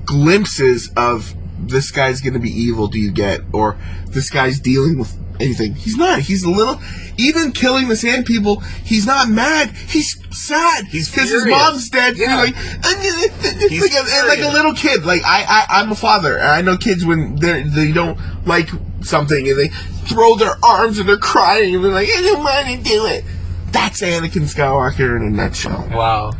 glimpses 0.05 0.91
of 0.97 1.33
this 1.57 1.91
guy's 1.91 2.19
going 2.19 2.33
to 2.33 2.39
be 2.39 2.49
evil 2.49 2.87
do 2.87 2.99
you 2.99 3.11
get, 3.11 3.41
or 3.53 3.77
this 4.07 4.29
guy's 4.29 4.59
dealing 4.59 4.99
with 4.99 5.15
anything? 5.43 5.75
He's 5.75 5.97
not. 5.97 6.19
He's 6.19 6.43
a 6.43 6.49
little. 6.49 6.81
Even 7.17 7.51
killing 7.51 7.87
the 7.89 7.95
sand 7.95 8.25
people, 8.25 8.59
he's 8.83 9.05
not 9.05 9.29
mad. 9.29 9.69
He's 9.69 10.17
sad. 10.35 10.85
He's 10.85 11.09
because 11.11 11.29
his 11.29 11.45
mom's 11.45 11.89
dead. 11.89 12.17
Yeah. 12.17 12.37
Like, 12.37 12.55
He's 13.69 13.81
like, 13.81 13.93
a, 13.93 14.27
like 14.27 14.39
a 14.39 14.51
little 14.51 14.73
kid. 14.73 15.05
Like 15.05 15.21
I, 15.23 15.43
I, 15.47 15.81
I'm 15.81 15.91
a 15.91 15.95
father, 15.95 16.37
and 16.37 16.47
I 16.47 16.61
know 16.61 16.77
kids 16.77 17.05
when 17.05 17.35
they 17.35 17.63
they 17.63 17.91
don't 17.91 18.17
like 18.45 18.69
something 19.01 19.47
and 19.47 19.59
they 19.59 19.67
throw 20.07 20.35
their 20.35 20.55
arms 20.63 20.97
and 20.99 21.07
they're 21.07 21.17
crying 21.17 21.75
and 21.75 21.83
they're 21.83 21.91
like, 21.91 22.09
I 22.09 22.21
don't 22.21 22.39
want 22.39 22.67
to 22.67 22.77
do 22.89 23.05
it. 23.05 23.23
That's 23.71 24.01
Anakin 24.01 24.43
Skywalker 24.43 25.15
in 25.15 25.23
a 25.23 25.29
nutshell. 25.29 25.87
Wow. 25.91 26.31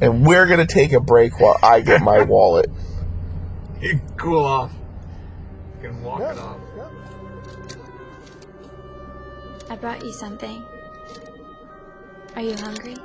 And 0.00 0.26
we're 0.26 0.46
gonna 0.46 0.66
take 0.66 0.92
a 0.92 1.00
break 1.00 1.38
while 1.40 1.58
I 1.62 1.80
get 1.80 2.02
my 2.02 2.22
wallet. 2.24 2.70
You 3.80 4.00
cool 4.16 4.44
off. 4.44 4.72
You 5.82 5.88
can 5.88 6.02
walk 6.02 6.20
it 6.20 6.38
off. 6.38 6.59
I 9.70 9.76
brought 9.76 10.04
you 10.04 10.12
something. 10.12 10.64
Are 12.34 12.42
you 12.42 12.56
hungry? 12.56 12.96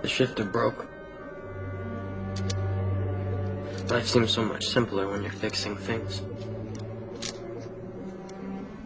The 0.00 0.08
shifter 0.08 0.44
broke. 0.46 0.88
Life 3.90 4.08
seems 4.08 4.32
so 4.32 4.42
much 4.42 4.64
simpler 4.64 5.10
when 5.10 5.22
you're 5.22 5.30
fixing 5.30 5.76
things. 5.76 6.22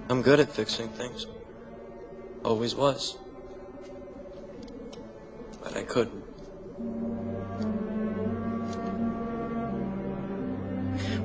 I'm 0.08 0.22
good 0.22 0.40
at 0.40 0.50
fixing 0.50 0.88
things. 0.88 1.26
Always 2.44 2.74
was. 2.74 3.16
But 5.62 5.76
I 5.76 5.84
couldn't. 5.84 6.24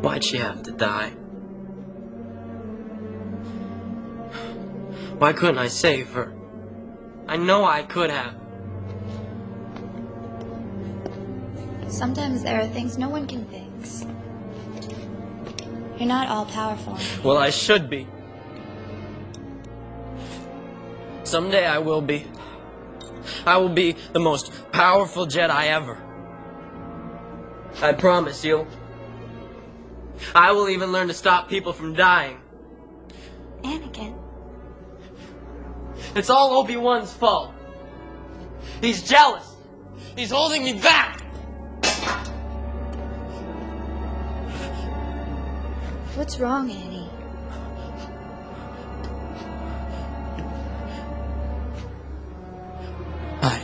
Why'd 0.03 0.23
she 0.23 0.37
have 0.37 0.61
to 0.61 0.71
die? 0.71 1.13
Why 5.23 5.31
couldn't 5.31 5.57
I 5.57 5.69
save 5.69 6.11
her? 6.11 6.33
I 7.29 7.37
know 7.37 7.63
I 7.63 7.83
could 7.83 8.09
have. 8.09 8.33
Sometimes 11.87 12.43
there 12.43 12.59
are 12.59 12.67
things 12.67 12.97
no 12.97 13.07
one 13.07 13.25
can 13.25 13.45
fix. 13.45 14.05
You're 15.97 16.09
not 16.09 16.27
all 16.27 16.43
powerful. 16.45 16.97
Well, 17.23 17.37
I 17.37 17.51
should 17.51 17.89
be. 17.89 18.05
Someday 21.23 21.65
I 21.65 21.77
will 21.77 22.01
be. 22.01 22.27
I 23.45 23.55
will 23.55 23.69
be 23.69 23.95
the 24.11 24.19
most 24.19 24.51
powerful 24.73 25.25
Jedi 25.25 25.67
ever. 25.67 25.97
I 27.81 27.93
promise 27.93 28.43
you. 28.43 28.67
I 30.35 30.51
will 30.51 30.67
even 30.67 30.91
learn 30.91 31.07
to 31.07 31.13
stop 31.13 31.47
people 31.47 31.71
from 31.71 31.93
dying. 31.93 32.41
Anakin, 33.61 34.22
It's 36.15 36.29
all 36.29 36.53
Obi-Wan's 36.59 37.11
fault. 37.11 37.53
He's 38.81 39.07
jealous. 39.07 39.55
He's 40.15 40.29
holding 40.29 40.63
me 40.63 40.79
back. 40.79 41.21
what's 46.15 46.39
wrong, 46.39 46.69
Annie? 46.69 47.09
I. 53.41 53.59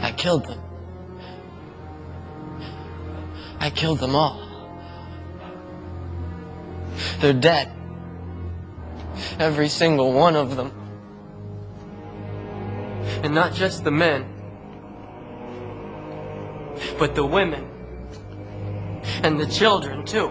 I 0.00 0.12
killed 0.12 0.46
them. 0.46 0.60
I 3.58 3.70
killed 3.70 3.98
them 3.98 4.14
all. 4.14 4.55
They're 7.20 7.32
dead. 7.32 7.72
Every 9.38 9.68
single 9.68 10.12
one 10.12 10.36
of 10.36 10.56
them. 10.56 10.72
And 13.22 13.34
not 13.34 13.54
just 13.54 13.84
the 13.84 13.90
men, 13.90 14.26
but 16.98 17.14
the 17.14 17.24
women. 17.24 17.68
And 19.22 19.40
the 19.40 19.46
children, 19.46 20.04
too. 20.04 20.30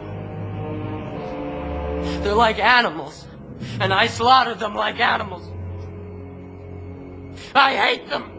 They're 2.22 2.36
like 2.36 2.60
animals 2.60 3.26
and 3.80 3.94
I 3.94 4.08
slaughtered 4.08 4.60
them 4.60 4.76
like 4.76 5.00
animals. 5.00 5.48
I 7.54 7.76
hate 7.76 8.10
them. 8.10 8.35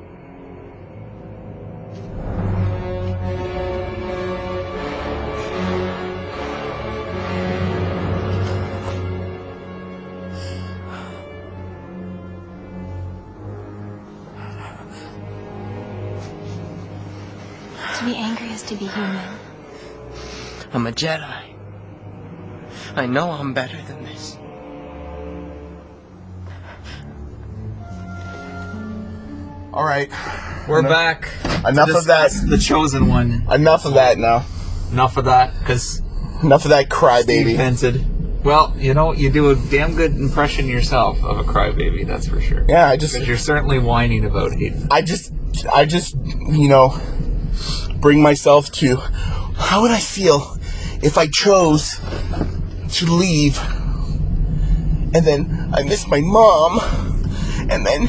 Jedi. 20.97 21.43
I 22.97 23.07
know 23.07 23.31
I'm 23.31 23.53
better 23.53 23.81
than 23.83 24.03
this. 24.05 24.39
All 29.73 29.85
right, 29.85 30.09
We're 30.67 30.83
back. 30.83 31.29
enough 31.69 31.91
to 31.91 31.99
of 31.99 32.05
that. 32.07 32.31
The 32.49 32.57
chosen 32.57 33.09
one. 33.09 33.47
Enough 33.53 33.85
of 33.85 33.93
that 33.95 34.17
now. 34.17 34.47
Enough 34.91 35.19
of 35.19 35.27
that, 35.27 35.53
because 35.59 36.01
Enough 36.43 36.65
of 36.65 36.71
that 36.71 36.87
Steve 36.91 36.99
crybaby. 37.47 37.57
hinted. 37.57 38.43
Well, 38.45 38.75
you 38.79 38.95
know, 38.95 39.13
you 39.13 39.31
do 39.31 39.51
a 39.51 39.55
damn 39.55 39.95
good 39.95 40.15
impression 40.17 40.67
yourself 40.67 41.23
of 41.23 41.39
a 41.39 41.45
crybaby, 41.45 42.07
that's 42.07 42.27
for 42.27 42.41
sure. 42.41 42.65
Yeah, 42.69 42.89
I 42.89 42.97
just, 42.97 43.13
Because 43.15 43.29
you're 43.29 43.37
certainly 43.37 43.79
whining 43.79 44.25
about 44.25 44.53
it. 44.55 44.73
I 44.91 45.03
just, 45.03 45.33
I 45.75 45.85
just, 45.85 46.15
you 46.25 46.69
know, 46.69 46.99
bring 47.97 48.23
myself 48.23 48.71
to 48.73 48.97
how 49.59 49.83
would 49.83 49.91
I 49.91 49.99
feel 50.01 50.56
if 51.07 51.17
I 51.17 51.27
chose 51.29 51.99
to 52.99 53.07
leave 53.07 53.59
and 55.15 55.25
then 55.25 55.71
I 55.73 55.83
miss 55.85 56.07
my 56.09 56.21
mom 56.21 56.79
and 57.71 57.87
then 57.87 58.09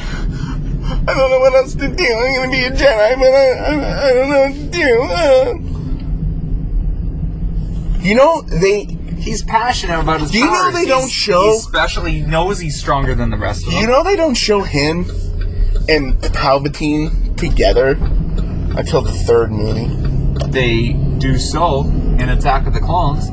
I 1.08 1.14
don't 1.14 1.30
know 1.30 1.38
what 1.38 1.54
else 1.54 1.74
to 1.74 1.88
do. 1.88 2.04
I'm 2.04 2.34
gonna 2.36 2.50
be 2.50 2.64
a 2.64 2.70
Jedi, 2.70 3.14
but 3.18 3.32
I, 3.32 3.50
I, 3.50 4.08
I 4.08 4.12
don't 4.14 4.30
know 4.30 4.40
what 4.40 4.54
to 4.54 4.68
do. 4.70 5.02
Uh. 5.02 5.54
You 8.02 8.14
know, 8.14 8.42
they, 8.42 8.84
He's 9.18 9.42
passionate 9.42 9.98
about 10.00 10.20
his 10.20 10.30
Do 10.30 10.38
you 10.38 10.44
know 10.46 10.50
powers. 10.52 10.74
they 10.74 10.86
don't 10.86 11.00
He's- 11.02 11.10
show- 11.12 11.50
He 11.50 11.56
especially 11.58 12.20
knows 12.22 12.58
he's 12.60 12.78
stronger 12.78 13.14
than 13.14 13.30
the 13.30 13.36
rest 13.36 13.64
of 13.66 13.72
them. 13.72 13.80
you 13.80 13.86
know, 13.88 14.02
they 14.04 14.16
don't 14.16 14.34
show 14.36 14.62
him 14.62 15.04
and 15.88 16.14
Palpatine 16.20 17.36
together 17.36 17.90
until 18.78 19.02
the 19.02 19.12
third 19.12 19.50
movie. 19.50 19.88
they 20.50 20.92
do 21.18 21.36
so 21.38 21.82
in 22.20 22.28
Attack 22.28 22.66
of 22.66 22.74
the 22.74 22.80
Clones. 22.80 23.30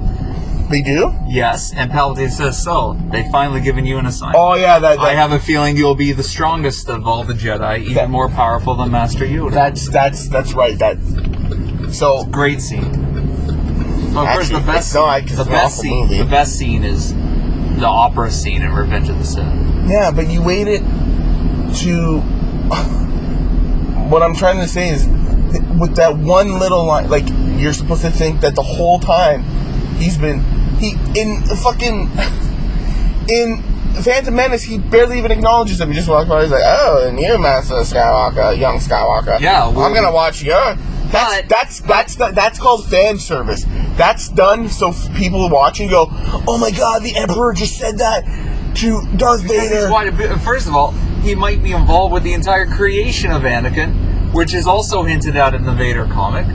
They 0.69 0.81
do? 0.81 1.13
Yes, 1.27 1.73
and 1.75 1.91
Palpatine 1.91 2.31
says 2.31 2.61
so. 2.63 2.97
They 3.11 3.23
finally 3.31 3.61
given 3.61 3.85
you 3.85 3.99
an 3.99 4.07
assignment. 4.07 4.37
Oh 4.39 4.55
yeah, 4.55 4.79
that, 4.79 4.97
I 4.97 5.13
have 5.13 5.31
a 5.31 5.39
feeling 5.39 5.77
you'll 5.77 5.93
be 5.95 6.11
the 6.11 6.23
strongest 6.23 6.89
of 6.89 7.05
all 7.07 7.23
the 7.23 7.33
Jedi, 7.33 7.81
even 7.81 7.93
That- 7.93 8.09
more 8.09 8.29
powerful 8.29 8.73
than 8.75 8.89
Master 8.91 9.25
Yoda. 9.25 9.51
that's 9.51 9.87
that's 9.89 10.27
that's 10.27 10.53
right. 10.53 10.77
That 10.79 10.97
so 11.91 12.25
Great 12.25 12.61
scene. 12.61 13.03
Well, 14.13 14.25
of 14.25 14.33
course, 14.33 14.49
the 14.49 14.59
best, 14.61 14.95
no, 14.95 15.05
the 15.21 15.43
best 15.45 15.77
scene, 15.79 16.03
movie. 16.05 16.17
the 16.17 16.25
best 16.25 16.57
scene 16.57 16.83
is 16.83 17.13
the 17.13 17.85
opera 17.85 18.31
scene 18.31 18.61
in 18.61 18.71
Revenge 18.73 19.09
of 19.09 19.17
the 19.19 19.25
Sith. 19.25 19.45
yeah, 19.87 20.09
but 20.09 20.27
you 20.29 20.41
waited 20.41 20.79
to 21.81 22.19
what 24.09 24.23
I'm 24.23 24.33
trying 24.35 24.57
to 24.61 24.67
say 24.67 24.89
is, 24.89 25.05
with 25.79 25.95
that 25.97 26.17
one 26.17 26.57
little 26.59 26.85
line, 26.85 27.09
like 27.09 27.25
you're 27.59 27.73
supposed 27.73 28.01
to 28.01 28.09
think 28.11 28.41
that 28.41 28.55
the 28.55 28.61
whole 28.63 28.99
time 28.99 29.43
he's 29.97 30.17
been 30.17 30.41
he 30.79 30.95
in 31.15 31.41
fucking 31.43 32.09
in 33.29 33.61
Phantom 34.03 34.35
Menace, 34.35 34.63
he 34.63 34.77
barely 34.77 35.17
even 35.17 35.31
acknowledges 35.31 35.79
him. 35.79 35.89
He 35.89 35.95
just 35.95 36.09
walks 36.09 36.27
by. 36.27 36.41
He's 36.43 36.51
like, 36.51 36.63
"Oh, 36.65 37.07
and 37.07 37.19
you, 37.19 37.37
Master 37.37 37.75
Skywalker, 37.75 38.57
young 38.57 38.77
Skywalker. 38.79 39.39
Yeah, 39.39 39.69
well- 39.69 39.85
I'm 39.85 39.93
gonna 39.93 40.11
watch 40.11 40.43
your." 40.43 40.75
That's 41.11 41.35
But- 41.41 41.49
that's 41.49 41.79
that's 41.81 42.15
the, 42.15 42.31
that's 42.31 42.59
called 42.59 42.85
fan 42.89 43.17
service. 43.17 43.65
That's 43.95 44.27
done 44.27 44.67
so 44.67 44.89
f- 44.89 45.15
people 45.15 45.47
watching 45.49 45.89
go, 45.89 46.09
"Oh 46.47 46.57
my 46.57 46.71
God, 46.71 47.03
the 47.03 47.15
Emperor 47.15 47.53
just 47.53 47.77
said 47.77 47.99
that 47.99 48.25
to 48.75 49.01
Darth 49.15 49.41
Vader." 49.43 49.89
bit- 50.11 50.39
First 50.41 50.67
of 50.67 50.75
all, 50.75 50.91
he 51.23 51.33
might 51.33 51.63
be 51.63 51.71
involved 51.71 52.13
with 52.13 52.23
the 52.23 52.33
entire 52.33 52.65
creation 52.65 53.31
of 53.31 53.43
Anakin, 53.43 53.93
which 54.33 54.53
is 54.53 54.67
also 54.67 55.03
hinted 55.03 55.37
at 55.37 55.53
in 55.53 55.63
the 55.63 55.71
Vader 55.71 56.05
comic. 56.11 56.45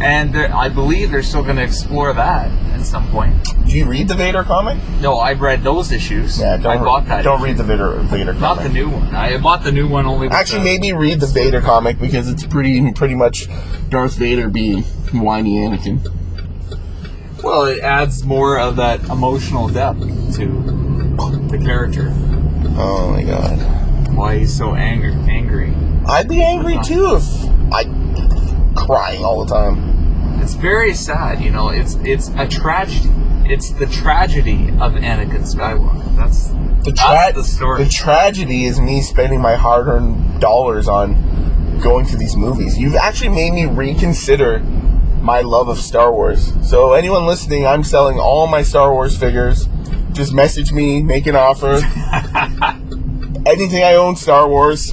And 0.00 0.36
I 0.36 0.68
believe 0.68 1.10
they're 1.10 1.22
still 1.22 1.42
going 1.42 1.56
to 1.56 1.62
explore 1.62 2.12
that 2.14 2.50
at 2.72 2.86
some 2.86 3.08
point. 3.10 3.34
Do 3.66 3.76
you 3.76 3.84
read 3.84 4.08
the 4.08 4.14
Vader 4.14 4.42
comic? 4.42 4.78
No, 5.00 5.18
I've 5.18 5.40
read 5.40 5.62
those 5.62 5.92
issues. 5.92 6.40
Yeah, 6.40 6.56
don't 6.56 6.78
I 6.78 6.82
bought 6.82 7.06
that. 7.06 7.22
Don't 7.22 7.36
issue. 7.36 7.44
read 7.44 7.56
the 7.58 7.64
Vader 7.64 7.92
Vader 8.00 8.32
comic. 8.32 8.40
Not 8.40 8.62
the 8.62 8.68
new 8.68 8.88
one. 8.88 9.14
I 9.14 9.36
bought 9.38 9.62
the 9.62 9.72
new 9.72 9.86
one 9.86 10.06
only. 10.06 10.28
Actually, 10.28 10.60
the, 10.60 10.64
maybe 10.64 10.92
read 10.92 11.20
the 11.20 11.26
Vader 11.26 11.60
comic 11.60 11.98
because 11.98 12.28
it's 12.28 12.46
pretty 12.46 12.90
pretty 12.92 13.14
much 13.14 13.48
Darth 13.90 14.14
Vader 14.14 14.48
being 14.48 14.82
whiny 15.12 15.58
Anakin. 15.58 16.02
Well, 17.42 17.66
it 17.66 17.80
adds 17.80 18.24
more 18.24 18.58
of 18.58 18.76
that 18.76 19.00
emotional 19.04 19.68
depth 19.68 20.00
to 20.36 20.46
the 21.48 21.60
character. 21.62 22.08
Oh 22.76 23.12
my 23.12 23.22
god. 23.22 24.16
Why 24.16 24.38
he's 24.38 24.56
so 24.56 24.74
angry. 24.74 25.12
Angry. 25.12 25.74
I'd 26.06 26.28
be 26.28 26.42
angry 26.42 26.78
too 26.82 27.16
if 27.16 27.24
I 27.72 27.84
crying 28.74 29.24
all 29.24 29.44
the 29.44 29.54
time. 29.54 29.89
It's 30.50 30.58
very 30.58 30.94
sad, 30.94 31.40
you 31.40 31.52
know. 31.52 31.68
It's 31.68 31.94
it's 32.02 32.26
a 32.30 32.44
tragedy. 32.44 33.08
It's 33.44 33.70
the 33.70 33.86
tragedy 33.86 34.70
of 34.80 34.94
Anakin 34.94 35.44
Skywalker. 35.46 36.16
That's 36.16 36.48
The, 36.84 36.90
that's 36.90 37.36
the 37.36 37.44
story. 37.44 37.84
the 37.84 37.88
tragedy 37.88 38.64
is 38.64 38.80
me 38.80 39.00
spending 39.00 39.40
my 39.40 39.54
hard-earned 39.54 40.40
dollars 40.40 40.88
on 40.88 41.78
going 41.80 42.04
to 42.06 42.16
these 42.16 42.34
movies. 42.34 42.76
You've 42.76 42.96
actually 42.96 43.28
made 43.28 43.52
me 43.52 43.66
reconsider 43.66 44.58
my 45.22 45.40
love 45.42 45.68
of 45.68 45.78
Star 45.78 46.12
Wars. 46.12 46.52
So 46.68 46.94
anyone 46.94 47.26
listening, 47.26 47.64
I'm 47.64 47.84
selling 47.84 48.18
all 48.18 48.48
my 48.48 48.62
Star 48.62 48.92
Wars 48.92 49.16
figures. 49.16 49.68
Just 50.10 50.32
message 50.32 50.72
me, 50.72 51.00
make 51.00 51.28
an 51.28 51.36
offer. 51.36 51.74
Anything 53.46 53.84
I 53.84 53.94
own 53.94 54.16
Star 54.16 54.48
Wars. 54.48 54.92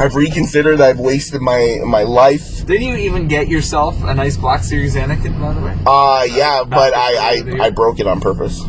I've 0.00 0.14
reconsidered. 0.14 0.80
I've 0.80 0.98
wasted 0.98 1.42
my 1.42 1.80
my 1.84 2.04
life. 2.04 2.59
Did 2.70 2.82
you 2.82 2.94
even 2.94 3.26
get 3.26 3.48
yourself 3.48 4.00
a 4.04 4.14
nice 4.14 4.36
Black 4.36 4.62
Series 4.62 4.94
Anakin, 4.94 5.40
by 5.40 5.52
the 5.52 5.60
way? 5.60 5.76
Uh 5.84 6.24
yeah, 6.30 6.62
but 6.62 6.94
I 6.94 7.16
I, 7.16 7.66
I 7.66 7.70
broke 7.70 7.98
it 7.98 8.06
on 8.06 8.20
purpose. 8.20 8.62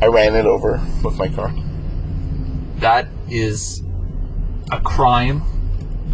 I 0.00 0.06
ran 0.06 0.34
it 0.34 0.46
over 0.46 0.80
with 1.04 1.18
my 1.18 1.28
car. 1.28 1.52
That 2.78 3.08
is 3.28 3.82
a 4.70 4.80
crime, 4.80 5.42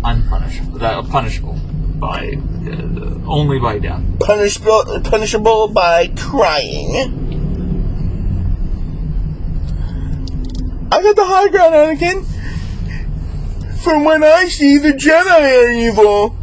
unpunishable. 0.03 0.81
That 0.81 1.09
punishable 1.09 1.61
by 2.01 2.33
uh, 2.67 3.31
only 3.31 3.61
by 3.61 3.79
death. 3.79 4.03
punishable 4.19 5.01
punishable 5.05 5.69
by 5.69 6.09
crying. 6.09 6.91
I 10.91 11.03
got 11.03 11.15
the 11.15 11.25
high 11.25 11.49
ground, 11.51 11.75
Anakin. 11.75 12.27
From 13.79 14.03
when 14.03 14.25
I 14.25 14.47
see 14.47 14.79
the 14.79 14.91
Jedi 14.91 15.65
are 15.65 15.71
evil. 15.71 16.37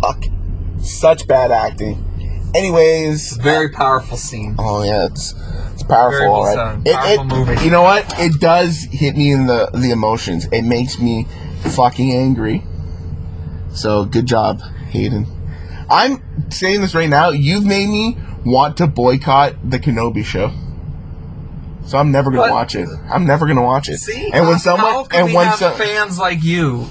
Fuck. 0.00 0.24
Such 0.80 1.26
bad 1.26 1.50
acting. 1.50 2.02
Anyways, 2.54 3.36
Very 3.38 3.68
powerful 3.70 4.16
scene. 4.16 4.54
oh 4.58 4.82
yeah, 4.82 5.06
it's 5.06 5.34
it's 5.74 5.82
powerful, 5.82 6.18
Very 6.18 6.30
well 6.30 6.34
all 6.40 6.44
right. 6.46 6.54
done. 6.56 6.82
It, 6.86 6.94
Powerful 6.94 7.24
it- 7.24 7.46
movie. 7.48 7.64
You 7.64 7.70
know 7.70 7.82
what? 7.82 8.06
It 8.18 8.40
does 8.40 8.84
hit 8.90 9.16
me 9.16 9.30
in 9.32 9.46
the 9.46 9.70
the 9.74 9.90
emotions. 9.90 10.46
It 10.52 10.62
makes 10.62 10.98
me 10.98 11.26
fucking 11.74 12.12
angry. 12.12 12.62
So 13.72 14.04
good 14.06 14.26
job, 14.26 14.60
Hayden. 14.90 15.26
I'm 15.90 16.22
saying 16.50 16.80
this 16.80 16.94
right 16.94 17.08
now. 17.10 17.28
You've 17.30 17.64
made 17.66 17.88
me 17.88 18.16
want 18.44 18.78
to 18.78 18.86
boycott 18.86 19.54
the 19.68 19.78
Kenobi 19.78 20.24
show. 20.24 20.50
So 21.86 21.98
I'm 21.98 22.10
never 22.10 22.30
gonna 22.30 22.42
What? 22.42 22.50
watch 22.52 22.74
it. 22.74 22.88
I'm 23.10 23.26
never 23.26 23.46
gonna 23.46 23.62
watch 23.62 23.88
it. 23.88 23.98
See, 23.98 24.30
and 24.32 24.48
when 24.48 24.58
someone 24.58 25.06
and 25.12 25.32
when 25.34 25.52
so, 25.56 25.70
fans 25.72 26.18
like 26.18 26.42
you, 26.42 26.86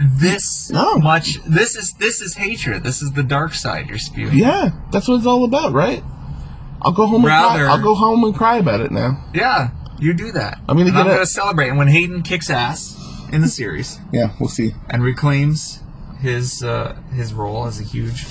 this 0.00 0.70
No. 0.70 0.98
much, 0.98 1.38
this 1.44 1.76
is 1.76 1.92
this 1.94 2.20
is 2.20 2.34
hatred. 2.36 2.84
This 2.84 3.02
is 3.02 3.12
the 3.12 3.22
dark 3.22 3.54
side 3.54 3.88
you're 3.88 3.98
spewing. 3.98 4.36
yeah, 4.36 4.70
that's 4.90 5.08
what 5.08 5.16
it's 5.16 5.26
all 5.26 5.44
about, 5.44 5.72
right? 5.72 6.02
I'll 6.82 6.92
go 6.92 7.06
home 7.06 7.16
and 7.22 7.26
Rather- 7.26 7.64
cry. 7.64 7.72
I'll 7.74 7.82
go 7.82 7.94
home 7.94 8.22
and 8.24 8.34
cry 8.34 8.58
about 8.58 8.80
it 8.80 8.92
now. 8.92 9.18
Yeah, 9.34 9.70
you 9.98 10.14
do 10.14 10.30
that. 10.32 10.58
I'm 10.68 10.76
gonna 10.76 10.86
And 10.90 10.94
get 10.94 11.00
I'm 11.00 11.06
it. 11.08 11.14
gonna 11.14 11.26
celebrate. 11.26 11.68
And 11.68 11.78
when 11.78 11.88
Hayden 11.88 12.22
kicks 12.22 12.50
ass 12.50 12.96
in 13.32 13.40
the 13.40 13.48
series 13.48 13.98
Yeah, 14.12 14.30
we'll 14.38 14.48
see. 14.48 14.74
and 14.88 15.02
reclaims 15.02 15.80
his 16.20 16.62
uh, 16.62 16.96
his 17.12 17.32
role 17.34 17.66
as 17.66 17.80
a 17.80 17.84
huge 17.84 18.26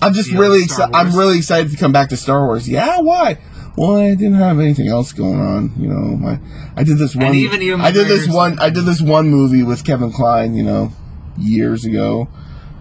I'm 0.00 0.14
just 0.14 0.32
really 0.32 0.64
excited. 0.64 0.94
I'm 0.96 1.14
really 1.16 1.38
excited 1.38 1.70
to 1.70 1.76
come 1.76 1.92
back 1.92 2.08
to 2.08 2.16
Star 2.16 2.44
Wars. 2.44 2.68
Yeah, 2.68 2.98
why? 2.98 3.38
Well, 3.76 3.96
I 3.96 4.10
didn't 4.16 4.34
have 4.34 4.58
anything 4.58 4.88
else 4.88 5.12
going 5.12 5.38
on. 5.40 5.72
You 5.78 5.86
know, 5.88 6.16
my 6.16 6.40
I 6.76 6.82
did 6.82 6.98
this 6.98 7.14
one. 7.14 7.26
I 7.26 7.90
did 7.92 8.08
this 8.08 8.26
one. 8.28 8.58
I 8.58 8.68
did 8.70 8.84
this 8.84 9.00
one 9.00 9.30
movie 9.30 9.62
with 9.62 9.84
Kevin 9.84 10.10
Kline. 10.10 10.54
You 10.56 10.64
know, 10.64 10.92
years 11.38 11.84
ago, 11.84 12.28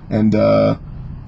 and 0.10 0.34
uh, 0.36 0.78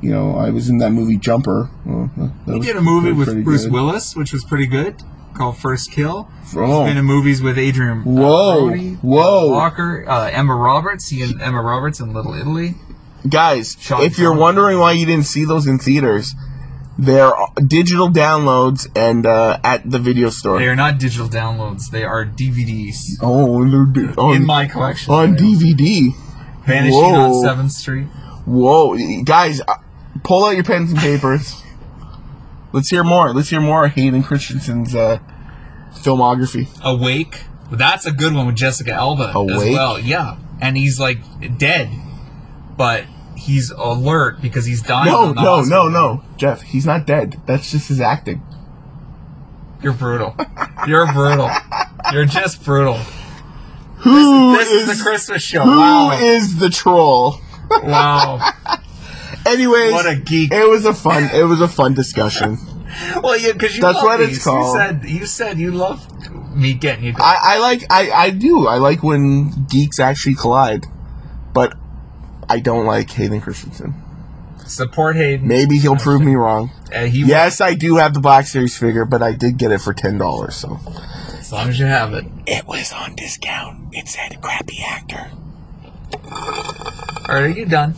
you 0.01 0.11
know, 0.11 0.35
I 0.35 0.49
was 0.49 0.69
in 0.69 0.79
that 0.79 0.91
movie 0.91 1.17
Jumper. 1.17 1.69
Well, 1.85 2.11
He 2.45 2.59
did 2.59 2.75
a 2.75 2.81
movie 2.81 3.13
with 3.13 3.43
Bruce 3.43 3.63
good. 3.63 3.73
Willis, 3.73 4.15
which 4.15 4.33
was 4.33 4.43
pretty 4.43 4.67
good, 4.67 5.01
called 5.33 5.57
First 5.57 5.91
Kill. 5.91 6.29
Oh. 6.55 6.83
He's 6.83 6.89
been 6.89 6.97
in 6.97 7.05
movies 7.05 7.41
with 7.41 7.57
Adrian 7.57 7.99
uh, 7.99 8.03
Whoa, 8.03 8.67
Brody, 8.67 8.93
whoa. 8.95 9.49
Walker, 9.49 10.05
uh, 10.07 10.29
Emma 10.29 10.55
Roberts. 10.55 11.07
He 11.07 11.21
and 11.21 11.41
Emma 11.41 11.61
Roberts 11.61 11.99
in 11.99 12.13
Little 12.13 12.33
Italy. 12.33 12.75
Guys, 13.29 13.77
Sean 13.79 14.03
if 14.03 14.19
you're 14.19 14.35
wondering 14.35 14.79
why 14.79 14.91
you 14.91 15.05
didn't 15.05 15.25
see 15.25 15.45
those 15.45 15.65
in 15.65 15.79
theaters, 15.79 16.35
they're 16.97 17.31
digital 17.65 18.09
downloads 18.09 18.85
and 18.95 19.25
uh, 19.25 19.59
at 19.63 19.89
the 19.89 19.99
video 19.99 20.29
store. 20.29 20.59
They 20.59 20.67
are 20.67 20.75
not 20.75 20.99
digital 20.99 21.29
downloads; 21.29 21.89
they 21.89 22.03
are 22.03 22.25
DVDs 22.25 22.95
oh, 23.21 23.63
they're 23.69 23.85
di- 23.85 24.13
on, 24.15 24.35
in 24.35 24.45
my 24.45 24.67
collection. 24.67 25.13
on 25.13 25.35
DVD. 25.35 26.09
Vanishing 26.65 26.93
Whoa. 26.99 27.35
on 27.37 27.41
Seventh 27.41 27.71
Street. 27.71 28.05
Whoa, 28.45 28.97
guys, 29.23 29.61
uh, 29.61 29.75
pull 30.23 30.45
out 30.45 30.55
your 30.55 30.63
pens 30.63 30.91
and 30.91 30.99
papers. 30.99 31.61
Let's 32.71 32.89
hear 32.89 33.03
more. 33.03 33.33
Let's 33.33 33.49
hear 33.49 33.61
more 33.61 33.85
of 33.85 33.91
Hayden 33.93 34.23
Christensen's 34.23 34.95
uh, 34.95 35.19
filmography. 35.93 36.67
Awake. 36.83 37.43
That's 37.71 38.05
a 38.05 38.11
good 38.11 38.33
one 38.33 38.45
with 38.47 38.55
Jessica 38.55 38.91
Alba 38.93 39.29
as 39.29 39.35
Awake? 39.35 39.73
well. 39.73 39.99
Yeah, 39.99 40.37
and 40.61 40.75
he's 40.77 40.99
like 40.99 41.19
dead, 41.57 41.89
but 42.77 43.05
he's 43.35 43.71
alert 43.71 44.41
because 44.41 44.65
he's 44.65 44.81
dying. 44.81 45.11
No, 45.11 45.31
no, 45.33 45.41
hospital. 45.41 45.89
no, 45.89 46.17
no, 46.17 46.23
Jeff. 46.37 46.61
He's 46.61 46.85
not 46.85 47.05
dead. 47.05 47.41
That's 47.45 47.71
just 47.71 47.87
his 47.89 47.99
acting. 47.99 48.41
You're 49.81 49.93
brutal. 49.93 50.35
You're 50.87 51.11
brutal. 51.11 51.49
You're 52.11 52.25
just 52.25 52.63
brutal. 52.63 52.99
Who 54.03 54.57
This 54.57 54.69
is 54.71 54.97
the 54.97 55.03
Christmas 55.03 55.41
show. 55.41 55.63
Who 55.63 55.77
Wow. 55.77 56.11
is 56.21 56.57
the 56.59 56.69
troll? 56.69 57.39
Wow. 57.83 58.51
Anyways, 59.45 59.91
What 59.93 60.05
a 60.07 60.15
geek. 60.15 60.51
It 60.53 60.69
was 60.69 60.85
a 60.85 60.93
fun. 60.93 61.29
It 61.33 61.43
was 61.43 61.59
a 61.61 61.67
fun 61.67 61.93
discussion. 61.93 62.57
Well, 63.23 63.37
yeah, 63.37 63.53
because 63.53 63.75
you 63.75 63.81
That's 63.81 63.95
love 63.95 64.03
what 64.05 64.21
it's 64.21 64.33
these. 64.33 64.43
called. 64.43 64.75
You 64.75 64.79
said 64.79 65.03
you 65.09 65.25
said 65.25 65.57
you 65.57 65.71
love 65.71 66.05
me 66.55 66.73
getting 66.73 67.05
you. 67.05 67.13
I, 67.17 67.37
I 67.41 67.57
like. 67.59 67.83
I, 67.89 68.11
I 68.11 68.29
do. 68.29 68.67
I 68.67 68.77
like 68.77 69.01
when 69.03 69.65
geeks 69.65 69.99
actually 69.99 70.35
collide, 70.35 70.85
but 71.53 71.73
I 72.47 72.59
don't 72.59 72.85
like 72.85 73.09
Hayden 73.11 73.41
Christensen. 73.41 73.95
support 74.65 75.15
Hayden. 75.15 75.47
Maybe 75.47 75.77
he'll 75.77 75.95
prove 75.97 76.21
me 76.21 76.35
wrong. 76.35 76.69
Uh, 76.93 77.05
he 77.05 77.25
Yes, 77.25 77.59
I 77.61 77.73
do 77.73 77.95
have 77.95 78.13
the 78.13 78.19
Black 78.19 78.45
Series 78.45 78.77
figure, 78.77 79.05
but 79.05 79.23
I 79.23 79.33
did 79.33 79.57
get 79.57 79.71
it 79.71 79.79
for 79.81 79.93
ten 79.93 80.17
dollars. 80.19 80.55
So 80.55 80.79
long 81.53 81.69
as 81.69 81.79
you 81.79 81.85
have 81.85 82.13
it. 82.13 82.25
it 82.45 82.65
was 82.67 82.91
on 82.91 83.15
discount. 83.15 83.93
It 83.93 84.07
said 84.07 84.41
crappy 84.41 84.79
actor. 84.85 85.31
Are 87.29 87.47
you 87.47 87.65
done? 87.65 87.95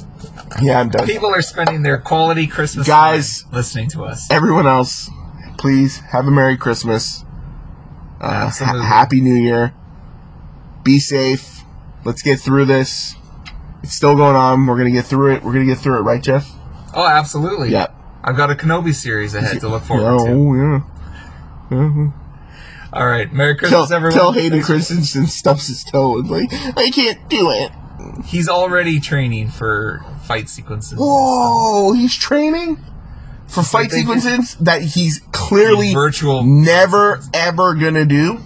Yeah, 0.62 0.80
I'm 0.80 0.90
done. 0.90 1.06
People 1.08 1.34
are 1.34 1.42
spending 1.42 1.82
their 1.82 1.98
quality 1.98 2.48
Christmas 2.48 2.88
Guys. 2.88 3.44
time 3.44 3.52
listening 3.54 3.90
to 3.90 4.04
us. 4.06 4.28
Everyone 4.32 4.68
else, 4.68 5.10
please 5.58 5.98
have 6.12 6.28
a 6.28 6.32
Merry 6.32 6.58
Christmas. 6.58 7.24
Uh, 8.22 8.50
ha- 8.50 8.82
Happy 8.82 9.22
New 9.22 9.34
Year. 9.36 9.74
Be 10.84 11.00
safe. 11.00 11.62
Let's 12.04 12.22
get 12.22 12.40
through 12.40 12.66
this. 12.66 13.16
It's 13.84 13.94
still 13.94 14.16
going 14.16 14.36
on. 14.36 14.66
We're 14.66 14.78
gonna 14.78 14.92
get 14.92 15.06
through 15.06 15.34
it. 15.36 15.44
We're 15.44 15.54
gonna 15.54 15.66
get 15.66 15.80
through 15.80 15.98
it, 16.00 16.02
right, 16.02 16.22
Jeff? 16.22 16.50
Oh, 16.94 17.06
absolutely. 17.06 17.70
Yeah. 17.72 17.88
I've 18.24 18.38
got 18.38 18.50
a 18.52 18.56
Kenobi 18.56 18.94
series 18.94 19.36
ahead 19.36 19.60
to 19.60 19.68
look 19.68 19.84
forward 19.84 20.04
Yeah, 20.20 20.26
to. 20.26 20.32
oh 20.32 20.54
yeah. 20.54 20.82
Mm 21.70 21.94
Mhm. 21.94 22.14
All 22.96 23.06
right. 23.06 23.32
Merry 23.32 23.56
Tell, 23.58 23.70
Christmas, 23.70 23.92
everyone. 23.92 24.18
tell 24.18 24.32
Hayden 24.32 24.62
Christensen 24.62 25.28
stubs 25.28 25.68
his 25.68 25.84
toe 25.84 26.18
and 26.20 26.30
like, 26.30 26.48
I 26.78 26.90
can't 26.92 27.30
do 27.30 27.52
it. 27.52 27.72
He's 28.26 28.48
already 28.48 29.00
training 29.00 29.50
for 29.50 30.04
fight 30.24 30.48
sequences. 30.48 30.98
Whoa, 30.98 31.92
he's 31.94 32.16
training 32.16 32.78
for 33.48 33.64
fight 33.64 33.92
sequences 33.92 34.56
that 34.56 34.82
he's 34.82 35.22
clearly 35.32 35.94
Virtual. 35.94 36.44
never 36.44 37.20
ever 37.34 37.74
gonna 37.76 38.06
do. 38.06 38.40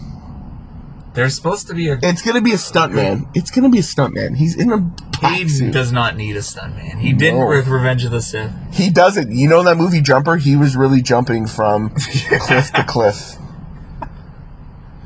There's 1.13 1.35
supposed 1.35 1.67
to 1.67 1.73
be 1.73 1.89
a. 1.89 1.99
It's 2.01 2.21
gonna 2.21 2.41
be 2.41 2.51
a 2.51 2.57
stuntman. 2.57 3.27
It's 3.35 3.51
gonna 3.51 3.69
be 3.69 3.80
a 3.80 3.84
stuntman. 3.84 4.38
He's 4.38 4.55
in 4.55 4.71
a 4.71 4.91
Hayden 5.21 5.71
does 5.71 5.91
not 5.91 6.15
need 6.15 6.35
a 6.35 6.39
stuntman. 6.39 6.99
He 6.99 7.13
didn't 7.13 7.45
with 7.47 7.67
Revenge 7.67 8.05
of 8.05 8.11
the 8.11 8.21
Sith. 8.21 8.51
He 8.71 8.89
doesn't. 8.89 9.31
You 9.31 9.49
know 9.49 9.63
that 9.63 9.76
movie 9.77 10.01
Jumper? 10.01 10.38
He 10.38 10.55
was 10.55 10.76
really 10.77 11.01
jumping 11.01 11.45
from 11.45 11.89
cliff 12.39 12.71
to 12.73 12.84
cliff. 12.84 13.35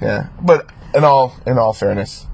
Yeah, 0.04 0.28
but 0.42 0.70
in 0.94 1.04
all 1.04 1.36
in 1.46 1.58
all 1.58 1.74
fairness, 1.74 2.28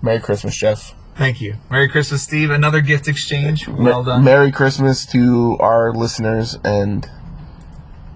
Merry 0.00 0.20
Christmas, 0.20 0.56
Jeff. 0.56 0.94
Thank 1.16 1.40
you. 1.40 1.56
Merry 1.70 1.88
Christmas, 1.88 2.22
Steve. 2.22 2.50
Another 2.50 2.80
gift 2.80 3.06
exchange. 3.06 3.68
Well 3.68 4.02
done. 4.02 4.24
Merry 4.24 4.50
Christmas 4.50 5.04
to 5.06 5.56
our 5.60 5.92
listeners, 5.92 6.58
and 6.64 7.08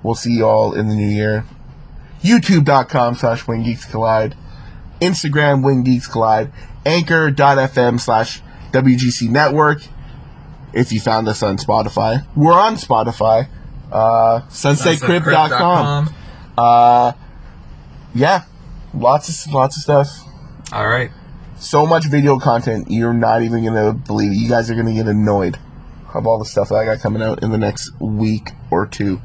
we'll 0.03 0.15
see 0.15 0.33
you 0.39 0.47
all 0.47 0.73
in 0.73 0.89
the 0.89 0.95
new 0.95 1.09
year. 1.09 1.45
YouTube.com 2.23 3.15
slash 3.15 3.47
When 3.47 3.63
Geeks 3.63 3.85
Collide. 3.85 4.35
Instagram 5.01 5.63
When 5.63 5.85
Geeks 5.85 6.09
Collide. 6.09 6.51
Anchor.fm 6.87 8.01
slash 8.01 8.41
WGC 8.73 9.29
Network. 9.29 9.83
If 10.73 10.93
you 10.93 11.01
found 11.01 11.29
us 11.29 11.43
on 11.43 11.59
Spotify, 11.59 12.27
we're 12.35 12.53
on 12.53 12.75
Spotify. 12.77 13.49
Uh, 13.93 14.41
SunsetCrypt.com. 14.49 16.15
Uh, 16.57 17.13
yeah, 18.17 18.45
lots 18.95 19.47
of 19.47 19.53
lots 19.53 19.77
of 19.77 19.83
stuff. 19.83 20.09
All 20.73 20.87
right. 20.87 21.11
So 21.59 21.87
much 21.87 22.05
video 22.07 22.39
content, 22.39 22.91
you're 22.91 23.15
not 23.15 23.43
even 23.43 23.65
gonna 23.65 23.93
believe 23.93 24.33
it. 24.33 24.37
You 24.37 24.49
guys 24.49 24.71
are 24.71 24.75
gonna 24.75 24.93
get 24.95 25.07
annoyed 25.07 25.59
of 26.15 26.27
all 26.27 26.39
the 26.39 26.45
stuff 26.45 26.71
that 26.71 26.77
I 26.77 26.85
got 26.85 27.01
coming 27.01 27.23
out 27.23 27.43
in 27.43 27.51
the 27.51 27.59
next 27.59 27.91
week 28.01 28.51
or 28.71 28.87
two. 28.87 29.21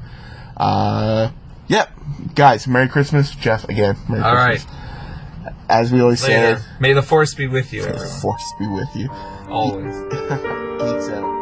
Uh, 0.58 1.32
yeah, 1.68 1.88
guys, 2.36 2.68
Merry 2.68 2.88
Christmas, 2.88 3.32
Jeff. 3.32 3.68
Again, 3.68 3.98
Merry 4.10 4.24
All 4.24 4.36
right. 4.36 4.60
Christmas. 4.60 4.76
As 5.70 5.92
we 5.92 6.02
always 6.02 6.22
Later. 6.28 6.58
say, 6.60 6.66
May 6.80 6.94
the 6.94 7.02
force 7.02 7.34
be 7.34 7.48
with 7.48 7.72
you, 7.72 7.84
the 7.84 8.20
force 8.22 8.54
be 8.60 8.68
with 8.68 8.90
you. 8.96 9.10
Always. 9.50 9.96